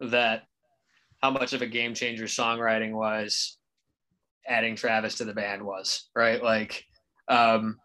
that 0.00 0.44
how 1.22 1.30
much 1.30 1.52
of 1.52 1.62
a 1.62 1.66
game 1.66 1.94
changer 1.94 2.24
songwriting 2.24 2.92
was 2.92 3.58
adding 4.46 4.76
Travis 4.76 5.16
to 5.16 5.24
the 5.24 5.34
band 5.34 5.62
was, 5.62 6.08
right? 6.14 6.42
Like, 6.42 6.84
um, 7.28 7.78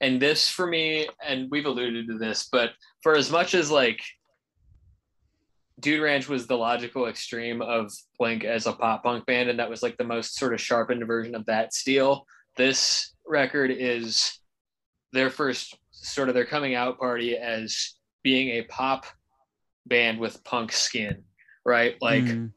and 0.00 0.20
this 0.20 0.48
for 0.48 0.66
me, 0.66 1.08
and 1.26 1.50
we've 1.50 1.66
alluded 1.66 2.08
to 2.08 2.18
this, 2.18 2.48
but 2.50 2.70
for 3.02 3.14
as 3.16 3.30
much 3.30 3.54
as 3.54 3.70
like 3.70 4.00
Dude 5.80 6.02
Ranch 6.02 6.28
was 6.28 6.46
the 6.46 6.56
logical 6.56 7.06
extreme 7.06 7.60
of 7.60 7.92
Blink 8.18 8.44
as 8.44 8.66
a 8.66 8.72
pop 8.72 9.02
punk 9.02 9.26
band, 9.26 9.50
and 9.50 9.58
that 9.58 9.70
was 9.70 9.82
like 9.82 9.96
the 9.96 10.04
most 10.04 10.36
sort 10.36 10.54
of 10.54 10.60
sharpened 10.60 11.06
version 11.06 11.34
of 11.34 11.46
that 11.46 11.74
steel. 11.74 12.26
This 12.56 13.14
record 13.26 13.72
is 13.72 14.38
their 15.12 15.30
first 15.30 15.76
sort 15.90 16.28
of 16.28 16.34
their 16.34 16.44
coming 16.44 16.74
out 16.74 16.98
party 16.98 17.36
as 17.36 17.94
being 18.22 18.50
a 18.50 18.62
pop 18.62 19.06
band 19.86 20.18
with 20.18 20.44
punk 20.44 20.72
skin, 20.72 21.24
right? 21.64 21.96
Like, 22.00 22.24
mm. 22.24 22.50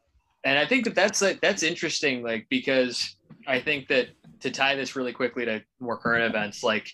and 0.44 0.60
I 0.60 0.66
think 0.66 0.86
that 0.86 0.96
that's 0.96 1.22
like 1.22 1.42
that's 1.42 1.64
interesting, 1.64 2.24
like 2.24 2.46
because 2.50 3.16
I 3.48 3.60
think 3.60 3.88
that 3.88 4.10
to 4.42 4.52
tie 4.52 4.76
this 4.76 4.96
really 4.96 5.14
quickly 5.14 5.46
to 5.46 5.64
more 5.80 5.98
current 5.98 6.24
events, 6.24 6.64
like 6.64 6.92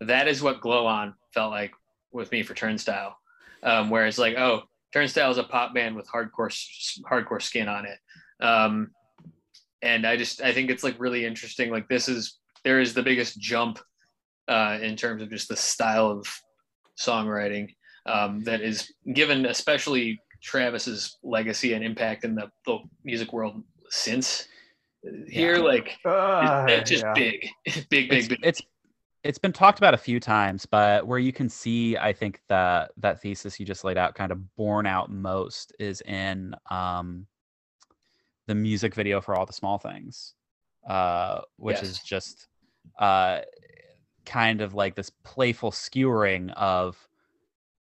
that 0.00 0.28
is 0.28 0.42
what 0.42 0.60
Glow 0.60 0.86
On 0.86 1.14
felt 1.32 1.50
like 1.50 1.72
with 2.12 2.30
me 2.30 2.42
for 2.42 2.54
Turnstile. 2.54 3.16
Um, 3.62 3.90
whereas 3.90 4.18
like, 4.18 4.36
oh, 4.36 4.62
Turnstile 4.94 5.32
is 5.32 5.38
a 5.38 5.44
pop 5.44 5.74
band 5.74 5.96
with 5.96 6.06
hardcore 6.06 6.54
hardcore 7.10 7.42
skin 7.42 7.68
on 7.68 7.84
it. 7.84 7.98
Um, 8.40 8.92
and 9.82 10.06
I 10.06 10.16
just 10.16 10.40
I 10.40 10.52
think 10.52 10.70
it's 10.70 10.84
like 10.84 10.94
really 11.00 11.26
interesting. 11.26 11.70
Like 11.70 11.88
this 11.88 12.08
is 12.08 12.38
there 12.62 12.80
is 12.80 12.94
the 12.94 13.02
biggest 13.02 13.40
jump 13.40 13.80
uh, 14.46 14.78
in 14.80 14.94
terms 14.94 15.20
of 15.20 15.30
just 15.30 15.48
the 15.48 15.56
style 15.56 16.10
of 16.10 16.26
songwriting 16.96 17.74
um, 18.06 18.44
that 18.44 18.60
is 18.60 18.92
given, 19.14 19.46
especially 19.46 20.20
Travis's 20.42 21.18
legacy 21.24 21.72
and 21.72 21.84
impact 21.84 22.24
in 22.24 22.36
the, 22.36 22.48
the 22.64 22.78
music 23.02 23.32
world 23.32 23.64
since 23.90 24.46
Here, 25.28 25.56
like 25.56 25.96
Uh, 26.04 26.66
it's 26.68 26.90
just 26.90 27.04
yeah. 27.04 27.12
big, 27.14 27.48
big, 27.90 28.08
big, 28.08 28.12
it's, 28.12 28.28
big. 28.28 28.38
it's 28.42 28.62
it's 29.24 29.38
been 29.38 29.52
talked 29.52 29.78
about 29.78 29.94
a 29.94 29.98
few 29.98 30.20
times, 30.20 30.66
but 30.66 31.06
where 31.06 31.18
you 31.18 31.32
can 31.32 31.48
see, 31.48 31.96
I 31.96 32.12
think 32.12 32.40
that 32.48 32.92
that 32.98 33.22
thesis 33.22 33.58
you 33.58 33.64
just 33.64 33.82
laid 33.82 33.96
out 33.96 34.14
kind 34.14 34.30
of 34.30 34.54
borne 34.54 34.86
out 34.86 35.10
most 35.10 35.72
is 35.78 36.02
in 36.02 36.54
um, 36.70 37.26
the 38.46 38.54
music 38.54 38.94
video 38.94 39.22
for 39.22 39.34
all 39.34 39.46
the 39.46 39.52
small 39.52 39.78
things, 39.78 40.34
uh, 40.88 41.40
which 41.56 41.82
is 41.82 42.00
just 42.00 42.48
uh, 42.98 43.40
kind 44.26 44.60
of 44.60 44.74
like 44.74 44.94
this 44.94 45.10
playful 45.24 45.70
skewering 45.70 46.50
of 46.50 46.96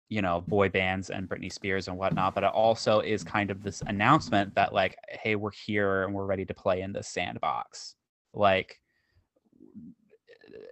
you 0.08 0.22
know 0.22 0.42
boy 0.42 0.68
bands 0.68 1.10
and 1.10 1.28
Britney 1.28 1.52
Spears 1.52 1.88
and 1.88 1.96
whatnot, 1.96 2.36
but 2.36 2.44
it 2.44 2.52
also 2.52 3.00
is 3.00 3.24
kind 3.24 3.50
of 3.50 3.64
this 3.64 3.82
announcement 3.88 4.54
that 4.54 4.72
like, 4.72 4.96
hey, 5.08 5.34
we're 5.34 5.50
here 5.50 6.04
and 6.04 6.14
we're 6.14 6.26
ready 6.26 6.44
to 6.44 6.54
play 6.54 6.82
in 6.82 6.92
this 6.92 7.08
sandbox, 7.08 7.96
like 8.32 8.78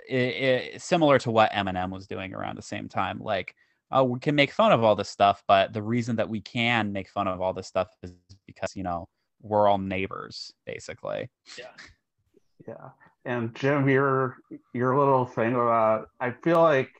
it, 0.08 0.14
it, 0.14 0.82
similar 0.82 1.18
to 1.20 1.30
what 1.30 1.52
Eminem 1.52 1.90
was 1.90 2.06
doing 2.06 2.34
around 2.34 2.56
the 2.56 2.62
same 2.62 2.88
time. 2.88 3.20
Like, 3.20 3.54
oh, 3.90 4.04
we 4.04 4.20
can 4.20 4.34
make 4.34 4.52
fun 4.52 4.72
of 4.72 4.82
all 4.82 4.96
this 4.96 5.08
stuff, 5.08 5.42
but 5.48 5.72
the 5.72 5.82
reason 5.82 6.16
that 6.16 6.28
we 6.28 6.40
can 6.40 6.92
make 6.92 7.08
fun 7.08 7.26
of 7.26 7.40
all 7.40 7.52
this 7.52 7.66
stuff 7.66 7.88
is 8.02 8.12
because 8.46 8.76
you 8.76 8.82
know 8.82 9.08
we're 9.42 9.68
all 9.68 9.78
neighbors, 9.78 10.52
basically. 10.66 11.28
Yeah. 11.58 11.66
Yeah. 12.66 12.90
And 13.24 13.54
Jim, 13.54 13.88
your 13.88 14.36
your 14.72 14.98
little 14.98 15.26
thing 15.26 15.54
about 15.54 16.08
I 16.20 16.30
feel 16.30 16.62
like 16.62 16.90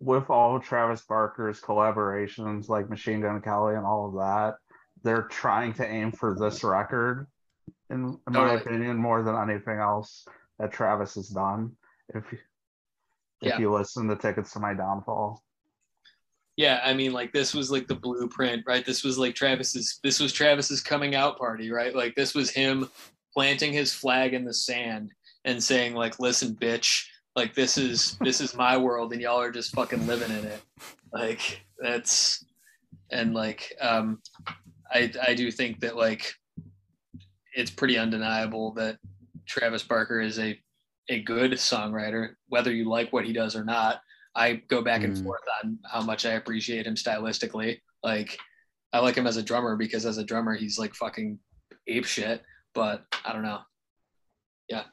with 0.00 0.28
all 0.28 0.60
Travis 0.60 1.02
Barker's 1.02 1.60
collaborations 1.60 2.68
like 2.68 2.90
Machine 2.90 3.20
Gun 3.20 3.40
Kelly 3.40 3.74
and 3.74 3.86
all 3.86 4.08
of 4.08 4.14
that, 4.14 4.56
they're 5.02 5.28
trying 5.30 5.72
to 5.74 5.86
aim 5.86 6.12
for 6.12 6.36
this 6.38 6.62
record, 6.62 7.26
in, 7.90 8.18
in 8.26 8.32
my 8.32 8.54
opinion, 8.54 8.96
more 8.96 9.22
than 9.22 9.36
anything 9.36 9.78
else 9.78 10.26
that 10.58 10.72
Travis 10.72 11.14
has 11.14 11.28
done. 11.28 11.72
If 12.08 12.24
you 12.32 12.38
if 13.42 13.48
Yeah. 13.48 13.58
you 13.58 13.72
listen 13.72 14.08
to 14.08 14.16
Tickets 14.16 14.52
to 14.52 14.60
My 14.60 14.74
Downfall. 14.74 15.42
yeah, 16.56 16.80
I 16.84 16.94
mean, 16.94 17.12
like 17.12 17.32
this 17.32 17.52
was 17.54 17.70
like 17.70 17.88
the 17.88 17.94
blueprint, 17.96 18.62
right? 18.66 18.84
This 18.86 19.02
was 19.04 19.18
like 19.18 19.34
Travis's. 19.34 19.98
This 20.02 20.20
was 20.20 20.32
Travis's 20.32 20.80
coming 20.80 21.14
out 21.14 21.36
party, 21.38 21.70
right? 21.70 21.94
Like 21.94 22.14
this 22.14 22.34
was 22.34 22.50
him 22.50 22.88
planting 23.32 23.72
his 23.72 23.92
flag 23.92 24.34
in 24.34 24.44
the 24.44 24.54
sand 24.54 25.10
and 25.44 25.62
saying, 25.62 25.94
like, 25.94 26.20
"Listen, 26.20 26.54
bitch, 26.54 27.04
like 27.36 27.54
this 27.54 27.76
is 27.76 28.16
this 28.20 28.40
is 28.40 28.54
my 28.54 28.76
world, 28.76 29.12
and 29.12 29.20
y'all 29.20 29.40
are 29.40 29.50
just 29.50 29.74
fucking 29.74 30.06
living 30.06 30.30
in 30.30 30.44
it." 30.44 30.62
Like 31.12 31.64
that's 31.80 32.44
and 33.10 33.34
like 33.34 33.72
um, 33.80 34.20
I 34.92 35.12
I 35.26 35.34
do 35.34 35.50
think 35.50 35.80
that 35.80 35.96
like 35.96 36.32
it's 37.52 37.70
pretty 37.70 37.98
undeniable 37.98 38.72
that 38.74 38.98
Travis 39.46 39.82
Barker 39.82 40.20
is 40.20 40.38
a 40.38 40.58
a 41.08 41.22
good 41.22 41.52
songwriter, 41.52 42.34
whether 42.48 42.72
you 42.72 42.88
like 42.88 43.12
what 43.12 43.24
he 43.24 43.32
does 43.32 43.54
or 43.56 43.64
not. 43.64 44.00
I 44.34 44.54
go 44.68 44.82
back 44.82 45.04
and 45.04 45.14
Mm. 45.14 45.22
forth 45.22 45.42
on 45.62 45.78
how 45.84 46.02
much 46.02 46.26
I 46.26 46.32
appreciate 46.32 46.86
him 46.86 46.94
stylistically. 46.94 47.80
Like, 48.02 48.38
I 48.92 48.98
like 49.00 49.14
him 49.16 49.26
as 49.26 49.36
a 49.36 49.42
drummer 49.42 49.76
because 49.76 50.06
as 50.06 50.18
a 50.18 50.24
drummer, 50.24 50.54
he's 50.54 50.78
like 50.78 50.94
fucking 50.94 51.38
ape 51.86 52.04
shit. 52.04 52.42
But 52.74 53.04
I 53.24 53.32
don't 53.32 53.42
know. 53.42 53.60
Yeah. 54.68 54.84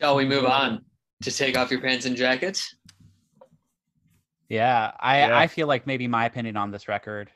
Shall 0.00 0.16
we 0.16 0.24
move 0.24 0.44
on 0.44 0.84
to 1.22 1.30
take 1.30 1.56
off 1.56 1.70
your 1.70 1.80
pants 1.80 2.06
and 2.06 2.16
jackets? 2.16 2.74
Yeah, 4.48 4.92
I 5.00 5.18
Yeah. 5.18 5.38
I 5.38 5.46
feel 5.46 5.66
like 5.66 5.86
maybe 5.86 6.06
my 6.06 6.26
opinion 6.26 6.56
on 6.56 6.70
this 6.70 6.88
record 6.88 7.30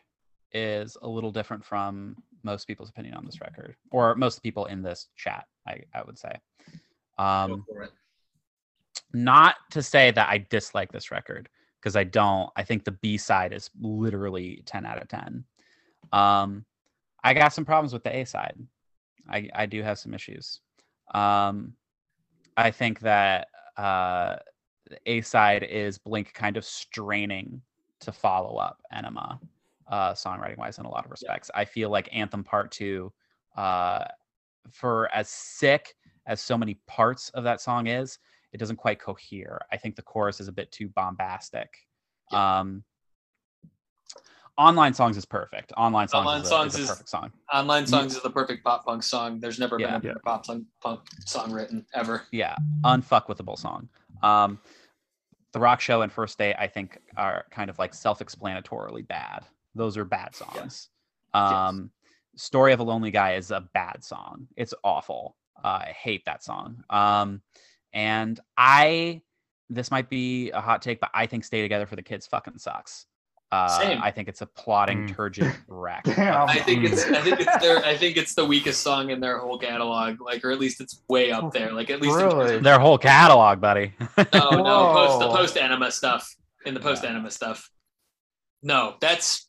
is 0.52 0.96
a 1.02 1.08
little 1.08 1.32
different 1.32 1.64
from 1.64 2.16
most 2.42 2.66
people's 2.66 2.88
opinion 2.88 3.14
on 3.14 3.24
this 3.26 3.40
record, 3.40 3.76
or 3.90 4.14
most 4.14 4.42
people 4.42 4.66
in 4.66 4.82
this 4.82 5.08
chat. 5.16 5.46
I 5.66 5.80
I 5.94 6.02
would 6.02 6.18
say. 6.18 6.32
Um, 7.18 7.50
Go 7.50 7.74
for 7.74 7.82
it. 7.84 7.92
not 9.12 9.56
to 9.72 9.82
say 9.82 10.10
that 10.10 10.28
I 10.28 10.46
dislike 10.50 10.90
this 10.92 11.10
record 11.10 11.48
because 11.80 11.96
I 11.96 12.04
don't. 12.04 12.50
I 12.56 12.62
think 12.62 12.84
the 12.84 12.92
B 12.92 13.16
side 13.16 13.52
is 13.52 13.70
literally 13.80 14.62
10 14.66 14.86
out 14.86 15.00
of 15.00 15.08
10. 15.08 15.44
Um, 16.12 16.64
I 17.22 17.34
got 17.34 17.52
some 17.52 17.64
problems 17.64 17.92
with 17.92 18.04
the 18.04 18.14
A 18.14 18.24
side. 18.24 18.54
I, 19.28 19.48
I 19.54 19.66
do 19.66 19.82
have 19.82 19.98
some 19.98 20.14
issues. 20.14 20.60
Um, 21.14 21.74
I 22.56 22.70
think 22.70 23.00
that 23.00 23.48
uh, 23.76 24.36
the 24.88 24.98
A 25.06 25.20
side 25.20 25.62
is 25.62 25.98
Blink 25.98 26.32
kind 26.34 26.56
of 26.56 26.64
straining 26.64 27.62
to 28.00 28.12
follow 28.12 28.56
up 28.56 28.82
Enema, 28.92 29.38
uh, 29.88 30.12
songwriting 30.12 30.58
wise, 30.58 30.78
in 30.78 30.84
a 30.84 30.90
lot 30.90 31.04
of 31.04 31.10
respects. 31.10 31.50
I 31.54 31.64
feel 31.64 31.90
like 31.90 32.08
Anthem 32.12 32.44
Part 32.44 32.70
Two, 32.70 33.12
uh, 33.56 34.04
for 34.70 35.12
as 35.14 35.28
sick 35.28 35.94
as 36.26 36.40
so 36.40 36.56
many 36.56 36.74
parts 36.86 37.30
of 37.30 37.44
that 37.44 37.60
song 37.60 37.86
is, 37.86 38.18
it 38.52 38.58
doesn't 38.58 38.76
quite 38.76 39.00
cohere. 39.00 39.60
I 39.72 39.76
think 39.76 39.96
the 39.96 40.02
chorus 40.02 40.40
is 40.40 40.48
a 40.48 40.52
bit 40.52 40.70
too 40.72 40.88
bombastic. 40.88 41.68
Um, 42.32 42.84
Online 44.58 44.92
songs 44.92 45.16
is 45.16 45.24
perfect. 45.24 45.72
Online 45.76 46.06
songs, 46.06 46.26
Online 46.26 46.40
is, 46.42 46.46
a, 46.46 46.50
songs 46.50 46.78
is 46.78 46.88
perfect 46.88 47.08
song. 47.08 47.32
Online 47.52 47.86
songs 47.86 48.14
is 48.14 48.22
the 48.22 48.28
perfect 48.28 48.62
pop 48.62 48.84
punk 48.84 49.02
song. 49.02 49.40
There's 49.40 49.58
never 49.58 49.80
Yeah. 49.80 49.86
been 49.86 49.94
a 49.94 50.00
better 50.00 50.20
pop 50.22 50.44
punk, 50.46 50.66
punk 50.82 51.00
song 51.24 51.50
written 51.50 51.86
ever. 51.94 52.26
Yeah, 52.30 52.56
unfuckwithable 52.84 53.58
song. 53.58 53.88
Um, 54.22 54.60
the 55.52 55.60
Rock 55.60 55.80
Show 55.80 56.02
and 56.02 56.12
First 56.12 56.36
Day, 56.36 56.54
I 56.58 56.66
think, 56.66 56.98
are 57.16 57.46
kind 57.50 57.70
of 57.70 57.78
like 57.78 57.94
self-explanatorily 57.94 59.08
bad. 59.08 59.46
Those 59.74 59.96
are 59.96 60.04
bad 60.04 60.34
songs. 60.34 60.90
Um, 61.32 61.90
Story 62.40 62.72
of 62.72 62.80
a 62.80 62.82
Lonely 62.82 63.10
Guy 63.10 63.34
is 63.34 63.50
a 63.50 63.60
bad 63.74 64.02
song. 64.02 64.48
It's 64.56 64.72
awful. 64.82 65.36
Uh, 65.62 65.68
I 65.88 65.94
hate 65.98 66.24
that 66.24 66.42
song. 66.42 66.82
Um, 66.88 67.42
and 67.92 68.40
I, 68.56 69.20
this 69.68 69.90
might 69.90 70.08
be 70.08 70.50
a 70.52 70.60
hot 70.60 70.80
take, 70.80 71.00
but 71.00 71.10
I 71.12 71.26
think 71.26 71.44
Stay 71.44 71.60
Together 71.62 71.84
for 71.86 71.96
the 71.96 72.02
Kids 72.02 72.26
fucking 72.26 72.58
sucks. 72.58 73.06
Uh, 73.52 73.66
Same. 73.80 74.00
I 74.00 74.10
think 74.12 74.28
it's 74.28 74.42
a 74.42 74.46
plotting 74.46 75.08
Mm. 75.08 75.14
turgid 75.16 75.52
wreck. 75.68 76.06
I 76.06 76.60
think 76.60 76.84
it's 76.84 77.04
I 77.04 77.20
think 77.20 77.40
it's 77.40 77.56
their 77.58 77.84
I 77.84 77.96
think 77.96 78.16
it's 78.16 78.34
the 78.34 78.44
weakest 78.44 78.80
song 78.80 79.10
in 79.10 79.18
their 79.18 79.38
whole 79.38 79.58
catalog. 79.58 80.20
Like 80.20 80.44
or 80.44 80.52
at 80.52 80.60
least 80.60 80.80
it's 80.80 81.02
way 81.08 81.32
up 81.32 81.52
there. 81.52 81.72
Like 81.72 81.90
at 81.90 82.00
least 82.00 82.14
in 82.14 82.20
terms 82.20 82.34
Really? 82.34 82.54
of- 82.58 82.62
Their 82.62 82.78
whole 82.78 82.96
catalog, 82.96 83.60
buddy. 83.60 83.92
no 84.32 84.50
no 84.50 84.92
post 84.92 85.18
the 85.18 85.28
post 85.30 85.56
Enema 85.56 85.90
stuff 85.90 86.32
in 86.64 86.74
the 86.74 86.80
post 86.80 87.04
Enema 87.04 87.28
stuff. 87.32 87.68
No, 88.62 88.94
that's 89.00 89.48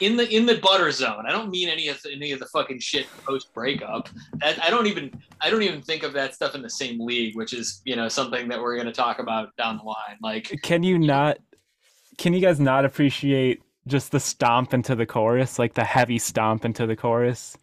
in 0.00 0.16
the 0.16 0.28
in 0.28 0.46
the 0.46 0.56
butter 0.56 0.90
zone. 0.90 1.24
I 1.26 1.32
don't 1.32 1.50
mean 1.50 1.68
any 1.68 1.88
of 1.88 2.00
the, 2.02 2.12
any 2.12 2.32
of 2.32 2.38
the 2.38 2.46
fucking 2.46 2.80
shit 2.80 3.06
post 3.24 3.52
breakup. 3.52 4.08
That 4.34 4.62
I 4.64 4.70
don't 4.70 4.86
even 4.86 5.10
I 5.40 5.50
don't 5.50 5.62
even 5.62 5.82
think 5.82 6.02
of 6.02 6.12
that 6.14 6.34
stuff 6.34 6.54
in 6.54 6.62
the 6.62 6.70
same 6.70 7.00
league, 7.00 7.36
which 7.36 7.52
is 7.52 7.82
you 7.84 7.96
know 7.96 8.08
something 8.08 8.48
that 8.48 8.60
we're 8.60 8.76
gonna 8.76 8.92
talk 8.92 9.18
about 9.18 9.54
down 9.56 9.78
the 9.78 9.84
line. 9.84 10.18
Like 10.22 10.52
Can 10.62 10.82
you 10.82 10.98
not? 10.98 11.38
Can 12.16 12.32
you 12.32 12.40
guys 12.40 12.58
not 12.58 12.84
appreciate 12.84 13.62
just 13.86 14.10
the 14.10 14.20
stomp 14.20 14.74
into 14.74 14.94
the 14.94 15.06
chorus, 15.06 15.58
like 15.58 15.74
the 15.74 15.84
heavy 15.84 16.18
stomp 16.18 16.64
into 16.64 16.86
the 16.86 16.96
chorus? 16.96 17.56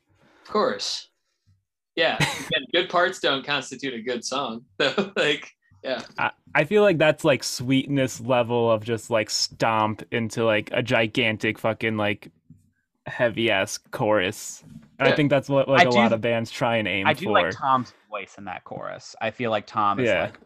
of 0.46 0.52
course, 0.52 1.10
yeah. 1.96 2.16
Again, 2.16 2.66
good 2.72 2.90
parts 2.90 3.20
don't 3.20 3.46
constitute 3.46 3.94
a 3.94 4.02
good 4.02 4.24
song. 4.24 4.66
So 4.80 5.12
like 5.16 5.52
yeah. 5.86 6.02
I, 6.18 6.32
I 6.54 6.64
feel 6.66 6.82
like 6.84 6.98
that's 6.98 7.24
like 7.24 7.44
sweetness 7.44 8.20
level 8.22 8.72
of 8.72 8.84
just 8.84 9.10
like 9.10 9.30
stomp 9.30 10.04
into 10.12 10.44
like 10.46 10.70
a 10.74 10.82
gigantic 10.82 11.60
fucking 11.60 11.96
like 11.98 12.32
heavy 13.06 13.52
ass 13.52 13.78
chorus. 13.78 14.64
And 15.00 15.08
Yeah. 15.08 15.14
I 15.14 15.16
think 15.16 15.30
that's 15.30 15.48
what 15.50 15.68
like 15.68 15.82
I 15.86 15.90
a 15.90 15.92
do- 15.92 15.98
lot 15.98 16.14
of 16.14 16.22
bands 16.22 16.50
try 16.52 16.78
and 16.78 16.88
aim 16.88 17.06
I 17.08 17.14
do 17.14 17.26
for. 17.26 17.32
like 17.32 17.52
Tom's 17.52 17.94
voice 18.10 18.36
in 18.38 18.46
that 18.46 18.64
chorus. 18.64 19.16
I 19.22 19.30
feel 19.32 19.52
like 19.52 19.66
Tom 19.68 20.00
is 20.00 20.08
Yeah. 20.08 20.32
like 20.32 20.40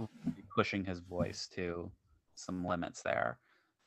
pushing 0.56 0.84
his 0.84 1.00
voice 1.00 1.48
to 1.56 1.90
some 2.36 2.66
limits 2.66 3.02
there. 3.02 3.40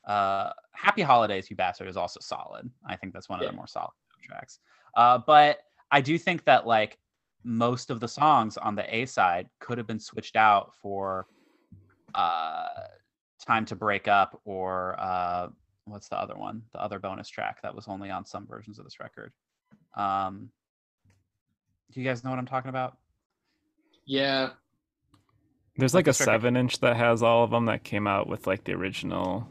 Uh, 0.07 0.49
Happy 0.73 1.01
Holidays, 1.01 1.49
you 1.49 1.55
bastard, 1.55 1.87
is 1.87 1.97
also 1.97 2.19
solid. 2.21 2.69
I 2.87 2.95
think 2.95 3.13
that's 3.13 3.29
one 3.29 3.39
of 3.41 3.47
the 3.47 3.53
more 3.55 3.67
solid 3.67 3.91
tracks. 4.21 4.59
Uh, 4.95 5.19
but 5.25 5.59
I 5.91 6.01
do 6.01 6.17
think 6.17 6.43
that 6.45 6.65
like 6.65 6.97
most 7.43 7.89
of 7.89 7.99
the 7.99 8.07
songs 8.07 8.57
on 8.57 8.75
the 8.75 8.95
A 8.95 9.05
side 9.05 9.49
could 9.59 9.77
have 9.77 9.87
been 9.87 9.99
switched 9.99 10.35
out 10.35 10.71
for 10.81 11.27
uh, 12.15 12.67
Time 13.45 13.65
to 13.65 13.75
Break 13.75 14.07
Up 14.07 14.39
or 14.45 14.95
uh, 14.99 15.49
what's 15.85 16.07
the 16.09 16.17
other 16.17 16.35
one? 16.35 16.61
The 16.73 16.81
other 16.81 16.99
bonus 16.99 17.27
track 17.29 17.61
that 17.61 17.75
was 17.75 17.87
only 17.87 18.09
on 18.09 18.25
some 18.25 18.47
versions 18.47 18.79
of 18.79 18.85
this 18.85 18.99
record. 18.99 19.33
Um, 19.95 20.49
do 21.91 21.99
you 22.01 22.05
guys 22.07 22.23
know 22.23 22.29
what 22.29 22.39
I'm 22.39 22.45
talking 22.45 22.69
about? 22.69 22.97
Yeah. 24.05 24.51
There's 25.77 25.93
like 25.93 26.05
like 26.05 26.11
a 26.11 26.13
circuit- 26.13 26.31
seven 26.31 26.55
inch 26.55 26.79
that 26.79 26.95
has 26.97 27.23
all 27.23 27.43
of 27.43 27.49
them 27.51 27.65
that 27.65 27.83
came 27.83 28.07
out 28.07 28.27
with 28.27 28.47
like 28.47 28.63
the 28.63 28.73
original 28.73 29.47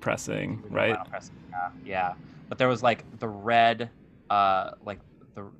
pressing, 0.00 0.60
Original 0.64 0.70
right? 0.70 1.10
pressing, 1.10 1.34
Yeah, 1.50 1.70
yeah. 1.84 2.14
But 2.48 2.58
there 2.58 2.68
was 2.68 2.82
like 2.82 3.04
the 3.18 3.28
red, 3.28 3.90
uh, 4.30 4.72
like 4.84 5.00
the 5.34 5.50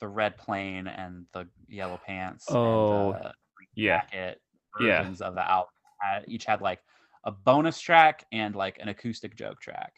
the 0.00 0.08
red 0.08 0.36
plane 0.36 0.86
and 0.88 1.26
the 1.32 1.46
yellow 1.68 2.00
pants. 2.04 2.46
Oh, 2.48 3.12
and 3.12 3.24
the 3.24 3.32
green 3.56 3.68
yeah. 3.76 4.00
jacket 4.02 4.40
Yeah. 4.80 5.08
of 5.20 5.34
the 5.34 5.48
album. 5.48 5.70
Had, 6.00 6.24
each 6.28 6.44
had 6.44 6.60
like 6.60 6.80
a 7.24 7.30
bonus 7.30 7.80
track 7.80 8.26
and 8.32 8.54
like 8.54 8.78
an 8.80 8.88
acoustic 8.88 9.36
joke 9.36 9.60
track. 9.60 9.94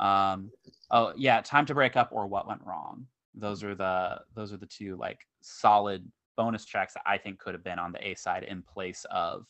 Um, 0.00 0.50
oh 0.90 1.12
yeah, 1.16 1.40
time 1.40 1.66
to 1.66 1.74
break 1.74 1.96
up 1.96 2.10
or 2.12 2.26
what 2.26 2.48
went 2.48 2.62
wrong. 2.64 3.06
those 3.34 3.62
are 3.64 3.74
the 3.74 4.20
those 4.34 4.52
are 4.52 4.56
the 4.56 4.66
two 4.66 4.96
like 4.96 5.20
solid 5.40 6.10
bonus 6.36 6.64
tracks 6.64 6.94
that 6.94 7.02
I 7.06 7.18
think 7.18 7.38
could 7.38 7.54
have 7.54 7.64
been 7.64 7.78
on 7.78 7.92
the 7.92 8.06
A 8.06 8.14
side 8.14 8.44
in 8.44 8.62
place 8.62 9.06
of 9.10 9.46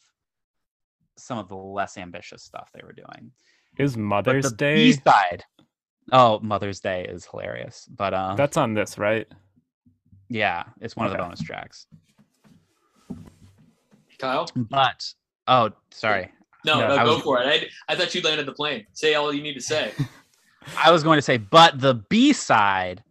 some 1.16 1.38
of 1.38 1.48
the 1.48 1.56
less 1.56 1.96
ambitious 1.96 2.42
stuff 2.42 2.70
they 2.74 2.82
were 2.82 2.92
doing. 2.92 3.30
Is 3.78 3.96
Mother's 3.96 4.50
the 4.50 4.56
Day? 4.56 4.92
B 4.92 4.92
side, 4.92 5.44
oh, 6.12 6.40
Mother's 6.40 6.80
Day 6.80 7.06
is 7.08 7.26
hilarious. 7.26 7.88
But 7.90 8.14
um, 8.14 8.36
That's 8.36 8.56
on 8.56 8.74
this, 8.74 8.98
right? 8.98 9.26
yeah, 10.28 10.64
it's 10.80 10.96
one 10.96 11.06
of 11.06 11.12
the 11.12 11.18
bonus 11.18 11.40
tracks. 11.42 11.86
Kyle? 14.24 14.48
But 14.56 15.12
oh, 15.48 15.70
sorry, 15.90 16.30
No, 16.64 16.80
No, 16.80 16.96
no, 16.96 17.04
go 17.04 17.14
was- 17.14 17.22
for 17.22 17.40
it. 17.42 17.46
I, 17.88 17.92
I 17.92 17.96
thought 17.96 18.14
you 18.14 18.22
landed 18.22 18.46
the 18.46 18.52
plane. 18.52 18.86
Say 18.92 19.14
all 19.14 19.32
you 19.32 19.42
need 19.42 19.54
to 19.54 19.60
say. 19.60 19.92
I 20.82 20.90
was 20.90 21.02
going 21.02 21.18
to 21.18 21.22
say, 21.22 21.36
but 21.36 21.78
the 21.80 21.94
B 22.08 22.32
side 22.32 23.02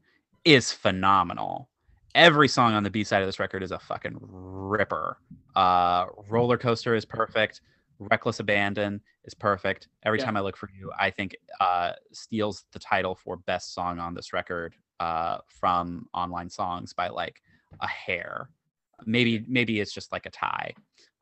is 0.44 0.72
phenomenal. 0.72 1.70
Every 2.16 2.48
song 2.48 2.74
on 2.74 2.84
the 2.84 2.90
B 2.90 3.04
side 3.04 3.22
of 3.22 3.28
this 3.28 3.40
record 3.40 3.62
is 3.64 3.72
a 3.72 3.80
fucking 3.80 4.18
ripper. 4.22 5.18
Uh, 5.56 6.06
Roller 6.30 6.58
Coaster 6.58 6.96
is 6.96 7.06
perfect. 7.06 7.62
Reckless 8.00 8.40
Abandon 8.40 9.02
is 9.26 9.34
perfect. 9.36 9.88
Every 10.04 10.20
Yeah. 10.20 10.26
time 10.26 10.38
I 10.38 10.42
look 10.42 10.58
for 10.58 10.70
you, 10.78 10.92
I 11.00 11.10
think 11.12 11.36
uh, 11.62 11.94
steals 12.12 12.66
the 12.72 12.80
title 12.80 13.16
for 13.16 13.38
best 13.38 13.74
song 13.74 14.00
on 14.00 14.14
this 14.16 14.34
record 14.34 14.76
uh, 15.00 15.38
from 15.48 16.08
online 16.14 16.50
songs 16.50 16.94
by 16.94 17.10
like 17.10 17.42
a 17.82 17.88
hair. 17.88 18.50
Maybe 19.06 19.46
maybe 19.48 19.80
it's 19.80 19.94
just 19.94 20.12
like 20.12 20.26
a 20.26 20.30
tie. 20.30 20.74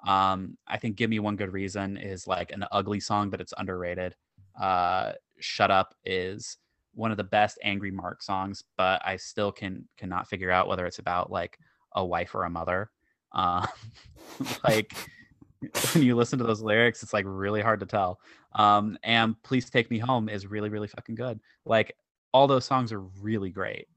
Um, 0.06 0.58
I 0.68 0.78
think 0.78 0.96
"Give 0.96 1.10
Me 1.10 1.20
One 1.20 1.36
Good 1.36 1.54
Reason" 1.54 1.98
is 1.98 2.28
like 2.28 2.52
an 2.52 2.66
ugly 2.72 3.00
song, 3.00 3.30
but 3.30 3.42
it's 3.42 3.54
underrated. 3.58 4.16
Uh, 4.60 5.14
"Shut 5.40 5.72
Up" 5.72 5.94
is 6.06 6.58
one 6.94 7.12
of 7.12 7.18
the 7.18 7.24
best 7.24 7.58
Angry 7.64 7.92
Mark 7.92 8.22
songs, 8.22 8.64
but 8.78 9.02
I 9.06 9.16
still 9.18 9.52
can 9.52 9.88
cannot 9.98 10.28
figure 10.28 10.52
out 10.52 10.68
whether 10.68 10.86
it's 10.86 11.00
about 11.00 11.32
like 11.32 11.58
a 11.94 12.06
wife 12.06 12.36
or 12.36 12.44
a 12.44 12.50
mother. 12.50 12.92
Uh, 13.32 13.66
like 14.68 14.94
when 15.94 16.04
you 16.04 16.16
listen 16.16 16.40
to 16.40 16.46
those 16.46 16.62
lyrics, 16.62 17.04
it's 17.04 17.14
like 17.14 17.26
really 17.28 17.62
hard 17.62 17.80
to 17.80 17.86
tell. 17.86 18.20
Um, 18.54 18.98
and 19.04 19.42
"Please 19.44 19.70
Take 19.70 19.92
Me 19.92 20.00
Home" 20.00 20.30
is 20.30 20.48
really 20.48 20.70
really 20.70 20.88
fucking 20.88 21.16
good. 21.16 21.40
Like 21.66 21.96
all 22.34 22.48
those 22.48 22.66
songs 22.66 22.92
are 22.92 23.02
really 23.02 23.50
great. 23.50 23.88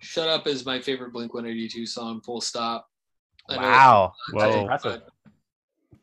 Shut 0.00 0.28
Up 0.28 0.46
is 0.46 0.64
my 0.66 0.80
favorite 0.80 1.12
Blink 1.12 1.34
182 1.34 1.86
song, 1.86 2.20
full 2.20 2.40
stop. 2.40 2.86
I 3.48 3.56
know 3.56 3.62
Wow, 3.62 4.12
Whoa. 4.32 4.66
I- 4.66 4.78
But, 4.82 5.08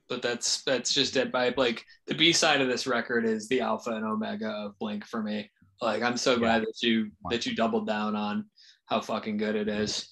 but 0.08 0.22
that's 0.22 0.62
that's 0.64 0.94
just 0.94 1.16
it. 1.16 1.32
By 1.32 1.54
like 1.58 1.84
the 2.08 2.14
B 2.16 2.32
side 2.32 2.62
of 2.62 2.68
this 2.68 2.86
record 2.88 3.26
is 3.26 3.48
the 3.48 3.62
alpha 3.62 3.92
and 3.92 4.06
omega 4.06 4.50
of 4.50 4.78
Blink 4.80 5.06
for 5.06 5.22
me. 5.24 5.50
Like 5.82 6.04
I'm 6.04 6.18
so 6.18 6.38
glad 6.38 6.62
that 6.62 6.82
you 6.82 7.12
that 7.30 7.46
you 7.46 7.56
doubled 7.56 7.88
down 7.88 8.16
on 8.16 8.46
how 8.86 9.02
fucking 9.02 9.38
good 9.38 9.56
it 9.56 9.68
is. 9.68 10.08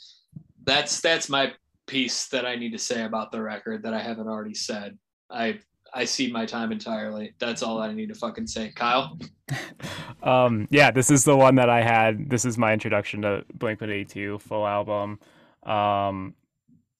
That's 0.65 0.99
that's 1.01 1.30
my 1.30 1.53
piece 1.85 2.27
that 2.30 2.45
I 2.45 2.55
need 2.55 2.72
to 2.72 2.80
say 2.80 3.03
about 3.03 3.31
the 3.31 3.41
record 3.41 3.84
that 3.84 3.93
I 3.93 4.01
haven't 4.01 4.27
already 4.27 4.53
said. 4.55 4.97
I 5.30 5.60
I 5.94 6.06
see 6.06 6.32
my 6.32 6.45
time 6.45 6.72
entirely. 6.72 7.34
That's 7.40 7.61
all 7.61 7.80
I 7.80 7.94
need 7.94 8.10
to 8.10 8.15
fucking 8.15 8.48
say. 8.48 8.72
Kyle, 8.76 9.18
um 10.24 10.68
yeah 10.72 10.90
this 10.90 11.11
is 11.11 11.26
the 11.26 11.36
one 11.36 11.56
that 11.56 11.70
i 11.70 11.82
had 11.82 12.30
this 12.30 12.45
is 12.45 12.57
my 12.57 12.72
introduction 12.72 13.22
to 13.22 13.44
blink 13.53 13.82
182 13.82 14.40
full 14.40 14.65
album 14.65 15.20
um 15.64 16.34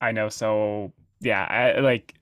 i 0.02 0.12
know 0.12 0.28
so 0.28 0.92
yeah 1.22 1.46
i 1.46 1.80
like 1.80 2.14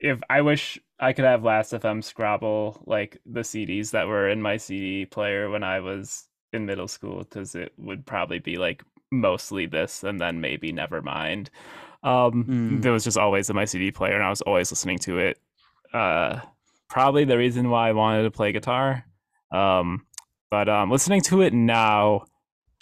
if 0.00 0.20
i 0.28 0.40
wish 0.40 0.80
i 0.98 1.12
could 1.12 1.24
have 1.24 1.44
last 1.44 1.72
fm 1.72 2.02
scrobble 2.02 2.82
like 2.86 3.18
the 3.24 3.40
cds 3.40 3.92
that 3.92 4.08
were 4.08 4.28
in 4.28 4.42
my 4.42 4.56
cd 4.56 5.06
player 5.06 5.48
when 5.48 5.62
i 5.62 5.78
was 5.78 6.24
in 6.52 6.66
middle 6.66 6.88
school 6.88 7.18
because 7.20 7.54
it 7.54 7.72
would 7.78 8.04
probably 8.04 8.40
be 8.40 8.56
like 8.56 8.82
mostly 9.12 9.64
this 9.66 10.02
and 10.02 10.20
then 10.20 10.40
maybe 10.40 10.72
never 10.72 11.00
mind 11.02 11.50
um 12.02 12.44
Mm. 12.44 12.82
there 12.82 12.92
was 12.92 13.04
just 13.04 13.18
always 13.18 13.48
in 13.48 13.54
my 13.56 13.64
cd 13.64 13.92
player 13.92 14.14
and 14.14 14.24
i 14.24 14.30
was 14.30 14.40
always 14.42 14.72
listening 14.72 14.98
to 14.98 15.18
it 15.18 15.38
uh 15.92 16.40
probably 16.88 17.24
the 17.24 17.38
reason 17.38 17.70
why 17.70 17.88
i 17.88 17.92
wanted 17.92 18.22
to 18.22 18.30
play 18.30 18.52
guitar 18.52 19.04
um, 19.52 20.06
but 20.50 20.68
um, 20.68 20.90
listening 20.90 21.22
to 21.22 21.42
it 21.42 21.52
now, 21.52 22.24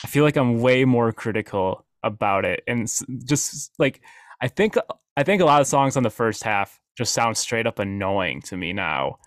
I 0.05 0.07
feel 0.07 0.25
like 0.25 0.37
I'm 0.37 0.61
way 0.61 0.85
more 0.85 1.13
critical 1.13 1.85
about 2.03 2.45
it, 2.45 2.63
and 2.67 2.91
just 3.25 3.73
like 3.79 4.01
I 4.41 4.49
think 4.49 4.77
I 5.17 5.23
think 5.23 5.43
a 5.43 5.47
lot 5.47 5.61
of 5.61 5.67
songs 5.67 5.97
on 5.97 6.03
the 6.03 6.11
first 6.11 6.43
half 6.43 6.81
just 6.97 7.13
sound 7.13 7.37
straight 7.37 7.67
up 7.67 7.79
annoying 7.79 8.43
to 8.43 8.57
me 8.57 8.73
now, 8.73 9.19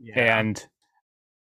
yeah. 0.00 0.38
and 0.38 0.66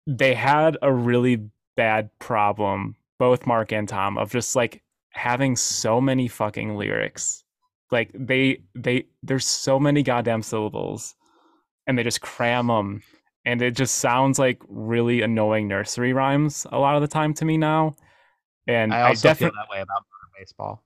they 0.07 0.35
had 0.35 0.79
a 0.81 0.93
really 0.93 1.49
bad 1.77 2.11
problem, 2.19 2.97
both 3.19 3.47
Mark 3.47 3.73
and 3.73 3.89
Tom, 3.89 4.17
of 4.17 4.31
just 4.31 4.57
like 4.57 4.83
having 5.11 5.57
so 5.57 6.01
many 6.01 6.29
fucking 6.29 6.77
lyrics. 6.77 7.45
Like 7.91 8.11
they 8.15 8.63
they 8.75 9.07
there's 9.23 9.47
so 9.47 9.81
many 9.81 10.03
goddamn 10.03 10.43
syllables, 10.43 11.15
and 11.89 11.99
they 11.99 12.05
just 12.05 12.21
cram 12.21 12.69
them 12.69 13.03
and 13.49 13.63
it 13.63 13.75
just 13.75 13.97
sounds 13.97 14.39
like 14.39 14.61
really 14.69 15.23
annoying 15.23 15.69
nursery 15.69 16.13
rhymes 16.13 16.67
a 16.71 16.79
lot 16.79 16.97
of 16.97 17.01
the 17.01 17.09
time 17.09 17.33
to 17.33 17.47
me 17.47 17.57
now. 17.57 17.97
And 18.67 18.93
I 18.93 18.99
I, 18.99 19.09
also 19.09 19.35
feel 19.35 19.49
definitely, 19.49 19.59
that 19.59 19.71
way 19.71 19.81
about 19.81 20.05
baseball. 20.39 20.83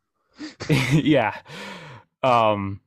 yeah. 1.05 1.37
Um, 2.23 2.81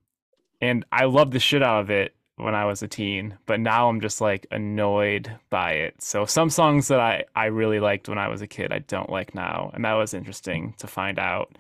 and 0.62 0.86
I 0.94 1.06
loved 1.06 1.34
the 1.34 1.42
shit 1.42 1.62
out 1.62 1.82
of 1.82 1.90
it 1.90 2.16
when 2.38 2.56
I 2.56 2.64
was 2.64 2.82
a 2.84 2.88
teen, 2.88 3.38
but 3.46 3.60
now 3.60 3.90
I'm 3.90 4.00
just 4.00 4.22
like 4.22 4.48
annoyed 4.50 5.30
by 5.50 5.74
it. 5.74 6.02
So 6.02 6.26
some 6.26 6.50
songs 6.50 6.88
that 6.88 7.02
I 7.02 7.26
I 7.36 7.48
really 7.48 7.82
liked 7.82 8.08
when 8.08 8.18
I 8.18 8.30
was 8.30 8.42
a 8.42 8.48
kid, 8.48 8.72
I 8.72 8.80
don't 8.80 9.10
like 9.10 9.36
now, 9.36 9.72
and 9.74 9.84
that 9.84 9.94
was 9.94 10.14
interesting 10.14 10.74
to 10.78 10.88
find 10.88 11.20
out. 11.20 11.58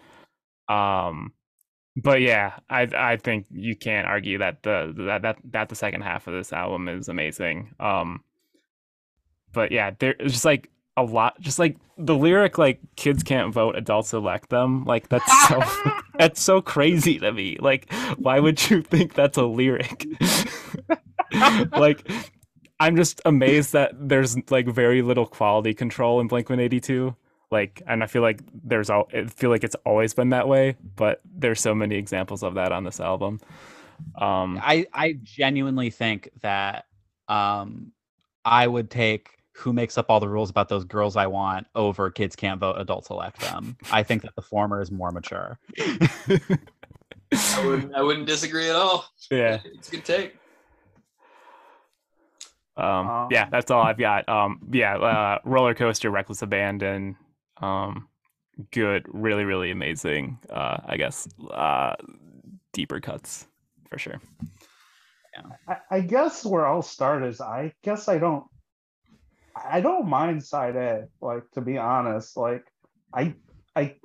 Um, 0.69 1.33
but 1.95 2.21
yeah, 2.21 2.57
I 2.69 2.87
I 2.95 3.17
think 3.17 3.47
you 3.49 3.75
can't 3.75 4.07
argue 4.07 4.37
that 4.39 4.63
the 4.63 4.93
that 4.97 5.21
that 5.21 5.37
that 5.51 5.69
the 5.69 5.75
second 5.75 6.01
half 6.01 6.27
of 6.27 6.33
this 6.33 6.51
album 6.51 6.89
is 6.89 7.07
amazing. 7.07 7.73
Um, 7.79 8.23
but 9.53 9.71
yeah, 9.71 9.91
there's 9.97 10.33
just 10.33 10.45
like 10.45 10.69
a 10.97 11.03
lot, 11.03 11.39
just 11.39 11.59
like 11.59 11.77
the 11.97 12.15
lyric, 12.15 12.57
like 12.57 12.79
kids 12.95 13.23
can't 13.23 13.53
vote, 13.53 13.75
adults 13.77 14.13
elect 14.13 14.49
them. 14.49 14.83
Like 14.85 15.09
that's 15.09 15.47
so 15.47 15.61
that's 16.17 16.41
so 16.41 16.61
crazy 16.61 17.19
to 17.19 17.31
me. 17.31 17.57
Like, 17.59 17.91
why 18.17 18.39
would 18.39 18.69
you 18.69 18.81
think 18.81 19.13
that's 19.13 19.37
a 19.37 19.45
lyric? 19.45 20.05
like, 21.71 22.09
I'm 22.79 22.95
just 22.95 23.21
amazed 23.25 23.73
that 23.73 23.91
there's 23.97 24.37
like 24.51 24.67
very 24.67 25.01
little 25.01 25.25
quality 25.25 25.73
control 25.73 26.19
in 26.19 26.27
Blink 26.27 26.49
182. 26.49 27.15
Like, 27.51 27.81
and 27.87 28.03
I 28.03 28.07
feel 28.07 28.21
like 28.21 28.41
there's 28.63 28.89
all 28.89 29.07
I 29.13 29.25
feel 29.25 29.49
like 29.49 29.63
it's 29.63 29.75
always 29.85 30.13
been 30.13 30.29
that 30.29 30.47
way, 30.47 30.75
but 30.95 31.21
there's 31.23 31.61
so 31.61 31.75
many 31.75 31.95
examples 31.95 32.43
of 32.43 32.55
that 32.55 32.71
on 32.71 32.83
this 32.83 32.99
album. 32.99 33.39
Um, 34.15 34.59
I 34.61 34.87
I 34.93 35.17
genuinely 35.23 35.89
think 35.89 36.29
that 36.41 36.85
um 37.27 37.91
I 38.43 38.67
would 38.67 38.89
take 38.89 39.29
who 39.53 39.71
makes 39.71 39.97
up 39.97 40.07
all 40.09 40.19
the 40.19 40.27
rules 40.27 40.49
about 40.49 40.67
those 40.67 40.83
girls 40.83 41.15
I 41.15 41.27
want 41.27 41.67
over 41.75 42.09
kids 42.11 42.35
can't 42.35 42.59
vote, 42.59 42.75
adults 42.77 43.09
elect 43.09 43.39
them. 43.39 43.77
I 43.91 44.03
think 44.03 44.23
that 44.23 44.35
the 44.35 44.41
former 44.41 44.81
is 44.81 44.91
more 44.91 45.11
mature. 45.11 45.57
I 45.79 47.65
wouldn't 47.65 47.95
I 47.95 48.01
wouldn't 48.01 48.27
disagree 48.27 48.69
at 48.69 48.75
all. 48.75 49.05
yeah. 49.31 49.59
It's 49.63 49.87
a 49.87 49.91
good 49.91 50.05
take. 50.05 50.35
Um, 52.77 53.07
Um, 53.07 53.27
yeah, 53.31 53.47
that's 53.49 53.71
all 53.71 53.81
I've 53.81 53.97
got. 53.97 54.27
Um, 54.27 54.59
yeah, 54.71 54.97
uh, 54.97 55.39
roller 55.45 55.73
coaster, 55.73 56.11
reckless 56.11 56.41
abandon. 56.41 57.15
Um, 57.57 58.07
good, 58.71 59.05
really, 59.07 59.45
really 59.45 59.71
amazing. 59.71 60.39
Uh, 60.49 60.77
I 60.85 60.97
guess 60.97 61.27
uh, 61.51 61.95
deeper 62.73 62.99
cuts 62.99 63.47
for 63.89 63.97
sure. 63.97 64.21
I, 65.67 65.77
I 65.91 65.99
guess 66.01 66.45
where 66.45 66.65
I'll 66.65 66.81
start 66.81 67.23
is 67.23 67.41
I 67.41 67.73
guess 67.83 68.07
I 68.07 68.17
don't 68.17 68.45
I 69.55 69.81
don't 69.81 70.07
mind 70.07 70.43
side 70.43 70.75
A, 70.75 71.07
like 71.21 71.43
to 71.53 71.61
be 71.61 71.77
honest. 71.77 72.37
Like 72.37 72.65
I 73.13 73.35
I 73.75 73.95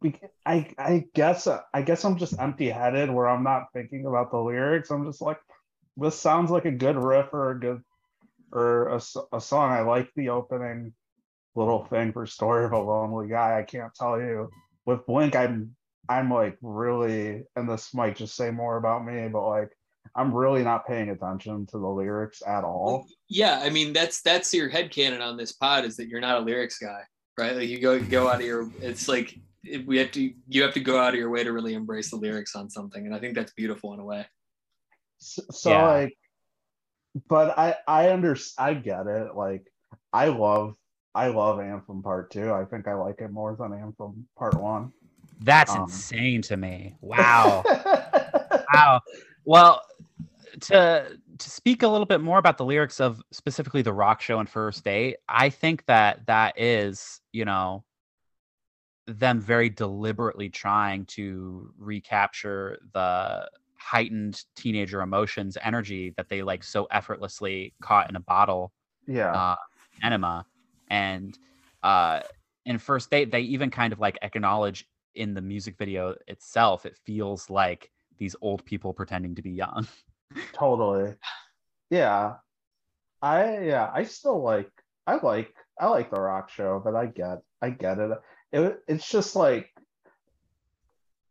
bec- 0.00 0.32
I 0.44 0.72
I 0.78 1.04
guess 1.14 1.46
I 1.46 1.82
guess 1.82 2.04
I'm 2.04 2.18
just 2.18 2.38
empty 2.38 2.68
headed 2.68 3.10
where 3.10 3.28
I'm 3.28 3.44
not 3.44 3.72
thinking 3.72 4.06
about 4.06 4.30
the 4.30 4.38
lyrics. 4.38 4.90
I'm 4.90 5.06
just 5.06 5.20
like, 5.20 5.38
this 5.96 6.18
sounds 6.18 6.50
like 6.50 6.64
a 6.64 6.70
good 6.70 6.96
riff 6.96 7.32
or 7.32 7.52
a 7.52 7.60
good 7.60 7.82
or 8.52 8.88
a, 8.88 9.00
a 9.32 9.40
song. 9.40 9.70
I 9.70 9.80
like 9.82 10.10
the 10.16 10.30
opening 10.30 10.92
little 11.54 11.84
thing 11.86 12.12
for 12.12 12.26
Story 12.26 12.64
of 12.64 12.72
a 12.72 12.78
Lonely 12.78 13.28
Guy. 13.28 13.58
I 13.58 13.62
can't 13.62 13.94
tell 13.94 14.20
you. 14.20 14.48
With 14.86 15.06
Blink, 15.06 15.36
I'm 15.36 15.74
I'm 16.08 16.32
like 16.32 16.56
really, 16.62 17.44
and 17.56 17.68
this 17.68 17.94
might 17.94 18.16
just 18.16 18.34
say 18.34 18.50
more 18.50 18.76
about 18.76 19.04
me, 19.04 19.28
but 19.28 19.46
like 19.48 19.70
I'm 20.16 20.34
really 20.34 20.62
not 20.62 20.86
paying 20.86 21.10
attention 21.10 21.66
to 21.66 21.78
the 21.78 21.86
lyrics 21.86 22.42
at 22.46 22.64
all. 22.64 23.06
Yeah, 23.28 23.60
I 23.62 23.70
mean 23.70 23.92
that's 23.92 24.22
that's 24.22 24.52
your 24.52 24.68
head 24.68 24.90
headcanon 24.90 25.20
on 25.20 25.36
this 25.36 25.52
pod 25.52 25.84
is 25.84 25.96
that 25.96 26.08
you're 26.08 26.20
not 26.20 26.38
a 26.38 26.44
lyrics 26.44 26.78
guy, 26.78 27.02
right? 27.38 27.54
Like 27.54 27.68
you 27.68 27.80
go 27.80 27.92
you 27.94 28.06
go 28.06 28.28
out 28.28 28.40
of 28.40 28.46
your 28.46 28.70
it's 28.80 29.06
like 29.08 29.38
it- 29.62 29.86
we 29.86 29.98
have 29.98 30.10
to 30.12 30.32
you 30.48 30.62
have 30.62 30.74
to 30.74 30.80
go 30.80 30.98
out 30.98 31.12
of 31.14 31.18
your 31.20 31.30
way 31.30 31.44
to 31.44 31.52
really 31.52 31.74
embrace 31.74 32.10
the 32.10 32.16
lyrics 32.16 32.56
on 32.56 32.70
something, 32.70 33.04
and 33.06 33.14
I 33.14 33.18
think 33.20 33.34
that's 33.34 33.52
beautiful 33.52 33.92
in 33.94 34.00
a 34.00 34.04
way. 34.04 34.26
So, 35.18 35.42
so 35.52 35.70
Yeah. 35.70 35.86
like, 35.86 36.18
but 37.28 37.56
I 37.58 37.76
I 37.86 38.12
under 38.12 38.36
I 38.58 38.74
get 38.74 39.06
it. 39.06 39.36
Like 39.36 39.70
I 40.12 40.28
love 40.28 40.74
I 41.14 41.28
love 41.28 41.60
Anthem 41.60 42.02
Part 42.02 42.30
Two. 42.30 42.52
I 42.52 42.64
think 42.64 42.86
I 42.86 42.94
like 42.94 43.20
it 43.20 43.30
more 43.30 43.56
than 43.58 43.72
Anthem 43.72 44.26
Part 44.36 44.60
One. 44.60 44.92
That's 45.40 45.72
Um, 45.74 45.82
insane 45.82 46.42
to 46.42 46.56
me. 46.56 46.96
Wow. 47.00 47.64
wow. 48.74 49.00
Well, 49.44 49.82
to 50.60 51.18
to 51.38 51.50
speak 51.50 51.82
a 51.82 51.88
little 51.88 52.06
bit 52.06 52.20
more 52.20 52.38
about 52.38 52.58
the 52.58 52.64
lyrics 52.64 53.00
of 53.00 53.22
specifically 53.32 53.82
the 53.82 53.92
rock 53.92 54.20
show 54.20 54.38
and 54.38 54.48
first 54.48 54.84
date, 54.84 55.16
I 55.28 55.48
think 55.48 55.86
that 55.86 56.26
that 56.26 56.60
is, 56.60 57.20
you 57.32 57.44
know, 57.44 57.84
them 59.06 59.40
very 59.40 59.70
deliberately 59.70 60.48
trying 60.50 61.06
to 61.06 61.72
recapture 61.78 62.78
the 62.92 63.48
heightened 63.76 64.44
teenager 64.54 65.00
emotions 65.00 65.56
energy 65.62 66.12
that 66.16 66.28
they 66.28 66.42
like 66.42 66.62
so 66.62 66.84
effortlessly 66.90 67.72
caught 67.80 68.10
in 68.10 68.16
a 68.16 68.20
bottle 68.20 68.72
yeah. 69.06 69.32
uh, 69.32 69.56
enema 70.02 70.44
and 70.90 71.38
uh 71.82 72.20
in 72.66 72.78
first 72.78 73.10
date 73.10 73.30
they 73.30 73.40
even 73.40 73.70
kind 73.70 73.92
of 73.92 74.00
like 74.00 74.18
acknowledge 74.22 74.86
in 75.14 75.34
the 75.34 75.40
music 75.40 75.76
video 75.78 76.14
itself 76.26 76.84
it 76.84 76.96
feels 77.04 77.48
like 77.48 77.90
these 78.18 78.36
old 78.42 78.64
people 78.64 78.92
pretending 78.92 79.34
to 79.34 79.42
be 79.42 79.50
young. 79.50 79.88
Totally. 80.52 81.14
Yeah. 81.88 82.34
I 83.22 83.60
yeah 83.60 83.90
i 83.92 84.04
still 84.04 84.42
like 84.42 84.70
i 85.06 85.16
like 85.16 85.52
i 85.78 85.86
like 85.88 86.10
the 86.10 86.20
rock 86.20 86.48
show 86.48 86.80
but 86.82 86.96
i 86.96 87.06
get 87.06 87.40
i 87.60 87.70
get 87.70 87.98
it. 87.98 88.18
It 88.52 88.82
it's 88.88 89.10
just 89.10 89.36
like 89.36 89.70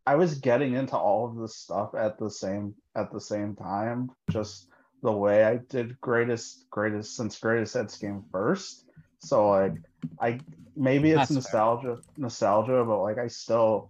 i 0.05 0.15
was 0.15 0.35
getting 0.35 0.73
into 0.75 0.95
all 0.95 1.27
of 1.27 1.35
this 1.37 1.55
stuff 1.55 1.95
at 1.95 2.19
the 2.19 2.29
same 2.29 2.75
at 2.95 3.11
the 3.11 3.21
same 3.21 3.55
time 3.55 4.11
just 4.29 4.67
the 5.01 5.11
way 5.11 5.43
i 5.43 5.57
did 5.57 5.99
greatest 5.99 6.69
greatest 6.69 7.15
since 7.15 7.39
greatest 7.39 7.73
hits 7.73 7.97
came 7.97 8.23
first 8.31 8.85
so 9.19 9.49
like 9.49 9.73
i 10.19 10.39
maybe 10.75 11.11
it's 11.11 11.17
That's 11.19 11.29
fair. 11.29 11.35
nostalgia 11.35 11.97
nostalgia 12.17 12.83
but 12.85 13.01
like 13.01 13.17
i 13.17 13.27
still 13.27 13.89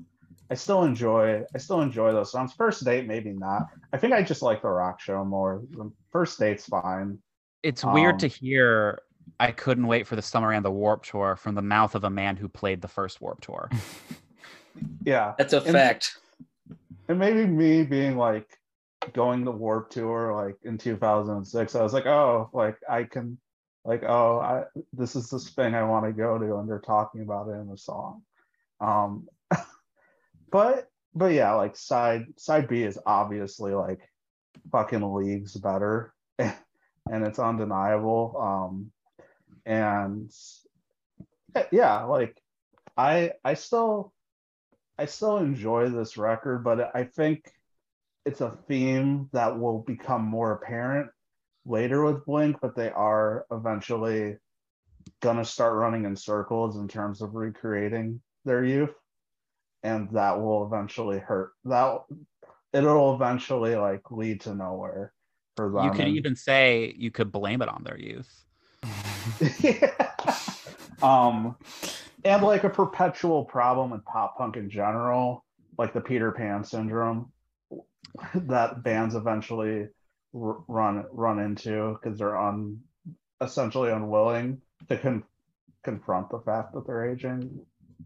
I 0.52 0.56
still 0.56 0.82
enjoy 0.84 1.44
I 1.54 1.58
still 1.60 1.82
enjoy 1.82 2.12
those 2.12 2.32
songs. 2.32 2.54
First 2.54 2.84
date, 2.84 3.06
maybe 3.06 3.34
not. 3.34 3.68
I 3.94 3.98
think 4.00 4.14
I 4.14 4.24
just 4.24 4.42
like 4.42 4.64
the 4.64 4.70
rock 4.70 5.00
show 5.00 5.24
more. 5.24 5.62
The 5.78 5.92
first 6.10 6.40
date's 6.40 6.66
fine. 6.66 7.20
it's 7.62 7.86
weird 7.86 8.14
Um, 8.16 8.18
to 8.22 8.28
hear 8.28 9.00
i 9.40 9.52
couldn't 9.52 9.86
wait 9.86 10.08
for 10.08 10.16
the 10.16 10.24
summer 10.24 10.52
and 10.54 10.66
the 10.66 10.72
Warped 10.72 11.08
Tour 11.08 11.36
from 11.36 11.54
the 11.54 11.62
mouth 11.62 11.94
of 11.94 12.04
a 12.04 12.10
man 12.10 12.36
who 12.36 12.50
played 12.50 12.82
the 12.82 12.88
first 12.88 13.22
Warped 13.22 13.44
Tour 13.44 13.70
Yeah. 15.06 15.34
That's 15.38 15.54
a 15.54 15.62
And- 15.62 15.72
fact. 15.72 16.18
And 17.08 17.20
maybe 17.20 17.46
me 17.46 17.84
being 17.84 18.18
like 18.18 18.48
going 19.14 19.44
the 19.44 19.52
Warped 19.52 19.92
Tour 19.94 20.34
like 20.34 20.56
in 20.64 20.80
2006, 20.80 21.76
I 21.76 21.82
was 21.84 21.94
like, 21.94 22.08
oh, 22.08 22.50
like 22.54 22.78
I 22.90 23.04
can 23.04 23.38
like, 23.86 24.04
oh, 24.04 24.40
I 24.40 24.64
this 24.94 25.16
is 25.16 25.30
this 25.30 25.50
thing 25.50 25.74
I 25.76 25.84
want 25.84 26.06
to 26.06 26.12
go 26.12 26.38
to, 26.38 26.58
and 26.58 26.70
they're 26.70 26.80
talking 26.80 27.22
about 27.22 27.48
it 27.50 27.54
in 27.54 27.70
the 27.70 27.78
song. 27.78 28.24
Um 28.80 29.28
but 30.52 30.90
but 31.16 31.34
yeah, 31.34 31.54
like 31.54 31.76
side 31.76 32.26
side 32.38 32.68
B 32.68 32.84
is 32.84 33.00
obviously 33.06 33.74
like 33.74 34.00
fucking 34.72 35.14
leagues 35.14 35.56
better 35.56 36.14
and 36.40 36.56
it's 37.10 37.40
undeniable. 37.40 38.36
Um 38.40 38.92
and 39.66 40.32
eh, 41.56 41.64
yeah, 41.72 42.04
like 42.04 42.40
I 42.98 43.34
I 43.44 43.54
still 43.54 44.14
I 44.98 45.06
still 45.06 45.38
enjoy 45.38 45.90
this 45.90 46.18
record, 46.18 46.64
but 46.64 46.94
I 46.94 47.06
think 47.06 47.50
it's 48.26 48.42
a 48.42 48.58
theme 48.68 49.30
that 49.32 49.58
will 49.58 49.80
become 49.80 50.24
more 50.24 50.52
apparent 50.52 51.10
later 51.66 52.04
with 52.04 52.26
Blink, 52.26 52.58
but 52.62 52.76
they 52.76 52.90
are 52.90 53.46
eventually 53.52 54.38
gonna 55.22 55.46
start 55.46 55.76
running 55.76 56.06
in 56.06 56.16
circles 56.16 56.78
in 56.78 56.88
terms 56.88 57.22
of 57.22 57.36
recreating 57.36 58.22
their 58.46 58.64
youth. 58.64 58.94
And 59.84 60.10
that 60.12 60.42
will 60.42 60.66
eventually 60.66 61.20
hurt 61.20 61.54
that 61.66 62.02
it'll 62.74 63.16
eventually 63.16 63.76
like 63.76 64.12
lead 64.12 64.42
to 64.42 64.56
nowhere 64.56 65.14
for 65.56 65.72
them. 65.72 65.86
you 65.86 65.92
could 65.92 66.08
and- 66.08 66.16
even 66.16 66.36
say 66.36 66.94
you 66.98 67.12
could 67.12 67.32
blame 67.32 67.62
it 67.62 67.70
on 67.70 67.84
their 67.84 67.98
youth 67.98 68.46
yeah. 69.60 69.92
um 71.04 71.56
and 72.24 72.44
like 72.44 72.64
a 72.64 72.70
perpetual 72.70 73.44
problem 73.46 73.92
with 73.92 74.04
pop 74.06 74.38
punk 74.38 74.56
in 74.56 74.70
general 74.70 75.46
like 75.78 75.94
the 75.94 76.02
peter 76.02 76.32
pan 76.32 76.64
syndrome 76.64 77.32
that 78.34 78.84
bands 78.84 79.16
eventually 79.16 79.88
r- 80.34 80.64
run 80.68 81.06
run 81.12 81.40
into 81.40 81.98
because 82.02 82.20
they're 82.20 82.38
un 82.38 82.80
essentially 83.42 83.92
unwilling 83.92 84.62
to 84.90 84.98
con- 84.98 85.24
confront 85.84 86.30
the 86.30 86.40
fact 86.40 86.74
that 86.74 86.86
they're 86.86 87.10
aging 87.10 87.60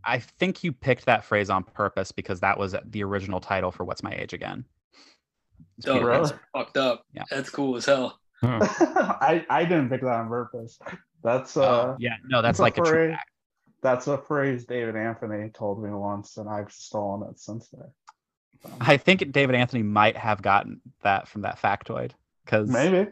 i 0.06 0.20
think 0.20 0.64
you 0.64 0.72
picked 0.72 1.06
that 1.06 1.24
phrase 1.24 1.50
on 1.50 1.64
purpose 1.64 2.12
because 2.12 2.40
that 2.40 2.58
was 2.58 2.76
the 2.86 3.04
original 3.04 3.40
title 3.40 3.72
for 3.72 3.84
what's 3.84 4.04
my 4.04 4.12
age 4.14 4.34
again 4.34 4.64
It's 5.78 5.88
Oh, 5.88 6.00
really? 6.02 6.20
that's 6.28 6.34
fucked 6.54 6.78
up. 6.78 7.04
Yeah. 7.14 7.24
That's 7.32 7.50
cool 7.50 7.76
as 7.78 7.86
hell. 7.86 8.20
i 8.44 9.46
i 9.50 9.64
didn't 9.64 9.90
pick 9.90 10.02
that 10.02 10.08
on 10.20 10.28
purpose 10.28 10.78
that's 11.24 11.56
uh 11.56 11.96
yeah 11.98 12.16
no 12.28 12.42
that's 12.42 12.56
It's 12.56 12.60
a 12.60 12.64
like 12.64 12.78
a 12.78 12.82
true 12.82 12.90
phrase. 12.92 13.12
fact. 13.12 13.30
that's 13.82 14.08
a 14.08 14.18
phrase 14.18 14.66
david 14.66 14.96
anthony 14.98 15.50
told 15.50 15.82
me 15.82 15.90
once 15.92 16.36
and 16.38 16.50
i've 16.50 16.70
stolen 16.72 17.30
it 17.30 17.40
since 17.40 17.70
then 17.70 17.88
So, 17.88 18.03
i 18.82 18.98
think 18.98 19.32
david 19.32 19.56
anthony 19.56 19.84
might 19.84 20.18
have 20.18 20.42
gotten 20.42 20.80
that 21.02 21.28
from 21.28 21.42
that 21.42 21.60
factoid 21.60 22.12
because 22.46 22.70
maybe. 22.70 23.10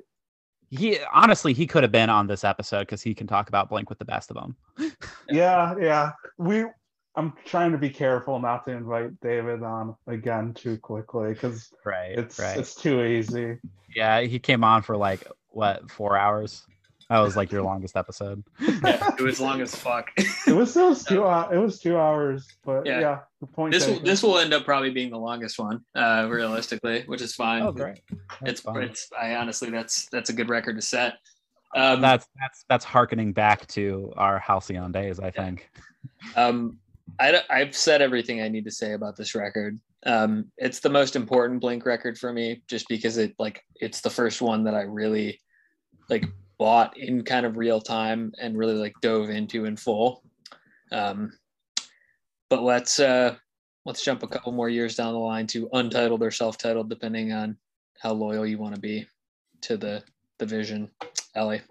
he 0.70 0.98
honestly 1.14 1.54
he 1.54 1.68
could 1.68 1.84
have 1.84 1.92
been 1.92 2.10
on 2.10 2.28
this 2.28 2.44
episode 2.44 2.82
because 2.82 3.02
he 3.02 3.14
can 3.14 3.28
talk 3.28 3.50
about 3.50 3.70
blink 3.70 3.90
with 3.90 4.00
the 4.00 4.06
best 4.06 4.32
of 4.32 4.38
them 4.38 4.56
yeah 5.30 5.76
yeah. 5.80 6.12
We 6.38 6.66
i'm 7.16 7.34
trying 7.46 7.72
to 7.72 7.78
be 7.78 7.90
careful 7.90 8.40
not 8.40 8.66
to 8.66 8.72
invite 8.72 9.20
david 9.20 9.64
on 9.64 9.96
again 10.08 10.54
too 10.54 10.78
quickly 10.78 11.34
because 11.34 11.70
right 11.86 12.18
it's 12.18 12.40
right. 12.40 12.58
it's 12.58 12.76
too 12.76 13.04
easy. 13.04 13.58
Yeah 13.94 14.22
he 14.22 14.40
came 14.40 14.64
on 14.64 14.82
for 14.82 14.96
like 14.96 15.28
what 15.50 15.92
four 15.92 16.18
hours 16.18 16.64
that 17.12 17.20
was 17.20 17.36
like 17.36 17.52
your 17.52 17.62
longest 17.62 17.96
episode 17.98 18.44
Yeah, 18.60 19.12
it 19.20 19.22
was 19.22 19.40
long 19.40 19.62
as 19.62 19.76
fuck. 19.76 20.10
it 20.18 20.54
was 20.56 20.76
it 20.76 20.84
was 20.84 21.04
two 21.04 21.22
hou- 21.24 21.52
it 21.54 21.58
was 21.58 21.80
two 21.80 21.98
hours 21.98 22.48
but 22.66 22.86
Yeah. 22.86 23.00
yeah, 23.00 23.20
the 23.42 23.48
point 23.48 23.72
this 23.74 23.88
will 23.88 24.00
this 24.00 24.24
will 24.24 24.38
end 24.40 24.54
up 24.54 24.64
probably 24.66 24.90
being 24.92 25.12
the 25.12 25.18
longest 25.20 25.60
one, 25.60 25.82
uh, 25.96 26.28
realistically, 26.30 27.04
which 27.08 27.22
is 27.22 27.36
fine. 27.36 27.62
oh 27.64 27.72
great 27.72 28.00
That's 28.10 28.52
It's 28.52 28.62
fun. 28.62 28.82
it's 28.84 29.10
I 29.20 29.36
honestly 29.36 29.70
that's 29.70 30.08
that's 30.12 30.30
a 30.30 30.34
good 30.34 30.50
record 30.50 30.76
to 30.78 30.82
set. 30.82 31.14
Um, 31.76 32.02
that's 32.02 32.28
that's 32.40 32.66
that's 32.70 32.86
harkening 32.86 33.32
back 33.34 33.68
to 33.68 34.12
our 34.18 34.40
halcyon 34.40 34.92
days 34.92 35.20
i 35.22 35.32
think 35.32 35.70
Um, 36.36 36.78
I, 37.20 37.42
I've 37.50 37.76
said 37.76 38.02
everything 38.02 38.42
I 38.42 38.48
need 38.50 38.66
to 38.66 38.72
say 38.72 38.94
about 38.94 39.16
this 39.18 39.36
record. 39.36 39.80
Um, 40.06 40.46
it's 40.58 40.80
the 40.80 40.90
most 40.90 41.16
important 41.16 41.60
Blink 41.62 41.86
record 41.86 42.18
for 42.18 42.32
me, 42.34 42.64
just 42.68 42.88
because 42.90 43.18
it 43.18 43.36
like 43.38 43.64
it's 43.76 44.02
the 44.02 44.10
first 44.10 44.42
one 44.42 44.64
that 44.64 44.74
I 44.76 44.82
really 44.82 45.40
like 46.10 46.26
bought 46.62 46.96
in 46.96 47.24
kind 47.24 47.44
of 47.44 47.58
real 47.58 47.82
time 47.82 48.32
and 48.40 48.56
really 48.56 48.76
like 48.76 48.94
dove 49.02 49.32
into 49.32 49.66
in 49.66 49.76
full. 49.76 50.22
Um, 50.92 51.34
but 52.52 52.62
let's 52.62 53.00
uh, 53.00 53.36
let's 53.84 54.06
jump 54.06 54.22
a 54.22 54.28
couple 54.28 54.52
more 54.52 54.70
years 54.70 54.96
down 54.96 55.14
the 55.14 55.20
line 55.20 55.48
to 55.48 55.68
untitled 55.74 56.22
or 56.22 56.30
self-titled, 56.30 56.88
depending 56.88 57.32
on 57.32 57.58
how 58.00 58.12
loyal 58.14 58.46
you 58.46 58.60
want 58.60 58.76
to 58.76 58.80
be 58.80 59.08
to 59.62 59.76
the 59.76 60.04
the 60.38 60.46
vision. 60.46 60.92
Ellie, 61.34 61.62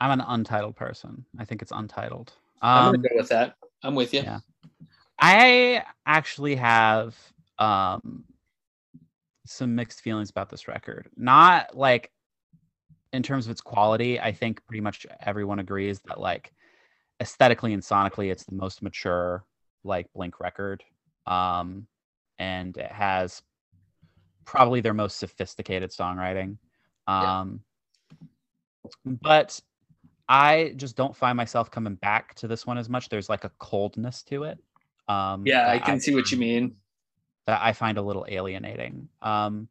i'm 0.00 0.10
an 0.10 0.24
untitled 0.28 0.76
person 0.76 1.24
i 1.38 1.44
think 1.44 1.60
it's 1.60 1.72
untitled 1.72 2.32
I'm 2.62 2.86
um 2.86 2.94
gonna 2.94 3.08
go 3.08 3.16
with 3.16 3.28
that. 3.28 3.56
I'm 3.82 3.94
with 3.94 4.14
you. 4.14 4.22
yeah. 4.22 4.38
I 5.18 5.82
actually 6.06 6.54
have 6.56 7.14
um 7.58 8.24
some 9.44 9.74
mixed 9.74 10.00
feelings 10.00 10.30
about 10.30 10.48
this 10.48 10.66
record. 10.66 11.10
Not 11.16 11.76
like 11.76 12.10
in 13.16 13.22
terms 13.22 13.46
of 13.46 13.50
its 13.50 13.60
quality, 13.60 14.20
I 14.20 14.32
think 14.32 14.64
pretty 14.66 14.80
much 14.80 15.06
everyone 15.20 15.58
agrees 15.58 16.00
that 16.06 16.20
like 16.20 16.52
aesthetically 17.20 17.72
and 17.72 17.82
sonically 17.82 18.30
it's 18.30 18.44
the 18.44 18.54
most 18.54 18.82
mature 18.82 19.44
like 19.84 20.12
Blink 20.14 20.38
record. 20.38 20.84
Um 21.26 21.86
and 22.38 22.76
it 22.76 22.92
has 22.92 23.42
probably 24.44 24.80
their 24.80 24.94
most 24.94 25.18
sophisticated 25.18 25.90
songwriting. 25.90 26.58
Yeah. 27.08 27.40
Um 27.40 27.60
but 29.04 29.60
I 30.28 30.72
just 30.76 30.96
don't 30.96 31.16
find 31.16 31.36
myself 31.36 31.70
coming 31.70 31.94
back 31.94 32.34
to 32.36 32.48
this 32.48 32.66
one 32.66 32.78
as 32.78 32.88
much. 32.88 33.08
There's 33.08 33.28
like 33.28 33.44
a 33.44 33.50
coldness 33.58 34.22
to 34.24 34.44
it. 34.44 34.58
Um, 35.08 35.46
Yeah, 35.46 35.70
I 35.70 35.78
can 35.78 36.00
see 36.00 36.14
what 36.14 36.30
you 36.32 36.38
mean. 36.38 36.76
That 37.46 37.60
I 37.62 37.72
find 37.72 37.96
a 37.96 38.02
little 38.02 38.26
alienating. 38.28 39.08
Um, 39.22 39.68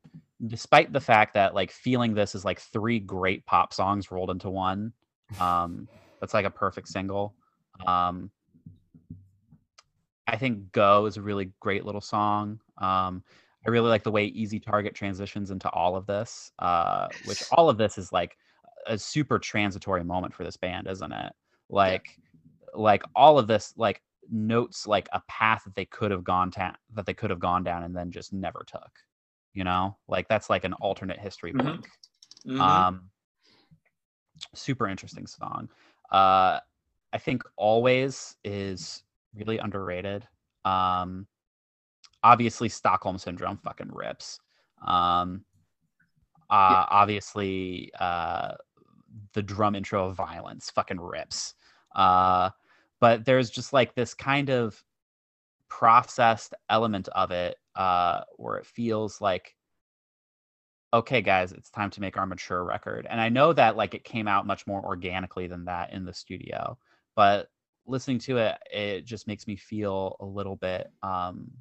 despite 0.47 0.91
the 0.91 0.99
fact 0.99 1.33
that 1.33 1.55
like 1.55 1.71
feeling 1.71 2.13
this 2.13 2.35
is 2.35 2.45
like 2.45 2.59
three 2.59 2.99
great 2.99 3.45
pop 3.45 3.73
songs 3.73 4.11
rolled 4.11 4.29
into 4.29 4.49
one. 4.49 4.93
Um, 5.39 5.87
that's 6.19 6.33
like 6.33 6.45
a 6.45 6.49
perfect 6.49 6.87
single. 6.87 7.35
Um, 7.85 8.31
I 10.27 10.37
think 10.37 10.71
"Go" 10.71 11.05
is 11.05 11.17
a 11.17 11.21
really 11.21 11.51
great 11.59 11.85
little 11.85 12.01
song. 12.01 12.59
Um, 12.77 13.23
I 13.65 13.69
really 13.69 13.89
like 13.89 14.03
the 14.03 14.11
way 14.11 14.25
Easy 14.25 14.59
Target 14.59 14.93
transitions 14.93 15.51
into 15.51 15.69
all 15.69 15.95
of 15.95 16.05
this, 16.05 16.51
uh, 16.59 17.07
which 17.25 17.43
all 17.51 17.69
of 17.69 17.77
this 17.77 17.97
is 17.97 18.11
like 18.11 18.37
a 18.87 18.97
super 18.97 19.39
transitory 19.39 20.03
moment 20.03 20.33
for 20.33 20.43
this 20.43 20.57
band, 20.57 20.87
isn't 20.87 21.11
it? 21.11 21.33
Like 21.69 22.19
like 22.73 23.03
all 23.15 23.39
of 23.39 23.47
this 23.47 23.73
like 23.77 24.01
notes 24.29 24.85
like 24.85 25.07
a 25.13 25.21
path 25.27 25.63
that 25.65 25.75
they 25.75 25.85
could 25.85 26.11
have 26.11 26.23
gone 26.23 26.49
down 26.49 26.75
that 26.93 27.05
they 27.05 27.13
could 27.13 27.29
have 27.29 27.39
gone 27.39 27.63
down 27.63 27.83
and 27.83 27.95
then 27.95 28.11
just 28.11 28.33
never 28.33 28.63
took. 28.67 28.91
You 29.55 29.63
know? 29.63 29.97
Like 30.07 30.27
that's 30.27 30.49
like 30.49 30.65
an 30.65 30.73
alternate 30.73 31.19
history 31.19 31.53
Mhm. 31.53 31.63
blink. 31.63 31.89
Mhm. 32.45 32.59
Um, 32.61 33.09
super 34.53 34.87
interesting 34.87 35.25
song. 35.25 35.69
Uh, 36.11 36.59
I 37.13 37.17
think 37.17 37.43
Always 37.55 38.35
is 38.43 39.03
really 39.33 39.57
underrated. 39.57 40.27
Um, 40.65 41.27
obviously, 42.23 42.69
Stockholm 42.69 43.17
Syndrome 43.17 43.57
fucking 43.57 43.91
rips. 43.91 44.39
Um, 44.81 45.45
uh, 46.49 46.85
Obviously, 46.89 47.91
uh, 47.99 48.55
the 49.33 49.41
drum 49.41 49.75
intro 49.75 50.09
of 50.09 50.15
Violence 50.17 50.69
fucking 50.69 50.99
rips. 50.99 51.55
Uh, 51.95 52.49
but 52.99 53.23
there's 53.25 53.49
just 53.49 53.71
like 53.71 53.95
this 53.95 54.13
kind 54.13 54.49
of 54.49 54.83
processed 55.69 56.53
element 56.69 57.07
of 57.09 57.31
it 57.31 57.57
uh, 57.75 58.21
where 58.37 58.57
it 58.57 58.65
feels 58.65 59.19
like 59.21 59.55
okay 60.93 61.21
guys 61.21 61.51
it's 61.51 61.69
time 61.69 61.89
to 61.89 61.99
make 61.99 62.17
our 62.17 62.25
mature 62.25 62.63
record. 62.63 63.05
And 63.09 63.19
i 63.19 63.29
know 63.29 63.51
that 63.53 63.75
like 63.75 63.93
it 63.93 64.03
came 64.03 64.27
out 64.27 64.47
much 64.47 64.65
more 64.65 64.83
organically 64.83 65.47
than 65.47 65.65
that 65.65 65.91
in 65.91 66.05
the 66.05 66.13
studio 66.13 66.77
but 67.15 67.49
listening 67.85 68.19
to 68.19 68.37
it 68.37 68.55
it 68.71 69.05
just 69.05 69.27
makes 69.27 69.47
me 69.47 69.55
feel 69.55 70.15
a 70.19 70.25
little 70.25 70.55
bit 70.55 70.89
um 71.03 71.51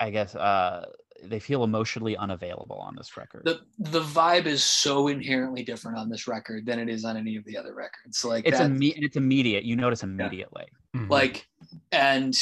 i 0.00 0.10
guess 0.10 0.34
uh 0.34 0.86
they 1.24 1.38
feel 1.38 1.64
emotionally 1.64 2.16
unavailable 2.16 2.76
on 2.76 2.94
this 2.96 3.16
record. 3.16 3.42
The 3.44 3.60
the 3.78 4.00
vibe 4.00 4.46
is 4.46 4.64
so 4.64 5.08
inherently 5.08 5.62
different 5.62 5.98
on 5.98 6.08
this 6.08 6.26
record 6.26 6.66
than 6.66 6.78
it 6.78 6.88
is 6.88 7.04
on 7.04 7.16
any 7.16 7.36
of 7.36 7.44
the 7.44 7.56
other 7.56 7.74
records. 7.74 8.24
Like 8.24 8.46
it's 8.46 8.58
imme- 8.58 8.94
it's 8.96 9.16
immediate 9.16 9.64
you 9.64 9.76
notice 9.76 10.02
immediately 10.02 10.66
Mhm. 10.96 11.08
like 11.08 11.46
and 11.92 12.34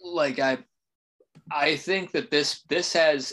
like 0.00 0.38
i 0.38 0.58
i 1.50 1.76
think 1.76 2.12
that 2.12 2.30
this 2.30 2.62
this 2.68 2.92
has 2.92 3.32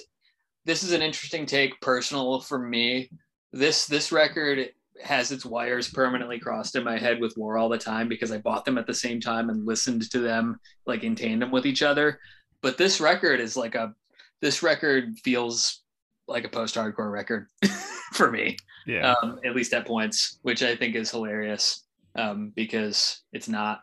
this 0.66 0.84
is 0.84 0.92
an 0.92 1.02
interesting 1.02 1.46
take 1.46 1.80
personal 1.82 2.42
for 2.42 2.60
me 2.60 3.10
this 3.54 3.88
this 3.88 4.12
record 4.12 4.70
has 5.04 5.32
its 5.32 5.46
wires 5.46 5.90
permanently 5.90 6.40
crossed 6.40 6.76
in 6.76 6.84
my 6.84 6.98
head 6.98 7.20
with 7.20 7.36
war 7.38 7.58
all 7.58 7.70
the 7.70 7.78
time 7.78 8.08
because 8.08 8.32
i 8.32 8.38
bought 8.38 8.66
them 8.66 8.78
at 8.78 8.88
the 8.88 8.94
same 8.94 9.20
time 9.20 9.50
and 9.50 9.66
listened 9.66 10.10
to 10.12 10.20
them 10.20 10.60
like 10.86 11.04
in 11.04 11.16
tandem 11.16 11.52
with 11.52 11.66
each 11.66 11.82
other 11.82 12.20
but 12.62 12.78
this 12.78 13.02
record 13.02 13.40
is 13.40 13.58
like 13.58 13.76
a 13.76 13.94
this 14.42 14.62
record 14.62 15.18
feels 15.24 15.82
like 16.28 16.46
a 16.46 16.50
post-hardcore 16.50 17.12
record 17.12 17.48
for 18.14 18.32
me 18.32 18.56
yeah. 18.86 19.14
um, 19.14 19.40
at 19.44 19.56
least 19.56 19.74
at 19.74 19.86
points, 19.86 20.40
which 20.44 20.64
I 20.64 20.76
think 20.76 20.96
is 20.96 21.12
hilarious 21.12 21.85
um, 22.16 22.52
because 22.56 23.22
it's 23.34 23.48
not. 23.48 23.82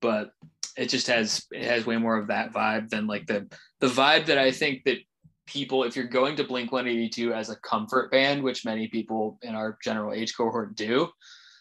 But 0.00 0.30
it 0.76 0.88
just 0.88 1.08
has 1.08 1.46
it 1.52 1.64
has 1.64 1.86
way 1.86 1.96
more 1.96 2.16
of 2.16 2.28
that 2.28 2.52
vibe 2.52 2.88
than 2.88 3.06
like 3.06 3.26
the 3.26 3.46
the 3.80 3.86
vibe 3.86 4.26
that 4.26 4.38
I 4.38 4.50
think 4.50 4.84
that 4.84 4.98
people, 5.46 5.84
if 5.84 5.96
you're 5.96 6.06
going 6.06 6.36
to 6.36 6.44
Blink 6.44 6.70
182 6.70 7.32
as 7.32 7.50
a 7.50 7.56
comfort 7.56 8.10
band, 8.10 8.42
which 8.42 8.64
many 8.64 8.88
people 8.88 9.38
in 9.42 9.54
our 9.54 9.76
general 9.82 10.12
age 10.12 10.36
cohort 10.36 10.76
do, 10.76 11.08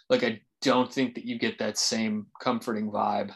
like 0.10 0.23
I 0.23 0.40
don't 0.61 0.94
think 0.94 1.15
that 1.15 1.26
you 1.26 1.40
get 1.40 1.57
that 1.60 1.77
same 1.77 2.27
comforting 2.41 2.91
vibe 2.91 3.31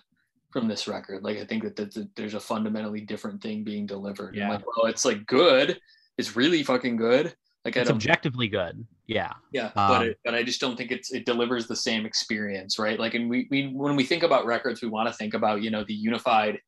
from 0.52 0.68
this 0.68 0.88
record. 0.88 1.24
Like 1.24 1.38
I 1.38 1.46
think 1.46 1.64
that, 1.64 1.76
that, 1.78 1.94
that 1.96 2.16
there's 2.16 2.36
a 2.36 2.40
fundamentally 2.40 3.02
different 3.02 3.42
thing 3.42 3.64
being 3.64 3.86
delivered. 3.86 4.36
Yeah. 4.36 4.50
Like, 4.50 4.64
well, 4.66 4.86
it's 4.86 5.06
like 5.06 5.26
good. 5.26 5.80
It's 6.18 6.36
really 6.36 6.62
fucking 6.62 6.98
good. 6.98 7.34
Like 7.66 7.78
I 7.78 7.82
it's 7.82 7.90
don't 7.90 7.98
objectively 7.98 8.48
good 8.48 8.86
yeah 9.08 9.34
yeah, 9.52 9.72
but 9.76 10.02
Um, 10.02 10.08
it, 10.08 10.20
but 10.24 10.36
I 10.36 10.44
just 10.44 10.62
don't 10.62 10.78
think 10.78 10.92
it's 10.92 11.12
it 11.12 11.26
delivers 11.26 11.68
the 11.68 11.76
same 11.76 12.06
experience, 12.06 12.80
right? 12.80 13.00
Like, 13.00 13.14
and 13.14 13.30
we 13.30 13.48
we 13.52 13.68
when 13.68 13.96
we 13.96 14.04
think 14.04 14.24
about 14.24 14.46
records, 14.46 14.82
we 14.82 14.88
want 14.88 15.08
to 15.10 15.14
think 15.14 15.34
about 15.34 15.62
you 15.62 15.72
know 15.72 15.84
the 15.84 15.94
unified, 15.94 16.60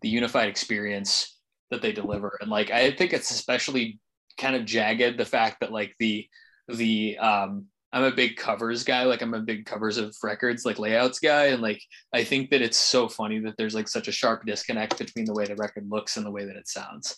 the 0.00 0.08
unified 0.08 0.48
experience 0.48 1.38
that 1.70 1.82
they 1.82 1.92
deliver, 1.92 2.38
and 2.40 2.50
like 2.50 2.70
I 2.70 2.92
think 2.92 3.12
it's 3.12 3.30
especially 3.30 3.98
kind 4.38 4.56
of 4.56 4.64
jagged 4.64 5.18
the 5.18 5.24
fact 5.24 5.60
that 5.60 5.72
like 5.72 5.94
the 5.98 6.26
the 6.68 7.18
um 7.18 7.66
I'm 7.92 8.04
a 8.04 8.10
big 8.10 8.36
covers 8.36 8.82
guy, 8.82 9.04
like 9.04 9.22
I'm 9.22 9.34
a 9.34 9.40
big 9.40 9.66
covers 9.66 9.98
of 9.98 10.16
records, 10.22 10.64
like 10.64 10.78
layouts 10.80 11.20
guy, 11.20 11.46
and 11.46 11.62
like 11.62 11.80
I 12.12 12.24
think 12.24 12.50
that 12.50 12.62
it's 12.62 12.78
so 12.78 13.08
funny 13.08 13.38
that 13.40 13.54
there's 13.56 13.74
like 13.74 13.88
such 13.88 14.08
a 14.08 14.12
sharp 14.12 14.44
disconnect 14.46 14.98
between 14.98 15.26
the 15.26 15.34
way 15.34 15.44
the 15.46 15.56
record 15.56 15.88
looks 15.88 16.16
and 16.16 16.26
the 16.26 16.30
way 16.30 16.44
that 16.44 16.56
it 16.56 16.68
sounds. 16.68 17.16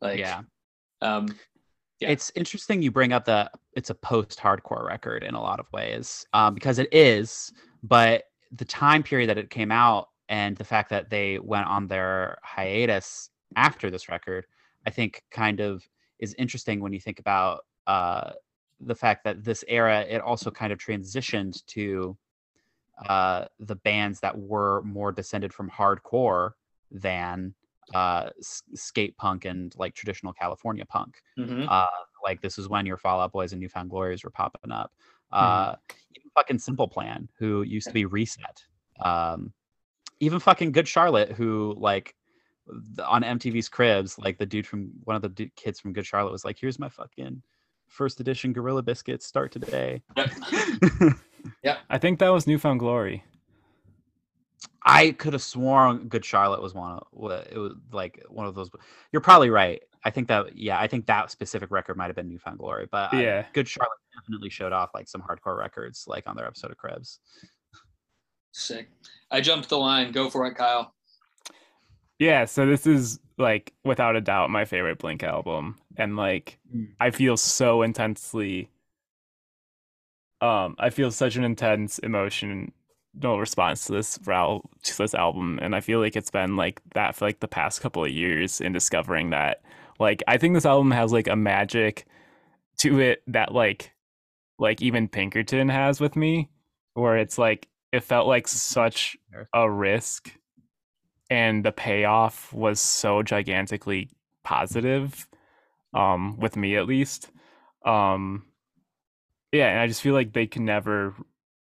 Like, 0.00 0.18
yeah 0.18 0.42
um, 1.00 1.28
Yeah. 2.00 2.10
It's 2.10 2.30
interesting 2.36 2.80
you 2.80 2.92
bring 2.92 3.12
up 3.12 3.24
the 3.24 3.50
it's 3.74 3.90
a 3.90 3.94
post-hardcore 3.94 4.86
record 4.86 5.24
in 5.24 5.34
a 5.34 5.40
lot 5.40 5.58
of 5.58 5.66
ways 5.72 6.26
um, 6.32 6.54
because 6.54 6.78
it 6.78 6.88
is, 6.92 7.52
but 7.82 8.24
the 8.52 8.64
time 8.64 9.02
period 9.02 9.28
that 9.28 9.38
it 9.38 9.50
came 9.50 9.72
out 9.72 10.08
and 10.28 10.56
the 10.56 10.64
fact 10.64 10.90
that 10.90 11.10
they 11.10 11.38
went 11.38 11.66
on 11.66 11.88
their 11.88 12.38
hiatus 12.42 13.30
after 13.56 13.90
this 13.90 14.08
record, 14.08 14.46
I 14.86 14.90
think 14.90 15.22
kind 15.30 15.60
of 15.60 15.88
is 16.18 16.34
interesting 16.38 16.80
when 16.80 16.92
you 16.92 17.00
think 17.00 17.18
about 17.18 17.64
uh, 17.86 18.32
the 18.80 18.94
fact 18.94 19.24
that 19.24 19.42
this 19.42 19.64
era 19.66 20.02
it 20.08 20.20
also 20.20 20.50
kind 20.50 20.72
of 20.72 20.78
transitioned 20.78 21.64
to 21.66 22.16
uh, 23.08 23.46
the 23.58 23.76
bands 23.76 24.20
that 24.20 24.36
were 24.38 24.82
more 24.82 25.12
descended 25.12 25.52
from 25.52 25.70
hardcore 25.70 26.52
than 26.90 27.54
uh, 27.94 28.30
skate 28.40 29.16
punk 29.16 29.44
and 29.44 29.74
like 29.76 29.94
traditional 29.94 30.32
California 30.32 30.84
punk. 30.84 31.22
mhm. 31.38 31.66
Uh, 31.68 31.86
like 32.24 32.40
this 32.40 32.58
is 32.58 32.68
when 32.68 32.84
your 32.84 32.96
Fall 32.96 33.20
Out 33.20 33.32
Boys 33.32 33.52
and 33.52 33.60
New 33.60 33.68
Found 33.68 33.90
Glories 33.90 34.24
were 34.24 34.30
popping 34.30 34.72
up. 34.72 34.92
Uh, 35.30 35.74
even 36.16 36.30
fucking 36.34 36.58
Simple 36.58 36.88
Plan, 36.88 37.28
who 37.38 37.62
used 37.62 37.86
to 37.88 37.92
be 37.92 38.04
Reset. 38.06 38.64
Um, 39.00 39.52
even 40.20 40.40
fucking 40.40 40.72
Good 40.72 40.88
Charlotte, 40.88 41.32
who 41.32 41.74
like 41.78 42.14
the, 42.66 43.06
on 43.06 43.22
MTV's 43.22 43.68
Cribs, 43.68 44.18
like 44.18 44.36
the 44.38 44.46
dude 44.46 44.66
from 44.66 44.90
one 45.04 45.16
of 45.16 45.22
the 45.22 45.28
du- 45.28 45.50
kids 45.56 45.80
from 45.80 45.92
Good 45.92 46.06
Charlotte 46.06 46.32
was 46.32 46.44
like, 46.44 46.58
"Here's 46.60 46.78
my 46.78 46.88
fucking 46.88 47.42
first 47.86 48.20
edition 48.20 48.52
Gorilla 48.52 48.82
Biscuits. 48.82 49.26
Start 49.26 49.52
today." 49.52 50.02
Yep. 51.62 51.78
I 51.90 51.98
think 51.98 52.18
that 52.18 52.28
was 52.30 52.46
New 52.46 52.58
Found 52.58 52.80
Glory. 52.80 53.22
I 54.84 55.10
could 55.12 55.32
have 55.32 55.42
sworn 55.42 56.08
Good 56.08 56.24
Charlotte 56.24 56.62
was 56.62 56.72
one 56.74 56.92
of 56.92 57.06
wa- 57.12 57.42
it 57.50 57.58
was 57.58 57.74
like 57.92 58.24
one 58.28 58.46
of 58.46 58.54
those. 58.54 58.70
You're 59.12 59.20
probably 59.22 59.50
right. 59.50 59.82
I 60.04 60.10
think 60.10 60.28
that 60.28 60.56
yeah, 60.56 60.78
I 60.78 60.86
think 60.86 61.06
that 61.06 61.30
specific 61.30 61.70
record 61.70 61.96
might 61.96 62.06
have 62.06 62.16
been 62.16 62.28
New 62.28 62.38
Found 62.38 62.58
Glory, 62.58 62.86
but 62.90 63.12
I- 63.12 63.22
Yeah. 63.22 63.46
Good 63.52 63.68
Charlotte 63.68 63.98
definitely 64.14 64.50
showed 64.50 64.72
off 64.72 64.90
like 64.94 65.08
some 65.08 65.22
hardcore 65.22 65.58
records 65.58 66.04
like 66.06 66.28
on 66.28 66.36
their 66.36 66.46
episode 66.46 66.70
of 66.70 66.76
Cribs. 66.78 67.18
Sick. 68.52 68.88
I 69.30 69.40
jumped 69.40 69.68
the 69.68 69.78
line. 69.78 70.12
Go 70.12 70.30
for 70.30 70.46
it, 70.46 70.54
Kyle. 70.54 70.94
Yeah, 72.18 72.46
so 72.46 72.66
this 72.66 72.86
is 72.86 73.20
like 73.36 73.72
without 73.84 74.16
a 74.16 74.20
doubt 74.20 74.50
my 74.50 74.64
favorite 74.64 74.98
Blink 74.98 75.22
album 75.22 75.78
and 75.96 76.16
like 76.16 76.58
Mm. 76.74 76.88
I 77.00 77.10
feel 77.10 77.36
so 77.36 77.82
intensely 77.82 78.70
um 80.40 80.76
I 80.78 80.90
feel 80.90 81.10
such 81.10 81.36
an 81.36 81.44
intense 81.44 81.98
emotional 83.18 83.40
response 83.40 83.86
to 83.86 83.92
this 83.92 84.18
rel- 84.24 84.68
to 84.82 84.98
this 84.98 85.14
album 85.14 85.58
and 85.60 85.74
I 85.74 85.80
feel 85.80 86.00
like 86.00 86.16
it's 86.16 86.30
been 86.30 86.56
like 86.56 86.80
that 86.94 87.14
for 87.14 87.26
like 87.26 87.40
the 87.40 87.48
past 87.48 87.80
couple 87.80 88.04
of 88.04 88.10
years 88.10 88.60
in 88.60 88.72
discovering 88.72 89.30
that 89.30 89.62
like 89.98 90.22
I 90.28 90.36
think 90.38 90.54
this 90.54 90.66
album 90.66 90.90
has 90.92 91.12
like 91.12 91.28
a 91.28 91.36
magic 91.36 92.06
to 92.78 93.00
it 93.00 93.22
that 93.26 93.52
like 93.52 93.92
like 94.58 94.80
even 94.82 95.08
Pinkerton 95.08 95.68
has 95.68 96.00
with 96.00 96.16
me 96.16 96.50
where 96.94 97.16
it's 97.16 97.38
like 97.38 97.68
it 97.92 98.04
felt 98.04 98.26
like 98.26 98.46
such 98.46 99.16
a 99.52 99.70
risk 99.70 100.32
and 101.30 101.64
the 101.64 101.72
payoff 101.72 102.52
was 102.52 102.80
so 102.80 103.22
gigantically 103.22 104.10
positive 104.44 105.26
um 105.94 106.38
with 106.38 106.56
me 106.56 106.76
at 106.76 106.86
least. 106.86 107.30
Um 107.84 108.44
yeah 109.50 109.68
and 109.70 109.80
i 109.80 109.86
just 109.86 110.02
feel 110.02 110.12
like 110.12 110.34
they 110.34 110.46
can 110.46 110.66
never 110.66 111.14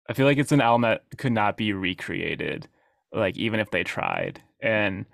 i 0.09 0.13
feel 0.13 0.25
like 0.25 0.37
it's 0.37 0.51
an 0.51 0.61
album 0.61 0.81
that 0.81 1.03
could 1.17 1.31
not 1.31 1.57
be 1.57 1.73
recreated 1.73 2.67
like 3.13 3.37
even 3.37 3.59
if 3.59 3.71
they 3.71 3.83
tried. 3.83 4.41
And 4.61 5.05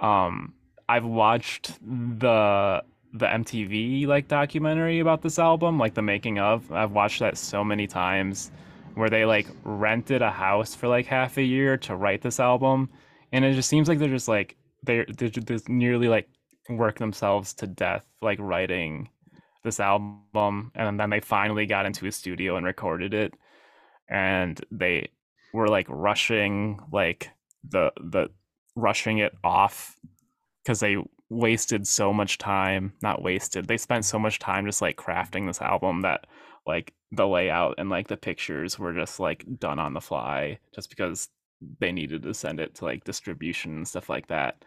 um 0.00 0.54
i've 0.88 1.04
watched 1.04 1.72
the 1.82 2.82
the 3.12 3.26
mtv 3.26 4.06
like 4.06 4.28
documentary 4.28 5.00
about 5.00 5.22
this 5.22 5.38
album 5.38 5.78
like 5.78 5.94
the 5.94 6.02
making 6.02 6.38
of. 6.38 6.70
I've 6.72 6.92
watched 6.92 7.20
that 7.20 7.36
so 7.36 7.64
many 7.64 7.86
times 7.86 8.50
where 8.94 9.10
they 9.10 9.24
like 9.24 9.46
rented 9.64 10.22
a 10.22 10.30
house 10.30 10.74
for 10.74 10.88
like 10.88 11.06
half 11.06 11.38
a 11.38 11.42
year 11.42 11.76
to 11.78 11.96
write 11.96 12.22
this 12.22 12.40
album. 12.40 12.90
And 13.32 13.44
it 13.44 13.54
just 13.54 13.68
seems 13.68 13.88
like 13.88 13.98
they're 13.98 14.08
just 14.08 14.28
like 14.28 14.56
they're 14.84 15.06
they're 15.16 15.28
just 15.28 15.68
nearly 15.68 16.08
like 16.08 16.28
work 16.68 16.98
themselves 16.98 17.54
to 17.54 17.66
death 17.66 18.04
like 18.22 18.38
writing 18.40 19.08
this 19.64 19.80
album. 19.80 20.72
And 20.74 20.98
then 21.00 21.10
they 21.10 21.20
finally 21.20 21.66
got 21.66 21.86
into 21.86 22.06
a 22.06 22.12
studio 22.12 22.56
and 22.56 22.66
recorded 22.66 23.14
it 23.14 23.34
and 24.08 24.60
they 24.70 25.08
were 25.52 25.68
like 25.68 25.86
rushing 25.88 26.78
like 26.92 27.30
the 27.68 27.92
the 28.00 28.28
rushing 28.76 29.18
it 29.18 29.34
off 29.42 29.96
because 30.62 30.80
they 30.80 30.96
wasted 31.30 31.86
so 31.86 32.12
much 32.12 32.38
time, 32.38 32.92
not 33.02 33.22
wasted. 33.22 33.66
They 33.66 33.76
spent 33.76 34.04
so 34.04 34.18
much 34.18 34.38
time 34.38 34.64
just 34.66 34.80
like 34.80 34.96
crafting 34.96 35.46
this 35.46 35.60
album 35.60 36.02
that 36.02 36.26
like 36.66 36.94
the 37.12 37.26
layout 37.26 37.74
and 37.78 37.88
like 37.90 38.08
the 38.08 38.16
pictures 38.16 38.78
were 38.78 38.92
just 38.94 39.18
like 39.20 39.44
done 39.58 39.78
on 39.78 39.94
the 39.94 40.00
fly 40.00 40.58
just 40.74 40.90
because 40.90 41.28
they 41.80 41.90
needed 41.90 42.22
to 42.22 42.34
send 42.34 42.60
it 42.60 42.74
to 42.76 42.84
like 42.84 43.04
distribution 43.04 43.76
and 43.76 43.88
stuff 43.88 44.08
like 44.08 44.28
that. 44.28 44.64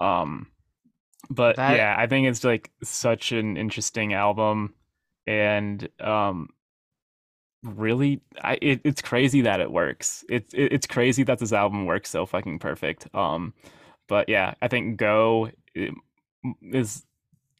Um 0.00 0.48
but 1.30 1.56
That- 1.56 1.76
yeah, 1.76 1.94
I 1.98 2.06
think 2.06 2.26
it's 2.28 2.44
like 2.44 2.70
such 2.82 3.32
an 3.32 3.56
interesting 3.56 4.12
album 4.12 4.74
and 5.26 5.88
um 6.00 6.48
really 7.62 8.20
I 8.42 8.58
it, 8.62 8.80
it's 8.84 9.02
crazy 9.02 9.42
that 9.42 9.60
it 9.60 9.70
works. 9.70 10.24
It's 10.28 10.52
it, 10.54 10.72
it's 10.72 10.86
crazy 10.86 11.22
that 11.24 11.38
this 11.38 11.52
album 11.52 11.86
works 11.86 12.10
so 12.10 12.26
fucking 12.26 12.58
perfect. 12.58 13.08
Um 13.14 13.54
but 14.08 14.28
yeah, 14.28 14.54
I 14.62 14.68
think 14.68 14.98
Go 14.98 15.50
is 16.62 17.04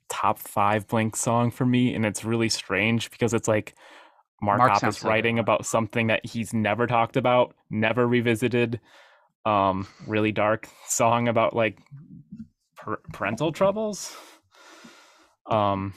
top 0.08 0.38
5 0.38 0.86
Blink 0.86 1.16
song 1.16 1.50
for 1.50 1.66
me 1.66 1.94
and 1.94 2.06
it's 2.06 2.24
really 2.24 2.48
strange 2.48 3.10
because 3.10 3.34
it's 3.34 3.48
like 3.48 3.74
Mark, 4.40 4.58
Mark 4.58 4.78
sounds 4.78 5.02
writing 5.02 5.38
about 5.38 5.66
something 5.66 6.06
that 6.08 6.24
he's 6.24 6.52
never 6.54 6.86
talked 6.86 7.16
about, 7.16 7.54
never 7.70 8.06
revisited. 8.06 8.80
Um 9.44 9.86
really 10.06 10.32
dark 10.32 10.68
song 10.86 11.28
about 11.28 11.54
like 11.54 11.78
par- 12.76 13.00
parental 13.12 13.52
troubles. 13.52 14.14
Um 15.46 15.94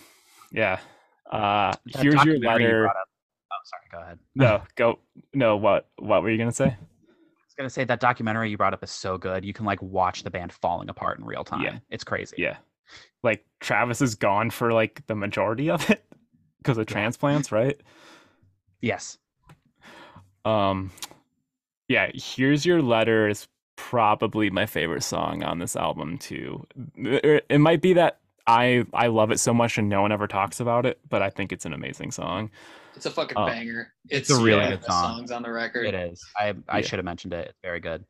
yeah. 0.52 0.80
Uh 1.30 1.74
That 1.94 2.04
here's 2.04 2.24
your 2.26 2.40
letter. 2.40 2.92
Sorry. 3.70 3.84
Go 3.91 4.02
ahead. 4.02 4.20
No, 4.36 4.62
go. 4.76 5.00
No, 5.34 5.56
what? 5.58 5.90
What 5.98 6.24
were 6.24 6.30
you 6.30 6.38
gonna 6.38 6.52
say? 6.52 6.66
I 6.66 6.78
was 7.46 7.54
gonna 7.58 7.70
say 7.70 7.84
that 7.84 8.00
documentary 8.00 8.50
you 8.50 8.58
brought 8.58 8.74
up 8.74 8.84
is 8.84 8.91
so 8.91 9.18
good. 9.18 9.44
You 9.46 9.54
can 9.54 9.66
like 9.66 9.82
watch 9.82 10.24
the 10.24 10.32
band 10.32 10.52
falling 10.52 10.90
apart 10.90 11.20
in 11.20 11.26
real 11.26 11.44
time. 11.44 11.62
Yeah. 11.62 11.80
It's 11.90 12.04
crazy. 12.04 12.36
Yeah, 12.40 12.58
like 13.24 13.46
Travis 13.60 14.02
is 14.02 14.16
gone 14.16 14.50
for 14.50 14.72
like 14.74 15.06
the 15.08 15.16
majority 15.16 15.70
of 15.70 15.90
it 15.90 16.04
because 16.60 16.78
of 16.78 16.90
Yeah. 16.90 16.94
transplants, 16.94 17.52
right? 17.52 17.80
Yes. 18.82 19.18
Um, 20.46 20.91
yeah. 21.88 22.10
Here's 22.14 22.66
your 22.66 22.82
letter 22.82 23.28
is 23.28 23.48
probably 23.76 24.50
my 24.50 24.66
favorite 24.66 25.04
song 25.04 25.44
on 25.44 25.60
this 25.60 25.76
album 25.76 26.18
too. 26.18 26.66
It, 26.96 27.46
it 27.50 27.58
might 27.60 27.82
be 27.82 27.94
that 27.94 28.20
I 28.48 28.86
I 28.94 29.08
love 29.08 29.32
it 29.32 29.40
so 29.40 29.54
much 29.54 29.78
and 29.78 29.90
no 29.90 30.02
one 30.02 30.12
ever 30.12 30.28
talks 30.28 30.60
about 30.60 30.86
it, 30.86 31.00
but 31.10 31.22
I 31.22 31.30
think 31.30 31.52
it's 31.52 31.66
an 31.66 31.74
amazing 31.74 32.12
song. 32.12 32.52
It's 33.00 33.06
a 33.06 33.12
fucking 33.12 33.38
Oh. 33.38 33.46
banger. 33.46 33.94
It's, 34.10 34.30
a 34.30 34.36
really 34.44 34.60
one 34.60 34.72
good 34.72 34.84
song. 34.84 35.16
songs 35.20 35.32
on 35.32 35.42
the 35.42 35.50
record. 35.50 35.86
It 35.86 35.94
is. 35.96 36.22
I 36.38 36.54
I 36.68 36.80
Yeah. 36.80 36.82
should 36.86 37.00
have 37.00 37.06
mentioned 37.06 37.34
it. 37.34 37.48
It's 37.48 37.60
very 37.64 37.80
good. 37.80 38.04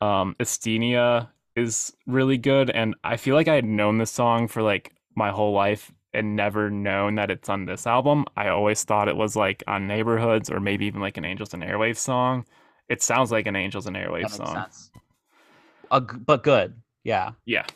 um 0.00 0.34
Asthenia 0.40 1.28
is 1.54 1.92
really 2.08 2.36
good 2.36 2.68
and 2.70 2.96
I 3.04 3.16
feel 3.16 3.36
like 3.36 3.46
I 3.46 3.54
had 3.54 3.64
known 3.64 3.98
this 3.98 4.10
song 4.10 4.48
for 4.48 4.60
like 4.60 4.92
my 5.14 5.30
whole 5.30 5.52
life 5.52 5.92
and 6.12 6.34
never 6.34 6.68
known 6.68 7.14
that 7.14 7.30
it's 7.30 7.48
on 7.48 7.66
this 7.66 7.86
album. 7.86 8.24
I 8.36 8.48
always 8.48 8.82
thought 8.82 9.06
it 9.06 9.14
was 9.16 9.36
like 9.36 9.62
on 9.68 9.86
Neighborhoods 9.86 10.50
or 10.50 10.58
maybe 10.58 10.86
even 10.86 11.00
like 11.00 11.16
an 11.16 11.24
Angels 11.24 11.54
and 11.54 11.62
Airwaves 11.62 11.98
song. 11.98 12.44
It 12.88 13.02
sounds 13.02 13.30
like 13.30 13.46
an 13.46 13.54
Angels 13.54 13.86
and 13.86 13.94
Airwaves 13.94 14.30
song. 14.30 14.52
sense. 14.54 14.90
Uh, 15.92 16.00
but 16.00 16.42
good. 16.42 16.74
Yeah. 17.04 17.30
Yeah. 17.44 17.66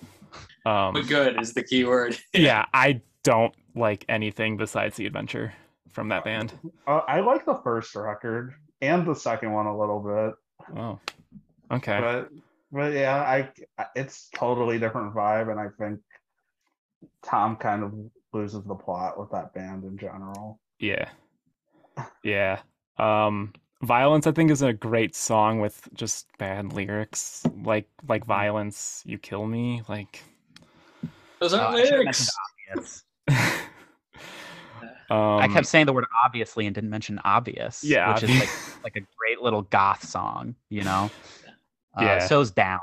Um 0.65 0.95
But 0.95 1.07
good 1.07 1.41
is 1.41 1.53
the 1.55 1.63
key 1.63 1.85
word. 1.85 2.19
yeah, 2.35 2.67
I 2.75 3.03
don't 3.23 3.55
like 3.77 4.05
anything 4.09 4.57
besides 4.57 4.97
the 4.97 5.07
adventure 5.07 5.53
from 5.97 6.11
that 6.11 6.25
band. 6.25 6.53
Uh, 6.87 7.01
I 7.09 7.21
like 7.21 7.47
the 7.47 7.59
first 7.65 7.97
record 7.97 8.53
and 8.83 9.07
the 9.07 9.15
second 9.15 9.51
one 9.53 9.65
a 9.65 9.77
little 9.77 9.99
bit, 9.99 10.77
Oh. 10.79 11.01
Okay. 11.73 11.99
but 11.99 12.29
but 12.71 12.93
yeah, 12.93 13.17
I 13.17 13.49
it's 13.97 14.29
totally 14.35 14.79
different 14.79 15.15
vibe, 15.15 15.51
and 15.51 15.59
I 15.59 15.69
think 15.79 16.01
Tom 17.25 17.57
kind 17.57 17.83
of 17.83 17.95
loses 18.35 18.63
the 18.65 18.75
plot 18.75 19.19
with 19.19 19.31
that 19.31 19.55
band 19.55 19.85
in 19.85 19.97
general. 19.97 20.61
Yeah. 20.79 21.09
Yeah. 22.23 22.61
Um 22.99 23.55
Violence 23.83 24.27
I 24.27 24.33
think 24.33 24.51
is 24.51 24.61
a 24.63 24.75
great 24.75 25.15
song 25.17 25.61
with 25.61 25.89
just 25.95 26.27
bad 26.37 26.75
lyrics. 26.75 27.43
Like 27.65 27.89
like 28.07 28.27
Violence, 28.27 29.03
You 29.07 29.17
Kill 29.17 29.47
Me, 29.47 29.81
like 29.89 30.23
Those 31.41 31.55
aren't 31.55 31.75
I 31.77 31.85
should 31.85 31.95
have 31.95 32.05
mentioned 32.05 32.29
lyrics. 32.77 33.05
obvious. 35.11 35.45
um, 35.45 35.51
I 35.51 35.55
kept 35.55 35.67
saying 35.67 35.87
the 35.87 35.93
word 35.93 36.07
obviously 36.25 36.67
and 36.67 36.75
didn't 36.75 36.91
mention 36.91 37.21
obvious. 37.25 37.83
Yeah, 37.85 38.13
Which 38.15 38.25
is 38.25 38.31
like 38.41 38.85
like 38.85 38.97
a 38.97 39.07
great 39.19 39.41
little 39.41 39.63
goth 39.63 40.05
song, 40.05 40.55
you 40.71 40.83
know? 40.85 41.11
Uh, 41.99 42.03
Yeah. 42.03 42.19
So's 42.27 42.51
Down. 42.51 42.81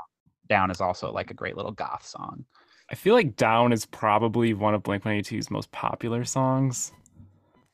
Down 0.48 0.70
is 0.72 0.80
also 0.80 1.12
like 1.12 1.30
a 1.30 1.34
great 1.34 1.56
little 1.56 1.70
goth 1.70 2.04
song. 2.04 2.44
I 2.90 2.96
feel 2.96 3.14
like 3.14 3.36
Down 3.36 3.72
is 3.72 3.86
probably 3.86 4.52
one 4.54 4.74
of 4.74 4.82
Blink-182's 4.82 5.50
most 5.52 5.70
popular 5.70 6.24
songs. 6.24 6.90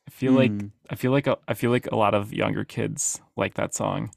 I 0.07 0.11
feel 0.11 0.33
like 0.33 0.51
Hmm. 0.51 0.67
I 0.91 0.95
feel 0.95 1.11
like 1.11 1.25
a, 1.25 1.37
I 1.47 1.53
feel 1.55 1.71
like 1.71 1.87
a 1.91 1.95
lot 1.95 2.13
of 2.13 2.31
younger 2.31 2.63
kids 2.63 3.19
like 3.35 3.55
that 3.55 3.73
song. 3.73 4.11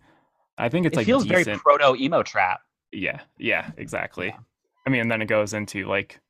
I 0.58 0.68
think 0.68 0.84
it's 0.86 0.94
it 0.94 0.98
like 0.98 1.06
feels 1.06 1.24
very 1.24 1.44
proto 1.44 1.96
emo 1.96 2.22
trap. 2.22 2.60
Yeah, 2.92 3.20
yeah, 3.38 3.70
exactly. 3.78 4.26
Yeah. 4.26 4.38
I 4.86 4.90
mean, 4.90 5.00
and 5.00 5.10
then 5.10 5.22
it 5.22 5.26
goes 5.26 5.54
into 5.54 5.86
like 5.88 6.20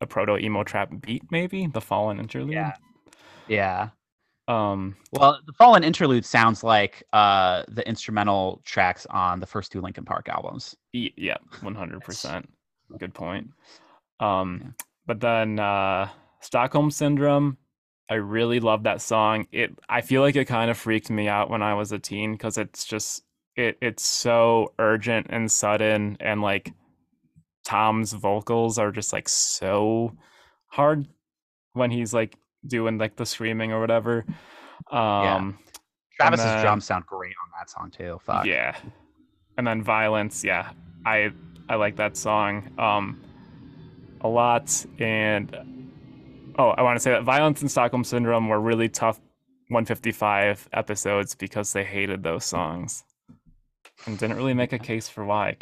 a 0.00 0.06
proto 0.06 0.38
emo 0.38 0.64
trap 0.64 0.90
beat, 1.00 1.22
maybe 1.30 1.66
the 1.66 1.80
Fallen 1.82 2.18
interlude. 2.18 2.52
Yeah. 2.52 2.72
Yeah. 3.48 3.90
Um. 4.46 4.96
Well, 5.12 5.40
the 5.46 5.52
Fallen 5.54 5.84
Interlude 5.84 6.24
sounds 6.24 6.62
like 6.62 7.02
uh, 7.12 7.64
the 7.68 7.86
instrumental 7.88 8.60
tracks 8.64 9.06
on 9.08 9.40
the 9.40 9.46
first 9.46 9.72
two 9.72 9.80
Linkin 9.80 10.04
Park 10.04 10.28
albums. 10.28 10.76
Yeah. 10.92 11.38
One 11.62 11.74
hundred 11.74 12.02
percent. 12.02 12.48
Good 12.98 13.14
point. 13.14 13.50
Um. 14.20 14.60
Yeah. 14.62 14.70
But 15.06 15.20
then 15.20 15.58
uh, 15.58 16.08
Stockholm 16.40 16.90
Syndrome. 16.90 17.56
I 18.10 18.16
really 18.16 18.60
love 18.60 18.82
that 18.82 19.00
song. 19.00 19.46
It. 19.50 19.78
I 19.88 20.02
feel 20.02 20.20
like 20.20 20.36
it 20.36 20.44
kind 20.44 20.70
of 20.70 20.76
freaked 20.76 21.10
me 21.10 21.26
out 21.26 21.48
when 21.48 21.62
I 21.62 21.72
was 21.72 21.92
a 21.92 21.98
teen 21.98 22.32
because 22.32 22.58
it's 22.58 22.84
just 22.84 23.22
it. 23.56 23.78
It's 23.80 24.04
so 24.04 24.74
urgent 24.78 25.28
and 25.30 25.50
sudden, 25.50 26.18
and 26.20 26.42
like 26.42 26.70
Tom's 27.64 28.12
vocals 28.12 28.78
are 28.78 28.92
just 28.92 29.14
like 29.14 29.26
so 29.26 30.12
hard 30.66 31.08
when 31.72 31.90
he's 31.90 32.12
like 32.12 32.36
doing 32.66 32.98
like 32.98 33.16
the 33.16 33.26
screaming 33.26 33.72
or 33.72 33.80
whatever. 33.80 34.24
Um 34.90 35.58
Travis's 36.16 36.44
then- 36.44 36.62
drums 36.62 36.84
sound 36.84 37.06
great 37.06 37.34
on 37.44 37.50
that 37.58 37.70
song 37.70 37.90
too. 37.90 38.18
Fuck. 38.24 38.46
yeah. 38.46 38.76
And 39.56 39.66
then 39.66 39.82
Violence, 39.82 40.44
yeah. 40.44 40.70
I 41.06 41.30
I 41.68 41.76
like 41.76 41.96
that 41.96 42.16
song 42.16 42.70
um 42.78 43.20
a 44.20 44.28
lot 44.28 44.86
and 44.98 45.54
oh, 46.58 46.70
I 46.70 46.82
want 46.82 46.96
to 46.96 47.00
say 47.00 47.10
that 47.10 47.24
Violence 47.24 47.60
and 47.62 47.70
Stockholm 47.70 48.04
Syndrome 48.04 48.48
were 48.48 48.60
really 48.60 48.88
tough 48.88 49.20
155 49.68 50.68
episodes 50.72 51.34
because 51.34 51.72
they 51.72 51.84
hated 51.84 52.22
those 52.22 52.44
songs 52.44 53.04
and 54.06 54.18
didn't 54.18 54.36
really 54.36 54.54
make 54.54 54.72
a 54.72 54.78
case 54.78 55.08
for 55.08 55.24
why. 55.24 55.56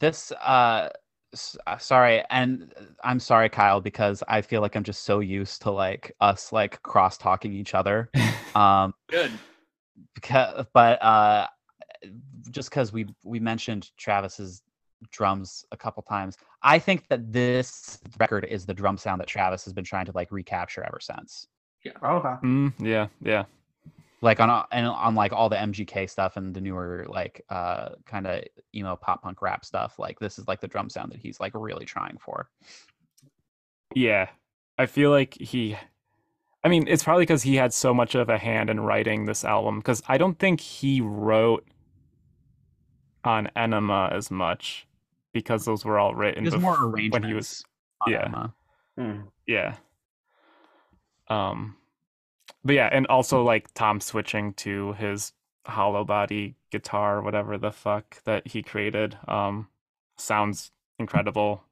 This 0.00 0.32
uh, 0.32 0.88
sorry 1.78 2.22
and 2.30 2.72
uh, 2.78 2.84
i'm 3.04 3.20
sorry 3.20 3.48
kyle 3.48 3.80
because 3.80 4.22
i 4.28 4.40
feel 4.40 4.60
like 4.60 4.74
i'm 4.76 4.84
just 4.84 5.04
so 5.04 5.20
used 5.20 5.62
to 5.62 5.70
like 5.70 6.14
us 6.20 6.52
like 6.52 6.82
cross 6.82 7.16
talking 7.16 7.52
each 7.52 7.74
other 7.74 8.10
um 8.54 8.92
Good. 9.08 9.38
because 10.14 10.66
but 10.72 11.02
uh 11.02 11.46
just 12.50 12.70
because 12.70 12.92
we 12.92 13.06
we 13.24 13.40
mentioned 13.40 13.90
travis's 13.96 14.62
drums 15.10 15.64
a 15.72 15.76
couple 15.76 16.02
times 16.02 16.36
i 16.62 16.78
think 16.78 17.06
that 17.08 17.32
this 17.32 17.98
record 18.18 18.44
is 18.44 18.64
the 18.66 18.74
drum 18.74 18.96
sound 18.96 19.20
that 19.20 19.28
travis 19.28 19.64
has 19.64 19.72
been 19.72 19.84
trying 19.84 20.06
to 20.06 20.12
like 20.14 20.30
recapture 20.32 20.82
ever 20.84 20.98
since 21.00 21.46
Yeah. 21.84 21.92
Okay. 22.02 22.34
Mm, 22.42 22.72
yeah, 22.80 23.08
yeah. 23.22 23.44
Like 24.22 24.40
on 24.40 24.48
a- 24.50 24.66
and 24.72 24.86
on 24.86 25.14
like 25.14 25.32
all 25.32 25.48
the 25.48 25.56
mgk 25.56 26.08
stuff 26.08 26.36
and 26.36 26.54
the 26.54 26.60
newer 26.60 27.04
like 27.08 27.44
uh 27.50 27.90
kind 28.06 28.26
of 28.26 28.42
emo 28.74 28.96
pop 28.96 29.22
punk 29.22 29.42
rap 29.42 29.64
stuff 29.64 29.98
like 29.98 30.18
this 30.18 30.38
is 30.38 30.48
like 30.48 30.60
the 30.60 30.68
drum 30.68 30.88
sound 30.88 31.12
that 31.12 31.18
he's 31.18 31.38
like 31.40 31.52
really 31.54 31.84
trying 31.84 32.16
for 32.18 32.48
Yeah. 33.94 34.28
I 34.78 34.86
feel 34.86 35.10
like 35.10 35.34
he 35.34 35.76
I 36.64 36.68
mean, 36.68 36.86
it's 36.88 37.04
probably 37.04 37.22
because 37.22 37.42
he 37.44 37.54
had 37.54 37.72
so 37.72 37.94
much 37.94 38.16
of 38.16 38.28
a 38.28 38.36
hand 38.38 38.70
in 38.70 38.80
writing 38.80 39.24
this 39.24 39.44
album 39.44 39.78
because 39.78 40.02
I 40.08 40.18
don't 40.18 40.36
think 40.38 40.60
he 40.60 41.00
wrote 41.00 41.64
on 43.24 43.48
Enema 43.54 44.10
as 44.12 44.32
much 44.32 44.86
because 45.32 45.64
those 45.64 45.84
were 45.84 45.98
all 45.98 46.14
written 46.16 46.42
There's 46.42 46.54
bef- 46.56 46.60
more 46.60 46.90
when 47.10 47.22
he 47.22 47.34
was 47.34 47.62
on 48.04 48.12
yeah. 48.12 48.24
Emma. 48.24 48.54
Hmm. 48.98 49.20
yeah. 49.46 49.76
Um 51.28 51.76
but 52.66 52.74
yeah, 52.74 52.88
and 52.92 53.06
also 53.06 53.42
like 53.42 53.72
Tom 53.74 54.00
switching 54.00 54.52
to 54.54 54.92
his 54.94 55.32
hollow 55.66 56.04
body 56.04 56.54
guitar, 56.70 57.22
whatever 57.22 57.58
the 57.58 57.72
fuck 57.72 58.22
that 58.24 58.46
he 58.46 58.62
created. 58.62 59.16
Um 59.28 59.68
sounds 60.18 60.70
incredible. 60.98 61.62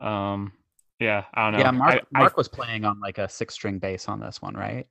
Um 0.00 0.52
yeah, 0.98 1.24
I 1.34 1.44
don't 1.44 1.52
know. 1.54 1.58
yeah 1.60 1.70
mark, 1.72 1.94
I- 1.94 2.18
I 2.18 2.20
mark 2.20 2.36
was 2.36 2.48
playing 2.48 2.84
on 2.84 3.00
like 3.00 3.18
a 3.18 3.28
six 3.28 3.54
string 3.54 3.78
bass 3.78 4.08
on 4.08 4.20
this 4.20 4.40
one 4.42 4.54
right 4.54 4.86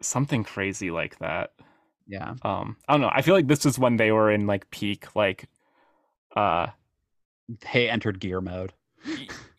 something 0.00 0.44
crazy 0.44 0.90
like 0.90 1.18
that. 1.18 1.52
yeah 2.06 2.34
Um, 2.42 2.76
I 2.88 2.92
don't 2.94 3.00
know. 3.00 3.10
I 3.12 3.22
feel 3.22 3.34
like 3.34 3.46
this 3.48 3.64
is 3.64 3.78
when 3.78 3.96
they 3.96 4.12
were 4.12 4.30
in 4.30 4.46
like 4.46 4.70
peak 4.70 5.14
like 5.16 5.48
uh 6.36 6.66
they 7.72 7.88
entered 7.90 8.20
gear 8.20 8.40
mode. 8.40 8.72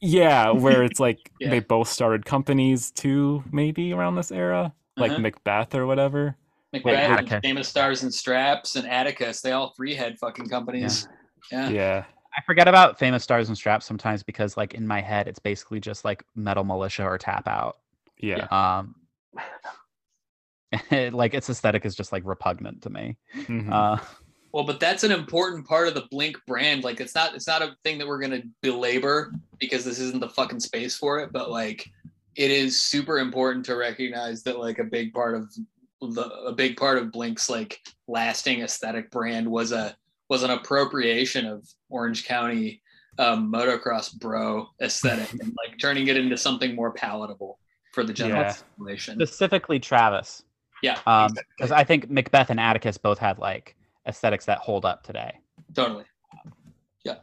Yeah, 0.06 0.50
where 0.64 0.84
it's 0.84 1.00
like 1.00 1.32
Yeah. 1.40 1.50
they 1.50 1.60
both 1.60 1.88
started 1.90 2.26
companies 2.26 2.92
too, 2.92 3.44
maybe 3.52 3.92
around 3.94 4.16
this 4.16 4.32
era, 4.32 4.74
like 4.98 5.12
Uh-huh. 5.12 5.20
Macbeth 5.22 5.74
or 5.76 5.86
whatever. 5.88 6.36
Macbeth, 6.74 7.32
and 7.32 7.42
Famous 7.44 7.68
Stars 7.70 8.04
and 8.04 8.14
Straps, 8.14 8.76
and 8.76 8.88
Atticus. 8.88 9.42
They 9.42 9.52
all 9.54 9.70
three 9.78 9.96
had 9.96 10.18
fucking 10.20 10.50
companies. 10.50 11.08
Yeah. 11.52 11.70
Yeah. 11.70 12.06
I 12.38 12.42
forget 12.46 12.68
about 12.68 13.00
famous 13.00 13.24
stars 13.24 13.48
and 13.48 13.58
straps 13.58 13.86
sometimes 13.86 14.22
because 14.24 14.58
like 14.58 14.74
in 14.74 14.86
my 14.86 15.00
head 15.00 15.30
it's 15.30 15.40
basically 15.40 15.80
just 15.80 16.04
like 16.04 16.22
Metal 16.36 16.66
Mulisha 16.66 17.06
or 17.06 17.18
tap 17.18 17.48
out. 17.48 17.78
Yeah. 18.20 18.46
Um 18.52 18.96
like 20.92 21.34
its 21.34 21.50
aesthetic 21.50 21.86
is 21.86 21.96
just 21.96 22.12
like 22.12 22.24
repugnant 22.26 22.82
to 22.84 22.90
me. 22.90 23.16
Mhm. 23.36 23.72
Uh 23.72 24.04
Well, 24.56 24.64
but 24.64 24.80
that's 24.80 25.04
an 25.04 25.12
important 25.12 25.68
part 25.68 25.90
of 25.90 25.96
the 25.96 26.08
Blink 26.12 26.38
brand. 26.48 26.86
Like, 26.86 27.02
it's 27.02 27.14
not 27.14 27.36
it's 27.36 27.46
not 27.46 27.62
a 27.62 27.76
thing 27.84 27.98
that 27.98 28.08
we're 28.08 28.22
gonna 28.22 28.42
belabor 28.62 29.34
because 29.60 29.84
this 29.84 30.00
isn't 30.00 30.22
the 30.22 30.30
fucking 30.30 30.62
space 30.62 30.96
for 30.96 31.20
it. 31.20 31.34
But 31.34 31.52
like, 31.52 31.86
it 32.38 32.52
is 32.52 32.82
super 32.82 33.20
important 33.20 33.66
to 33.66 33.76
recognize 33.76 34.44
that 34.44 34.58
like 34.58 34.80
a 34.80 34.86
big 34.86 35.14
part 35.14 35.36
of 35.36 35.54
the 36.00 36.24
a 36.48 36.54
big 36.54 36.78
part 36.78 36.98
of 36.98 37.12
Blink's 37.12 37.50
like 37.50 37.82
lasting 38.08 38.62
aesthetic 38.62 39.12
brand 39.12 39.46
was 39.46 39.74
a 39.74 39.94
was 40.30 40.42
an 40.44 40.52
appropriation 40.52 41.46
of 41.46 41.68
Orange 41.90 42.24
County 42.26 42.82
um, 43.20 43.52
motocross 43.52 44.18
bro 44.18 44.70
aesthetic 44.82 45.34
and 45.34 45.54
like 45.68 45.78
turning 45.82 46.08
it 46.08 46.16
into 46.16 46.38
something 46.38 46.76
more 46.76 46.94
palatable 46.94 47.60
for 47.92 48.06
the 48.06 48.14
general 48.14 48.40
Yeah. 48.42 48.54
population. 48.54 49.16
specifically 49.20 49.82
Travis. 49.82 50.44
Yeah, 50.82 50.98
Um 51.08 51.26
exactly. 51.26 51.44
because 51.58 51.72
I 51.74 51.84
think 51.84 52.10
Macbeth 52.10 52.50
and 52.50 52.60
Atticus 52.60 52.98
both 52.98 53.18
had 53.20 53.38
like 53.38 53.76
aesthetics 54.08 54.46
that 54.46 54.60
hold 54.60 54.86
up 54.86 55.04
today. 55.04 55.40
totally. 55.74 56.06
Yeah. 57.04 57.16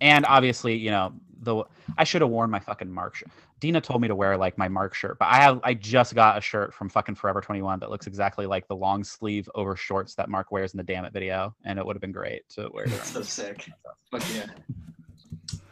And 0.00 0.26
obviously, 0.26 0.76
you 0.76 0.90
know, 0.90 1.12
the 1.40 1.64
I 1.96 2.04
should 2.04 2.20
have 2.22 2.30
worn 2.30 2.50
my 2.50 2.60
fucking 2.60 2.90
Mark 2.90 3.16
shirt. 3.16 3.28
Dina 3.60 3.80
told 3.80 4.02
me 4.02 4.08
to 4.08 4.14
wear 4.14 4.36
like 4.36 4.58
my 4.58 4.68
Mark 4.68 4.94
shirt, 4.94 5.18
but 5.18 5.26
I 5.26 5.36
have 5.36 5.60
I 5.62 5.74
just 5.74 6.14
got 6.14 6.36
a 6.36 6.40
shirt 6.40 6.74
from 6.74 6.88
fucking 6.88 7.14
Forever 7.14 7.40
21 7.40 7.80
that 7.80 7.90
looks 7.90 8.06
exactly 8.06 8.46
like 8.46 8.68
the 8.68 8.76
long 8.76 9.04
sleeve 9.04 9.48
over 9.54 9.76
shorts 9.76 10.14
that 10.16 10.28
Mark 10.28 10.50
wears 10.52 10.74
in 10.74 10.78
the 10.78 10.82
Damn 10.82 11.04
It 11.04 11.12
video, 11.12 11.54
and 11.64 11.78
it 11.78 11.86
would 11.86 11.96
have 11.96 12.00
been 12.00 12.12
great 12.12 12.42
to 12.50 12.68
wear. 12.72 12.84
during 12.86 13.00
So 13.04 13.22
sick. 13.22 13.70
Fuck 14.10 14.22
yeah. 14.34 14.46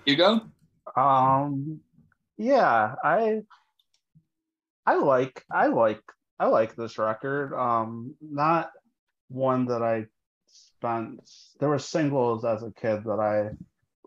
You 0.07 0.17
go? 0.17 0.41
Um, 0.97 1.81
yeah, 2.39 2.95
I, 3.05 3.43
I 4.87 4.95
like, 4.97 5.45
I 5.51 5.69
like, 5.69 6.03
I 6.41 6.47
like 6.47 6.75
this 6.75 6.99
record. 6.99 7.55
Um, 7.55 8.15
not 8.21 8.71
one 9.29 9.67
that 9.67 9.83
I 9.83 10.07
There 10.83 11.69
were 11.69 11.79
singles 11.79 12.45
as 12.45 12.63
a 12.63 12.73
kid 12.73 13.05
that 13.05 13.21
I 13.21 13.51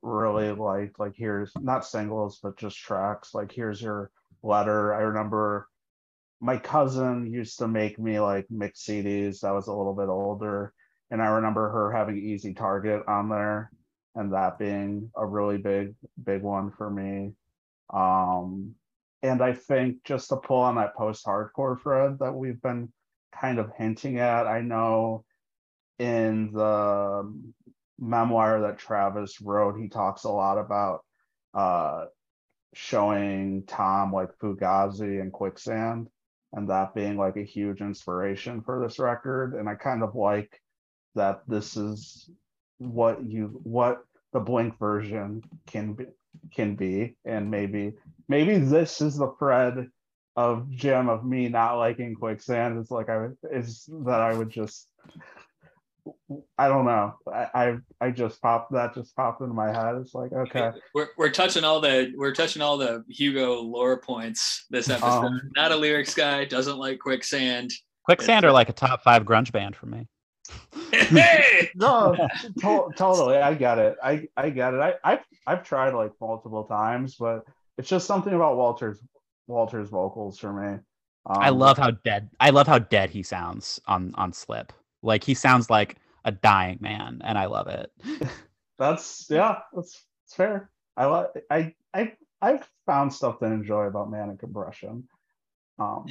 really 0.02 0.52
liked. 0.52 1.00
Like 1.00 1.14
here's 1.16 1.52
not 1.60 1.86
singles, 1.86 2.40
but 2.42 2.58
just 2.58 2.78
tracks. 2.78 3.34
Like 3.34 3.52
here's 3.52 3.82
your 3.82 4.12
letter. 4.44 4.94
I 4.94 5.02
remember 5.02 5.68
my 6.42 6.58
cousin 6.58 7.32
used 7.32 7.58
to 7.60 7.68
make 7.68 7.98
me 7.98 8.20
like 8.20 8.46
mix 8.50 8.84
CDs. 8.84 9.44
I 9.44 9.52
was 9.52 9.68
a 9.68 9.74
little 9.74 9.96
bit 9.96 10.10
older, 10.10 10.74
and 11.12 11.22
I 11.22 11.28
remember 11.28 11.70
her 11.70 11.92
having 11.92 12.18
Easy 12.18 12.54
Target 12.54 13.04
on 13.08 13.30
there 13.30 13.72
and 14.16 14.34
that 14.34 14.58
being 14.58 15.12
a 15.16 15.26
really 15.26 15.58
big 15.58 15.94
big 16.24 16.42
one 16.42 16.72
for 16.72 16.90
me 16.90 17.34
um 17.94 18.74
and 19.22 19.44
i 19.44 19.54
think 19.54 20.04
just 20.04 20.30
to 20.30 20.38
pull 20.38 20.62
on 20.62 20.76
that 20.76 20.96
post-hardcore 20.96 21.82
thread 21.82 22.18
that 22.20 22.34
we've 22.34 22.62
been 22.62 22.92
kind 23.40 23.60
of 23.60 23.72
hinting 23.78 24.20
at 24.20 24.48
i 24.48 24.62
know 24.62 25.24
in 26.00 26.52
the 26.52 27.34
memoir 27.98 28.62
that 28.62 28.78
travis 28.78 29.40
wrote 29.42 29.80
he 29.80 29.88
talks 29.88 30.26
a 30.26 30.30
lot 30.30 30.58
about 30.58 31.06
uh 31.54 32.06
showing 32.74 33.64
tom 33.66 34.12
like 34.12 34.38
fugazi 34.38 35.22
and 35.22 35.32
quicksand 35.32 36.10
and 36.56 36.70
that 36.70 36.96
being 36.96 37.18
like 37.18 37.36
a 37.36 37.44
huge 37.44 37.82
inspiration 37.82 38.62
for 38.62 38.80
this 38.80 38.98
record. 38.98 39.54
And 39.54 39.70
i 39.70 39.76
kind 39.76 40.02
of 40.02 40.16
like 40.16 40.60
that 41.14 41.42
this 41.48 41.78
is 41.78 42.30
what 42.78 43.24
you 43.24 43.60
what 43.64 44.00
the 44.34 44.40
blink 44.40 44.80
version 44.80 45.44
can 45.68 45.94
be 45.94 46.06
can 46.54 46.76
be. 46.76 47.16
And 47.26 47.52
maybe 47.52 47.94
maybe 48.28 48.58
this 48.58 49.02
is 49.02 49.18
the 49.18 49.34
thread 49.38 49.88
of 50.38 50.70
Jim 50.72 51.10
of 51.10 51.26
me 51.26 51.50
not 51.50 51.78
liking 51.78 52.16
quicksand. 52.16 52.80
Is 52.80 52.90
like 52.90 53.10
I 53.10 53.28
is 53.52 53.88
that 54.06 54.22
I 54.22 54.34
would 54.34 54.50
just 54.50 54.88
I 56.58 56.68
don't 56.68 56.86
know 56.86 57.16
I 57.34 57.48
I, 57.54 57.78
I 58.00 58.12
just 58.12 58.42
popped 58.42 58.72
that 58.74 58.94
just 58.94 59.16
popped 59.16 59.42
into 59.42 59.54
my 59.54 59.72
head 59.74 59.96
it's 60.02 60.14
like 60.14 60.32
okay 60.32 60.72
We're, 60.94 61.08
we're 61.18 61.32
touching 61.32 61.64
all 61.64 61.80
the 61.82 62.14
we're 62.16 62.34
touching 62.34 62.62
all 62.62 62.78
the 62.78 63.04
Hugo 63.10 63.60
lore 63.62 64.00
points 64.00 64.66
this 64.70 64.90
episode. 64.90 65.08
Um, 65.26 65.42
Not 65.56 65.72
a 65.72 65.76
lyrics 65.76 66.14
guy, 66.14 66.46
doesn't 66.46 66.78
like 66.78 67.00
quicksand. 67.00 67.72
Quicksand 68.04 68.46
are 68.46 68.52
like 68.52 68.70
a 68.70 68.74
top 68.74 69.02
five 69.04 69.24
grunge 69.24 69.52
band 69.52 69.76
for 69.76 69.88
me. 69.88 70.08
hey! 70.92 71.70
no 71.76 72.16
to- 72.60 72.90
totally 72.96 73.38
I 73.38 73.54
get 73.56 73.80
it 73.80 73.96
I 74.04 74.28
I 74.38 74.50
get 74.52 74.74
it 74.76 74.80
I 74.80 74.94
I've, 75.04 75.20
I've 75.48 75.64
tried 75.64 75.94
like 75.96 76.12
multiple 76.22 76.66
times 76.66 77.16
but 77.20 77.44
it's 77.78 77.90
just 77.90 78.06
something 78.06 78.34
about 78.34 78.56
Walter's 78.58 79.02
Walter's 79.48 79.90
vocals 79.90 80.38
for 80.38 80.54
me 80.54 80.80
I 81.28 81.50
Um, 81.50 81.58
love 81.58 81.80
how 81.80 81.90
dead. 81.90 82.30
I 82.40 82.52
love 82.52 82.68
how 82.68 82.78
dead 82.78 83.10
he 83.10 83.24
sounds 83.24 83.82
on 83.88 84.14
on 84.16 84.32
Slip. 84.32 84.72
Like 85.06 85.24
he 85.24 85.34
sounds 85.34 85.70
like 85.70 85.98
a 86.26 86.32
dying 86.32 86.80
man, 86.82 87.22
and 87.24 87.38
I 87.38 87.46
love 87.46 87.68
it. 87.68 87.92
That's 88.78 89.28
yeah, 89.30 89.60
that's, 89.74 90.04
that's 90.26 90.36
fair. 90.36 90.70
I 90.98 91.06
like 91.06 91.28
I 91.50 91.74
I 91.94 92.12
I've 92.42 92.68
found 92.86 93.14
stuff 93.14 93.40
to 93.40 93.46
enjoy 93.46 93.84
about 93.86 94.12
manic 94.12 94.40
compression. 94.40 95.08
Um, 95.80 96.06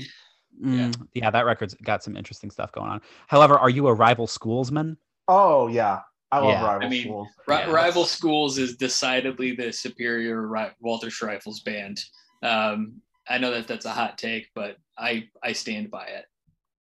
Yeah. 0.58 0.88
Mm, 0.88 1.08
yeah, 1.12 1.30
that 1.30 1.44
record's 1.44 1.74
got 1.74 2.02
some 2.02 2.16
interesting 2.16 2.50
stuff 2.50 2.72
going 2.72 2.88
on. 2.90 3.02
However, 3.26 3.58
are 3.58 3.68
you 3.68 3.88
a 3.88 3.92
rival 3.92 4.26
schoolsman? 4.26 4.96
oh 5.28 5.66
yeah, 5.68 6.00
I 6.32 6.38
love 6.38 6.52
Yeah. 6.52 6.64
rival 6.64 6.86
I 6.86 6.90
mean, 6.90 7.02
schools. 7.02 7.28
Ri- 7.48 7.54
Yeah. 7.56 7.70
Rival 7.70 8.04
Schools 8.04 8.56
is 8.58 8.76
decidedly 8.76 9.54
the 9.56 9.70
superior 9.72 10.46
Ri- 10.46 10.74
Walter 10.80 11.08
Schreifels 11.08 11.62
band. 11.64 11.98
Um, 12.42 13.02
I 13.28 13.36
know 13.38 13.50
that 13.50 13.66
that's 13.66 13.84
a 13.86 13.90
hot 13.90 14.16
take, 14.16 14.48
but 14.54 14.76
I 14.96 15.28
I 15.42 15.52
stand 15.52 15.90
by 15.90 16.06
it. 16.06 16.24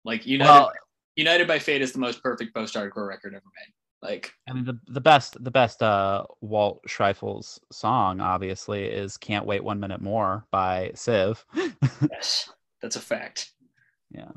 Like 0.05 0.25
United 0.25 0.51
Well, 0.51 0.71
United 1.17 1.47
by 1.47 1.59
Fate 1.59 1.81
is 1.81 1.91
the 1.91 1.99
most 1.99 2.23
perfect 2.23 2.53
post-hardcore 2.55 3.07
record 3.07 3.33
ever 3.33 3.43
made. 3.43 3.73
Like 4.01 4.31
I 4.47 4.53
mean 4.53 4.63
the 4.63 4.79
the 4.87 5.01
best 5.01 5.43
the 5.43 5.49
best 5.51 5.81
uh 5.81 6.23
Walt 6.41 6.81
Schreifel's 6.87 7.59
song 7.71 8.21
obviously 8.21 8.83
is 8.85 9.17
"Can't 9.17 9.45
Wait 9.45 9.63
One 9.63 9.79
Minute 9.79 10.01
More" 10.01 10.45
by 10.51 10.91
Civ. 10.93 11.43
yes, 12.11 12.49
that's 12.79 12.95
a 12.95 12.99
fact. 13.01 13.49
yeah, 14.11 14.29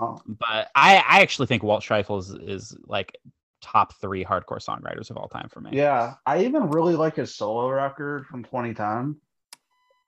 Oh, 0.00 0.18
but 0.26 0.68
I 0.74 0.96
I 0.96 1.22
actually 1.22 1.46
think 1.46 1.62
Walt 1.62 1.84
Schreifel 1.84 2.18
is, 2.18 2.30
is 2.30 2.76
like 2.86 3.16
top 3.62 3.94
three 4.00 4.24
hardcore 4.24 4.58
songwriters 4.62 5.10
of 5.10 5.16
all 5.16 5.28
time 5.28 5.48
for 5.48 5.60
me. 5.60 5.70
yeah, 5.72 6.14
I 6.26 6.44
even 6.44 6.68
really 6.70 6.96
like 6.96 7.14
his 7.16 7.34
solo 7.36 7.70
record 7.70 8.26
from 8.26 8.42
2010. 8.42 9.16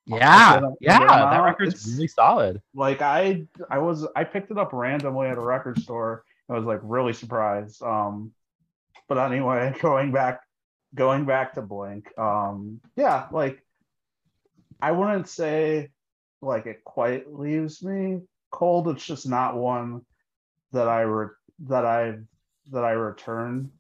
Yeah, 0.07 0.61
yeah. 0.81 0.99
That 0.99 1.45
record's 1.45 1.75
it's- 1.75 1.89
really 1.95 2.09
solid. 2.09 2.63
Like 2.75 3.03
I 3.03 3.47
I 3.71 3.79
was 3.79 4.07
I 4.15 4.25
picked 4.25 4.51
it 4.51 4.59
up 4.59 4.73
randomly 4.73 5.29
at 5.29 5.39
a 5.39 5.41
record 5.41 5.81
store. 5.81 6.25
I 6.49 6.55
was 6.55 6.65
like 6.65 6.81
really 6.83 7.13
surprised. 7.13 7.83
Um, 7.83 8.33
but 9.09 9.19
anyway, 9.19 9.75
going 9.83 10.13
back 10.13 10.41
going 10.95 11.25
back 11.25 11.55
to 11.55 11.63
Blink. 11.63 12.17
Um, 12.19 12.81
yeah, 12.97 13.27
like 13.33 13.63
I 14.81 14.93
wouldn't 14.93 15.29
say 15.29 15.91
like 16.43 16.67
it 16.67 16.85
quite 16.85 17.33
leaves 17.33 17.83
me 17.83 18.21
cold. 18.51 18.89
It's 18.89 19.05
just 19.05 19.29
not 19.29 19.57
one 19.57 20.03
that 20.73 20.89
I 20.89 21.03
re- 21.03 21.35
that 21.67 21.85
I 21.85 22.19
that 22.73 22.85
I 22.85 22.93
return 22.93 23.71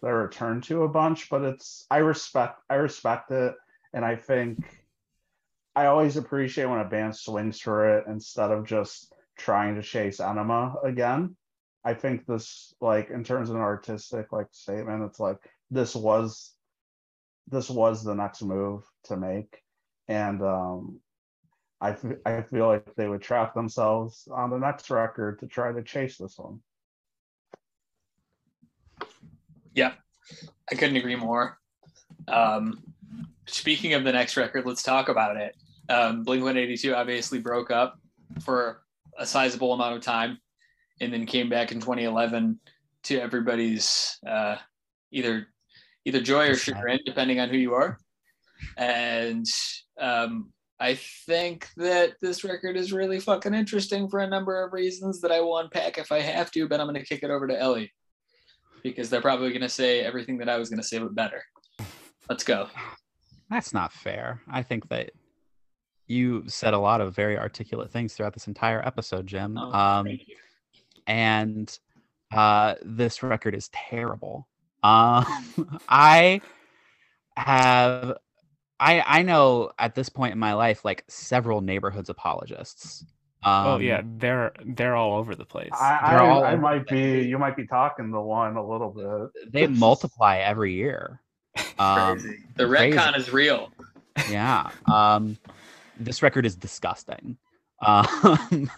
that 0.00 0.08
I 0.08 0.10
return 0.10 0.60
to 0.62 0.84
a 0.84 0.88
bunch. 0.88 1.28
But 1.28 1.42
it's 1.42 1.86
I 1.90 1.98
respect 1.98 2.60
I 2.70 2.76
respect 2.76 3.30
it, 3.30 3.54
and 3.92 4.04
I 4.04 4.16
think 4.16 4.58
I 5.76 5.86
always 5.86 6.16
appreciate 6.16 6.64
when 6.64 6.78
a 6.78 6.84
band 6.84 7.14
swings 7.14 7.60
for 7.60 7.98
it 7.98 8.06
instead 8.08 8.50
of 8.50 8.66
just 8.66 9.12
trying 9.36 9.74
to 9.74 9.82
chase 9.82 10.20
enema 10.20 10.74
again. 10.82 11.36
I 11.84 11.92
think 11.92 12.24
this 12.24 12.74
like 12.80 13.10
in 13.10 13.22
terms 13.22 13.50
of 13.50 13.56
an 13.56 13.62
artistic 13.62 14.32
like 14.32 14.46
statement, 14.52 15.04
it's 15.04 15.20
like 15.20 15.36
this 15.70 15.94
was 15.94 16.54
this 17.48 17.68
was 17.68 18.02
the 18.02 18.14
next 18.14 18.42
move 18.42 18.84
to 19.04 19.18
make. 19.18 19.62
And 20.08 20.42
um 20.42 21.00
I, 21.78 21.90
f- 21.90 22.04
I 22.24 22.40
feel 22.40 22.66
like 22.68 22.94
they 22.94 23.06
would 23.06 23.20
trap 23.20 23.54
themselves 23.54 24.26
on 24.32 24.48
the 24.48 24.58
next 24.58 24.88
record 24.88 25.40
to 25.40 25.46
try 25.46 25.72
to 25.72 25.82
chase 25.82 26.16
this 26.16 26.38
one. 26.38 26.60
Yeah, 29.74 29.92
I 30.72 30.74
couldn't 30.74 30.96
agree 30.96 31.16
more. 31.16 31.58
Um, 32.28 32.82
speaking 33.44 33.92
of 33.92 34.04
the 34.04 34.12
next 34.12 34.38
record, 34.38 34.64
let's 34.64 34.82
talk 34.82 35.10
about 35.10 35.36
it. 35.36 35.54
Um, 35.88 36.24
Blink 36.24 36.42
182 36.42 36.94
obviously 36.94 37.38
broke 37.38 37.70
up 37.70 37.98
for 38.40 38.82
a 39.18 39.26
sizable 39.26 39.72
amount 39.72 39.96
of 39.96 40.02
time 40.02 40.38
and 41.00 41.12
then 41.12 41.26
came 41.26 41.48
back 41.48 41.72
in 41.72 41.80
2011 41.80 42.58
to 43.04 43.20
everybody's 43.20 44.18
uh, 44.26 44.56
either 45.12 45.46
either 46.04 46.20
joy 46.20 46.48
or 46.48 46.54
chagrin, 46.54 47.00
depending 47.04 47.40
on 47.40 47.48
who 47.48 47.56
you 47.56 47.74
are. 47.74 47.98
And 48.76 49.46
um, 50.00 50.52
I 50.78 50.94
think 50.94 51.68
that 51.76 52.14
this 52.20 52.44
record 52.44 52.76
is 52.76 52.92
really 52.92 53.18
fucking 53.18 53.54
interesting 53.54 54.08
for 54.08 54.20
a 54.20 54.26
number 54.28 54.62
of 54.62 54.72
reasons 54.72 55.20
that 55.20 55.32
I 55.32 55.40
will 55.40 55.58
unpack 55.58 55.98
if 55.98 56.12
I 56.12 56.20
have 56.20 56.50
to, 56.52 56.68
but 56.68 56.80
I'm 56.80 56.86
going 56.86 57.00
to 57.00 57.06
kick 57.06 57.22
it 57.22 57.30
over 57.30 57.46
to 57.48 57.58
Ellie 57.58 57.92
because 58.82 59.10
they're 59.10 59.20
probably 59.20 59.48
going 59.50 59.62
to 59.62 59.68
say 59.68 60.00
everything 60.00 60.38
that 60.38 60.48
I 60.48 60.58
was 60.58 60.68
going 60.68 60.80
to 60.80 60.86
say, 60.86 60.98
but 60.98 61.14
better. 61.14 61.42
Let's 62.28 62.44
go. 62.44 62.68
That's 63.50 63.72
not 63.72 63.92
fair. 63.92 64.40
I 64.50 64.62
think 64.62 64.88
that 64.90 65.10
you 66.06 66.44
said 66.48 66.74
a 66.74 66.78
lot 66.78 67.00
of 67.00 67.14
very 67.14 67.38
articulate 67.38 67.90
things 67.90 68.14
throughout 68.14 68.34
this 68.34 68.46
entire 68.46 68.84
episode, 68.86 69.26
Jim. 69.26 69.56
Oh, 69.58 69.72
um, 69.72 70.06
thank 70.06 70.28
you. 70.28 70.36
and 71.06 71.78
uh, 72.32 72.74
this 72.82 73.22
record 73.22 73.54
is 73.54 73.68
terrible. 73.68 74.46
Um, 74.82 75.24
I 75.88 76.40
have, 77.36 78.16
I 78.78 79.00
I 79.06 79.22
know 79.22 79.70
at 79.78 79.94
this 79.94 80.08
point 80.08 80.32
in 80.32 80.38
my 80.38 80.52
life 80.54 80.84
like 80.84 81.04
several 81.08 81.60
neighborhoods 81.60 82.08
apologists. 82.08 83.04
Um, 83.42 83.66
oh 83.66 83.78
yeah, 83.78 84.02
they're 84.16 84.52
they're 84.64 84.96
all 84.96 85.16
over 85.18 85.34
the 85.36 85.44
place. 85.44 85.70
I, 85.72 86.10
They're 86.10 86.22
all 86.22 86.42
I, 86.42 86.48
I 86.50 86.52
over 86.54 86.62
might 86.62 86.86
be 86.88 87.22
you 87.22 87.38
might 87.38 87.56
be 87.56 87.66
talking 87.66 88.10
the 88.10 88.20
one 88.20 88.56
a 88.56 88.66
little 88.66 88.90
bit. 88.90 89.52
they 89.52 89.66
multiply 89.66 90.38
every 90.38 90.72
year. 90.74 91.20
Um, 91.78 92.18
Crazy. 92.18 92.38
The 92.56 92.66
crazy. 92.66 92.96
retcon 92.96 93.18
is 93.18 93.32
real. 93.32 93.70
yeah. 94.30 94.70
Um, 94.90 95.36
this 95.98 96.22
record 96.22 96.46
is 96.46 96.56
disgusting. 96.56 97.36
Um, 97.84 98.70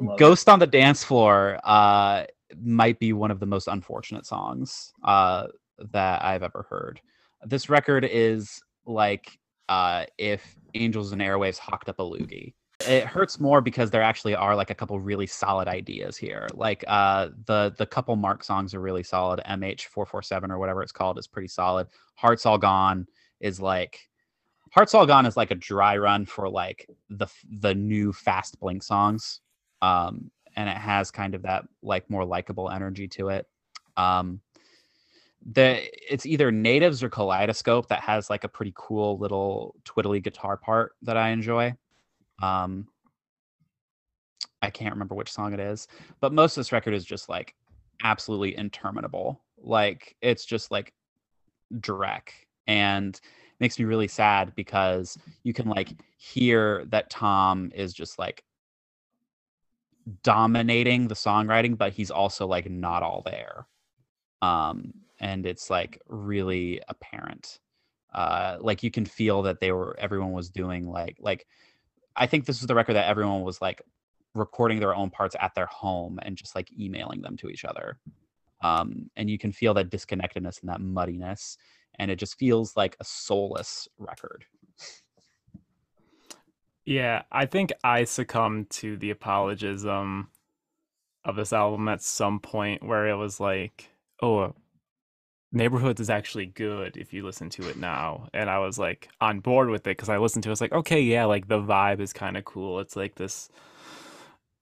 love 0.00 0.14
it. 0.14 0.18
Ghost 0.18 0.48
on 0.48 0.58
the 0.58 0.66
Dance 0.66 1.04
Floor 1.04 1.58
uh, 1.64 2.24
might 2.60 2.98
be 2.98 3.12
one 3.12 3.30
of 3.30 3.40
the 3.40 3.46
most 3.46 3.68
unfortunate 3.68 4.26
songs 4.26 4.92
uh, 5.04 5.46
that 5.92 6.24
I've 6.24 6.42
ever 6.42 6.66
heard. 6.68 7.00
This 7.44 7.68
record 7.68 8.04
is 8.04 8.60
like 8.86 9.38
uh, 9.68 10.06
if 10.16 10.56
Angels 10.74 11.12
and 11.12 11.20
Airwaves 11.20 11.58
hawked 11.58 11.88
up 11.88 11.98
a 11.98 12.02
loogie. 12.02 12.54
It 12.86 13.04
hurts 13.04 13.40
more 13.40 13.60
because 13.60 13.90
there 13.90 14.02
actually 14.02 14.36
are 14.36 14.54
like 14.54 14.70
a 14.70 14.74
couple 14.74 15.00
really 15.00 15.26
solid 15.26 15.66
ideas 15.66 16.16
here. 16.16 16.46
Like 16.54 16.84
uh, 16.86 17.30
the 17.46 17.74
the 17.76 17.86
couple 17.86 18.14
Mark 18.14 18.44
songs 18.44 18.72
are 18.72 18.80
really 18.80 19.02
solid. 19.02 19.40
MH447 19.48 20.50
or 20.50 20.58
whatever 20.58 20.82
it's 20.82 20.92
called 20.92 21.18
is 21.18 21.26
pretty 21.26 21.48
solid. 21.48 21.88
Hearts 22.14 22.46
All 22.46 22.56
Gone 22.56 23.06
is 23.40 23.60
like 23.60 24.07
Hearts 24.72 24.94
All 24.94 25.06
Gone 25.06 25.26
is 25.26 25.36
like 25.36 25.50
a 25.50 25.56
dry 25.56 25.96
run 25.96 26.26
for 26.26 26.48
like 26.48 26.88
the 27.10 27.26
the 27.60 27.74
new 27.74 28.12
fast 28.12 28.58
blink 28.60 28.82
songs. 28.82 29.40
Um 29.82 30.30
and 30.56 30.68
it 30.68 30.76
has 30.76 31.10
kind 31.10 31.34
of 31.34 31.42
that 31.42 31.64
like 31.82 32.08
more 32.10 32.24
likable 32.24 32.70
energy 32.70 33.08
to 33.08 33.28
it. 33.28 33.46
Um 33.96 34.40
the 35.52 35.82
it's 36.12 36.26
either 36.26 36.50
natives 36.50 37.02
or 37.02 37.08
kaleidoscope 37.08 37.88
that 37.88 38.00
has 38.00 38.28
like 38.28 38.44
a 38.44 38.48
pretty 38.48 38.72
cool 38.76 39.18
little 39.18 39.74
twiddly 39.84 40.22
guitar 40.22 40.56
part 40.56 40.92
that 41.02 41.16
I 41.16 41.30
enjoy. 41.30 41.74
Um 42.42 42.88
I 44.60 44.70
can't 44.70 44.94
remember 44.94 45.14
which 45.14 45.30
song 45.30 45.52
it 45.52 45.60
is, 45.60 45.86
but 46.20 46.32
most 46.32 46.56
of 46.56 46.60
this 46.60 46.72
record 46.72 46.92
is 46.92 47.04
just 47.04 47.28
like 47.28 47.54
absolutely 48.02 48.56
interminable. 48.56 49.40
Like 49.56 50.16
it's 50.20 50.44
just 50.44 50.70
like 50.70 50.92
Drek 51.74 52.30
and 52.66 53.20
makes 53.60 53.78
me 53.78 53.84
really 53.84 54.08
sad 54.08 54.54
because 54.54 55.18
you 55.42 55.52
can 55.52 55.68
like 55.68 55.94
hear 56.16 56.84
that 56.86 57.10
Tom 57.10 57.70
is 57.74 57.92
just 57.92 58.18
like 58.18 58.44
dominating 60.22 61.08
the 61.08 61.14
songwriting, 61.14 61.76
but 61.76 61.92
he's 61.92 62.10
also 62.10 62.46
like 62.46 62.70
not 62.70 63.02
all 63.02 63.22
there. 63.24 63.66
Um, 64.42 64.92
and 65.20 65.46
it's 65.46 65.70
like 65.70 66.00
really 66.08 66.80
apparent. 66.88 67.58
Uh, 68.12 68.56
like 68.60 68.82
you 68.82 68.90
can 68.90 69.04
feel 69.04 69.42
that 69.42 69.60
they 69.60 69.70
were 69.72 69.94
everyone 69.98 70.32
was 70.32 70.48
doing 70.48 70.88
like 70.88 71.18
like 71.20 71.46
I 72.16 72.26
think 72.26 72.46
this 72.46 72.60
was 72.60 72.66
the 72.66 72.74
record 72.74 72.94
that 72.94 73.08
everyone 73.08 73.42
was 73.42 73.60
like 73.60 73.82
recording 74.34 74.80
their 74.80 74.94
own 74.94 75.10
parts 75.10 75.36
at 75.40 75.54
their 75.54 75.66
home 75.66 76.18
and 76.22 76.36
just 76.36 76.54
like 76.54 76.70
emailing 76.78 77.20
them 77.20 77.36
to 77.38 77.48
each 77.48 77.64
other. 77.64 77.98
Um, 78.62 79.10
and 79.16 79.30
you 79.30 79.38
can 79.38 79.52
feel 79.52 79.74
that 79.74 79.90
disconnectedness 79.90 80.60
and 80.60 80.68
that 80.68 80.80
muddiness, 80.80 81.58
and 81.98 82.10
it 82.10 82.16
just 82.16 82.38
feels 82.38 82.76
like 82.76 82.96
a 83.00 83.04
soulless 83.04 83.88
record. 83.98 84.44
Yeah, 86.84 87.22
I 87.30 87.44
think 87.44 87.72
I 87.84 88.04
succumbed 88.04 88.70
to 88.70 88.96
the 88.96 89.10
apologism 89.10 90.30
of 91.24 91.36
this 91.36 91.52
album 91.52 91.88
at 91.88 92.00
some 92.00 92.40
point 92.40 92.82
where 92.82 93.06
it 93.08 93.16
was 93.16 93.38
like, 93.38 93.90
oh, 94.22 94.54
Neighborhoods 95.52 96.00
is 96.00 96.10
actually 96.10 96.46
good 96.46 96.96
if 96.96 97.12
you 97.12 97.24
listen 97.24 97.50
to 97.50 97.68
it 97.68 97.76
now. 97.76 98.28
And 98.34 98.48
I 98.50 98.58
was 98.58 98.78
like 98.78 99.08
on 99.20 99.40
board 99.40 99.70
with 99.70 99.82
it 99.82 99.96
because 99.96 100.08
I 100.08 100.18
listened 100.18 100.42
to 100.44 100.48
it. 100.48 100.50
I 100.50 100.52
was 100.52 100.60
like, 100.60 100.72
okay, 100.72 101.00
yeah, 101.00 101.24
like 101.24 101.48
the 101.48 101.60
vibe 101.60 102.00
is 102.00 102.12
kind 102.12 102.36
of 102.36 102.44
cool. 102.44 102.80
It's 102.80 102.96
like 102.96 103.14
this 103.14 103.50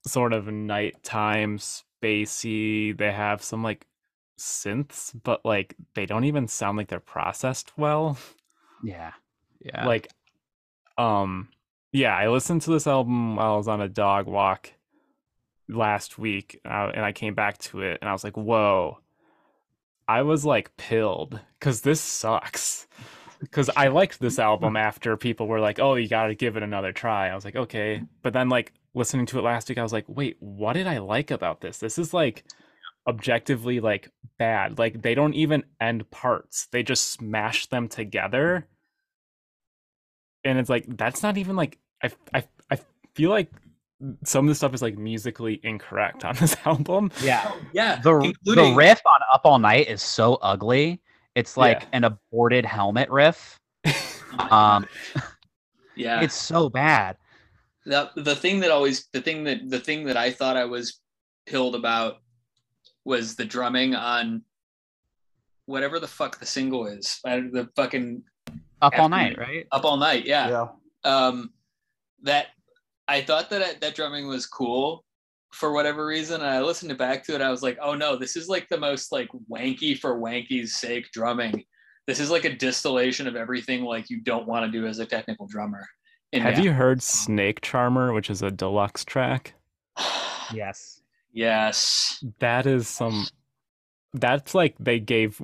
sort 0.06 0.32
of 0.32 0.46
nighttime 0.46 1.58
spacey. 1.58 2.96
They 2.96 3.12
have 3.12 3.42
some 3.42 3.62
like 3.62 3.86
synths, 4.38 5.14
but 5.22 5.44
like 5.44 5.74
they 5.94 6.06
don't 6.06 6.24
even 6.24 6.48
sound 6.48 6.76
like 6.78 6.88
they're 6.88 7.00
processed 7.00 7.72
well. 7.76 8.18
Yeah, 8.82 9.12
yeah. 9.60 9.86
like 9.86 10.08
um 10.98 11.48
yeah 11.92 12.16
i 12.16 12.28
listened 12.28 12.62
to 12.62 12.70
this 12.70 12.86
album 12.86 13.36
while 13.36 13.54
i 13.54 13.56
was 13.56 13.68
on 13.68 13.80
a 13.80 13.88
dog 13.88 14.26
walk 14.26 14.72
last 15.68 16.18
week 16.18 16.60
uh, 16.64 16.90
and 16.94 17.04
i 17.04 17.12
came 17.12 17.34
back 17.34 17.58
to 17.58 17.80
it 17.82 17.98
and 18.00 18.08
i 18.08 18.12
was 18.12 18.24
like 18.24 18.36
whoa. 18.36 18.98
I 20.08 20.22
was 20.22 20.44
like 20.44 20.76
pilled 20.76 21.40
because 21.58 21.80
this 21.80 22.00
sucks. 22.00 22.86
Because 23.38 23.68
i 23.76 23.88
liked 23.88 24.18
this 24.18 24.38
album 24.38 24.76
after 24.78 25.14
people 25.18 25.46
were 25.46 25.60
like 25.60 25.78
oh 25.78 25.94
you 25.96 26.08
gotta 26.08 26.34
give 26.34 26.56
it 26.56 26.62
another 26.62 26.90
try. 26.92 27.28
I 27.28 27.34
was 27.34 27.44
like 27.44 27.54
okay. 27.54 28.02
But 28.22 28.32
then 28.32 28.48
like 28.48 28.72
listening 28.94 29.26
to 29.26 29.38
it 29.38 29.42
last 29.42 29.68
week 29.68 29.76
i 29.76 29.82
was 29.82 29.92
like 29.92 30.06
wait 30.08 30.38
what 30.40 30.72
did 30.72 30.86
i 30.86 30.98
like 30.98 31.30
about 31.30 31.60
this? 31.60 31.76
This 31.76 31.98
is 31.98 32.14
like 32.14 32.44
objectively 33.08 33.80
like 33.80 34.10
bad 34.38 34.78
like 34.78 35.00
they 35.02 35.14
don't 35.14 35.34
even 35.34 35.62
end 35.80 36.10
parts 36.10 36.66
they 36.72 36.82
just 36.82 37.10
smash 37.12 37.66
them 37.66 37.88
together 37.88 38.66
and 40.44 40.58
it's 40.58 40.68
like 40.70 40.84
that's 40.96 41.22
not 41.22 41.38
even 41.38 41.56
like 41.56 41.78
I 42.02 42.10
I 42.34 42.44
I 42.70 42.78
feel 43.14 43.30
like 43.30 43.50
some 44.24 44.44
of 44.44 44.48
the 44.50 44.54
stuff 44.54 44.74
is 44.74 44.82
like 44.82 44.98
musically 44.98 45.60
incorrect 45.62 46.24
on 46.24 46.34
this 46.40 46.56
album. 46.66 47.10
yeah. 47.22 47.50
Yeah. 47.72 47.96
The 48.00 48.34
the 48.44 48.74
riff 48.76 49.00
on 49.06 49.20
Up 49.32 49.42
All 49.44 49.58
Night 49.58 49.88
is 49.88 50.02
so 50.02 50.34
ugly. 50.42 51.00
It's 51.34 51.56
like 51.56 51.82
Yeah. 51.82 51.88
an 51.92 52.04
aborted 52.04 52.64
helmet 52.66 53.10
riff. 53.10 53.58
Um, 54.50 54.86
yeah. 55.96 56.20
it's 56.20 56.34
so 56.34 56.68
bad. 56.68 57.16
the 57.86 58.10
the 58.16 58.36
thing 58.36 58.60
that 58.60 58.70
always 58.70 59.06
the 59.14 59.22
thing 59.22 59.44
that 59.44 59.70
the 59.70 59.80
thing 59.80 60.04
that 60.06 60.16
I 60.18 60.30
thought 60.30 60.56
I 60.58 60.66
was 60.66 61.00
pilled 61.46 61.74
about 61.74 62.18
was 63.06 63.36
the 63.36 63.44
drumming 63.44 63.94
on 63.94 64.42
whatever 65.66 65.98
the 65.98 66.06
fuck 66.08 66.38
the 66.38 66.46
single 66.46 66.86
is. 66.86 67.20
I- 67.24 67.40
The 67.40 67.68
fucking 67.76 68.22
Up 68.82 68.92
All 68.98 69.06
After 69.06 69.08
Night, 69.08 69.38
right? 69.38 69.66
up 69.72 69.84
all 69.84 69.96
night. 69.96 70.26
Yeah. 70.26 70.48
Yeah. 70.48 70.66
Um, 71.04 71.52
that 72.22 72.48
I 73.08 73.22
thought 73.22 73.48
that 73.50 73.80
that 73.80 73.94
drumming 73.94 74.26
was 74.26 74.46
cool 74.46 75.04
for 75.52 75.72
whatever 75.72 76.04
reason, 76.04 76.40
and 76.40 76.50
I 76.50 76.60
listened 76.60 76.90
to 76.90 76.96
back 76.96 77.24
to 77.24 77.34
it. 77.34 77.40
I 77.40 77.50
was 77.50 77.62
like, 77.62 77.78
oh 77.80 77.94
no, 77.94 78.16
this 78.16 78.36
is 78.36 78.48
like 78.48 78.68
the 78.68 78.78
most 78.78 79.12
like 79.12 79.28
wanky 79.50 79.98
for 79.98 80.18
wanky's 80.20 80.76
sake 80.76 81.10
drumming. 81.12 81.64
This 82.06 82.20
is 82.20 82.30
like 82.30 82.44
a 82.44 82.54
distillation 82.54 83.26
of 83.26 83.34
everything 83.36 83.82
like 83.84 84.10
you 84.10 84.20
don't 84.20 84.46
want 84.46 84.66
to 84.66 84.70
do 84.78 84.86
as 84.86 84.98
a 84.98 85.06
technical 85.06 85.46
drummer. 85.46 85.86
in 86.32 86.42
Have 86.42 86.52
metal. 86.52 86.64
you 86.66 86.72
heard 86.72 87.02
Snake 87.02 87.60
Charmer, 87.62 88.12
which 88.12 88.28
is 88.30 88.42
a 88.42 88.50
deluxe 88.50 89.04
track? 89.04 89.54
Yes. 90.54 90.95
Yes. 91.36 92.24
That 92.40 92.66
is 92.66 92.88
some 92.88 93.26
that's 94.14 94.54
like 94.54 94.74
they 94.80 94.98
gave 94.98 95.40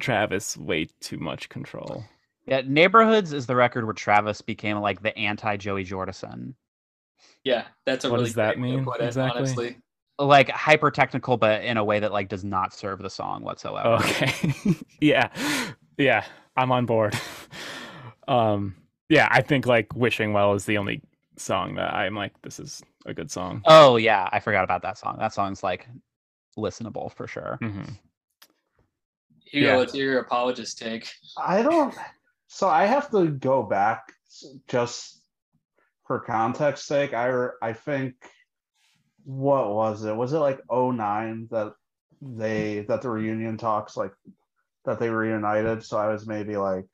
Travis 0.00 0.56
way 0.56 0.88
too 1.00 1.18
much 1.18 1.48
control. 1.48 2.04
Yeah, 2.46 2.62
Neighborhoods 2.66 3.32
is 3.32 3.46
the 3.46 3.54
record 3.54 3.84
where 3.84 3.94
Travis 3.94 4.40
became 4.40 4.78
like 4.78 5.02
the 5.02 5.16
anti 5.16 5.56
Joey 5.56 5.84
Jordison. 5.84 6.54
Yeah, 7.44 7.64
that's 7.86 8.04
a 8.04 8.10
What 8.10 8.16
really 8.16 8.26
does 8.26 8.34
that 8.34 8.56
great 8.56 8.60
way 8.60 8.70
to 8.72 8.76
mean 8.78 8.84
put 8.84 9.00
it, 9.00 9.04
exactly? 9.04 9.38
honestly. 9.38 9.78
Like 10.18 10.50
hyper 10.50 10.90
technical, 10.90 11.36
but 11.36 11.64
in 11.64 11.76
a 11.76 11.84
way 11.84 12.00
that 12.00 12.12
like 12.12 12.28
does 12.28 12.44
not 12.44 12.74
serve 12.74 13.00
the 13.00 13.08
song 13.08 13.42
whatsoever. 13.42 13.88
Okay. 13.88 14.54
yeah. 15.00 15.28
Yeah, 15.96 16.24
I'm 16.56 16.72
on 16.72 16.86
board. 16.86 17.14
um 18.28 18.74
yeah, 19.08 19.28
I 19.30 19.42
think 19.42 19.66
like 19.66 19.94
Wishing 19.94 20.32
Well 20.32 20.54
is 20.54 20.66
the 20.66 20.78
only 20.78 21.02
song 21.36 21.76
that 21.76 21.94
I'm 21.94 22.14
like 22.14 22.32
this 22.42 22.60
is 22.60 22.82
a 23.06 23.14
good 23.14 23.30
song. 23.30 23.62
Oh 23.66 23.96
yeah, 23.96 24.28
I 24.30 24.40
forgot 24.40 24.64
about 24.64 24.82
that 24.82 24.98
song. 24.98 25.16
That 25.18 25.32
song's 25.32 25.62
like 25.62 25.88
listenable 26.58 27.12
for 27.12 27.26
sure. 27.26 27.58
Mm-hmm. 27.62 27.92
Hugo, 29.44 29.66
Yeah. 29.68 29.76
let's 29.76 29.94
your 29.94 30.20
apologist 30.20 30.78
take. 30.78 31.10
I 31.36 31.62
don't. 31.62 31.94
So 32.48 32.68
I 32.68 32.86
have 32.86 33.10
to 33.10 33.28
go 33.28 33.62
back 33.62 34.12
just 34.68 35.20
for 36.06 36.20
context 36.20 36.86
sake. 36.86 37.14
I 37.14 37.48
I 37.62 37.72
think 37.72 38.14
what 39.24 39.70
was 39.70 40.04
it? 40.04 40.14
Was 40.14 40.32
it 40.32 40.38
like 40.38 40.60
09 40.70 41.48
that 41.50 41.74
they 42.22 42.84
that 42.88 43.02
the 43.02 43.10
reunion 43.10 43.56
talks 43.56 43.96
like 43.96 44.12
that 44.84 44.98
they 44.98 45.10
reunited. 45.10 45.84
So 45.84 45.98
I 45.98 46.08
was 46.08 46.26
maybe 46.26 46.56
like 46.56 46.86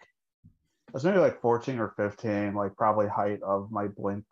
I 0.88 0.92
was 0.92 1.04
maybe 1.04 1.18
like 1.18 1.40
14 1.40 1.78
or 1.78 1.88
15, 1.96 2.54
like 2.54 2.76
probably 2.76 3.06
height 3.08 3.42
of 3.42 3.70
my 3.70 3.88
Blink 3.88 4.24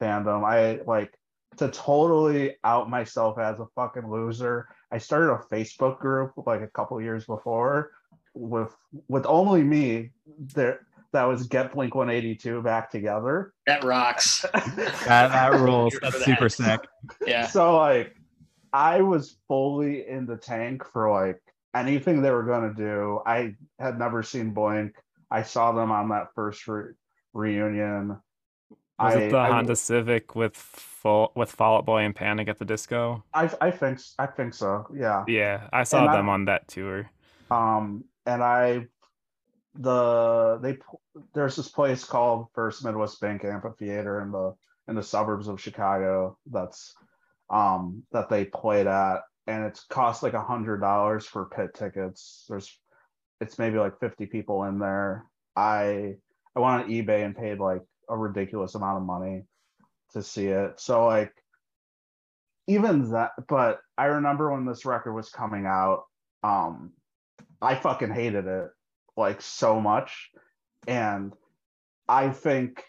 fandom. 0.00 0.44
I 0.44 0.82
like 0.86 1.12
to 1.58 1.68
totally 1.70 2.56
out 2.64 2.90
myself 2.90 3.38
as 3.38 3.58
a 3.58 3.66
fucking 3.74 4.10
loser. 4.10 4.68
I 4.92 4.98
started 4.98 5.32
a 5.32 5.38
Facebook 5.52 5.98
group 5.98 6.32
like 6.46 6.62
a 6.62 6.68
couple 6.68 7.00
years 7.00 7.24
before 7.24 7.92
with 8.34 8.74
with 9.08 9.26
only 9.26 9.62
me 9.62 10.10
there 10.38 10.80
that 11.12 11.24
was 11.24 11.46
get 11.46 11.72
Blink 11.72 11.94
182 11.94 12.62
back 12.62 12.90
together. 12.90 13.54
That 13.66 13.84
rocks. 13.84 14.44
That, 14.76 15.30
that 15.30 15.52
rules. 15.60 15.96
That's 16.02 16.16
for 16.16 16.22
super 16.22 16.48
that. 16.48 16.52
sick. 16.52 16.80
Yeah. 17.26 17.46
So 17.46 17.76
like 17.76 18.14
I 18.72 19.00
was 19.00 19.38
fully 19.48 20.06
in 20.06 20.26
the 20.26 20.36
tank 20.36 20.84
for 20.92 21.10
like 21.10 21.40
anything 21.74 22.20
they 22.20 22.30
were 22.30 22.42
gonna 22.42 22.74
do. 22.74 23.20
I 23.24 23.54
had 23.78 23.98
never 23.98 24.22
seen 24.22 24.50
Blink. 24.50 24.94
I 25.30 25.42
saw 25.42 25.72
them 25.72 25.90
on 25.90 26.10
that 26.10 26.28
first 26.34 26.66
re- 26.68 26.92
reunion. 27.32 28.18
Was 28.98 29.14
I, 29.14 29.20
it 29.20 29.30
the 29.30 29.38
I, 29.38 29.48
Honda 29.50 29.76
Civic 29.76 30.34
with 30.34 30.56
Fall 30.56 31.32
with 31.36 31.50
Fall 31.50 31.78
Out 31.78 31.86
Boy 31.86 31.98
and 32.02 32.14
Panic 32.14 32.48
at 32.48 32.58
the 32.58 32.64
Disco? 32.64 33.24
I, 33.34 33.50
I 33.60 33.70
think 33.70 34.00
I 34.18 34.26
think 34.26 34.54
so. 34.54 34.86
Yeah. 34.94 35.24
Yeah, 35.28 35.68
I 35.72 35.84
saw 35.84 36.00
And 36.02 36.10
I- 36.10 36.16
them 36.16 36.28
on 36.28 36.46
that 36.46 36.68
tour. 36.68 37.10
Um, 37.50 38.04
and 38.24 38.42
I, 38.42 38.86
the 39.74 40.58
they 40.62 40.78
there's 41.34 41.56
this 41.56 41.68
place 41.68 42.04
called 42.04 42.46
First 42.54 42.84
Midwest 42.84 43.20
Bank 43.20 43.44
Amphitheater 43.44 44.20
in 44.22 44.32
the 44.32 44.54
in 44.88 44.94
the 44.94 45.02
suburbs 45.02 45.48
of 45.48 45.60
Chicago. 45.60 46.38
That's 46.50 46.94
um 47.50 48.02
that 48.12 48.28
they 48.28 48.46
played 48.46 48.86
at, 48.86 49.20
and 49.46 49.64
it's 49.64 49.84
cost 49.84 50.22
like 50.22 50.32
a 50.32 50.42
hundred 50.42 50.80
dollars 50.80 51.26
for 51.26 51.44
pit 51.44 51.74
tickets. 51.74 52.46
There's 52.48 52.76
it's 53.40 53.58
maybe 53.58 53.76
like 53.78 54.00
50 54.00 54.26
people 54.26 54.64
in 54.64 54.78
there. 54.78 55.26
I 55.54 56.14
I 56.56 56.60
went 56.60 56.84
on 56.84 56.90
eBay 56.90 57.24
and 57.24 57.36
paid 57.36 57.58
like 57.58 57.82
a 58.08 58.16
ridiculous 58.16 58.74
amount 58.74 58.98
of 58.98 59.04
money 59.04 59.44
to 60.12 60.22
see 60.22 60.46
it. 60.46 60.80
So 60.80 61.06
like 61.06 61.32
even 62.66 63.10
that 63.12 63.32
but 63.48 63.80
I 63.96 64.06
remember 64.06 64.52
when 64.52 64.66
this 64.66 64.84
record 64.84 65.14
was 65.14 65.30
coming 65.30 65.66
out, 65.66 66.04
um 66.42 66.92
I 67.60 67.74
fucking 67.74 68.12
hated 68.12 68.46
it 68.46 68.70
like 69.16 69.40
so 69.40 69.80
much. 69.80 70.30
And 70.86 71.32
I 72.08 72.30
think 72.30 72.84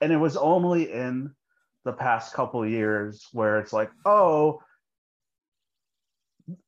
and 0.00 0.12
it 0.12 0.16
was 0.16 0.36
only 0.36 0.90
in 0.90 1.30
the 1.84 1.92
past 1.92 2.34
couple 2.34 2.66
years 2.66 3.26
where 3.32 3.58
it's 3.58 3.72
like, 3.72 3.90
oh, 4.04 4.60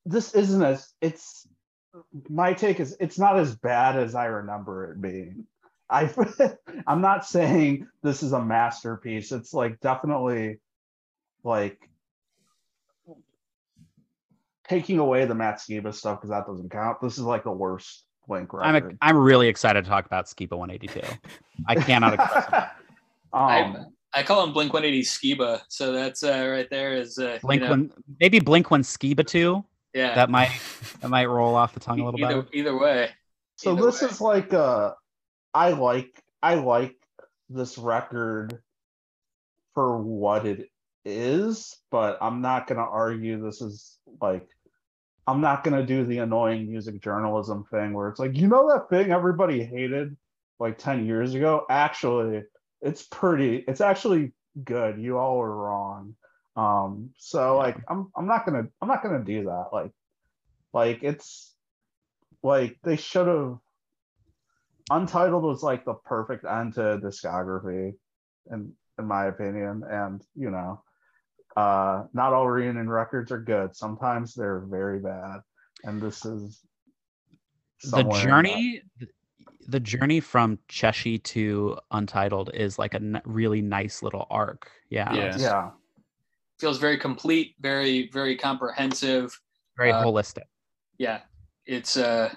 this 0.05 0.35
isn't 0.35 0.63
as 0.63 0.93
it's 1.01 1.47
my 2.29 2.53
take 2.53 2.81
is 2.81 2.97
it's 3.01 3.19
not 3.19 3.39
as 3.39 3.55
bad 3.55 3.97
as 3.97 4.15
I 4.15 4.27
remember 4.27 4.93
it 4.93 5.01
being. 5.01 5.47
I 5.89 6.11
I'm 6.87 7.01
not 7.01 7.27
saying 7.27 7.87
this 8.03 8.23
is 8.23 8.33
a 8.33 8.43
masterpiece. 8.43 9.33
It's 9.33 9.53
like 9.53 9.81
definitely 9.81 10.61
like 11.43 11.79
taking 14.69 14.99
away 14.99 15.25
the 15.27 15.35
Matt 15.35 15.59
Skiba 15.59 15.95
stuff 15.95 16.19
because 16.19 16.31
that 16.31 16.47
doesn't 16.47 16.71
count. 16.71 17.01
This 17.01 17.15
is 17.15 17.25
like 17.25 17.45
the 17.45 17.53
worst 17.53 18.05
Blink 18.27 18.53
record. 18.53 18.67
I'm 18.67 18.75
a, 18.75 18.81
record. 18.81 18.99
I'm 19.03 19.17
really 19.19 19.49
excited 19.49 19.85
to 19.85 19.91
talk 19.91 20.07
about 20.07 20.27
Skiba 20.27 20.57
182. 20.57 21.03
I 21.67 21.75
cannot. 21.75 22.15
express 22.21 22.49
enough. 22.49 22.71
um, 23.33 23.87
I 24.15 24.23
call 24.23 24.45
him 24.45 24.53
Blink 24.53 24.73
180 24.73 25.03
Skiba. 25.05 25.61
So 25.69 25.93
that's 25.93 26.23
uh, 26.23 26.49
right 26.51 26.69
there 26.71 26.95
is 26.95 27.19
uh, 27.19 27.39
Blink 27.43 27.61
you 27.61 27.67
know, 27.67 27.73
one, 27.73 27.93
maybe 28.21 28.41
Blink 28.41 28.71
one 28.71 28.83
Skiba 28.83 29.27
two. 29.27 29.65
yeah. 29.93 30.15
That 30.15 30.31
might 30.31 30.53
that 31.01 31.09
might 31.09 31.27
roll 31.27 31.55
off 31.55 31.75
the 31.75 31.81
tongue 31.81 32.01
a 32.01 32.05
little 32.05 32.21
either, 32.21 32.43
bit. 32.43 32.55
either 32.55 32.79
way. 32.79 33.11
so 33.57 33.73
Either 33.73 33.83
this 33.87 34.01
way. 34.03 34.09
is 34.09 34.21
like 34.21 34.55
uh 34.55 34.93
I 35.55 35.71
like 35.71 36.23
I 36.43 36.55
like 36.57 36.97
this 37.49 37.79
record 37.79 38.59
for 39.75 39.99
what 39.99 40.47
it 40.47 40.69
is, 41.05 41.77
but 41.91 42.19
I'm 42.21 42.41
not 42.41 42.67
gonna 42.67 42.83
argue 42.83 43.43
this 43.43 43.61
is 43.63 43.99
like 44.21 44.47
I'm 45.27 45.41
not 45.41 45.65
gonna 45.65 45.87
do 45.87 46.05
the 46.05 46.19
annoying 46.19 46.69
music 46.69 47.01
journalism 47.01 47.65
thing 47.71 47.95
where 47.95 48.09
it's 48.09 48.21
like, 48.21 48.37
you 48.37 48.49
know 48.49 48.69
that 48.69 48.89
thing 48.91 49.13
everybody 49.13 49.63
hated 49.63 50.17
like 50.59 50.79
10 50.79 51.07
years 51.07 51.35
ago? 51.35 51.65
Actually, 51.71 52.43
it's 52.83 53.05
pretty 53.05 53.65
it's 53.69 53.81
actually 53.81 54.33
good. 54.65 54.99
You 54.99 55.19
all 55.19 55.39
were 55.39 55.57
wrong. 55.57 56.15
Um 56.57 57.11
so 57.17 57.57
like 57.57 57.77
I'm 57.89 58.11
I'm 58.17 58.27
not 58.27 58.45
gonna 58.45 58.65
I'm 58.83 58.89
not 58.89 59.03
gonna 59.03 59.25
do 59.25 59.45
that. 59.45 59.69
Like 59.73 59.93
like 60.73 61.03
it's 61.03 61.55
like 62.43 62.77
they 62.85 62.97
should 62.97 63.27
have 63.27 63.59
Untitled 64.91 65.43
was 65.43 65.63
like 65.63 65.85
the 65.85 65.95
perfect 65.95 66.45
end 66.45 66.75
to 66.75 66.99
discography, 67.03 67.95
in 68.51 68.73
in 68.99 69.07
my 69.07 69.27
opinion. 69.27 69.83
And 69.89 70.23
you 70.35 70.51
know, 70.51 70.83
uh, 71.57 72.05
not 72.13 72.33
all 72.33 72.49
reunion 72.49 72.89
records 72.89 73.33
are 73.33 73.41
good. 73.41 73.75
Sometimes 73.75 74.35
they're 74.35 74.61
very 74.61 75.01
bad, 75.01 75.41
and 75.85 76.01
this 76.03 76.25
is 76.25 76.65
The 77.83 78.05
journey, 78.05 78.83
the 79.69 79.81
journey 79.81 80.21
from 80.21 80.59
Cheshi 80.69 81.23
to 81.25 81.79
Untitled 81.91 82.51
is 82.55 82.79
like 82.79 82.95
a 82.95 82.99
n- 82.99 83.23
really 83.25 83.63
nice 83.63 84.03
little 84.03 84.27
arc. 84.31 84.71
Yeah, 84.91 85.15
Yeah. 85.15 85.37
Yeah, 85.39 85.71
Feels 86.59 86.79
very 86.79 86.99
complete, 86.99 87.57
very, 87.61 88.09
very 88.13 88.37
comprehensive. 88.37 89.39
very 89.77 89.93
Uh, 89.93 90.05
holistic. 90.05 90.45
Yeah. 90.99 91.21
It's 91.67 91.97
uh 91.97 92.33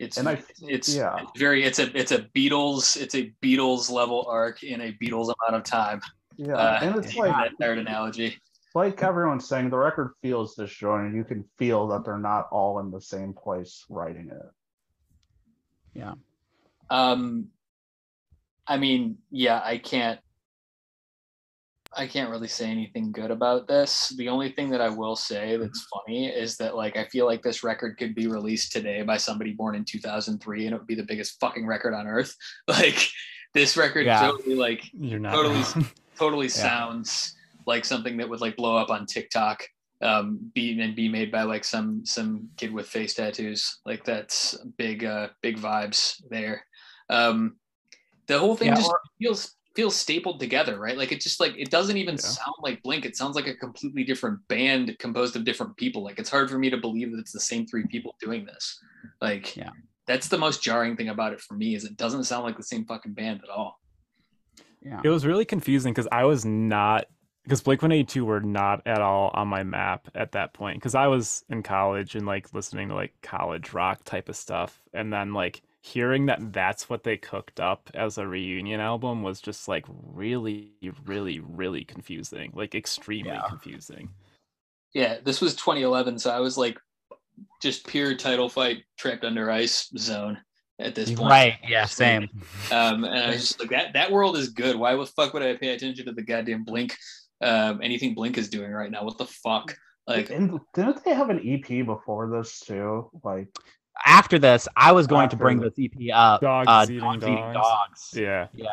it's 0.00 0.16
And 0.16 0.28
I- 0.30 0.42
it's 0.62 0.96
yeah. 0.96 1.14
it's 1.20 1.38
very 1.38 1.62
it's 1.62 1.78
a 1.78 1.96
it's 1.96 2.10
a 2.10 2.20
Beatles 2.34 2.96
it's 3.00 3.14
a 3.14 3.32
Beatles 3.42 3.90
level 3.90 4.24
arc 4.28 4.62
in 4.62 4.80
a 4.80 4.92
Beatles 4.94 5.24
amount 5.26 5.54
of 5.54 5.62
time. 5.62 6.00
yeah, 6.36 6.54
Uh, 6.54 6.78
and 6.82 6.96
it's 7.04 7.14
like 7.16 7.30
that 7.32 7.52
third 7.60 7.76
analogy. 7.78 8.38
like 8.74 9.02
everyone's 9.02 9.46
saying, 9.46 9.68
the 9.68 9.76
record 9.76 10.14
feels 10.22 10.54
disjointed. 10.54 11.14
You 11.14 11.24
can 11.24 11.44
feel 11.58 11.86
that 11.88 12.04
they're 12.04 12.18
not 12.18 12.48
all 12.50 12.78
in 12.80 12.90
the 12.90 13.00
same 13.00 13.34
place 13.34 13.84
writing 13.90 14.30
it. 14.30 14.50
Yeah. 15.92 16.14
Um, 16.88 17.48
I 18.66 18.76
mean, 18.78 19.18
yeah, 19.30 19.60
I 19.62 19.76
can't. 19.78 20.20
I 21.96 22.06
can't 22.06 22.30
really 22.30 22.46
say 22.48 22.70
anything 22.70 23.10
good 23.10 23.30
about 23.32 23.66
this. 23.66 24.10
The 24.16 24.28
only 24.28 24.52
thing 24.52 24.70
that 24.70 24.80
I 24.80 24.88
will 24.88 25.16
say 25.16 25.56
that's 25.56 25.86
funny 25.92 26.28
is 26.28 26.56
that 26.58 26.76
like 26.76 26.96
I 26.96 27.06
feel 27.06 27.26
like 27.26 27.42
this 27.42 27.64
record 27.64 27.98
could 27.98 28.14
be 28.14 28.28
released 28.28 28.70
today 28.72 29.02
by 29.02 29.16
somebody 29.16 29.52
born 29.52 29.74
in 29.74 29.84
2003 29.84 30.66
and 30.66 30.74
it 30.74 30.78
would 30.78 30.86
be 30.86 30.94
the 30.94 31.02
biggest 31.02 31.38
fucking 31.40 31.66
record 31.66 31.94
on 31.94 32.06
earth. 32.06 32.34
Like 32.68 33.08
this 33.54 33.76
record 33.76 34.06
Yeah. 34.06 34.20
totally 34.20 34.54
like 34.54 34.82
Totally. 34.92 35.18
wrong. 35.62 35.88
totally 36.16 36.48
sounds 36.48 37.34
like 37.66 37.84
something 37.84 38.16
that 38.18 38.28
would 38.28 38.40
like 38.40 38.56
blow 38.56 38.76
up 38.76 38.90
on 38.90 39.06
TikTok 39.06 39.64
um 40.02 40.38
be 40.54 40.80
and 40.80 40.94
be 40.96 41.08
made 41.08 41.30
by 41.30 41.42
like 41.42 41.62
some 41.64 42.06
some 42.06 42.48
kid 42.56 42.72
with 42.72 42.86
face 42.86 43.12
tattoos 43.14 43.80
like 43.84 44.02
that's 44.02 44.56
big 44.78 45.04
uh 45.04 45.28
big 45.42 45.58
vibes 45.58 46.14
there 46.30 46.64
um 47.10 47.56
the 48.28 48.38
whole 48.38 48.56
thing 48.56 48.68
Yeah, 48.68 48.76
just 48.76 48.88
or- 48.88 49.00
feels 49.20 49.56
feels 49.76 49.94
stapled 49.94 50.40
together 50.40 50.78
right? 50.78 50.96
Like 50.98 51.12
it 51.12 51.20
just 51.20 51.38
like 51.40 51.54
it 51.56 51.70
doesn't 51.70 51.96
even 51.96 52.14
Yeah. 52.14 52.20
sound 52.20 52.54
like 52.60 52.82
blink. 52.82 53.04
It 53.04 53.16
sounds 53.16 53.36
like 53.36 53.46
a 53.46 53.54
completely 53.54 54.02
different 54.04 54.46
band 54.48 54.96
composed 54.98 55.36
of 55.36 55.44
different 55.44 55.76
people. 55.76 56.02
Like 56.02 56.18
it's 56.18 56.30
hard 56.30 56.50
for 56.50 56.58
me 56.58 56.70
to 56.70 56.76
believe 56.76 57.12
that 57.12 57.18
it's 57.18 57.32
the 57.32 57.40
same 57.40 57.66
three 57.66 57.86
people 57.86 58.14
doing 58.20 58.44
this. 58.44 58.78
Like 59.20 59.56
Yeah. 59.56 59.70
that's 60.06 60.28
the 60.28 60.38
most 60.38 60.62
jarring 60.62 60.96
thing 60.96 61.08
about 61.08 61.32
it 61.32 61.40
for 61.40 61.54
me 61.54 61.74
is 61.74 61.84
it 61.84 61.96
doesn't 61.96 62.24
sound 62.24 62.44
like 62.44 62.56
the 62.56 62.62
same 62.64 62.84
fucking 62.84 63.12
band 63.14 63.40
at 63.44 63.48
all. 63.48 63.80
Yeah, 64.82 65.00
It 65.04 65.08
was 65.10 65.26
really 65.26 65.44
confusing 65.44 65.92
because 65.92 66.08
I 66.10 66.24
was 66.24 66.44
not 66.44 67.04
because 67.44 67.62
Blink 67.62 67.80
182 67.82 68.24
were 68.24 68.40
not 68.40 68.86
at 68.86 69.00
all 69.00 69.30
on 69.34 69.48
my 69.48 69.62
map 69.62 70.08
at 70.14 70.32
that 70.32 70.52
point 70.52 70.76
because 70.78 70.94
I 70.94 71.06
was 71.06 71.42
in 71.48 71.62
college 71.62 72.14
and 72.14 72.26
like 72.26 72.52
listening 72.54 72.88
to 72.88 72.94
like 72.94 73.14
college 73.22 73.72
rock 73.72 74.04
type 74.04 74.28
of 74.28 74.36
stuff. 74.36 74.80
And 74.92 75.12
then 75.12 75.32
like 75.32 75.62
hearing 75.82 76.26
that 76.26 76.52
that's 76.52 76.90
what 76.90 77.04
they 77.04 77.16
cooked 77.16 77.58
up 77.58 77.90
as 77.94 78.18
a 78.18 78.26
reunion 78.26 78.80
album 78.80 79.22
was 79.22 79.40
just 79.40 79.66
like 79.66 79.86
really 79.88 80.72
really 81.06 81.40
really 81.40 81.84
confusing 81.84 82.52
like 82.54 82.74
extremely 82.74 83.30
Yeah. 83.32 83.42
confusing 83.48 84.10
Yeah, 84.92 85.18
this 85.24 85.40
was 85.40 85.54
2011, 85.56 86.18
so 86.18 86.30
I 86.30 86.40
was 86.40 86.58
like 86.58 86.78
just 87.62 87.86
pure 87.86 88.14
title 88.14 88.48
fight 88.48 88.84
trapped 88.98 89.24
under 89.24 89.50
ice 89.50 89.88
zone 89.96 90.36
at 90.78 90.94
this 90.94 91.10
point. 91.12 91.30
right. 91.30 91.56
Yeah, 91.66 91.84
same. 91.86 92.28
Um, 92.72 93.04
and 93.04 93.14
I 93.24 93.28
was 93.28 93.40
just 93.48 93.60
like 93.60 93.70
that 93.70 93.92
that 93.94 94.10
world 94.10 94.36
is 94.36 94.48
good. 94.50 94.76
Why 94.76 94.94
the 94.96 95.06
fuck 95.06 95.32
would 95.32 95.42
I 95.42 95.56
pay 95.56 95.68
attention 95.70 96.04
to 96.06 96.12
the 96.12 96.22
goddamn 96.22 96.64
Blink? 96.64 96.96
Um, 97.40 97.80
anything 97.82 98.14
Blink 98.14 98.36
is 98.36 98.48
doing 98.50 98.70
right 98.72 98.90
now? 98.90 99.04
What 99.04 99.16
the 99.16 99.26
fuck? 99.26 99.74
Like, 100.06 100.28
and 100.30 100.58
didn't 100.74 101.04
they 101.04 101.14
have 101.14 101.30
an 101.30 101.40
EP 101.46 101.86
before 101.86 102.28
this 102.30 102.60
too? 102.60 103.10
Like, 103.22 103.48
After 104.06 104.38
this, 104.38 104.66
I 104.76 104.92
was 104.92 105.06
going 105.06 105.28
to 105.30 105.36
bring 105.36 105.58
After- 105.58 105.70
this 105.70 105.90
EP 105.92 106.10
up. 106.14 106.40
Dogs 106.40 106.66
uh, 106.68 106.84
eating 106.88 107.00
Dogs 107.00 107.22
Eating 107.24 107.36
dogs. 107.36 107.54
dogs. 107.54 108.10
yeah 108.14 108.46
Yeah, 108.54 108.68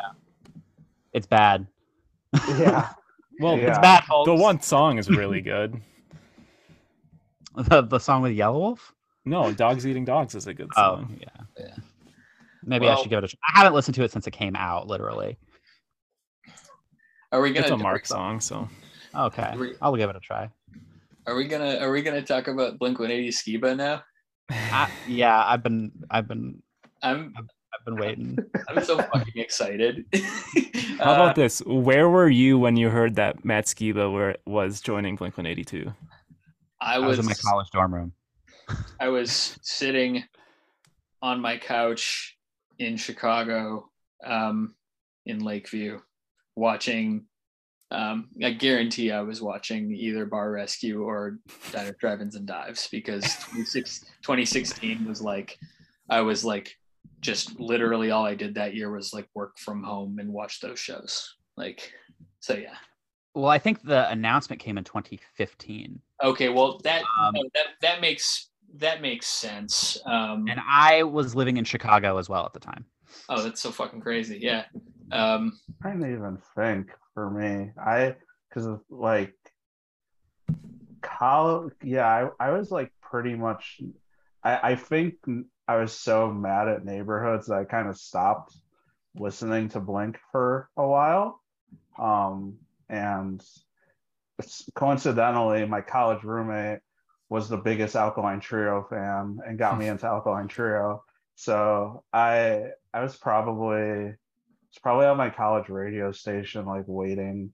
it's 1.12 1.26
bad. 1.26 1.66
yeah, 2.48 2.90
well 3.40 3.56
Yeah. 3.58 3.68
It's 3.70 3.78
bad. 3.78 4.04
Folks. 4.04 4.26
the 4.28 4.34
one 4.34 4.60
song 4.60 4.98
is 4.98 5.08
really 5.08 5.40
good 5.40 5.80
the, 7.56 7.82
the 7.82 7.98
song 7.98 8.22
with 8.22 8.32
Yelawolf. 8.32 8.78
No, 9.24 9.52
Dogs 9.52 9.86
Eating 9.86 10.04
Dogs 10.04 10.34
is 10.34 10.46
a 10.46 10.54
good 10.54 10.70
Oh, 10.76 10.96
song. 10.96 11.18
yeah. 11.20 11.28
Yeah. 11.58 11.74
Maybe 12.64 12.88
I 12.88 12.94
should 12.96 13.10
give 13.10 13.18
it 13.18 13.24
a 13.24 13.28
try. 13.28 13.38
I 13.54 13.58
haven't 13.58 13.74
listened 13.74 13.94
to 13.96 14.02
it 14.04 14.12
since 14.12 14.26
it 14.26 14.30
came 14.32 14.56
out, 14.56 14.86
literally. 14.86 15.38
Are 17.32 17.40
we 17.40 17.50
gonna 17.50 17.66
It's 17.66 17.70
a 17.70 17.76
Mark 17.76 18.06
song, 18.06 18.40
so 18.40 18.68
Okay. 19.14 19.52
Re- 19.56 19.74
I'll 19.82 19.96
give 19.96 20.08
it 20.10 20.16
a 20.16 20.20
try. 20.20 20.48
Are 21.26 21.34
we 21.34 21.46
gonna 21.46 21.76
Are 21.78 21.90
we 21.90 22.00
gonna 22.02 22.22
talk 22.22 22.48
about 22.48 22.78
Blink 22.78 22.98
One 22.98 23.10
Eighty 23.10 23.28
Skiba 23.30 23.76
now? 23.76 24.02
I, 24.50 24.88
yeah, 25.06 25.44
I've 25.46 25.62
been 25.62 25.92
I've 26.10 26.28
been 26.28 26.62
I'm 27.02 27.34
I've 27.36 27.84
been 27.84 27.96
waiting. 27.98 28.38
I'm 28.68 28.82
so 28.84 28.98
fucking 28.98 29.40
excited. 29.40 30.04
How 30.98 31.12
Uh, 31.12 31.14
about 31.14 31.34
this? 31.36 31.60
Where 31.66 32.08
were 32.08 32.28
you 32.28 32.58
when 32.58 32.76
you 32.76 32.88
heard 32.90 33.14
that 33.16 33.44
Matt 33.44 33.66
Skiba 33.66 34.12
were, 34.12 34.36
was 34.46 34.80
joining 34.80 35.16
Blink 35.16 35.36
182? 35.36 35.92
I 36.80 36.94
I 36.96 36.98
was 36.98 37.10
was 37.10 37.18
in 37.20 37.26
my 37.26 37.34
college 37.34 37.70
dorm 37.70 37.94
room. 37.94 38.12
I 39.00 39.08
was 39.08 39.58
sitting 39.62 40.24
on 41.22 41.40
my 41.40 41.56
couch 41.56 42.36
in 42.78 42.96
Chicago, 42.96 43.90
um, 44.24 44.74
in 45.24 45.40
Lakeview, 45.40 46.00
watching. 46.56 47.26
Um, 47.90 48.28
I 48.42 48.50
guarantee 48.50 49.10
I 49.12 49.22
was 49.22 49.40
watching 49.40 49.92
either 49.94 50.26
Bar 50.26 50.50
Rescue 50.50 51.02
or 51.02 51.38
Diner 51.72 51.96
Drive-ins 51.98 52.36
and 52.36 52.46
Dives 52.46 52.88
because 52.92 53.22
2016 53.54 55.06
was 55.06 55.22
like 55.22 55.58
I 56.10 56.20
was 56.20 56.44
like 56.44 56.74
just 57.20 57.58
literally 57.58 58.10
all 58.10 58.24
I 58.24 58.34
did 58.34 58.54
that 58.54 58.74
year 58.74 58.90
was 58.90 59.12
like 59.12 59.28
work 59.34 59.58
from 59.58 59.82
home 59.82 60.18
and 60.18 60.32
watch 60.32 60.60
those 60.60 60.78
shows. 60.78 61.34
Like, 61.56 61.92
so 62.40 62.54
yeah. 62.54 62.74
Well, 63.34 63.50
I 63.50 63.58
think 63.58 63.82
the 63.82 64.08
announcement 64.10 64.60
came 64.60 64.78
in 64.78 64.84
2015, 64.84 66.00
Okay, 66.24 66.48
well 66.48 66.78
that 66.84 67.02
Um, 67.02 67.34
no, 67.34 67.42
that 67.54 67.66
that 67.80 68.00
makes 68.00 68.50
that 68.74 69.00
makes 69.00 69.26
sense. 69.26 69.98
Um, 70.04 70.46
and 70.48 70.60
I 70.68 71.02
was 71.04 71.34
living 71.34 71.56
in 71.56 71.64
Chicago 71.64 72.18
as 72.18 72.28
well 72.28 72.44
at 72.44 72.52
the 72.52 72.60
time. 72.60 72.84
Oh, 73.28 73.42
that's 73.42 73.60
so 73.60 73.70
fucking 73.70 74.00
crazy. 74.00 74.38
Yeah. 74.40 74.64
Um, 75.10 75.58
I 75.82 75.90
didn't 75.90 76.12
even 76.12 76.38
think 76.54 76.90
for 77.18 77.30
me. 77.30 77.72
I 77.76 78.14
because 78.48 78.68
like 78.88 79.34
college. 81.02 81.74
Yeah, 81.82 82.06
I, 82.06 82.48
I 82.48 82.50
was 82.50 82.70
like 82.70 82.92
pretty 83.02 83.34
much. 83.34 83.80
I 84.44 84.70
I 84.70 84.74
think 84.76 85.14
I 85.66 85.76
was 85.76 85.92
so 85.92 86.30
mad 86.30 86.68
at 86.68 86.84
neighborhoods 86.84 87.48
that 87.48 87.58
I 87.58 87.64
kind 87.64 87.88
of 87.88 87.98
stopped 87.98 88.54
listening 89.16 89.68
to 89.70 89.80
Blink 89.80 90.18
for 90.30 90.68
a 90.76 90.86
while. 90.86 91.42
Um, 91.98 92.58
and 92.88 93.42
coincidentally, 94.74 95.66
my 95.66 95.80
college 95.80 96.22
roommate 96.22 96.78
was 97.28 97.48
the 97.48 97.56
biggest 97.56 97.96
Alkaline 97.96 98.40
Trio 98.40 98.86
fan 98.88 99.40
and 99.44 99.58
got 99.58 99.76
me 99.76 99.88
into 99.92 100.06
Alkaline 100.06 100.46
Trio. 100.46 101.02
So 101.34 102.04
I 102.12 102.70
I 102.94 103.02
was 103.02 103.16
probably 103.16 104.14
it's 104.78 104.82
probably 104.84 105.06
on 105.06 105.16
my 105.16 105.28
college 105.28 105.68
radio 105.68 106.12
station, 106.12 106.64
like 106.64 106.84
waiting 106.86 107.52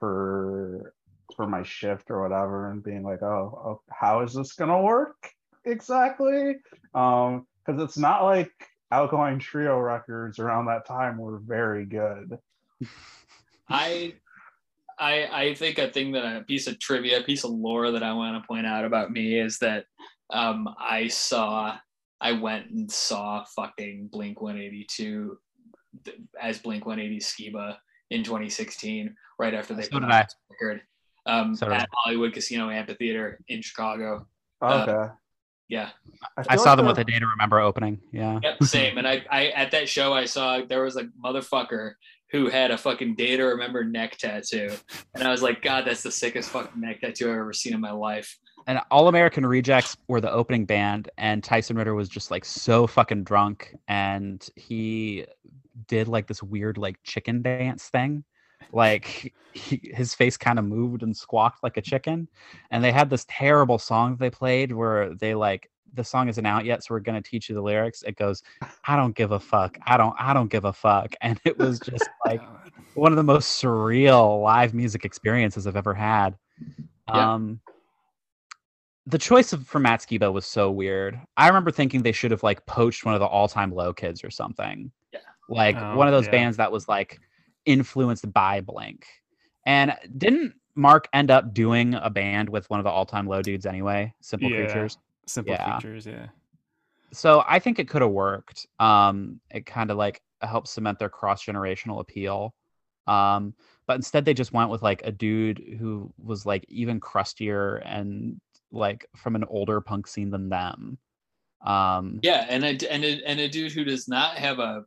for 0.00 0.94
for 1.36 1.46
my 1.46 1.62
shift 1.62 2.10
or 2.10 2.22
whatever, 2.22 2.70
and 2.70 2.82
being 2.82 3.02
like, 3.02 3.22
oh, 3.22 3.60
oh 3.66 3.80
how 3.90 4.22
is 4.22 4.32
this 4.32 4.54
gonna 4.54 4.80
work 4.80 5.30
exactly? 5.66 6.56
Um, 6.94 7.46
because 7.66 7.82
it's 7.82 7.98
not 7.98 8.24
like 8.24 8.50
Alkaline 8.90 9.38
Trio 9.38 9.78
records 9.78 10.38
around 10.38 10.64
that 10.66 10.86
time 10.86 11.18
were 11.18 11.38
very 11.38 11.84
good. 11.84 12.38
I, 13.68 14.14
I, 14.98 15.26
I 15.26 15.54
think 15.54 15.76
a 15.76 15.90
thing 15.90 16.12
that 16.12 16.24
a 16.24 16.44
piece 16.44 16.66
of 16.66 16.78
trivia, 16.78 17.20
a 17.20 17.24
piece 17.24 17.44
of 17.44 17.50
lore 17.50 17.90
that 17.90 18.02
I 18.02 18.14
want 18.14 18.42
to 18.42 18.46
point 18.46 18.66
out 18.66 18.86
about 18.86 19.10
me 19.10 19.38
is 19.38 19.58
that 19.58 19.84
um, 20.30 20.66
I 20.80 21.08
saw, 21.08 21.76
I 22.22 22.32
went 22.32 22.70
and 22.70 22.90
saw 22.90 23.44
fucking 23.54 24.08
Blink 24.10 24.40
182 24.40 25.36
th- 25.36 25.38
as 26.40 26.58
Blink 26.58 26.86
180 26.86 27.20
Skiba 27.24 27.76
in 28.10 28.22
2016, 28.22 29.14
right 29.38 29.54
after 29.54 29.74
they 29.74 29.82
So 29.82 29.90
put 29.90 30.00
did 30.00 30.10
out 30.10 30.12
I. 30.12 30.22
this 30.22 30.36
record 30.50 30.80
um, 31.26 31.54
So 31.56 31.70
at 31.70 31.88
Hollywood 31.92 32.32
Casino 32.32 32.70
Amphitheater 32.70 33.40
in 33.48 33.62
Chicago. 33.62 34.26
Okay. 34.62 34.90
Uh, 34.92 35.08
Yeah, 35.68 35.90
I 36.36 36.42
feel 36.44 36.58
saw 36.62 36.70
like 36.70 36.76
them 36.78 36.86
with 36.86 36.96
the- 36.96 37.02
a 37.02 37.04
Day 37.04 37.18
to 37.18 37.26
Remember 37.26 37.60
opening. 37.60 38.00
Yeah. 38.12 38.38
Yep, 38.42 38.62
same. 38.64 38.98
And 38.98 39.08
I, 39.08 39.24
I 39.30 39.46
at 39.48 39.70
that 39.70 39.88
show 39.88 40.12
I 40.12 40.26
saw 40.26 40.60
there 40.68 40.82
was 40.82 40.96
a 40.96 41.04
motherfucker 41.24 41.92
who 42.30 42.48
had 42.50 42.70
a 42.70 42.76
fucking 42.78 43.14
day 43.14 43.36
to 43.36 43.44
remember 43.44 43.84
neck 43.84 44.16
tattoo. 44.18 44.70
And 45.14 45.22
I 45.26 45.30
was 45.30 45.40
like, 45.42 45.62
God, 45.62 45.84
that's 45.86 46.02
the 46.02 46.10
sickest 46.10 46.50
fucking 46.50 46.80
neck 46.80 47.00
tattoo 47.00 47.30
I've 47.30 47.38
ever 47.38 47.52
seen 47.52 47.72
in 47.74 47.80
my 47.80 47.92
life. 47.92 48.36
And 48.66 48.80
All 48.90 49.08
American 49.08 49.44
Rejects 49.46 49.96
were 50.08 50.20
the 50.20 50.32
opening 50.32 50.64
band, 50.64 51.10
and 51.18 51.44
Tyson 51.44 51.76
Ritter 51.76 51.94
was 51.94 52.08
just 52.08 52.30
like 52.30 52.44
so 52.44 52.86
fucking 52.86 53.22
drunk, 53.24 53.74
and 53.88 54.46
he 54.56 55.26
did 55.86 56.08
like 56.08 56.26
this 56.26 56.42
weird 56.42 56.78
like 56.78 56.96
chicken 57.02 57.42
dance 57.42 57.88
thing. 57.88 58.24
Like 58.72 59.34
he, 59.52 59.92
his 59.92 60.14
face 60.14 60.38
kind 60.38 60.58
of 60.58 60.64
moved 60.64 61.02
and 61.02 61.14
squawked 61.14 61.62
like 61.62 61.76
a 61.76 61.82
chicken. 61.82 62.26
And 62.70 62.82
they 62.82 62.92
had 62.92 63.10
this 63.10 63.26
terrible 63.28 63.78
song 63.78 64.16
they 64.16 64.30
played 64.30 64.72
where 64.72 65.14
they 65.14 65.34
like 65.34 65.70
the 65.92 66.02
song 66.02 66.28
isn't 66.28 66.46
out 66.46 66.64
yet, 66.64 66.82
so 66.82 66.94
we're 66.94 67.00
gonna 67.00 67.20
teach 67.20 67.48
you 67.48 67.54
the 67.54 67.60
lyrics. 67.60 68.02
It 68.02 68.16
goes, 68.16 68.42
I 68.88 68.96
don't 68.96 69.14
give 69.14 69.32
a 69.32 69.38
fuck. 69.40 69.76
I 69.86 69.96
don't 69.96 70.14
I 70.18 70.32
don't 70.32 70.50
give 70.50 70.64
a 70.64 70.72
fuck. 70.72 71.14
And 71.20 71.38
it 71.44 71.58
was 71.58 71.78
just 71.78 72.08
like 72.24 72.40
one 72.94 73.12
of 73.12 73.16
the 73.16 73.22
most 73.22 73.62
surreal 73.62 74.42
live 74.42 74.72
music 74.72 75.04
experiences 75.04 75.66
I've 75.66 75.76
ever 75.76 75.94
had. 75.94 76.36
Yeah. 77.08 77.34
Um, 77.34 77.60
the 79.06 79.18
choice 79.18 79.52
of 79.52 79.66
for 79.66 79.78
Matt 79.78 80.00
Skiba 80.00 80.32
was 80.32 80.46
so 80.46 80.70
weird. 80.70 81.20
I 81.36 81.48
remember 81.48 81.70
thinking 81.70 82.02
they 82.02 82.12
should 82.12 82.30
have 82.30 82.42
like 82.42 82.64
poached 82.66 83.04
one 83.04 83.14
of 83.14 83.20
the 83.20 83.26
All 83.26 83.48
Time 83.48 83.72
Low 83.72 83.92
kids 83.92 84.24
or 84.24 84.30
something. 84.30 84.90
Yeah. 85.48 85.56
Like 85.56 85.76
Oh, 85.76 85.96
one 85.96 86.06
of 86.08 86.12
those 86.12 86.26
yeah. 86.26 86.30
bands 86.32 86.56
that 86.58 86.70
was 86.72 86.88
like 86.88 87.20
influenced 87.64 88.32
by 88.32 88.60
Blink. 88.60 89.06
And 89.66 89.94
didn't 90.18 90.54
Mark 90.74 91.08
end 91.12 91.30
up 91.30 91.54
doing 91.54 91.94
a 91.94 92.10
band 92.10 92.48
with 92.48 92.68
one 92.68 92.80
of 92.80 92.84
the 92.84 92.90
All 92.90 93.06
Time 93.06 93.26
Low 93.26 93.42
dudes 93.42 93.66
anyway, 93.66 94.12
Simple 94.20 94.50
Yeah. 94.50 94.64
Creatures? 94.64 94.98
Simple 95.26 95.54
Yeah. 95.54 95.78
Creatures, 95.80 96.06
yeah. 96.06 96.26
so 97.12 97.44
I 97.48 97.58
think 97.58 97.78
it 97.78 97.88
could 97.88 98.02
have 98.02 98.10
worked. 98.10 98.66
Um, 98.80 99.40
it 99.50 99.64
kind 99.66 99.90
of 99.90 99.96
like 99.96 100.20
helped 100.42 100.68
cement 100.68 100.98
their 100.98 101.08
cross 101.08 101.44
generational 101.44 102.00
appeal. 102.00 102.54
Um, 103.06 103.54
but 103.86 103.94
instead 103.96 104.24
they 104.24 104.34
just 104.34 104.52
went 104.52 104.70
with 104.70 104.82
like 104.82 105.02
a 105.04 105.12
dude 105.12 105.76
who 105.78 106.12
was 106.18 106.44
like 106.46 106.64
even 106.68 107.00
crustier 107.00 107.76
and 107.76 108.40
like 108.72 109.06
from 109.16 109.36
an 109.36 109.44
older 109.44 109.80
punk 109.80 110.06
scene 110.06 110.30
than 110.30 110.48
them. 110.48 110.98
Um, 111.64 112.18
Yeah, 112.22 112.46
and 112.48 112.64
a 112.64 112.90
and 112.90 113.04
a, 113.04 113.22
and 113.26 113.40
a 113.40 113.48
dude 113.48 113.72
who 113.72 113.84
does 113.84 114.08
not 114.08 114.36
have 114.38 114.58
a 114.58 114.84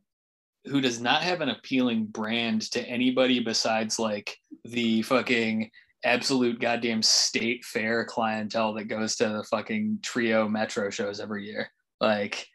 who 0.70 0.80
does 0.80 1.00
not 1.00 1.22
have 1.22 1.40
an 1.40 1.48
appealing 1.48 2.06
brand 2.06 2.62
to 2.72 2.80
anybody 2.82 3.40
besides 3.40 3.98
like 3.98 4.36
the 4.64 5.02
fucking 5.02 5.70
absolute 6.04 6.60
goddamn 6.60 7.02
state 7.02 7.64
fair 7.64 8.04
clientele 8.04 8.72
that 8.74 8.84
goes 8.84 9.16
to 9.16 9.28
the 9.28 9.44
fucking 9.44 9.98
trio 10.02 10.48
metro 10.48 10.90
shows 10.90 11.20
every 11.20 11.46
year. 11.46 11.70
Like 12.00 12.46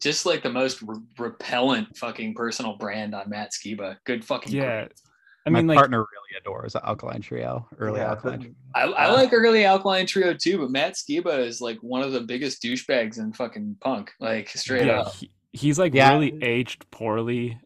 just 0.00 0.26
like 0.26 0.42
the 0.42 0.50
most 0.50 0.82
re- 0.82 1.00
repellent 1.18 1.96
fucking 1.96 2.34
personal 2.34 2.76
brand 2.76 3.14
on 3.14 3.28
Matt 3.28 3.52
Skiba. 3.52 3.96
Good 4.04 4.24
fucking 4.24 4.52
Yeah. 4.54 4.84
grades. 4.84 5.02
I 5.46 5.50
mean, 5.50 5.66
my 5.66 5.74
like, 5.74 5.78
partner 5.78 5.98
really 5.98 6.40
adores 6.40 6.74
Alkaline 6.74 7.20
Trio, 7.20 7.68
early 7.78 8.00
Yeah, 8.00 8.10
Alkaline. 8.10 8.40
Trio. 8.40 8.54
I, 8.74 8.82
I 8.82 9.04
uh, 9.06 9.14
like 9.14 9.32
early 9.32 9.64
Alkaline 9.64 10.06
Trio 10.06 10.34
too, 10.34 10.58
but 10.58 10.70
Matt 10.70 10.94
Skiba 10.94 11.38
is 11.46 11.60
like 11.60 11.78
one 11.82 12.02
of 12.02 12.12
the 12.12 12.20
biggest 12.20 12.60
douchebags 12.62 13.18
in 13.18 13.32
fucking 13.32 13.76
punk. 13.80 14.12
Like 14.18 14.48
straight 14.48 14.86
yeah, 14.86 15.02
up. 15.02 15.14
he, 15.14 15.30
he's 15.56 15.78
like 15.78 15.94
Yeah. 15.94 16.12
really 16.12 16.38
aged 16.42 16.90
poorly. 16.90 17.58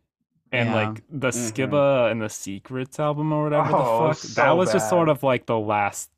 And 0.52 0.70
Yeah. 0.70 0.74
like 0.74 1.02
the 1.08 1.28
Mhm. 1.28 1.52
Skiba 1.70 2.10
and 2.10 2.20
the 2.20 2.26
Sekrets 2.26 2.98
album 2.98 3.32
or 3.32 3.44
whatever 3.44 3.70
Oh, 3.72 4.08
the 4.08 4.14
fuck, 4.14 4.16
so 4.16 4.42
that 4.42 4.50
was 4.56 4.72
just 4.72 4.88
sort 4.90 5.08
of 5.08 5.22
like 5.22 5.46
the 5.46 5.58
last 5.58 6.10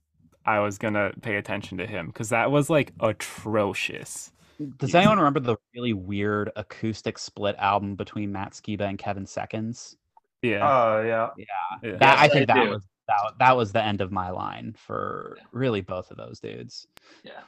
I 0.47 0.59
was 0.61 0.77
gonna 0.79 1.13
pay 1.21 1.37
attention 1.37 1.79
to 1.79 1.87
him 1.87 2.07
because 2.09 2.31
that 2.31 2.51
was 2.51 2.69
like 2.71 2.93
atrocious. 3.01 4.33
Does 4.79 4.95
anyone 4.95 5.19
remember 5.19 5.41
the 5.41 5.57
really 5.75 5.93
weird 5.93 6.51
acoustic 6.57 7.19
split 7.19 7.57
album 7.59 7.95
between 7.97 8.33
Matt 8.33 8.53
Skiba 8.53 8.83
and 8.83 8.99
Kevin 8.99 9.27
Seconds? 9.27 9.97
Yeah, 10.43 10.67
Oh 10.69 11.03
yeah. 11.03 11.31
yeah. 11.37 11.97
That 11.99 12.19
I 12.19 12.29
think 12.29 12.51
I 12.51 12.55
that 12.55 12.65
do. 12.65 12.71
was 12.71 12.83
that, 13.09 13.17
wa- 13.23 13.33
that 13.39 13.57
was 13.57 13.73
the 13.73 13.83
end 13.83 14.01
of 14.01 14.11
my 14.13 14.31
line 14.31 14.75
for 14.79 15.37
really 15.53 15.81
both 15.81 16.11
of 16.11 16.17
those 16.17 16.41
dudes. 16.41 16.87
Yeah. 17.23 17.41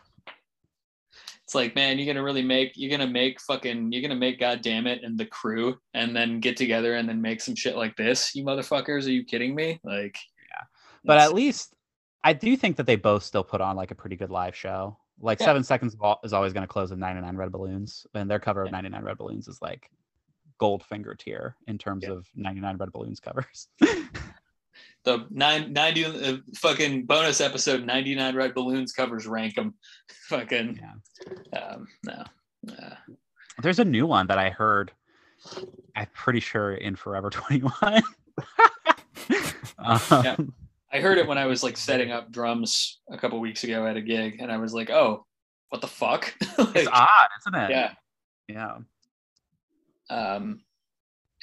It's 1.45 1.55
like, 1.55 1.75
man, 1.75 1.99
you're 1.99 2.07
gonna 2.12 2.25
really 2.25 2.43
make 2.43 2.73
you're 2.75 2.91
gonna 2.91 3.11
make 3.11 3.41
fucking 3.41 3.93
you're 3.93 4.01
gonna 4.03 4.15
make 4.15 4.41
goddamn 4.41 4.87
it 4.87 5.03
and 5.05 5.19
the 5.19 5.27
crew 5.27 5.77
and 5.93 6.16
then 6.16 6.41
get 6.41 6.57
together 6.57 6.95
and 6.95 7.07
then 7.09 7.21
make 7.21 7.41
some 7.43 7.55
shit 7.55 7.77
like 7.77 7.97
this. 7.97 8.35
You 8.35 8.45
motherfuckers, 8.45 9.07
are 9.07 9.11
you 9.11 9.25
kidding 9.25 9.55
me? 9.55 9.79
Like 9.85 10.16
Yeah. 10.51 10.62
But 11.05 11.19
at 11.19 11.35
least 11.35 11.75
I 12.23 12.33
do 12.33 12.57
think 12.57 12.77
that 12.77 12.87
they 12.87 12.97
both 12.97 13.23
still 13.23 13.45
put 13.45 13.61
on 13.61 13.77
like 13.77 13.91
a 13.91 13.95
pretty 13.95 14.16
good 14.16 14.31
live 14.31 14.57
show. 14.57 14.97
Like 15.21 15.39
Yeah. 15.39 15.47
Seven 15.47 15.65
Seconds 15.65 15.95
is 16.25 16.33
always 16.33 16.55
going 16.55 16.62
to 16.62 16.73
close 16.73 16.89
with 16.91 16.99
99 16.99 17.37
Red 17.37 17.53
Balloons, 17.53 18.07
and 18.15 18.31
their 18.31 18.39
cover 18.41 18.62
of 18.62 18.69
Yeah. 18.69 18.73
99 18.73 19.05
Red 19.05 19.19
Balloons 19.19 19.47
is 19.47 19.61
like 19.61 19.91
Goldfinger 20.59 21.19
tier 21.19 21.57
in 21.66 21.77
terms 21.77 22.05
Yeah. 22.05 22.12
of 22.15 22.27
99 22.35 22.79
Red 22.79 22.91
Balloons 22.91 23.21
covers. 23.21 23.69
the 25.05 25.26
nine, 25.30 25.72
90 25.72 26.05
uh, 26.05 26.36
fucking 26.56 27.05
bonus 27.06 27.40
episode 27.40 27.84
99 27.84 28.34
red 28.36 28.55
balloons 28.55 28.92
covers 28.92 29.26
rank 29.26 29.55
them 29.55 29.74
fucking 30.28 30.80
um 31.52 31.86
no 32.05 32.24
uh, 32.70 32.94
There's 33.62 33.78
a 33.78 33.84
new 33.84 34.06
one 34.06 34.26
that 34.28 34.38
I 34.38 34.48
heard. 34.51 34.90
I'm 35.94 36.06
pretty 36.14 36.40
sure 36.40 36.72
in 36.74 36.96
Forever 36.96 37.28
21. 37.30 37.72
um, 39.78 40.01
Yeah. 40.10 40.36
i 40.92 41.01
heard 41.01 41.18
it 41.18 41.26
when 41.26 41.38
i 41.38 41.46
was 41.46 41.62
like 41.62 41.76
setting 41.76 42.10
up 42.10 42.30
drums 42.32 43.01
a 43.10 43.18
couple 43.18 43.38
weeks 43.40 43.64
ago 43.64 43.86
at 43.86 43.96
a 43.96 44.01
gig 44.01 44.36
and 44.40 44.51
i 44.51 44.56
was 44.56 44.72
like 44.74 44.90
oh 44.90 45.24
what 45.70 45.80
the 45.80 45.86
fuck 45.88 46.34
It's 46.59 46.88
odd, 46.92 47.28
isn't 47.40 47.55
it? 47.55 47.70
yeah 47.70 47.92
Yeah. 48.48 48.76
um 50.10 50.60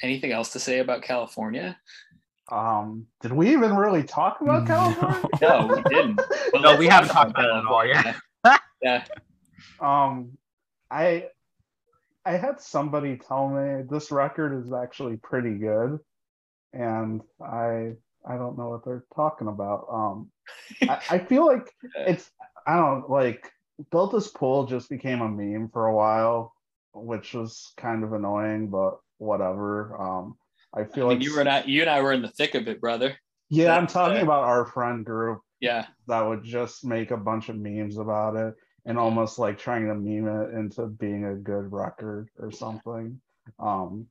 anything 0.02 0.32
else 0.32 0.52
to 0.52 0.58
say 0.60 0.78
about 0.80 1.02
california 1.02 1.76
Um, 2.50 3.06
did 3.20 3.32
we 3.32 3.52
even 3.52 3.76
really 3.76 4.02
talk 4.02 4.40
about 4.40 4.62
No. 4.64 4.66
California? 4.66 5.28
no 5.40 5.66
we 5.68 5.82
didn't 5.94 6.16
But 6.52 6.60
No, 6.60 6.76
we 6.76 6.86
haven't 6.88 7.10
talked 7.10 7.30
about 7.30 7.44
it 7.44 7.54
at 7.56 7.66
all 7.66 7.86
yet. 7.86 8.16
yeah 8.82 9.04
Um, 9.80 10.36
I 10.90 11.28
I 12.24 12.32
had 12.32 12.60
somebody 12.60 13.16
tell 13.16 13.48
me 13.48 13.82
this 13.88 14.10
record 14.12 14.64
is 14.64 14.72
actually 14.72 15.16
pretty 15.16 15.54
good, 15.54 15.98
and 16.72 17.20
I 17.40 17.94
I 18.28 18.36
don't 18.36 18.58
know 18.58 18.68
what 18.70 18.84
they're 18.84 19.04
talking 19.14 19.48
about. 19.48 19.86
Um, 19.90 20.30
I, 20.82 21.00
I 21.10 21.18
feel 21.18 21.46
like 21.46 21.68
it's 21.96 22.30
I 22.66 22.76
don't 22.76 23.08
like 23.10 23.50
built 23.90 24.12
this 24.12 24.28
pool 24.28 24.66
just 24.66 24.88
became 24.90 25.20
a 25.20 25.28
meme 25.28 25.70
for 25.72 25.86
a 25.86 25.94
while, 25.94 26.54
which 26.94 27.34
was 27.34 27.72
kind 27.76 28.04
of 28.04 28.12
annoying, 28.12 28.68
but 28.68 28.98
whatever. 29.18 29.96
Um, 30.00 30.36
I 30.74 30.80
I 30.80 30.84
feel 30.84 31.08
mean, 31.08 31.18
like 31.18 31.26
you 31.26 31.36
were 31.36 31.44
not 31.44 31.68
you 31.68 31.80
and 31.82 31.90
i 31.90 32.00
were 32.00 32.12
in 32.12 32.22
the 32.22 32.28
thick 32.28 32.54
of 32.54 32.68
it 32.68 32.80
brother 32.80 33.16
yeah, 33.50 33.76
I'm 33.76 33.86
talking 33.86 34.20
uh, 34.20 34.24
about 34.24 34.44
our 34.44 34.64
friend 34.66 35.04
group 35.04 35.40
yeah 35.60 35.86
that 36.08 36.22
would 36.22 36.42
just 36.42 36.84
make 36.84 37.10
a 37.10 37.16
bunch 37.16 37.48
of 37.48 37.56
memes 37.56 37.98
about 37.98 38.36
it 38.36 38.54
and 38.84 38.98
almost 38.98 39.38
like 39.38 39.58
trying 39.58 39.86
to 39.86 39.94
meme 39.94 40.28
it 40.28 40.54
into 40.54 40.86
being 40.86 41.24
a 41.26 41.34
good 41.34 41.72
record 41.72 42.28
or 42.38 42.50
something. 42.50 43.20
Um, 43.58 44.06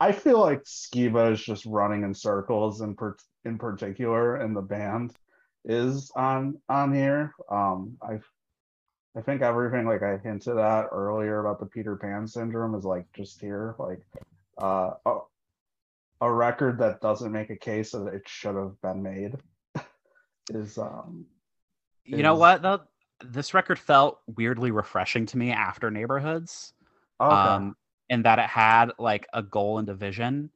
I 0.00 0.12
feel 0.12 0.40
like 0.40 0.64
Skiba 0.64 1.32
is 1.32 1.42
just 1.42 1.64
running 1.66 2.02
in 2.02 2.12
circles 2.12 2.80
in 2.80 2.96
per- 2.96 3.16
in 3.44 3.58
particular, 3.58 4.36
and 4.36 4.56
the 4.56 4.62
band 4.62 5.12
is 5.64 6.10
on 6.16 6.60
on 6.68 6.92
here. 6.92 7.32
Um, 7.48 7.96
I 8.02 8.18
I 9.16 9.22
think 9.22 9.42
everything 9.42 9.86
like 9.86 10.02
I 10.02 10.18
hinted 10.18 10.58
at 10.58 10.88
earlier 10.90 11.38
about 11.38 11.60
the 11.60 11.66
Peter 11.66 11.96
Pan 11.96 12.26
syndrome 12.26 12.74
is 12.74 12.84
like 12.84 13.06
just 13.12 13.40
here, 13.40 13.76
like 13.78 14.00
uh, 14.60 14.94
a, 15.06 15.18
a 16.22 16.32
record 16.32 16.78
that 16.78 17.00
doesn't 17.00 17.32
make 17.32 17.50
a 17.50 17.56
case 17.56 17.90
that 17.90 18.06
it 18.06 18.22
should 18.26 18.54
have 18.54 18.80
been 18.80 19.02
made 19.02 19.34
is 20.50 20.78
um 20.78 21.26
You 22.04 22.22
know 22.22 22.36
what 22.36 22.62
though? 22.62 22.80
This 23.24 23.52
record 23.54 23.78
felt 23.78 24.20
weirdly 24.26 24.70
refreshing 24.70 25.26
to 25.26 25.36
me 25.36 25.50
after 25.50 25.90
Neighborhoods. 25.90 26.72
okay. 27.20 27.34
um, 27.34 27.76
in 28.08 28.22
that 28.22 28.38
it 28.38 28.46
had 28.46 28.92
like 28.98 29.26
a 29.32 29.42
goal 29.42 29.78
and 29.78 29.88
a 29.88 29.94
vision. 29.94 30.50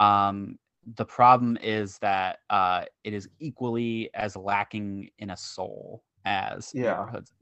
Um, 0.00 0.58
the 0.96 1.04
problem 1.04 1.58
is 1.62 1.98
that 1.98 2.38
uh, 2.48 2.84
it 3.04 3.12
is 3.12 3.28
equally 3.38 4.10
as 4.14 4.36
lacking 4.36 5.10
in 5.18 5.30
a 5.30 5.36
soul 5.36 6.02
as 6.24 6.70
Yeah. 6.74 6.92
Neighborhoods. 6.92 7.32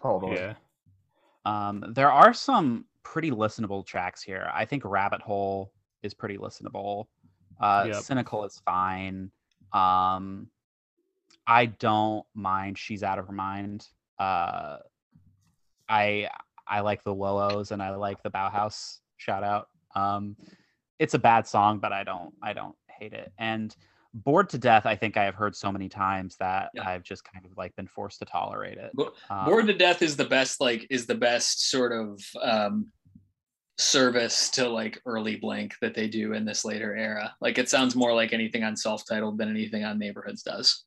totally. 0.00 0.36
Yeah. 0.36 0.54
Um, 1.44 1.84
there 1.94 2.10
are 2.10 2.32
some 2.32 2.86
pretty 3.02 3.30
listenable 3.30 3.84
tracks 3.84 4.22
here. 4.22 4.50
I 4.54 4.64
think 4.64 4.82
Rabbit 4.84 5.20
Hole 5.22 5.72
is 6.02 6.14
pretty 6.14 6.38
listenable. 6.38 7.06
Uh, 7.60 7.84
Yep. 7.88 8.02
Cynical 8.02 8.44
is 8.44 8.60
fine. 8.64 9.30
Um, 9.72 10.48
I 11.46 11.66
don't 11.66 12.24
mind 12.34 12.78
She's 12.78 13.02
Out 13.02 13.18
of 13.18 13.26
Her 13.26 13.32
Mind. 13.32 13.86
Uh, 14.18 14.78
I 15.88 16.28
I 16.66 16.80
like 16.80 17.02
the 17.02 17.12
Willows 17.14 17.72
and 17.72 17.82
I 17.82 17.94
like 17.96 18.22
the 18.22 18.30
Bauhaus 18.30 18.98
shout 19.16 19.42
out. 19.42 19.68
Um, 19.94 20.36
it's 20.98 21.14
a 21.14 21.18
bad 21.18 21.46
song, 21.46 21.78
but 21.80 21.92
I 21.92 22.04
don't 22.04 22.32
I 22.42 22.52
don't 22.52 22.76
hate 22.88 23.12
it. 23.12 23.32
And 23.38 23.74
Bored 24.12 24.48
to 24.50 24.58
Death, 24.58 24.86
I 24.86 24.96
think 24.96 25.16
I 25.16 25.24
have 25.24 25.34
heard 25.36 25.54
so 25.54 25.70
many 25.70 25.88
times 25.88 26.36
that 26.38 26.70
Yeah. 26.74 26.88
I've 26.88 27.02
just 27.04 27.24
kind 27.24 27.44
of 27.46 27.56
like 27.56 27.74
been 27.76 27.86
forced 27.86 28.18
to 28.20 28.24
tolerate 28.24 28.76
it. 28.78 28.90
Bo- 28.94 29.12
Um, 29.28 29.44
bored 29.46 29.66
to 29.68 29.72
death 29.74 30.02
is 30.02 30.16
the 30.16 30.24
best 30.24 30.60
like 30.60 30.86
is 30.90 31.06
the 31.06 31.14
best 31.14 31.70
sort 31.70 31.92
of 31.92 32.20
um 32.42 32.92
service 33.80 34.50
to 34.50 34.68
like 34.68 35.00
early 35.06 35.36
blink 35.36 35.74
that 35.80 35.94
they 35.94 36.06
do 36.08 36.32
in 36.34 36.44
this 36.44 36.64
later 36.64 36.94
era 36.96 37.34
like 37.40 37.56
it 37.58 37.68
sounds 37.68 37.96
more 37.96 38.12
like 38.14 38.32
anything 38.32 38.62
on 38.62 38.76
self-titled 38.76 39.38
than 39.38 39.48
anything 39.48 39.84
on 39.84 39.98
neighborhoods 39.98 40.42
does 40.42 40.84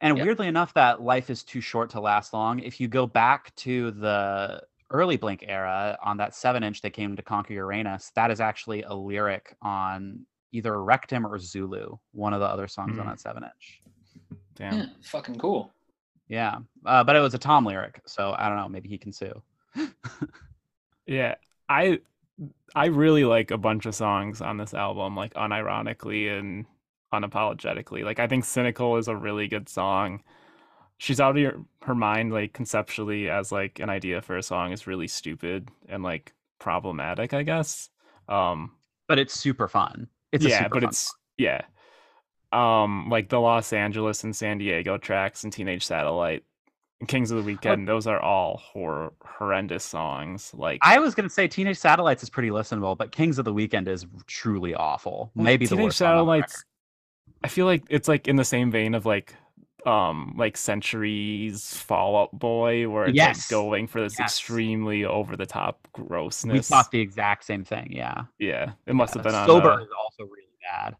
And 0.00 0.18
Yeah. 0.18 0.24
weirdly 0.24 0.48
enough, 0.48 0.74
that 0.74 1.00
life 1.00 1.30
is 1.30 1.42
too 1.44 1.60
short 1.62 1.88
to 1.90 2.00
last 2.00 2.34
long. 2.34 2.58
If 2.58 2.80
you 2.80 2.88
go 2.88 3.06
back 3.06 3.54
to 3.56 3.92
the 3.92 4.62
early 4.90 5.16
Blink 5.16 5.44
era 5.48 5.96
on 6.02 6.16
that 6.18 6.34
seven 6.34 6.62
inch 6.62 6.82
they 6.82 6.90
came 6.90 7.16
to 7.16 7.22
conquer 7.22 7.54
Uranus, 7.54 8.10
that 8.14 8.30
is 8.30 8.40
actually 8.40 8.82
a 8.82 8.92
lyric 8.92 9.56
on 9.62 10.26
either 10.52 10.82
Rectum 10.82 11.26
or 11.26 11.38
Zulu, 11.38 11.96
one 12.12 12.34
of 12.34 12.40
the 12.40 12.46
other 12.46 12.68
songs 12.68 12.98
on 12.98 13.04
Hmm. 13.04 13.10
that 13.10 13.20
seven 13.20 13.44
inch. 13.44 13.80
Damn. 14.56 14.74
yeah 14.76 14.86
fucking 15.02 15.38
cool 15.38 15.72
Yeah. 16.28 16.58
Uh, 16.84 17.02
but 17.04 17.16
it 17.16 17.20
was 17.20 17.34
a 17.34 17.38
Tom 17.38 17.64
lyric. 17.64 18.02
So 18.06 18.34
I 18.36 18.48
don't 18.48 18.58
know. 18.58 18.68
Maybe 18.68 18.88
he 18.90 18.98
can 18.98 19.12
sue. 19.12 19.40
Yeah, 21.06 21.34
I 21.68 22.00
I 22.74 22.86
really 22.86 23.24
like 23.24 23.50
a 23.50 23.58
bunch 23.58 23.86
of 23.86 23.94
songs 23.94 24.40
on 24.40 24.56
this 24.56 24.74
album, 24.74 25.16
like 25.16 25.34
unironically 25.34 26.36
and 26.36 26.66
unapologetically. 27.12 28.04
Like 28.04 28.18
I 28.18 28.26
think 28.26 28.44
"Cynical" 28.44 28.96
is 28.96 29.08
a 29.08 29.16
really 29.16 29.48
good 29.48 29.68
song. 29.68 30.22
She's 30.98 31.20
out 31.20 31.32
of 31.32 31.38
your, 31.38 31.64
her 31.82 31.94
mind, 31.94 32.32
like 32.32 32.52
conceptually 32.54 33.30
as 33.30 33.52
like 33.52 33.80
an 33.80 33.90
idea 33.90 34.22
for 34.22 34.36
a 34.38 34.42
song 34.42 34.72
is 34.72 34.86
really 34.86 35.08
stupid 35.08 35.70
and 35.88 36.02
like 36.04 36.34
problematic, 36.60 37.34
I 37.34 37.42
guess. 37.44 37.90
Um, 38.28 38.72
But 39.08 39.18
it's 39.18 39.34
super 39.34 39.68
fun. 39.68 40.08
It's 40.32 40.44
a 40.44 40.50
yeah, 40.50 40.58
super 40.58 40.74
but 40.74 40.82
fun 40.82 40.90
it's 40.90 41.14
yeah. 41.36 41.62
Um, 42.52 43.08
like 43.10 43.28
the 43.28 43.40
Los 43.40 43.72
Angeles 43.72 44.24
and 44.24 44.34
San 44.34 44.58
Diego 44.58 44.98
tracks 44.98 45.44
and 45.44 45.52
Teenage 45.52 45.84
Satellite, 45.86 46.44
Kings 47.06 47.30
of 47.30 47.38
the 47.38 47.42
Weekend. 47.44 47.86
Those 47.88 48.06
are 48.06 48.20
all 48.20 48.56
hor- 48.58 49.12
horrendous 49.24 49.84
songs. 49.84 50.52
Like 50.54 50.78
I 50.82 50.98
was 50.98 51.14
gonna 51.14 51.30
say 51.30 51.48
Teenage 51.48 51.76
Satellites 51.78 52.22
is 52.22 52.30
pretty 52.30 52.50
listenable, 52.50 52.96
but 52.96 53.12
Kings 53.12 53.38
of 53.38 53.44
the 53.44 53.52
Weekend 53.52 53.88
is 53.88 54.06
truly 54.26 54.74
awful. 54.74 55.30
Well, 55.34 55.44
Maybe 55.44 55.66
Teenage 55.66 55.84
worst 55.84 55.98
the 55.98 56.04
record. 56.06 56.14
Satellites. 56.14 56.64
I 57.42 57.48
feel 57.48 57.66
like 57.66 57.82
it's 57.90 58.08
like 58.08 58.28
in 58.28 58.36
the 58.36 58.44
same 58.44 58.70
vein 58.70 58.94
of 58.94 59.04
like 59.06 59.34
um 59.86 60.34
like 60.38 60.56
Centuries 60.56 61.76
Fall 61.76 62.16
Out 62.16 62.32
Boy, 62.38 62.88
where 62.88 63.04
it's 63.04 63.14
Yes. 63.16 63.36
like 63.38 63.50
going 63.50 63.86
for 63.86 64.00
this 64.00 64.18
Yes. 64.18 64.30
extremely 64.38 65.04
over 65.04 65.36
the 65.36 65.44
top 65.46 65.86
grossness. 65.92 66.54
We 66.54 66.60
thought 66.60 66.90
the 66.90 67.00
exact 67.00 67.44
same 67.44 67.64
thing. 67.64 67.92
Yeah. 67.92 68.22
yeah, 68.38 68.72
it 68.86 68.94
must 68.94 69.12
have 69.14 69.24
Yeah, 69.26 69.30
been 69.32 69.40
on. 69.40 69.46
Sober 69.46 69.70
uh, 69.72 69.82
is 69.82 69.88
also 70.02 70.22
really 70.24 70.48
bad. 70.62 70.96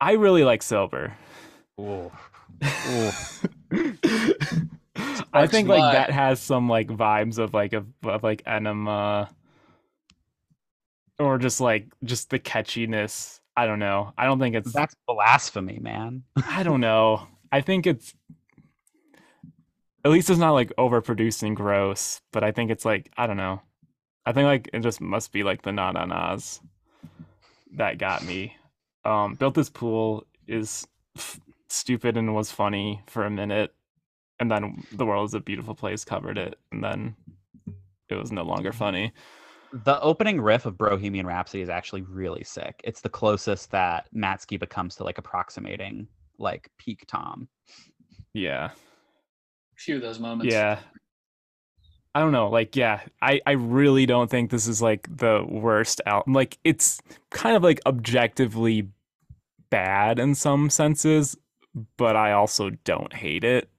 I 0.00 0.12
really 0.12 0.42
like 0.42 0.62
Sober. 0.64 1.14
Ooh. 1.80 2.10
I 5.32 5.46
think 5.46 5.68
like 5.68 5.92
that 5.92 6.10
has 6.10 6.40
some 6.40 6.68
like 6.68 6.88
vibes 6.88 7.38
of 7.38 7.54
like 7.54 7.72
of, 7.72 7.86
of 8.04 8.22
like 8.22 8.42
enema 8.46 9.30
or 11.18 11.38
just 11.38 11.60
like 11.60 11.86
just 12.04 12.30
the 12.30 12.38
catchiness. 12.38 13.40
I 13.56 13.66
don't 13.66 13.78
know. 13.78 14.12
I 14.16 14.24
don't 14.24 14.38
think 14.38 14.54
it's 14.54 14.72
That's 14.72 14.94
blasphemy, 15.06 15.78
man. 15.78 16.24
I 16.46 16.62
don't 16.62 16.80
know. 16.80 17.26
I 17.50 17.60
think 17.60 17.86
it's 17.86 18.14
at 20.04 20.10
least 20.10 20.30
it's 20.30 20.38
not 20.38 20.52
like 20.52 20.74
overproduced 20.76 21.42
and 21.42 21.56
gross, 21.56 22.20
but 22.32 22.42
I 22.42 22.52
think 22.52 22.70
it's 22.70 22.84
like 22.84 23.10
I 23.16 23.26
don't 23.26 23.36
know. 23.36 23.62
I 24.24 24.32
think 24.32 24.46
like 24.46 24.70
it 24.72 24.80
just 24.80 25.00
must 25.00 25.32
be 25.32 25.42
like 25.42 25.62
the 25.62 25.72
na 25.72 25.92
na 25.92 26.04
nas 26.04 26.60
that 27.74 27.98
got 27.98 28.24
me. 28.24 28.56
Um, 29.04 29.34
built 29.34 29.54
this 29.54 29.70
pool 29.70 30.26
is 30.46 30.86
f- 31.16 31.40
stupid 31.68 32.16
and 32.16 32.34
was 32.34 32.52
funny 32.52 33.02
for 33.06 33.24
a 33.24 33.30
minute, 33.30 33.74
and 34.42 34.50
then 34.50 34.84
the 34.92 35.06
world 35.06 35.28
is 35.28 35.34
a 35.34 35.40
beautiful 35.40 35.74
place 35.74 36.04
covered 36.04 36.36
it, 36.36 36.58
and 36.72 36.82
then 36.82 37.14
it 38.08 38.16
was 38.16 38.32
no 38.32 38.42
longer 38.42 38.72
funny. 38.72 39.12
The 39.84 40.00
opening 40.00 40.40
riff 40.40 40.66
of 40.66 40.76
Bohemian 40.76 41.26
Rhapsody 41.26 41.62
is 41.62 41.70
actually 41.70 42.02
really 42.02 42.44
sick. 42.44 42.80
It's 42.84 43.00
the 43.00 43.08
closest 43.08 43.70
that 43.70 44.08
Matt 44.12 44.40
Skiba 44.40 44.68
comes 44.68 44.96
to 44.96 45.04
like 45.04 45.16
approximating 45.16 46.08
like 46.38 46.68
peak 46.76 47.04
Tom. 47.06 47.48
Yeah. 48.34 48.66
A 48.66 48.72
few 49.76 49.96
of 49.96 50.02
those 50.02 50.18
moments 50.18 50.52
Yeah. 50.52 50.80
I 52.14 52.20
don't 52.20 52.32
know. 52.32 52.50
Like, 52.50 52.76
yeah, 52.76 53.00
I, 53.22 53.40
I 53.46 53.52
really 53.52 54.04
don't 54.04 54.28
think 54.28 54.50
this 54.50 54.66
is 54.66 54.82
like 54.82 55.08
the 55.16 55.46
worst 55.48 56.02
album. 56.04 56.34
Like, 56.34 56.58
it's 56.64 57.00
kind 57.30 57.56
of 57.56 57.62
like 57.62 57.80
objectively 57.86 58.88
bad 59.70 60.18
in 60.18 60.34
some 60.34 60.68
senses, 60.68 61.34
but 61.96 62.14
I 62.14 62.32
also 62.32 62.70
don't 62.84 63.14
hate 63.14 63.44
it. 63.44 63.70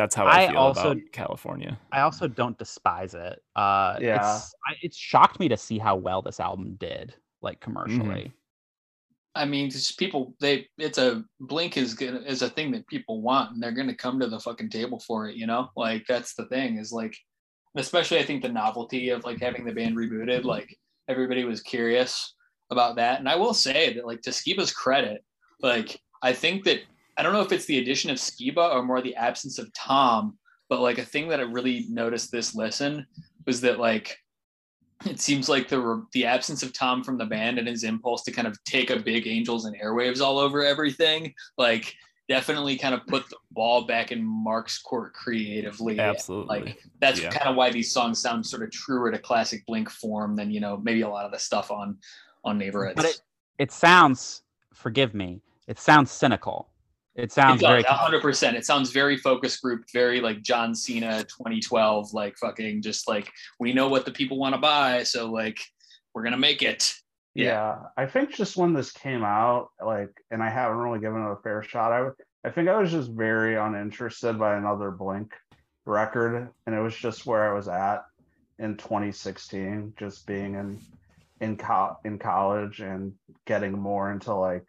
That's 0.00 0.14
how 0.14 0.24
I, 0.24 0.44
I 0.44 0.48
feel 0.48 0.56
also- 0.56 0.92
about 0.92 1.12
California. 1.12 1.78
I 1.92 2.00
also 2.00 2.26
don't 2.26 2.56
despise 2.58 3.12
it. 3.12 3.42
Uh, 3.54 3.98
Yeah. 4.00 4.16
it's 4.16 4.54
I, 4.66 4.72
it's 4.80 4.96
shocked 4.96 5.38
me 5.38 5.46
to 5.48 5.58
see 5.58 5.78
how 5.78 5.94
well 5.96 6.22
this 6.22 6.40
album 6.40 6.76
did, 6.80 7.14
like 7.42 7.60
commercially. 7.60 8.32
I 9.34 9.44
mean, 9.44 9.68
just 9.68 9.98
people 9.98 10.34
they 10.40 10.66
it's 10.78 10.96
a 10.96 11.22
blink 11.38 11.76
is 11.76 11.92
gonna 11.92 12.20
is 12.20 12.40
a 12.40 12.48
thing 12.48 12.70
that 12.72 12.86
people 12.86 13.20
want 13.20 13.52
and 13.52 13.62
they're 13.62 13.72
gonna 13.72 13.94
come 13.94 14.18
to 14.20 14.26
the 14.26 14.40
fucking 14.40 14.70
table 14.70 14.98
for 15.00 15.28
it, 15.28 15.36
you 15.36 15.46
know? 15.46 15.68
Like 15.76 16.06
that's 16.08 16.34
the 16.34 16.46
thing, 16.46 16.78
is 16.78 16.92
like 16.92 17.14
especially 17.76 18.18
I 18.20 18.24
think 18.24 18.40
the 18.40 18.48
novelty 18.48 19.10
of 19.10 19.24
like 19.24 19.38
having 19.38 19.66
the 19.66 19.72
band 19.72 19.96
rebooted, 19.96 20.44
like 20.44 20.74
everybody 21.08 21.44
was 21.44 21.60
curious 21.60 22.34
about 22.70 22.96
that. 22.96 23.18
And 23.20 23.28
I 23.28 23.36
will 23.36 23.54
say 23.54 23.92
that 23.92 24.06
like 24.06 24.22
to 24.22 24.30
Skiba's 24.30 24.72
credit, 24.72 25.22
like 25.60 26.00
I 26.22 26.32
think 26.32 26.64
that 26.64 26.80
I 27.20 27.22
don't 27.22 27.34
know 27.34 27.42
if 27.42 27.52
it's 27.52 27.66
the 27.66 27.80
addition 27.80 28.10
of 28.10 28.16
Skiba 28.16 28.74
or 28.74 28.82
more 28.82 29.02
the 29.02 29.14
absence 29.14 29.58
of 29.58 29.70
Tom, 29.74 30.38
but 30.70 30.80
like 30.80 30.96
a 30.96 31.04
thing 31.04 31.28
that 31.28 31.38
I 31.38 31.42
really 31.42 31.84
noticed 31.90 32.32
this 32.32 32.54
listen 32.54 33.06
was 33.46 33.60
that 33.60 33.78
like 33.78 34.16
it 35.04 35.20
seems 35.20 35.46
like 35.46 35.68
the 35.68 36.02
the 36.14 36.24
absence 36.24 36.62
of 36.62 36.72
Tom 36.72 37.04
from 37.04 37.18
the 37.18 37.26
band 37.26 37.58
and 37.58 37.68
his 37.68 37.84
impulse 37.84 38.22
to 38.22 38.32
kind 38.32 38.48
of 38.48 38.56
take 38.64 38.88
a 38.88 38.98
big 38.98 39.26
angels 39.26 39.66
and 39.66 39.76
airwaves 39.78 40.22
all 40.22 40.38
over 40.38 40.64
everything, 40.64 41.34
like 41.58 41.94
definitely 42.26 42.78
kind 42.78 42.94
of 42.94 43.06
put 43.06 43.28
the 43.28 43.36
ball 43.50 43.84
back 43.84 44.12
in 44.12 44.24
Mark's 44.24 44.78
court 44.78 45.12
creatively. 45.12 45.98
Absolutely. 45.98 46.60
Like 46.60 46.78
that's 47.00 47.20
Yeah. 47.20 47.28
kind 47.28 47.50
of 47.50 47.56
why 47.56 47.70
these 47.70 47.92
songs 47.92 48.18
sound 48.18 48.46
sort 48.46 48.62
of 48.62 48.70
truer 48.70 49.10
to 49.10 49.18
classic 49.18 49.66
Blink 49.66 49.90
form 49.90 50.36
than 50.36 50.50
you 50.50 50.60
know 50.60 50.78
maybe 50.78 51.02
a 51.02 51.08
lot 51.08 51.26
of 51.26 51.32
the 51.32 51.38
stuff 51.38 51.70
on 51.70 51.98
on 52.44 52.56
neighborhoods. 52.56 52.96
But 52.96 53.04
it, 53.04 53.20
it 53.58 53.72
sounds, 53.72 54.40
forgive 54.72 55.12
me, 55.12 55.42
it 55.66 55.78
sounds 55.78 56.10
cynical. 56.10 56.69
It 57.16 57.24
It 57.24 57.32
sounds 57.32 57.60
very 57.60 57.82
hundred 57.82 58.22
percent. 58.22 58.56
It 58.56 58.64
sounds 58.64 58.90
very 58.90 59.16
focus 59.16 59.58
group, 59.58 59.84
very 59.92 60.20
like 60.20 60.42
John 60.42 60.74
Cena 60.74 61.24
2012, 61.24 62.12
like 62.12 62.36
fucking 62.38 62.82
just 62.82 63.08
like 63.08 63.30
we 63.58 63.72
know 63.72 63.88
what 63.88 64.04
the 64.04 64.12
people 64.12 64.38
want 64.38 64.54
to 64.54 64.60
buy, 64.60 65.02
so 65.02 65.30
like 65.30 65.58
we're 66.14 66.22
gonna 66.22 66.38
make 66.38 66.62
it. 66.62 66.94
Yeah. 67.34 67.44
Yeah. 67.44 67.78
I 67.96 68.06
think 68.06 68.34
just 68.34 68.56
when 68.56 68.72
this 68.72 68.92
came 68.92 69.22
out, 69.24 69.70
like, 69.84 70.10
and 70.30 70.42
I 70.42 70.50
haven't 70.50 70.78
really 70.78 71.00
given 71.00 71.22
it 71.22 71.30
a 71.30 71.36
fair 71.42 71.62
shot. 71.62 71.92
I 71.92 72.48
I 72.48 72.50
think 72.50 72.68
I 72.68 72.78
was 72.78 72.90
just 72.90 73.10
very 73.10 73.56
uninterested 73.56 74.38
by 74.38 74.56
another 74.56 74.90
Blink 74.90 75.34
record, 75.84 76.48
and 76.66 76.74
it 76.74 76.80
was 76.80 76.96
just 76.96 77.26
where 77.26 77.50
I 77.50 77.54
was 77.54 77.68
at 77.68 78.04
in 78.58 78.76
2016, 78.76 79.94
just 79.98 80.26
being 80.26 80.54
in 80.54 80.80
in 81.40 81.56
co- 81.56 81.96
in 82.04 82.18
college 82.18 82.80
and 82.80 83.14
getting 83.46 83.72
more 83.72 84.12
into 84.12 84.34
like 84.34 84.66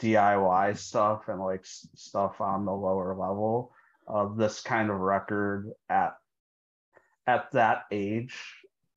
DIY 0.00 0.76
stuff 0.76 1.28
and 1.28 1.40
like 1.40 1.60
s- 1.60 1.88
stuff 1.94 2.40
on 2.40 2.64
the 2.64 2.72
lower 2.72 3.14
level. 3.14 3.72
of 4.06 4.36
this 4.38 4.60
kind 4.62 4.88
of 4.90 4.98
record 5.00 5.70
at 5.90 6.14
at 7.26 7.50
that 7.52 7.82
age 7.90 8.34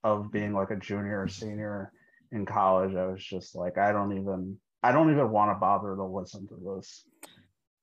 of 0.03 0.31
being 0.31 0.53
like 0.53 0.71
a 0.71 0.75
junior 0.77 1.23
or 1.23 1.27
senior 1.27 1.91
in 2.31 2.45
college, 2.45 2.95
I 2.95 3.07
was 3.07 3.21
just 3.23 3.55
like, 3.55 3.77
I 3.77 3.91
don't 3.91 4.17
even 4.17 4.57
I 4.83 4.91
don't 4.91 5.11
even 5.11 5.29
want 5.29 5.51
to 5.51 5.59
bother 5.59 5.95
to 5.95 6.03
listen 6.03 6.47
to 6.47 6.55
this. 6.75 7.03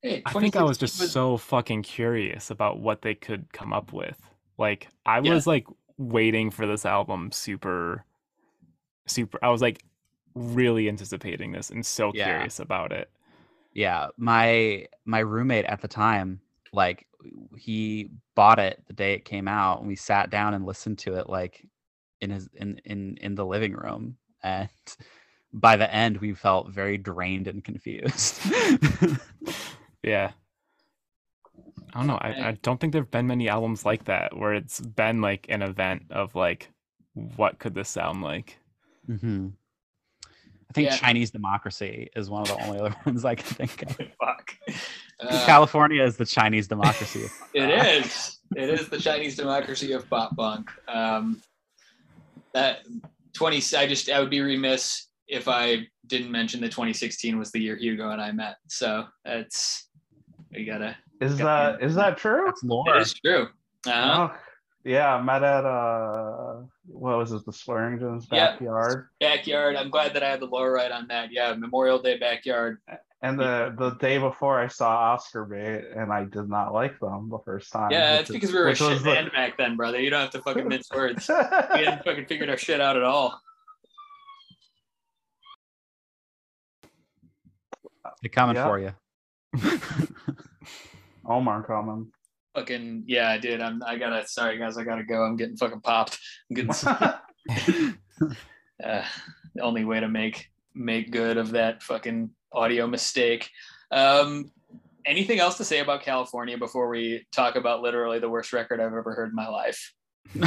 Hey, 0.02 0.22
I 0.24 0.32
think 0.32 0.56
I 0.56 0.62
was 0.62 0.78
2016 0.78 0.78
just 0.78 1.12
so 1.12 1.36
fucking 1.36 1.82
curious 1.82 2.50
about 2.50 2.80
what 2.80 3.02
they 3.02 3.14
could 3.14 3.52
come 3.52 3.72
up 3.72 3.92
with. 3.92 4.18
Like 4.56 4.88
I 5.04 5.20
Yeah. 5.20 5.34
was 5.34 5.46
like 5.46 5.66
waiting 5.98 6.50
for 6.50 6.66
this 6.66 6.86
album 6.86 7.30
super 7.32 8.04
super 9.06 9.38
I 9.42 9.50
was 9.50 9.60
like 9.60 9.82
really 10.38 10.88
anticipating 10.88 11.52
this 11.52 11.70
and 11.70 11.84
so 11.84 12.12
Yeah. 12.12 12.24
curious 12.26 12.60
about 12.60 12.92
it. 12.92 13.10
yeah 13.74 14.08
my 14.16 14.86
my 15.04 15.20
roommate 15.20 15.64
at 15.66 15.80
the 15.80 15.88
time 15.88 16.40
like 16.72 17.06
he 17.56 18.10
bought 18.34 18.58
it 18.58 18.82
the 18.86 18.92
day 18.92 19.14
it 19.14 19.24
came 19.24 19.48
out 19.48 19.78
and 19.80 19.88
we 19.88 19.96
sat 19.96 20.30
down 20.30 20.54
and 20.54 20.64
listened 20.66 20.98
to 20.98 21.14
it 21.14 21.28
like 21.28 21.66
in 22.20 22.30
his 22.30 22.48
in 22.54 22.80
in 22.84 23.16
in 23.20 23.34
the 23.34 23.44
living 23.44 23.72
room 23.74 24.16
and 24.42 24.68
by 25.52 25.76
the 25.76 25.92
end 25.94 26.18
we 26.18 26.34
felt 26.34 26.68
very 26.70 26.98
drained 26.98 27.48
and 27.48 27.64
confused 27.64 28.40
Yeah. 30.02 30.30
I 31.94 31.98
don't 31.98 32.06
know. 32.06 32.18
I, 32.20 32.48
I 32.48 32.52
don't 32.62 32.78
think 32.78 32.92
there've 32.92 33.10
been 33.10 33.26
many 33.26 33.48
albums 33.48 33.84
like 33.84 34.04
that 34.04 34.36
where 34.36 34.54
it's 34.54 34.80
been 34.80 35.20
like 35.20 35.46
an 35.48 35.62
event 35.62 36.04
of 36.10 36.34
like 36.34 36.70
what 37.14 37.58
could 37.58 37.74
this 37.74 37.88
sound 37.88 38.22
like? 38.22 38.58
hmm 39.06 39.48
i 40.70 40.72
think 40.72 40.88
Yeah. 40.90 40.96
chinese 40.96 41.30
democracy 41.30 42.08
is 42.16 42.28
one 42.30 42.42
of 42.42 42.48
the 42.48 42.62
only 42.64 42.78
other 42.80 42.94
ones 43.06 43.24
i 43.24 43.34
can 43.34 43.46
think 43.46 43.82
of 43.82 43.96
Fuck. 44.20 44.54
Uh, 45.20 45.44
california 45.46 46.02
is 46.04 46.16
the 46.16 46.26
chinese 46.26 46.68
democracy 46.68 47.24
of 47.24 47.30
punk 47.38 47.50
It 47.54 47.60
rock. 47.76 47.86
is. 48.06 48.34
It 48.56 48.70
is 48.70 48.88
the 48.88 48.98
Chinese 48.98 49.36
democracy 49.36 49.92
of 49.92 50.08
pop 50.08 50.34
punk. 50.34 50.70
Um, 50.88 51.42
that 52.54 52.78
20. 53.34 53.56
I 53.76 53.86
just 53.86 54.08
I 54.08 54.20
would 54.20 54.30
be 54.30 54.40
remiss 54.40 55.08
if 55.26 55.48
I 55.48 55.86
didn't 56.06 56.30
mention 56.30 56.62
that 56.62 56.70
2016 56.70 57.38
was 57.38 57.50
the 57.52 57.60
year 57.60 57.76
Hugo 57.76 58.08
and 58.08 58.22
I 58.22 58.32
met. 58.32 58.56
So 58.68 59.04
that's 59.22 59.90
we 60.50 60.64
gotta. 60.64 60.96
Is 61.20 61.38
Yeah. 61.38 61.44
that 61.44 61.82
is 61.82 61.94
that 61.96 62.16
true? 62.16 62.44
that's 62.46 62.62
lore 62.62 62.96
It 62.96 63.02
is 63.02 63.12
true. 63.22 63.48
Uh-huh. 63.86 64.28
Oh, 64.32 64.38
yeah, 64.84 65.14
I 65.14 65.22
met 65.22 65.42
at 65.42 65.64
uh 65.64 66.62
what 66.86 67.18
was 67.18 67.32
it, 67.32 67.44
the 67.44 67.52
Swearington's 67.52 68.26
Yeah. 68.30 68.52
backyard. 68.52 69.08
Backyard. 69.20 69.76
I'm 69.76 69.90
glad 69.90 70.14
that 70.14 70.22
I 70.22 70.30
had 70.30 70.40
the 70.40 70.46
lower 70.46 70.72
right 70.72 70.90
on 70.90 71.08
that. 71.08 71.30
Yeah, 71.32 71.52
Memorial 71.54 71.98
Day 72.00 72.16
backyard. 72.18 72.78
And 73.20 73.38
the 73.38 73.74
the 73.76 73.90
day 73.96 74.18
before 74.18 74.60
I 74.60 74.68
saw 74.68 74.90
Oscar 75.12 75.44
Bait 75.44 75.84
and 75.96 76.12
I 76.12 76.24
did 76.24 76.48
not 76.48 76.72
like 76.72 77.00
them 77.00 77.28
the 77.28 77.40
first 77.44 77.72
time. 77.72 77.90
Yeah, 77.90 78.12
which 78.12 78.20
it's 78.20 78.30
is- 78.30 78.34
because 78.36 78.52
we 78.52 78.58
were 78.60 78.66
a 78.66 78.70
which 78.70 78.80
was 78.80 78.90
shit 78.90 78.98
the- 79.04 79.10
band 79.12 79.32
back 79.32 79.56
then, 79.58 79.76
brother. 79.76 80.00
You 80.00 80.10
don't 80.10 80.20
have 80.20 80.30
to 80.30 80.42
fucking 80.42 80.68
mince 80.68 80.88
words. 80.94 81.28
We 81.28 81.34
hadn't 81.34 82.04
fucking 82.04 82.26
figured 82.26 82.48
our 82.48 82.56
shit 82.56 82.80
out 82.80 82.96
at 82.96 83.02
all. 83.02 83.40
they're 88.22 88.30
coming 88.30 88.56
Yeah. 88.56 88.66
for 88.66 88.78
you 88.80 88.92
Omar 91.24 91.62
coming. 91.64 92.10
Fucking 92.54 93.04
yeah, 93.06 93.30
I 93.30 93.38
did. 93.38 93.60
I'm. 93.60 93.82
I 93.84 93.96
gotta. 93.96 94.26
Sorry 94.26 94.58
guys, 94.58 94.76
I 94.78 94.84
gotta 94.84 95.04
go. 95.04 95.22
I'm 95.22 95.36
getting 95.36 95.56
fucking 95.56 95.80
popped. 95.80 96.18
I'm 96.50 96.54
getting. 96.54 96.70
uh, 98.84 99.04
the 99.54 99.62
only 99.62 99.84
way 99.84 100.00
to 100.00 100.08
make 100.08 100.48
make 100.74 101.10
good 101.10 101.36
of 101.36 101.50
that 101.52 101.82
fucking 101.82 102.30
audio 102.52 102.86
mistake. 102.86 103.50
Um, 103.90 104.50
anything 105.04 105.40
else 105.40 105.56
to 105.56 105.64
say 105.64 105.80
about 105.80 106.02
California 106.02 106.56
before 106.58 106.88
we 106.88 107.26
talk 107.32 107.56
about 107.56 107.82
literally 107.82 108.18
the 108.18 108.28
worst 108.28 108.52
record 108.52 108.80
I've 108.80 108.92
ever 108.92 109.14
heard 109.14 109.30
in 109.30 109.34
my 109.34 109.48
life? 109.48 109.94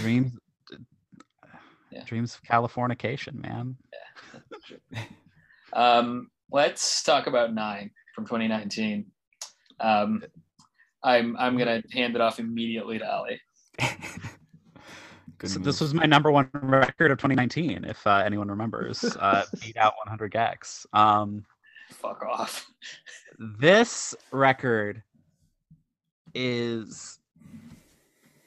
dreams 0.00 0.32
Yeah. 1.90 2.04
dreams 2.04 2.36
of 2.36 2.42
californication 2.42 3.34
man 3.42 3.76
Um, 5.72 6.30
let's 6.52 7.02
talk 7.02 7.26
about 7.26 7.52
nine 7.52 7.90
from 8.14 8.26
2019. 8.26 9.06
Um, 9.80 10.22
I'm 11.02 11.36
I'm 11.38 11.56
gonna 11.56 11.82
hand 11.92 12.14
it 12.14 12.20
off 12.20 12.38
immediately 12.38 12.98
to 12.98 13.10
Ellie. 13.10 13.40
Good 15.38 15.48
so 15.48 15.58
move. 15.58 15.64
this 15.64 15.80
was 15.80 15.94
my 15.94 16.04
number 16.04 16.30
one 16.30 16.50
record 16.52 17.10
of 17.10 17.16
2019 17.16 17.86
if 17.86 18.06
uh, 18.06 18.22
anyone 18.24 18.48
remembers 18.48 19.02
uh, 19.20 19.44
beat 19.62 19.78
out 19.78 19.94
100 20.04 20.30
gecs 20.30 20.84
um, 20.92 21.46
Fuck 21.88 22.22
off. 22.22 22.66
this 23.38 24.14
record 24.32 25.02
is 26.34 27.18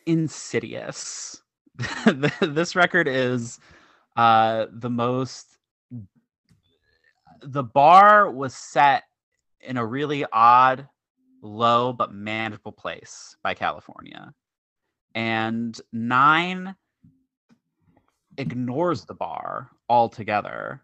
insidious 0.05 1.41
this 2.41 2.75
record 2.75 3.07
is 3.07 3.59
uh, 4.15 4.67
the 4.71 4.89
most 4.89 5.57
the 7.41 7.63
bar 7.63 8.29
was 8.29 8.53
set 8.53 9.03
in 9.61 9.77
a 9.77 9.85
really 9.85 10.25
odd 10.31 10.87
low 11.43 11.93
but 11.93 12.13
manageable 12.13 12.71
place 12.71 13.35
by 13.43 13.53
california. 13.53 14.33
And 15.13 15.79
nine 15.91 16.75
ignores 18.37 19.05
the 19.05 19.13
bar 19.13 19.69
altogether 19.89 20.81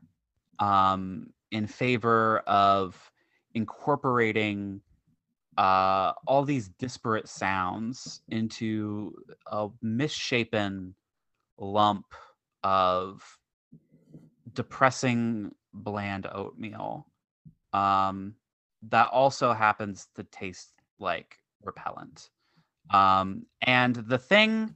um, 0.60 1.34
in 1.52 1.66
favor 1.66 2.40
of 2.40 3.12
incorporating 3.54 4.82
uh, 5.58 6.14
all 6.28 6.44
these 6.44 6.70
disparate 6.80 7.28
sounds 7.28 8.22
into 8.30 9.14
a 9.48 9.68
misshapen 9.82 10.94
lump 11.58 12.06
of 12.64 13.22
depressing 14.54 15.52
bland 15.74 16.28
oatmeal. 16.32 17.08
Um, 17.74 18.36
that 18.90 19.08
also 19.10 19.54
happens 19.54 20.08
to 20.16 20.24
taste 20.24 20.74
like 21.00 21.38
repellent 21.64 22.30
um, 22.92 23.46
and 23.62 23.96
the 23.96 24.18
thing 24.18 24.74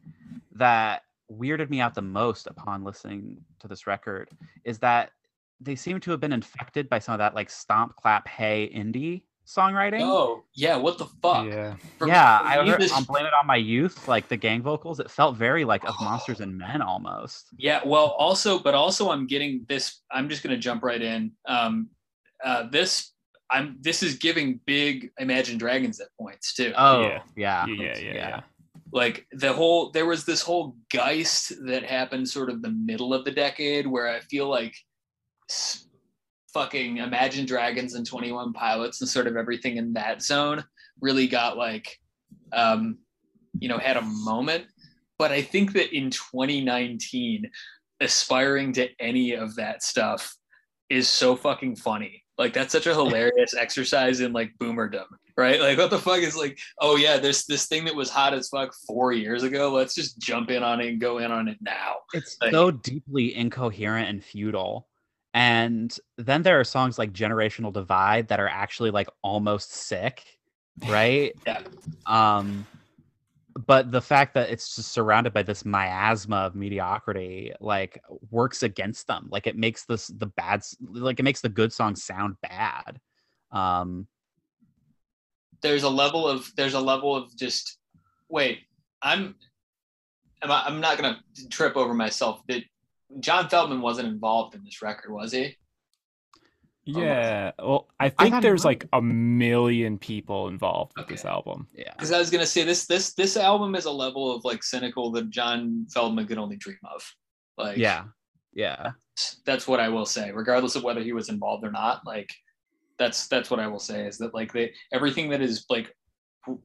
that 0.54 1.04
weirded 1.32 1.70
me 1.70 1.82
out 1.82 1.96
the 1.96 2.02
most 2.02 2.48
upon 2.48 2.84
listening 2.84 3.38
to 3.60 3.68
this 3.68 3.88
record 3.88 4.30
is 4.64 4.80
that 4.80 5.12
they 5.60 5.76
seem 5.76 6.00
to 6.02 6.12
have 6.12 6.20
been 6.20 6.34
infected 6.34 6.90
by 6.90 7.00
some 7.00 7.14
of 7.14 7.20
that 7.20 7.34
like 7.34 7.50
stomp 7.50 7.96
clap 7.96 8.28
hey 8.28 8.70
indie 8.76 9.24
songwriting. 9.46 10.02
Oh 10.02 10.44
yeah, 10.54 10.76
what 10.76 10.98
the 10.98 11.06
fuck? 11.06 11.46
Yeah. 11.46 11.76
For- 11.98 12.08
yeah, 12.08 12.40
I 12.42 12.62
me, 12.62 12.70
heard, 12.70 12.82
this- 12.82 12.94
I'm 12.94 13.04
Blame 13.04 13.26
It 13.26 13.34
on 13.40 13.48
My 13.48 13.56
Youth, 13.56 14.08
like 14.08 14.28
the 14.28 14.38
gang 14.38 14.62
vocals. 14.62 15.00
It 15.00 15.10
felt 15.10 15.36
very 15.36 15.66
like 15.66 15.84
of 15.86 15.96
Monsters 16.00 16.40
and 16.40 16.58
Men 16.58 16.82
almost. 16.82 17.48
Yeah, 17.58 17.82
well, 17.86 18.08
also, 18.18 18.60
but 18.60 18.74
also, 18.74 19.12
I'm 19.12 19.28
getting 19.28 19.66
this. 19.68 20.02
I'm 20.12 20.30
just 20.30 20.44
gonna 20.44 20.58
jump 20.58 20.84
right 20.84 21.02
in. 21.02 21.32
Um, 21.48 21.90
uh, 22.44 22.68
this, 22.70 23.13
I'm. 23.54 23.78
This 23.80 24.04
is 24.04 24.16
giving 24.16 24.60
big 24.66 25.12
Imagine 25.20 25.58
Dragons 25.58 26.00
at 26.00 26.08
points 26.20 26.54
too. 26.54 26.74
Oh, 26.76 27.02
Yeah. 27.02 27.22
yeah. 27.36 27.66
Yeah, 27.68 27.76
yeah, 27.76 27.98
yeah. 28.00 28.14
yeah. 28.14 28.42
like 28.92 29.26
the 29.32 29.54
whole 29.54 29.92
there 29.92 30.06
was 30.06 30.26
this 30.26 30.42
whole 30.42 30.76
geist 30.92 31.54
that 31.66 31.84
happened 31.84 32.28
sort 32.28 32.50
of 32.50 32.62
the 32.62 32.70
middle 32.72 33.14
of 33.14 33.24
the 33.26 33.32
decade 33.32 33.88
where 33.88 34.08
I 34.10 34.20
feel 34.22 34.50
like 34.50 34.76
fucking 36.54 36.98
Imagine 36.98 37.46
Dragons 37.46 37.96
and 37.96 38.06
21 38.06 38.54
Pilots 38.54 39.02
and 39.02 39.10
sort 39.10 39.28
of 39.28 39.36
everything 39.36 39.78
in 39.78 39.94
that 39.94 40.22
zone 40.22 40.64
really 41.02 41.28
got 41.28 41.58
like 41.58 41.98
um 42.54 42.98
you 43.60 43.68
know 43.68 43.78
had 43.78 43.98
a 43.98 44.02
moment 44.02 44.66
but 45.18 45.32
I 45.32 45.42
think 45.42 45.74
that 45.74 45.96
in 45.96 46.10
2019 46.12 47.50
aspiring 48.00 48.74
to 48.74 48.90
any 49.00 49.34
of 49.34 49.56
that 49.56 49.82
stuff 49.84 50.36
is 50.90 51.08
so 51.08 51.36
fucking 51.36 51.76
funny 51.78 52.23
like 52.38 52.54
that's 52.54 52.72
such 52.72 52.88
a 52.88 52.94
hilarious 52.94 53.54
exercise 53.56 54.20
in 54.20 54.34
like 54.34 54.52
boomerdom 54.60 55.06
right 55.38 55.60
like 55.60 55.78
what 55.78 55.90
the 55.90 55.98
fuck 56.00 56.20
is 56.20 56.36
like 56.36 56.58
oh 56.80 56.96
yeah 56.96 57.18
there's 57.18 57.46
this 57.46 57.66
thing 57.68 57.86
that 57.86 57.96
was 57.96 58.10
hot 58.10 58.34
as 58.34 58.50
fuck 58.50 58.74
four 58.88 59.12
years 59.12 59.44
ago 59.44 59.72
let's 59.72 59.94
just 59.96 60.20
jump 60.20 60.50
in 60.52 60.62
on 60.64 60.80
it 60.82 60.88
and 60.90 61.02
go 61.02 61.18
in 61.20 61.32
on 61.32 61.48
it 61.48 61.58
now 61.62 61.96
It's 62.14 62.38
Like- 62.42 62.52
so 62.52 62.70
deeply 62.72 63.36
incoherent 63.36 64.10
and 64.10 64.24
futile. 64.24 64.88
And 65.36 65.96
then 66.20 66.44
there 66.44 66.60
are 66.60 66.64
songs 66.64 67.00
like 67.00 67.12
Generational 67.12 67.74
Divide 67.74 68.28
that 68.28 68.40
are 68.40 68.48
actually 68.48 68.92
like 68.92 69.10
almost 69.24 69.74
sick, 69.74 70.24
right? 70.88 71.34
Yeah. 71.48 71.62
Um 72.06 72.68
but 73.56 73.92
the 73.92 74.02
fact 74.02 74.34
that 74.34 74.50
it's 74.50 74.76
just 74.76 74.92
surrounded 74.92 75.34
by 75.34 75.44
this 75.44 75.66
miasma 75.66 76.38
of 76.38 76.56
mediocrity 76.56 77.54
like 77.60 78.02
works 78.32 78.64
against 78.64 79.08
them. 79.08 79.28
Like 79.30 79.48
it 79.48 79.58
makes 79.58 79.86
this 79.86 80.08
the 80.08 80.28
bad 80.28 80.64
like 80.92 81.20
it 81.20 81.24
makes 81.24 81.42
the 81.42 81.50
good 81.50 81.72
songs 81.72 82.04
sound 82.04 82.36
bad. 82.42 83.00
Um 83.52 84.08
there's 85.64 85.84
a 85.84 85.90
level 85.90 86.28
of 86.28 86.52
there's 86.56 86.76
a 86.76 86.80
level 86.80 87.16
of 87.16 87.36
just 87.36 87.80
wait 88.30 88.60
i'm 89.02 89.34
am 90.44 90.52
I, 90.52 90.64
i'm 90.68 90.80
not 90.80 90.98
gonna 90.98 91.20
trip 91.50 91.76
over 91.76 91.96
myself 91.96 92.42
that 92.48 92.62
john 93.20 93.50
feldmann 93.50 93.82
wasn't 93.82 94.10
involved 94.10 94.54
in 94.54 94.64
this 94.64 94.84
record 94.84 95.12
was 95.12 95.32
he 95.32 95.56
Yeah. 96.86 97.52
Well, 97.60 97.88
I 98.00 98.10
think 98.10 98.36
he 98.36 98.42
there's 98.42 98.66
like 98.66 98.86
a 98.94 99.02
million 99.02 99.98
people 99.98 100.48
involved 100.50 100.94
with 100.98 101.08
this 101.08 101.24
album. 101.26 101.68
yeah. 101.74 101.94
because 101.94 102.12
i 102.12 102.20
was 102.20 102.30
gonna 102.30 102.46
say 102.46 102.64
this 102.64 102.86
this 102.86 103.14
this 103.14 103.38
album 103.38 103.76
is 103.76 103.86
a 103.86 103.92
level 103.92 104.36
of 104.36 104.44
like 104.44 104.64
cynical 104.64 105.12
that 105.12 105.30
john 105.30 105.86
feldmann 105.94 106.28
could 106.28 106.38
only 106.38 106.58
dream 106.58 106.78
of 106.94 107.02
like 107.58 107.78
Yeah. 107.78 108.06
Yeah. 108.54 108.92
that's 109.46 109.68
what 109.68 109.80
I 109.80 109.90
will 109.90 110.06
say, 110.06 110.32
regardless 110.32 110.76
of 110.76 110.84
whether 110.84 111.02
he 111.02 111.14
was 111.14 111.30
involved 111.30 111.64
or 111.64 111.72
not. 111.72 112.02
Like, 112.06 112.30
that's 113.00 113.28
that's 113.28 113.50
what 113.50 113.60
I 113.60 113.68
will 113.68 113.80
say 113.80 114.06
is 114.06 114.18
that 114.20 114.34
like 114.34 114.52
they 114.54 114.74
everything 114.92 115.30
that 115.32 115.42
is 115.42 115.66
like 115.70 115.92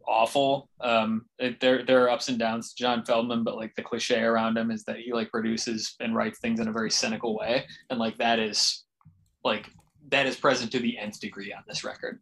awful. 0.06 0.68
Um, 0.80 1.26
it, 1.38 1.60
there 1.60 1.84
there 1.84 2.05
are 2.05 2.10
ups 2.10 2.28
and 2.28 2.38
downs 2.38 2.72
to 2.74 2.82
John 2.82 3.05
Feldmann, 3.05 3.44
but 3.44 3.56
like 3.56 3.74
the 3.74 3.82
cliche 3.82 4.20
around 4.20 4.56
him 4.58 4.70
is 4.70 4.84
that 4.84 4.98
he 4.98 5.12
like 5.12 5.30
produces 5.30 5.94
and 6.00 6.14
writes 6.14 6.38
things 6.40 6.60
in 6.60 6.68
a 6.68 6.72
very 6.72 6.90
cynical 6.90 7.36
way, 7.38 7.64
and 7.90 7.98
like 7.98 8.18
that 8.18 8.38
is 8.38 8.84
like 9.44 9.70
that 10.09 10.27
is 10.27 10.37
present 10.37 10.73
to 10.73 10.78
the 10.78 10.99
nth 10.99 11.20
degree 11.20 11.53
on 11.53 11.62
this 11.67 11.85
record. 11.85 12.20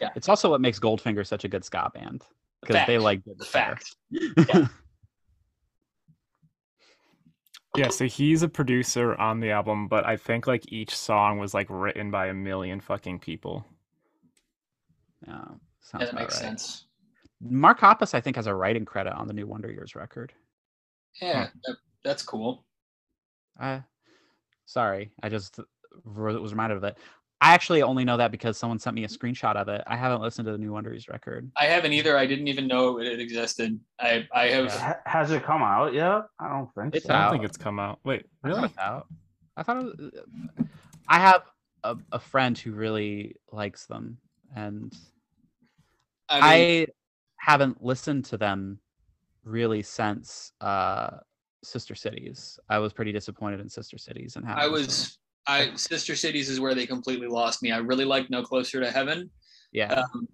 Yeah, 0.00 0.10
it's 0.16 0.28
also 0.28 0.50
what 0.50 0.60
makes 0.60 0.78
Goldfinger 0.78 1.26
such 1.26 1.44
a 1.44 1.48
good 1.48 1.64
ska 1.64 1.90
band 1.94 2.24
because 2.60 2.86
they 2.86 2.98
like 2.98 3.24
The 3.24 3.34
the 3.34 3.44
fair. 3.44 3.76
fact. 3.76 4.70
Yeah, 7.76 7.88
so 7.88 8.04
he's 8.06 8.42
a 8.44 8.48
producer 8.48 9.16
on 9.16 9.40
the 9.40 9.50
album, 9.50 9.88
but 9.88 10.06
I 10.06 10.16
think 10.16 10.46
like 10.46 10.70
each 10.70 10.96
song 10.96 11.38
was 11.40 11.54
like 11.54 11.66
written 11.68 12.08
by 12.08 12.28
a 12.28 12.34
million 12.34 12.80
fucking 12.80 13.18
people. 13.18 13.66
Yeah, 15.26 15.32
Yeah, 15.32 15.44
sounds 15.80 16.04
that 16.04 16.10
about 16.12 16.20
makes 16.20 16.34
right. 16.36 16.42
sense. 16.50 16.86
Mark 17.40 17.80
Hoppus, 17.80 18.14
I 18.14 18.20
think, 18.20 18.36
has 18.36 18.46
a 18.46 18.54
writing 18.54 18.84
credit 18.84 19.14
on 19.14 19.26
the 19.26 19.32
new 19.34 19.48
Wonder 19.48 19.72
Years 19.72 19.96
record. 19.96 20.32
Yeah, 21.20 21.48
that, 21.66 21.76
that's 22.04 22.22
cool. 22.22 22.64
Uh, 23.58 23.80
sorry, 24.66 25.10
I 25.20 25.28
just 25.28 25.58
r- 25.58 25.64
was 26.04 26.52
reminded 26.52 26.76
of 26.76 26.84
it. 26.84 26.98
I 27.40 27.52
actually 27.52 27.82
only 27.82 28.04
know 28.04 28.16
that 28.16 28.30
because 28.30 28.56
someone 28.56 28.78
sent 28.78 28.94
me 28.94 29.04
a 29.04 29.08
screenshot 29.08 29.56
of 29.56 29.68
it. 29.68 29.82
I 29.86 29.96
haven't 29.96 30.22
listened 30.22 30.46
to 30.46 30.52
the 30.52 30.58
new 30.58 30.72
Wonder 30.72 30.90
Years 30.90 31.08
record. 31.08 31.50
I 31.58 31.66
haven't 31.66 31.92
either. 31.92 32.16
I 32.16 32.26
didn't 32.26 32.48
even 32.48 32.66
know 32.66 32.98
it 33.00 33.20
existed. 33.20 33.78
I 34.00 34.26
I 34.32 34.46
have. 34.46 34.66
Yeah. 34.66 34.96
Has 35.04 35.30
it 35.30 35.42
come 35.42 35.62
out 35.62 35.92
yet? 35.92 36.22
I 36.38 36.48
don't 36.48 36.72
think 36.74 36.94
It's 36.94 37.06
so. 37.06 37.14
I 37.14 37.24
don't 37.24 37.32
think 37.32 37.44
it's 37.44 37.58
come 37.58 37.78
out. 37.78 37.98
Wait, 38.04 38.24
I 38.42 38.48
thought 38.48 38.56
really? 38.56 38.58
it 38.60 38.62
was 38.62 38.78
out. 38.78 39.06
I 39.56 39.62
thought 39.62 39.76
it 39.76 39.84
was, 39.84 40.10
I 41.08 41.18
have 41.18 41.42
a, 41.82 41.96
a 42.12 42.18
friend 42.18 42.56
who 42.56 42.72
really 42.72 43.36
likes 43.52 43.86
them, 43.86 44.16
and 44.56 44.92
I, 46.28 46.40
I, 46.40 46.86
haven't 47.36 47.84
listened 47.84 48.24
to 48.24 48.38
them 48.38 48.78
really 49.44 49.82
since 49.82 50.52
uh, 50.62 51.10
Sister 51.62 51.94
Cities. 51.94 52.58
I 52.70 52.78
was 52.78 52.94
pretty 52.94 53.12
disappointed 53.12 53.60
in 53.60 53.68
Sister 53.68 53.98
Cities 53.98 54.36
and 54.36 54.46
how 54.46 54.54
I 54.54 54.66
was 54.66 55.18
I 55.46 55.74
Sister 55.74 56.16
Cities 56.16 56.48
is 56.48 56.60
where 56.60 56.74
they 56.74 56.86
completely 56.86 57.28
lost 57.28 57.62
me. 57.62 57.72
I 57.72 57.78
really 57.78 58.04
liked 58.04 58.30
No 58.30 58.42
Closer 58.42 58.80
to 58.80 58.90
Heaven, 58.90 59.30
yeah. 59.72 59.92
um, 59.92 60.28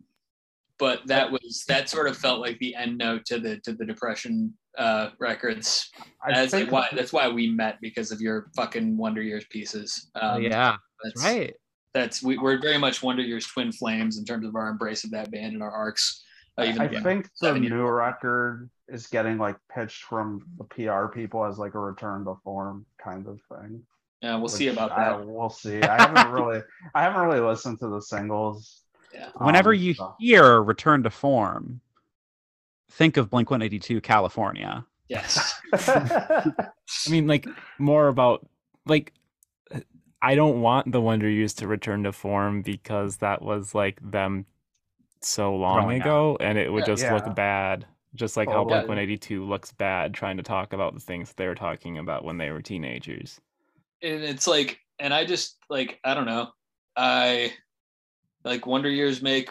but 0.78 1.06
that 1.06 1.30
was 1.30 1.64
that 1.68 1.88
sort 1.88 2.08
of 2.08 2.16
felt 2.16 2.40
like 2.40 2.58
the 2.58 2.74
end 2.74 2.98
note 2.98 3.24
to 3.26 3.38
the 3.38 3.58
to 3.60 3.72
the 3.72 3.84
Depression 3.84 4.54
uh, 4.78 5.10
records. 5.18 5.90
I 6.24 6.32
That's 6.32 6.52
like 6.52 6.62
think 6.62 6.72
why 6.72 6.88
that's 6.92 7.12
why 7.12 7.28
we 7.28 7.48
met 7.48 7.80
because 7.80 8.12
of 8.12 8.20
your 8.20 8.50
fucking 8.56 8.96
Wonder 8.96 9.22
Years 9.22 9.44
pieces. 9.50 10.10
Um, 10.14 10.42
yeah, 10.42 10.76
that's 11.02 11.24
right. 11.24 11.54
That's 11.92 12.22
we, 12.22 12.38
we're 12.38 12.60
very 12.60 12.78
much 12.78 13.02
Wonder 13.02 13.22
Years 13.22 13.46
twin 13.46 13.72
flames 13.72 14.18
in 14.18 14.24
terms 14.24 14.46
of 14.46 14.54
our 14.54 14.68
embrace 14.68 15.04
of 15.04 15.10
that 15.10 15.30
band 15.30 15.54
and 15.54 15.62
our 15.62 15.72
arcs. 15.72 16.24
Uh, 16.58 16.64
even 16.64 16.82
I 16.82 16.90
yeah. 16.90 17.02
think 17.02 17.24
the 17.24 17.46
Seven 17.46 17.62
years 17.62 17.72
new 17.72 17.86
record 17.86 18.70
is 18.88 19.06
getting 19.06 19.38
like 19.38 19.56
pitched 19.72 20.04
from 20.04 20.46
the 20.58 20.64
PR 20.64 21.06
people 21.06 21.44
as 21.44 21.58
like 21.58 21.74
a 21.74 21.78
return 21.78 22.24
to 22.24 22.34
form 22.44 22.86
kind 23.02 23.26
of 23.26 23.40
thing. 23.48 23.82
Yeah, 24.22 24.36
we'll 24.36 24.48
see 24.48 24.66
which 24.66 24.74
about 24.76 24.92
I- 24.92 25.16
that. 25.16 25.26
we'll 25.26 25.48
see. 25.50 25.80
I 25.82 26.02
haven't 26.02 26.32
really, 26.32 26.60
I 26.94 27.02
haven't 27.02 27.22
really 27.26 27.40
listened 27.40 27.78
to 27.80 27.88
the 27.88 28.00
singles. 28.00 28.82
Yeah. 29.14 29.30
Whenever 29.36 29.72
um, 29.72 29.78
you 29.78 29.94
so- 29.94 30.14
hear 30.18 30.62
"Return 30.62 31.02
to 31.04 31.10
Form," 31.10 31.80
think 32.90 33.16
of 33.16 33.30
Blink 33.30 33.50
One 33.50 33.62
Eighty 33.62 33.78
Two, 33.78 34.00
California. 34.00 34.84
Yes. 35.08 35.60
I 35.72 36.52
mean, 37.10 37.26
like 37.26 37.46
more 37.78 38.08
about 38.08 38.46
like 38.86 39.12
I 40.22 40.34
don't 40.34 40.60
want 40.60 40.92
the 40.92 41.00
Wonder 41.00 41.28
Years 41.28 41.54
to 41.54 41.66
return 41.66 42.04
to 42.04 42.12
form 42.12 42.62
because 42.62 43.16
that 43.18 43.42
was 43.42 43.74
like 43.74 43.98
them 44.08 44.44
so 45.22 45.56
long 45.56 45.80
Growing 45.82 46.00
ago, 46.02 46.36
and 46.40 46.58
it 46.58 46.70
would 46.72 46.80
Yeah. 46.80 46.86
just 46.86 47.02
Yeah. 47.02 47.14
look 47.14 47.34
bad. 47.34 47.86
Just 48.14 48.36
like 48.36 48.48
how 48.50 48.64
Blink 48.64 48.88
One 48.88 48.98
Eighty 48.98 49.16
Two 49.16 49.44
looks 49.44 49.72
bad 49.72 50.12
trying 50.14 50.36
to 50.36 50.42
talk 50.42 50.72
about 50.72 50.94
the 50.94 51.00
things 51.00 51.32
they 51.32 51.46
were 51.46 51.54
talking 51.54 51.96
about 51.98 52.24
when 52.24 52.36
they 52.38 52.50
were 52.50 52.60
teenagers. 52.62 53.40
And 54.02 54.22
it's 54.22 54.46
like 54.46 54.78
and 54.98 55.12
i 55.14 55.24
just 55.24 55.56
like 55.68 55.98
i 56.04 56.14
don't 56.14 56.26
know 56.26 56.48
i 56.96 57.52
like 58.44 58.66
wonder 58.66 58.88
years 58.88 59.22
make 59.22 59.50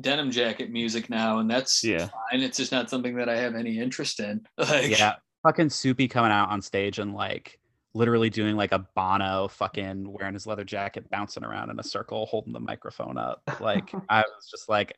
denim 0.00 0.30
jacket 0.30 0.70
music 0.70 1.08
now 1.10 1.38
and 1.38 1.50
that's 1.50 1.82
Yeah. 1.82 2.08
fine 2.30 2.40
it's 2.42 2.56
just 2.58 2.72
not 2.72 2.90
something 2.90 3.16
that 3.16 3.28
i 3.28 3.36
have 3.36 3.54
any 3.54 3.78
interest 3.78 4.20
in 4.20 4.42
like 4.58 4.96
Yeah, 4.98 5.14
fucking 5.42 5.70
Soupy 5.70 6.08
coming 6.08 6.30
out 6.30 6.50
on 6.50 6.60
stage 6.60 6.98
and 6.98 7.14
like 7.14 7.58
literally 7.94 8.30
doing 8.30 8.54
like 8.54 8.72
a 8.72 8.86
Bono, 8.94 9.48
fucking 9.48 10.12
wearing 10.12 10.34
his 10.34 10.46
leather 10.46 10.62
jacket, 10.62 11.08
bouncing 11.10 11.42
around 11.42 11.70
in 11.70 11.80
a 11.80 11.82
circle, 11.82 12.26
holding 12.26 12.52
the 12.52 12.60
microphone 12.60 13.16
up. 13.18 13.42
Like 13.60 13.90
I 14.08 14.20
was 14.20 14.48
just 14.50 14.68
like, 14.68 14.94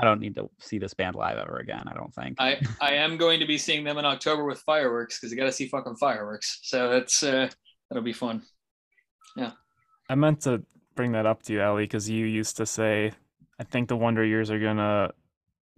I 0.00 0.04
don't 0.04 0.18
need 0.18 0.34
to 0.36 0.48
see 0.58 0.78
this 0.78 0.94
band 0.94 1.14
live 1.14 1.36
ever 1.36 1.58
again. 1.58 1.84
I 1.86 1.94
don't 1.94 2.12
think. 2.14 2.36
i 2.40 2.58
i 2.80 2.94
am 2.94 3.16
going 3.18 3.38
to 3.40 3.46
be 3.46 3.58
seeing 3.58 3.84
them 3.84 3.98
in 3.98 4.04
october 4.06 4.44
with 4.44 4.58
fireworks 4.60 5.20
because 5.20 5.32
i 5.32 5.36
gotta 5.36 5.52
see 5.52 5.68
fucking 5.68 5.96
fireworks 5.96 6.58
so 6.62 6.88
that's 6.88 7.22
uh 7.22 7.48
that'll 7.92 8.02
be 8.02 8.12
fun 8.12 8.42
Yeah. 9.36 9.52
I 10.08 10.14
meant 10.14 10.40
to 10.42 10.62
bring 10.94 11.12
that 11.12 11.26
up 11.26 11.42
to 11.44 11.52
you, 11.52 11.60
Ellie, 11.62 11.84
because 11.84 12.08
you 12.10 12.26
used 12.26 12.56
to 12.58 12.66
say, 12.66 13.12
I 13.58 13.64
think 13.64 13.88
the 13.88 13.96
Wonder 13.96 14.24
Years 14.24 14.50
are 14.50 14.58
gonna 14.58 15.12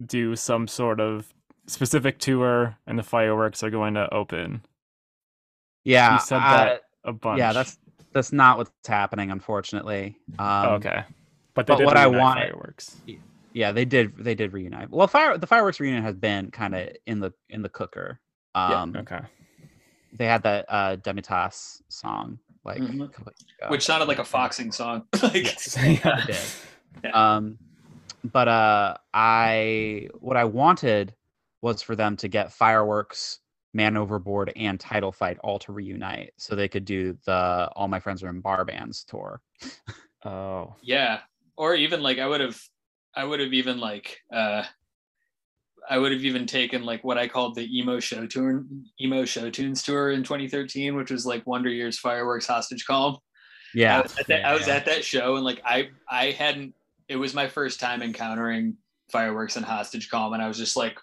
do 0.05 0.35
some 0.35 0.67
sort 0.67 0.99
of 0.99 1.33
specific 1.67 2.19
tour, 2.19 2.77
and 2.87 2.97
the 2.99 3.03
fireworks 3.03 3.63
are 3.63 3.69
going 3.69 3.93
to 3.95 4.13
open 4.13 4.61
yeah, 5.83 6.13
you 6.15 6.19
said 6.19 6.39
I- 6.39 6.57
that 6.65 6.81
a 7.03 7.13
bunch. 7.13 7.39
yeah, 7.39 7.53
that's 7.53 7.77
that's 8.11 8.31
not 8.33 8.57
what's 8.57 8.71
happening, 8.87 9.29
unfortunately. 9.31 10.17
Um, 10.39 10.45
Oh, 10.47 10.69
okay. 10.75 11.03
But 11.53 11.67
they 11.67 11.75
but 11.75 11.85
what 11.85 11.97
I 11.97 12.03
reunite 12.05 12.21
wanted- 12.21 12.41
fireworks. 12.49 12.95
Yeah, 13.53 13.71
they 13.71 13.85
did. 13.85 14.17
They 14.17 14.35
did 14.35 14.51
reunite. 14.51 14.89
Well, 14.89 15.07
fire 15.07 15.37
the 15.37 15.47
fireworks 15.47 15.79
reunion 15.79 16.03
has 16.03 16.15
been 16.15 16.51
kind 16.51 16.75
of 16.75 16.89
in 17.05 17.19
the 17.19 17.33
in 17.49 17.61
the 17.61 17.69
cooker. 17.69 18.19
Yeah, 18.55 18.81
Um, 18.81 18.95
Okay. 18.95 19.19
They 20.17 20.25
had 20.25 20.43
that 20.43 20.65
uh, 20.69 20.95
Demitas 20.97 21.81
song 21.89 22.39
like 22.63 22.81
Mhm. 22.81 23.03
a 23.03 23.07
couple 23.09 23.25
weeks 23.27 23.43
ago. 23.59 23.69
which 23.69 23.85
sounded 23.85 24.07
like 24.07 24.19
a 24.19 24.23
foxing 24.25 24.71
song 24.71 25.03
like 25.23 25.43
Yes. 25.43 25.77
It 25.79 26.01
did. 26.27 26.37
Yeah. 27.03 27.11
Um, 27.35 27.59
but 28.23 28.47
uh, 28.47 28.95
I 29.13 30.07
what 30.19 30.37
I 30.37 30.45
wanted 30.45 31.13
was 31.61 31.81
for 31.81 31.95
them 31.95 32.15
to 32.17 32.27
get 32.29 32.53
fireworks, 32.53 33.39
man 33.73 33.97
overboard, 33.97 34.53
and 34.55 34.79
title 34.79 35.11
fight 35.11 35.37
all 35.43 35.59
to 35.59 35.73
reunite, 35.73 36.31
so 36.37 36.55
they 36.55 36.69
could 36.69 36.85
do 36.85 37.17
the 37.25 37.69
all 37.75 37.87
my 37.89 37.99
friends 37.99 38.23
are 38.23 38.29
in 38.29 38.39
bar 38.39 38.63
bands 38.63 39.03
tour. 39.03 39.41
Oh, 40.23 40.75
Yeah. 40.81 41.19
Or 41.57 41.75
even 41.75 42.01
like 42.01 42.17
I 42.19 42.27
would 42.27 42.41
have 42.41 42.59
I 43.13 43.25
would 43.25 43.39
have 43.41 43.53
even 43.53 43.79
like 43.79 44.21
uh 44.33 44.63
I 45.89 45.97
would 45.97 46.11
have 46.11 46.23
even 46.23 46.45
taken 46.45 46.83
like 46.83 47.03
what 47.03 47.17
I 47.17 47.27
called 47.27 47.55
the 47.55 47.67
emo 47.79 47.99
show 47.99 48.25
tour 48.25 48.63
emo 49.01 49.25
show 49.25 49.49
tunes 49.49 49.83
tour 49.83 50.11
in 50.11 50.23
2013, 50.23 50.95
which 50.95 51.11
was 51.11 51.25
like 51.25 51.45
Wonder 51.45 51.69
Years 51.69 51.99
Fireworks 51.99 52.47
Hostage 52.47 52.85
Calm. 52.85 53.15
I 53.15 53.19
Yeah, 53.73 54.01
was, 54.01 54.17
at 54.17 54.27
that, 54.27 54.45
I 54.45 54.53
was 54.53 54.67
yeah. 54.67 54.75
at 54.75 54.85
that 54.85 55.03
show 55.03 55.35
and 55.35 55.43
like 55.45 55.61
I 55.65 55.89
I 56.09 56.31
hadn't 56.31 56.73
it 57.07 57.17
was 57.17 57.33
my 57.33 57.47
first 57.47 57.79
time 57.79 58.01
encountering 58.01 58.77
fireworks 59.11 59.55
and 59.55 59.65
hostage 59.65 60.09
calm 60.09 60.33
and 60.33 60.41
I 60.41 60.47
was 60.47 60.57
just 60.57 60.75
like 60.75 60.97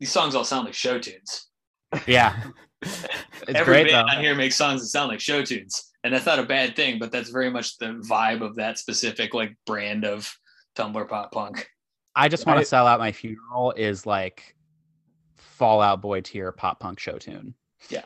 these 0.00 0.10
songs 0.10 0.34
all 0.34 0.44
sound 0.44 0.64
like 0.66 0.74
show 0.74 0.98
tunes. 0.98 1.48
yeah. 2.06 2.36
It's 3.48 3.58
Every 3.58 3.64
great 3.74 3.84
though. 3.86 4.02
band 4.04 4.10
on 4.10 4.22
here 4.22 4.34
makes 4.34 4.56
songs 4.56 4.80
that 4.82 4.88
sound 4.88 5.08
like 5.08 5.20
show 5.20 5.42
tunes. 5.42 5.92
And 6.04 6.12
that's 6.12 6.26
not 6.26 6.38
a 6.38 6.42
bad 6.44 6.76
thing, 6.76 6.98
but 6.98 7.10
that's 7.12 7.30
very 7.30 7.50
much 7.50 7.78
the 7.78 8.00
vibe 8.08 8.42
of 8.42 8.56
that 8.56 8.78
specific 8.78 9.34
like 9.34 9.56
brand 9.66 10.04
of 10.04 10.32
Tumblr 10.76 11.08
pop 11.08 11.32
punk. 11.32 11.66
I 12.16 12.28
just 12.28 12.46
want 12.46 12.58
to 12.58 12.64
sell 12.64 12.86
out 12.86 12.98
my 12.98 13.12
funeral 13.12 13.72
is 13.72 14.06
like 14.06 14.56
Fall 15.36 15.80
Out 15.80 16.00
Boy 16.00 16.22
tier 16.22 16.50
pop 16.50 16.80
punk 16.80 16.98
show 16.98 17.18
tune. 17.18 17.54
Yeah. 17.90 18.02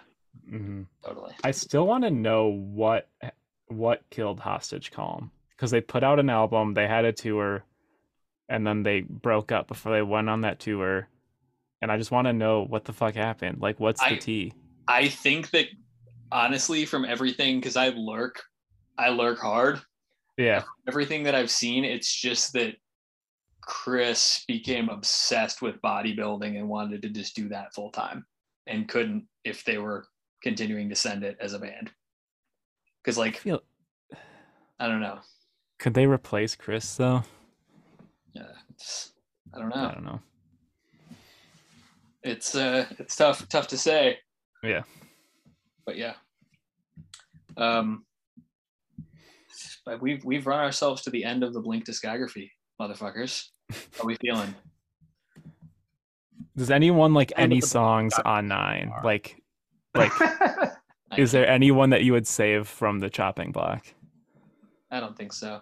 Mhm. 0.50 0.86
Totally. 1.04 1.32
I 1.44 1.52
still 1.52 1.86
want 1.86 2.04
to 2.04 2.10
know 2.10 2.48
what 2.48 3.08
what 3.68 4.02
killed 4.10 4.40
Hostage 4.40 4.90
Calm 4.90 5.30
because 5.56 5.70
they 5.70 5.80
put 5.80 6.02
out 6.02 6.18
an 6.18 6.28
album, 6.28 6.74
they 6.74 6.88
had 6.88 7.04
a 7.04 7.12
tour, 7.12 7.64
and 8.48 8.66
then 8.66 8.82
they 8.82 9.02
broke 9.02 9.52
up 9.52 9.68
before 9.68 9.92
they 9.92 10.02
went 10.02 10.28
on 10.28 10.40
that 10.40 10.58
tour. 10.58 11.08
And 11.80 11.90
I 11.92 11.96
just 11.96 12.10
want 12.10 12.26
to 12.26 12.32
know 12.32 12.64
what 12.64 12.84
the 12.84 12.92
fuck 12.92 13.14
happened. 13.14 13.60
Like, 13.60 13.78
what's 13.78 14.02
I- 14.02 14.14
the 14.14 14.18
tea? 14.20 14.52
I 14.88 15.08
think 15.08 15.50
that 15.50 15.66
honestly, 16.32 16.84
from 16.84 17.04
everything, 17.04 17.60
because 17.60 17.76
I 17.76 17.90
lurk, 17.90 18.42
I 18.98 19.10
lurk 19.10 19.38
hard. 19.38 19.80
Yeah, 20.36 20.64
Everything 20.88 21.22
that 21.24 21.34
I've 21.34 21.50
seen, 21.50 21.84
it's 21.84 22.12
just 22.12 22.54
that 22.54 22.74
Chris 23.62 24.44
became 24.48 24.88
obsessed 24.88 25.62
with 25.62 25.80
bodybuilding 25.82 26.58
and 26.58 26.68
wanted 26.68 27.02
to 27.02 27.08
just 27.08 27.36
do 27.36 27.48
that 27.48 27.74
full 27.74 27.90
time 27.90 28.24
and 28.66 28.88
couldn't 28.88 29.26
if 29.44 29.64
they 29.64 29.78
were 29.78 30.04
continuing 30.42 30.88
to 30.88 30.94
send 30.94 31.24
it 31.24 31.36
as 31.40 31.52
a 31.52 31.58
band. 31.58 31.90
Because 33.02 33.18
I 33.18 33.22
like 33.22 33.38
feel. 33.38 33.62
I 34.78 34.88
don't 34.88 35.00
know. 35.00 35.18
Could 35.78 35.94
they 35.94 36.06
replace 36.06 36.54
Chris 36.54 36.94
though? 36.94 37.22
Yeah, 38.34 38.52
it's, 38.70 39.12
I 39.54 39.58
don't 39.58 39.70
know. 39.70 39.88
I 39.88 39.94
don't 39.94 40.04
know. 40.04 40.20
It's 42.22 42.54
uh, 42.54 42.86
it's 42.98 43.16
tough, 43.16 43.48
tough 43.48 43.68
to 43.68 43.78
say. 43.78 44.18
Yeah. 44.62 44.82
But 45.86 45.96
yeah. 45.96 46.14
Um. 47.56 48.04
But 49.86 50.02
we've 50.02 50.24
we've 50.24 50.46
run 50.46 50.60
ourselves 50.60 51.02
to 51.02 51.10
the 51.10 51.24
end 51.24 51.42
of 51.42 51.54
the 51.54 51.60
Blink 51.60 51.86
discography, 51.86 52.50
motherfuckers. 52.80 53.48
How 53.98 54.04
we 54.04 54.16
feeling? 54.16 54.54
Does 56.56 56.70
anyone 56.70 57.14
like 57.14 57.32
any 57.36 57.60
songs 57.60 58.14
on 58.24 58.48
Nine? 58.48 58.92
Like, 59.04 59.40
like, 59.94 60.12
is 61.16 61.32
there 61.32 61.46
anyone 61.46 61.90
that 61.90 62.02
you 62.02 62.12
would 62.12 62.26
save 62.26 62.66
from 62.66 62.98
the 62.98 63.10
chopping 63.10 63.52
block? 63.52 63.86
I 64.90 64.98
don't 64.98 65.16
think 65.16 65.32
so. 65.32 65.60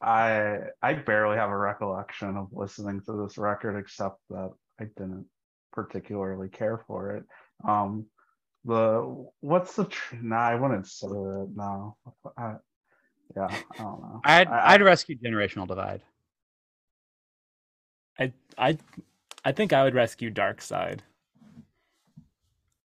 I 0.00 0.58
I 0.82 0.94
barely 0.94 1.36
have 1.36 1.50
a 1.50 1.56
recollection 1.56 2.36
of 2.36 2.48
listening 2.52 3.00
to 3.02 3.24
this 3.24 3.38
record 3.38 3.78
except 3.78 4.18
that 4.30 4.50
I 4.80 4.84
didn't 4.84 5.26
particularly 5.72 6.48
care 6.48 6.82
for 6.88 7.16
it. 7.16 7.24
Um, 7.66 8.06
the 8.64 9.26
what's 9.40 9.76
the 9.76 9.84
tr- 9.84 10.16
nah? 10.20 10.40
I 10.40 10.54
wouldn't 10.56 10.88
say 10.88 11.06
that 11.06 11.52
No, 11.54 11.96
I, 12.36 12.54
yeah, 13.36 13.46
I 13.50 13.78
don't 13.78 14.00
know. 14.00 14.20
I'd 14.24 14.48
I- 14.48 14.72
I'd 14.74 14.82
rescue 14.82 15.16
generational 15.18 15.66
divide. 15.66 16.02
I 18.18 18.32
I 18.58 18.78
I 19.44 19.52
think 19.52 19.72
I 19.72 19.84
would 19.84 19.94
rescue 19.94 20.30
Dark 20.30 20.60
Side. 20.60 21.02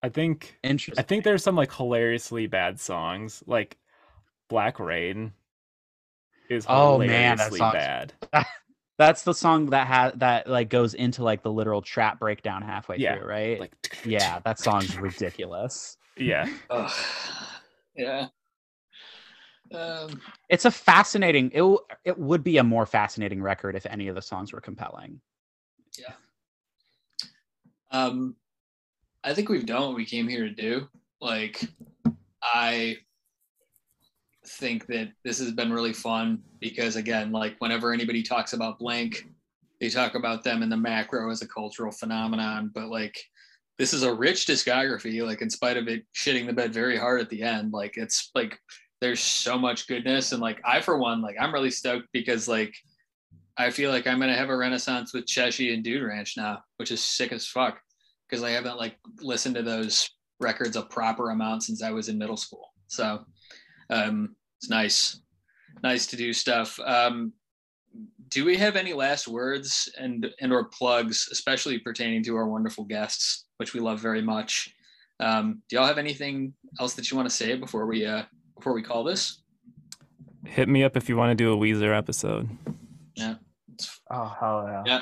I 0.04 0.10
think 0.10 0.58
Interesting. 0.64 1.04
I 1.04 1.06
think 1.06 1.24
there's 1.24 1.44
some 1.44 1.56
like 1.56 1.74
hilariously 1.74 2.48
bad 2.48 2.80
songs, 2.80 3.44
like 3.48 3.78
Black 4.48 4.80
Rain 4.80 5.34
is 6.50 6.66
Oh, 6.70 6.98
man, 7.00 7.38
that 7.38 7.52
song's- 7.54 7.74
bad. 7.74 8.14
That's 8.98 9.22
the 9.24 9.34
song 9.34 9.68
that 9.72 9.86
has 9.86 10.14
that 10.16 10.48
like 10.48 10.70
goes 10.70 10.96
into 10.96 11.24
like 11.24 11.44
the 11.44 11.52
literal 11.52 11.82
trap 11.84 12.20
breakdown 12.20 12.64
halfway 12.64 12.98
Yeah, 12.98 13.18
through, 13.18 13.28
right? 13.28 13.60
Like 13.60 13.74
yeah, 14.04 14.40
that 14.40 14.58
song's 14.60 14.98
ridiculous. 14.98 15.98
yeah. 16.16 16.48
Ugh. 16.72 16.92
yeah. 17.96 18.28
Um. 19.74 20.22
It's 20.50 20.66
a 20.66 20.72
fascinating. 20.72 21.52
It 21.52 21.60
w- 21.60 21.80
it 22.06 22.18
would 22.18 22.44
be 22.44 22.58
a 22.58 22.64
more 22.64 22.86
fascinating 22.86 23.42
record 23.42 23.76
if 23.76 23.86
any 23.86 24.08
of 24.08 24.16
the 24.16 24.22
songs 24.22 24.54
were 24.54 24.62
compelling. 24.62 25.20
Yeah. 25.98 26.14
Um, 27.92 28.36
I 29.24 29.34
think 29.34 29.50
we've 29.50 29.66
done 29.66 29.82
what 29.82 29.96
we 29.96 30.06
came 30.06 30.28
here 30.28 30.44
to 30.44 30.52
do. 30.52 30.88
Like, 31.20 31.64
I 32.42 32.98
think 34.46 34.86
that 34.88 35.12
this 35.24 35.40
has 35.40 35.52
been 35.52 35.74
really 35.74 35.94
fun 35.94 36.44
because, 36.60 36.96
again, 36.96 37.32
like 37.32 37.56
whenever 37.60 37.94
anybody 37.94 38.24
talks 38.24 38.54
about 38.54 38.80
blink, 38.80 39.26
they 39.80 39.90
talk 39.90 40.16
about 40.16 40.44
them 40.44 40.64
in 40.64 40.70
the 40.70 40.78
macro 40.78 41.30
as 41.32 41.42
a 41.42 41.48
cultural 41.48 41.92
phenomenon. 41.92 42.72
But 42.74 42.88
like, 42.88 43.18
this 43.78 43.94
is 43.94 44.04
a 44.04 44.14
rich 44.14 44.46
discography. 44.46 45.26
Like, 45.26 45.42
in 45.42 45.50
spite 45.50 45.78
of 45.78 45.88
it 45.88 46.06
shitting 46.16 46.46
the 46.46 46.54
bed 46.54 46.74
very 46.74 46.98
hard 46.98 47.22
at 47.22 47.30
the 47.30 47.44
end, 47.44 47.74
like 47.74 47.98
it's 47.98 48.32
like 48.36 48.60
there's 49.02 49.20
so 49.20 49.58
much 49.58 49.88
goodness. 49.88 50.32
And 50.32 50.42
like, 50.42 50.60
I 50.66 50.82
for 50.82 50.98
one, 50.98 51.22
like, 51.22 51.36
I'm 51.40 51.54
really 51.54 51.72
stoked 51.72 52.08
because 52.14 52.48
like. 52.48 52.74
I 53.60 53.72
feel 53.72 53.90
like 53.90 54.06
I'm 54.06 54.20
gonna 54.20 54.36
have 54.36 54.52
a 54.52 54.56
renaissance 54.56 55.16
with 55.16 55.26
Cheshi 55.26 55.74
and 55.74 55.84
Dude 55.84 56.04
Ranch 56.04 56.36
now, 56.38 56.60
which 56.76 56.92
is 56.92 57.04
sick 57.04 57.32
as 57.32 57.48
fuck 57.48 57.80
because 58.30 58.44
I 58.44 58.52
haven't 58.52 58.78
like 58.78 58.98
listened 59.20 59.56
to 59.56 59.64
those 59.64 60.10
records 60.40 60.76
a 60.76 60.84
proper 60.84 61.32
amount 61.32 61.64
since 61.64 61.82
I 61.82 61.92
was 61.92 62.10
in 62.10 62.18
middle 62.18 62.38
school. 62.38 62.74
So 62.88 63.26
um, 63.90 64.36
it's 64.60 64.70
nice, 64.70 65.22
nice 65.84 66.08
to 66.08 66.16
do 66.16 66.34
stuff. 66.34 66.80
Um, 66.80 67.34
do 68.30 68.46
we 68.46 68.58
have 68.58 68.76
any 68.76 68.94
last 68.94 69.28
words 69.28 69.90
and 69.98 70.28
and 70.42 70.52
or 70.52 70.66
plugs, 70.66 71.30
especially 71.32 71.80
pertaining 71.80 72.24
to 72.24 72.36
our 72.36 72.48
wonderful 72.48 72.84
guests, 72.84 73.46
which 73.58 73.74
we 73.74 73.80
love 73.80 74.00
very 74.00 74.22
much? 74.22 74.74
Um, 75.20 75.64
do 75.68 75.76
y'all 75.76 75.88
have 75.88 75.98
anything 75.98 76.54
else 76.80 76.94
that 76.94 77.10
you 77.10 77.18
want 77.18 77.30
to 77.30 77.36
say 77.36 77.56
before 77.56 77.88
we 77.88 78.06
uh, 78.06 78.24
before 78.58 78.74
we 78.74 78.82
call 78.84 79.04
this? 79.04 79.42
Hit 80.46 80.68
me 80.70 80.84
up 80.84 80.96
if 80.98 81.10
you 81.10 81.18
want 81.18 81.32
to 81.32 81.36
do 81.36 81.54
a 81.54 81.58
Weezer 81.58 81.96
episode. 81.98 82.50
It's 83.16 84.00
Oh 84.10 84.34
hell 84.40 84.66
yeah! 84.68 84.84
Yeah. 84.86 85.02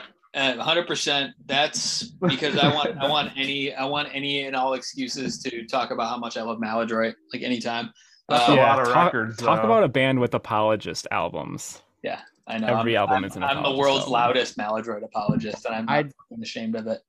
Uh, 0.58 0.62
hundred 0.64 0.86
percent. 0.88 1.32
That's 1.46 2.04
because 2.28 2.58
I 2.58 2.74
want 2.74 2.98
I 2.98 3.08
want 3.08 3.32
any 3.38 3.74
I 3.74 3.86
want 3.86 4.10
any 4.14 4.42
and 4.46 4.56
all 4.56 4.74
excuses 4.74 5.42
to 5.44 5.66
talk 5.66 5.92
about 5.92 6.10
how 6.10 6.18
much 6.18 6.36
I 6.36 6.42
love 6.42 6.60
Maladroit 6.60 7.14
like 7.34 7.42
anytime. 7.44 7.92
That's 8.28 8.48
a 8.50 8.52
Um, 8.54 8.58
lot 8.58 8.80
of 8.80 8.88
talk, 8.88 9.14
records, 9.14 9.38
Talk 9.38 9.62
though. 9.62 9.66
about 9.68 9.84
a 9.84 9.88
band 9.88 10.20
with 10.20 10.34
apologist 10.34 11.08
albums. 11.12 11.82
Yeah, 12.04 12.22
I 12.48 12.58
know 12.58 12.68
every 12.80 12.98
I'm, 12.98 13.02
album 13.04 13.18
I'm, 13.18 13.26
is 13.26 13.36
an 13.36 13.44
I'm 13.44 13.62
the 13.64 13.72
world's 13.78 14.00
album. 14.02 14.14
loudest 14.14 14.58
Maladroit 14.58 15.04
apologist, 15.04 15.66
and 15.66 15.76
I'm 15.76 15.86
not 15.86 15.94
I'd- 15.96 16.10
fucking 16.30 16.44
ashamed 16.44 16.76
of 16.76 16.88
it. 16.88 17.00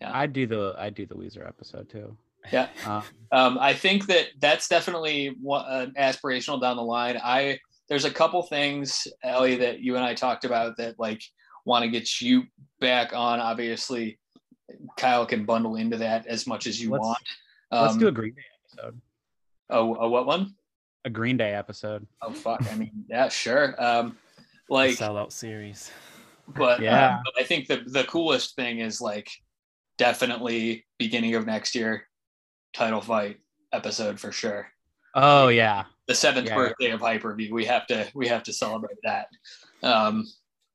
Yeah. 0.00 0.10
I'd 0.12 0.32
do 0.32 0.46
the 0.46 0.74
I'd 0.78 0.94
do 0.94 1.06
the 1.06 1.14
Weezer 1.14 1.46
episode 1.46 1.88
too. 1.88 2.16
Yeah. 2.52 2.68
Uh, 2.86 3.02
Um, 3.30 3.58
I 3.60 3.74
think 3.74 4.06
that 4.06 4.28
that's 4.40 4.68
definitely 4.68 5.36
one, 5.40 5.64
uh, 5.66 5.86
aspirational 5.98 6.60
down 6.60 6.76
the 6.76 6.82
line. 6.82 7.18
I 7.22 7.58
there's 7.88 8.04
a 8.06 8.10
couple 8.10 8.42
things, 8.42 9.06
Ellie, 9.22 9.56
that 9.56 9.80
you 9.80 9.96
and 9.96 10.04
I 10.04 10.14
talked 10.14 10.44
about 10.44 10.76
that 10.78 10.98
like 10.98 11.22
want 11.64 11.84
to 11.84 11.90
get 11.90 12.20
you 12.22 12.44
back 12.80 13.12
on. 13.14 13.38
Obviously, 13.40 14.18
Kyle 14.98 15.26
can 15.26 15.44
bundle 15.44 15.76
into 15.76 15.98
that 15.98 16.26
as 16.26 16.46
much 16.46 16.66
as 16.66 16.80
you 16.80 16.90
Let's- 16.90 17.02
want. 17.04 17.18
let's 17.70 17.92
Um, 17.94 17.98
do 18.00 18.08
a 18.08 18.12
Green 18.12 18.34
Day 18.34 18.42
episode. 18.64 19.00
Oh, 19.70 19.94
a 19.96 20.08
what 20.08 20.24
one? 20.26 20.54
A 21.04 21.10
Green 21.10 21.36
Day 21.36 21.52
episode. 21.52 22.06
Oh 22.22 22.32
fuck! 22.32 22.62
I 22.72 22.74
mean, 22.76 23.04
yeah, 23.08 23.28
sure. 23.28 23.74
Um, 23.82 24.16
like, 24.70 24.96
sellout 24.96 25.32
series. 25.32 25.90
but 26.56 26.80
Yeah. 26.80 26.92
yeah, 26.92 27.22
I 27.38 27.42
think 27.44 27.66
the 27.68 27.82
the 27.86 28.04
coolest 28.04 28.56
thing 28.56 28.78
is 28.80 29.00
like 29.02 29.30
definitely 29.98 30.86
beginning 30.98 31.34
of 31.34 31.44
next 31.46 31.74
year, 31.74 32.07
title 32.72 33.00
fight 33.00 33.38
episode 33.72 34.18
for 34.20 34.32
sure. 34.32 34.68
Oh 35.14 35.48
yeah. 35.48 35.84
The 36.06 36.14
seventh 36.14 36.48
Yeah. 36.48 36.54
birthday 36.56 36.90
of 36.90 37.00
Hyperview. 37.00 37.50
We 37.52 37.64
have 37.66 37.86
to 37.88 38.06
we 38.14 38.28
have 38.28 38.42
to 38.44 38.52
celebrate 38.52 38.98
that 39.04 39.28
um, 39.82 40.26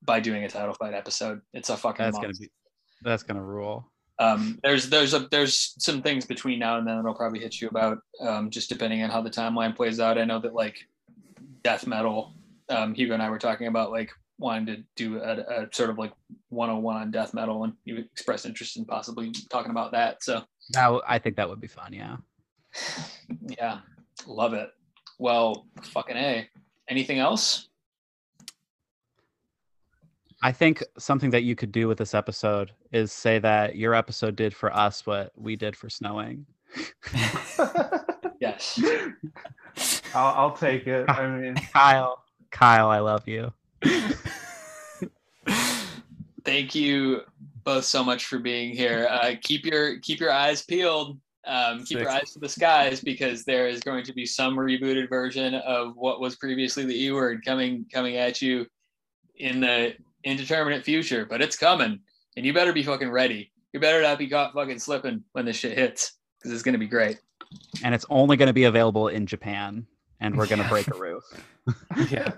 by 0.03 0.19
doing 0.19 0.43
a 0.43 0.49
title 0.49 0.73
fight 0.75 0.93
episode. 0.93 1.41
It's 1.53 1.69
a 1.69 1.77
fucking. 1.77 2.03
That's 2.03 2.17
gonna 2.17 2.33
be 2.39 2.49
that's 3.01 3.23
gonna 3.23 3.43
rule. 3.43 3.89
Um, 4.19 4.59
there's 4.63 4.89
there's 4.89 5.13
a 5.13 5.27
there's 5.31 5.73
some 5.79 6.01
things 6.01 6.25
between 6.25 6.59
now 6.59 6.77
and 6.77 6.87
then 6.87 6.97
that'll 6.97 7.15
probably 7.15 7.39
hit 7.39 7.59
you 7.59 7.67
about 7.67 7.97
um, 8.19 8.49
just 8.49 8.69
depending 8.69 9.01
on 9.03 9.09
how 9.09 9.21
the 9.21 9.29
timeline 9.29 9.75
plays 9.75 9.99
out. 9.99 10.17
I 10.17 10.25
know 10.25 10.39
that 10.39 10.53
like 10.53 10.77
death 11.63 11.87
metal, 11.87 12.33
um, 12.69 12.93
Hugo 12.93 13.13
and 13.13 13.23
I 13.23 13.29
were 13.29 13.39
talking 13.39 13.67
about 13.67 13.91
like 13.91 14.11
wanting 14.37 14.65
to 14.67 14.83
do 14.95 15.17
a, 15.19 15.63
a 15.63 15.67
sort 15.71 15.89
of 15.89 15.97
like 15.97 16.11
101 16.49 16.95
on 16.95 17.11
death 17.11 17.33
metal, 17.33 17.63
and 17.63 17.73
you 17.85 17.97
expressed 17.97 18.45
interest 18.45 18.77
in 18.77 18.85
possibly 18.85 19.31
talking 19.49 19.71
about 19.71 19.91
that. 19.93 20.23
So 20.23 20.43
That 20.71 20.85
w- 20.85 21.01
I 21.07 21.19
think 21.19 21.35
that 21.35 21.49
would 21.49 21.61
be 21.61 21.67
fun. 21.67 21.93
Yeah. 21.93 22.17
yeah, 23.41 23.79
love 24.25 24.53
it. 24.53 24.69
Well, 25.19 25.67
fucking 25.83 26.17
a. 26.17 26.47
Anything 26.89 27.19
else? 27.19 27.69
I 30.41 30.51
think 30.51 30.83
something 30.97 31.29
that 31.29 31.43
you 31.43 31.55
could 31.55 31.71
do 31.71 31.87
with 31.87 31.97
this 31.97 32.13
episode 32.13 32.71
is 32.91 33.11
say 33.13 33.39
that 33.39 33.77
your 33.77 33.93
episode 33.93 34.35
did 34.35 34.53
for 34.53 34.75
us 34.75 35.05
what 35.05 35.31
we 35.37 35.55
did 35.55 35.75
for 35.75 35.89
snowing. 35.89 36.45
Yes. 38.43 38.77
I'll, 40.13 40.33
I'll 40.35 40.51
take 40.51 40.85
it. 40.85 41.09
I 41.09 41.27
mean, 41.27 41.55
Kyle, 41.73 42.25
Kyle, 42.51 42.89
I 42.89 42.99
love 42.99 43.25
you. 43.25 43.53
Thank 46.43 46.75
you 46.75 47.21
both 47.63 47.85
so 47.85 48.03
much 48.03 48.25
for 48.25 48.39
being 48.39 48.75
here. 48.75 49.07
Uh, 49.09 49.35
keep 49.41 49.65
your 49.65 49.99
keep 49.99 50.19
your 50.19 50.31
eyes 50.31 50.61
peeled. 50.63 51.17
Um, 51.45 51.83
keep 51.83 51.99
your 51.99 52.09
eyes 52.09 52.31
to 52.31 52.39
the 52.39 52.47
skies 52.47 53.01
because 53.01 53.43
there 53.43 53.67
is 53.67 53.81
going 53.81 54.05
to 54.05 54.13
be 54.13 54.25
some 54.25 54.55
rebooted 54.55 55.09
version 55.09 55.55
of 55.55 55.93
what 55.95 56.21
was 56.21 56.35
previously 56.37 56.85
the 56.85 57.03
E 57.03 57.11
word 57.11 57.43
coming 57.43 57.85
coming 57.93 58.15
at 58.17 58.41
you 58.41 58.65
in 59.37 59.59
the 59.59 59.93
indeterminate 60.23 60.85
future. 60.85 61.25
But 61.25 61.41
it's 61.41 61.57
coming, 61.57 61.99
and 62.37 62.45
you 62.45 62.53
better 62.53 62.71
be 62.73 62.83
fucking 62.83 63.11
ready. 63.11 63.51
You 63.73 63.79
better 63.79 64.01
not 64.01 64.19
be 64.19 64.29
caught 64.29 64.53
fucking 64.53 64.79
slipping 64.79 65.23
when 65.33 65.45
this 65.45 65.57
shit 65.57 65.77
hits 65.77 66.13
because 66.37 66.53
it's 66.53 66.63
gonna 66.63 66.77
be 66.77 66.87
great. 66.87 67.19
And 67.83 67.93
it's 67.93 68.05
only 68.09 68.35
going 68.35 68.47
to 68.47 68.53
be 68.53 68.63
available 68.63 69.09
in 69.09 69.27
Japan, 69.27 69.85
and 70.19 70.35
we're 70.35 70.47
going 70.47 70.57
to 70.57 70.63
Yeah. 70.63 70.69
break 70.69 70.87
a 70.87 70.97
roof. 70.99 71.23
yeah. 72.11 72.31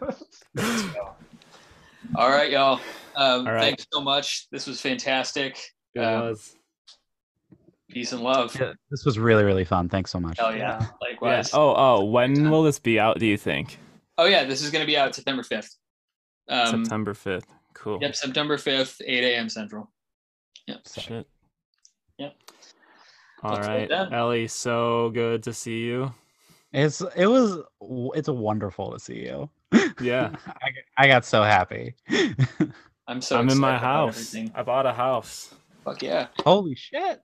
All 2.16 2.30
right, 2.30 2.51
y'all. 2.51 2.80
Um, 3.16 3.48
All 3.48 3.53
right. 3.53 3.61
Thanks 3.61 3.88
so 3.92 4.01
much. 4.01 4.48
This 4.51 4.67
was 4.67 4.80
fantastic. 4.82 5.58
It 5.93 6.00
Um, 6.00 6.30
was. 6.30 6.56
Peace 7.90 8.11
and 8.11 8.22
love. 8.22 8.56
Yeah, 8.59 8.74
This 8.92 9.06
was 9.06 9.17
really, 9.17 9.43
really 9.43 9.64
fun. 9.64 9.88
Thanks 9.90 10.11
so 10.11 10.19
much. 10.19 10.38
Hell 10.40 10.56
yeah. 10.56 10.80
Yeah. 10.82 10.88
Likewise. 11.01 11.51
Oh, 11.53 11.74
oh, 11.75 12.03
when 12.06 12.50
will 12.50 12.64
this 12.64 12.80
be 12.80 13.00
out, 13.00 13.19
do 13.19 13.25
you 13.25 13.38
think? 13.38 13.80
Oh 14.17 14.25
yeah, 14.25 14.43
this 14.43 14.61
is 14.61 14.72
going 14.72 14.82
to 14.82 14.88
be 14.88 14.98
out 14.98 15.14
September 15.16 15.43
fifth. 15.43 15.77
Um, 16.50 16.84
September 16.84 17.14
5th. 17.14 17.45
Cool. 17.74 18.00
Yep, 18.01 18.16
September 18.16 18.58
fifth, 18.58 19.01
eight 19.06 19.24
a.m. 19.24 19.50
Central. 19.50 19.92
Yep. 20.67 20.80
Shit. 20.98 21.27
Yep. 22.17 22.34
All 23.43 23.51
Talk 23.58 23.61
to 23.64 23.67
right. 23.69 23.92
Ellie, 24.14 24.48
so 24.48 25.09
good 25.14 25.43
to 25.43 25.53
see 25.53 25.80
you. 25.80 26.14
It's 26.74 27.01
it 27.16 27.27
was 27.27 27.59
it's 28.16 28.30
wonderful 28.30 28.92
to 28.92 29.00
see 29.00 29.24
you. 29.25 29.50
Yeah. 29.99 30.35
I, 30.47 30.69
I 30.97 31.07
got 31.07 31.25
so 31.25 31.43
happy. 31.43 31.95
I'm 33.07 33.22
so. 33.22 33.38
I'm 33.38 33.49
in 33.49 33.59
my 33.59 33.77
house. 33.77 34.17
everything. 34.17 34.51
I 34.55 34.64
bought 34.64 34.85
a 34.85 34.93
house. 34.93 35.53
Fuck 35.83 36.01
yeah. 36.03 36.27
Holy 36.43 36.75
shit! 36.75 37.22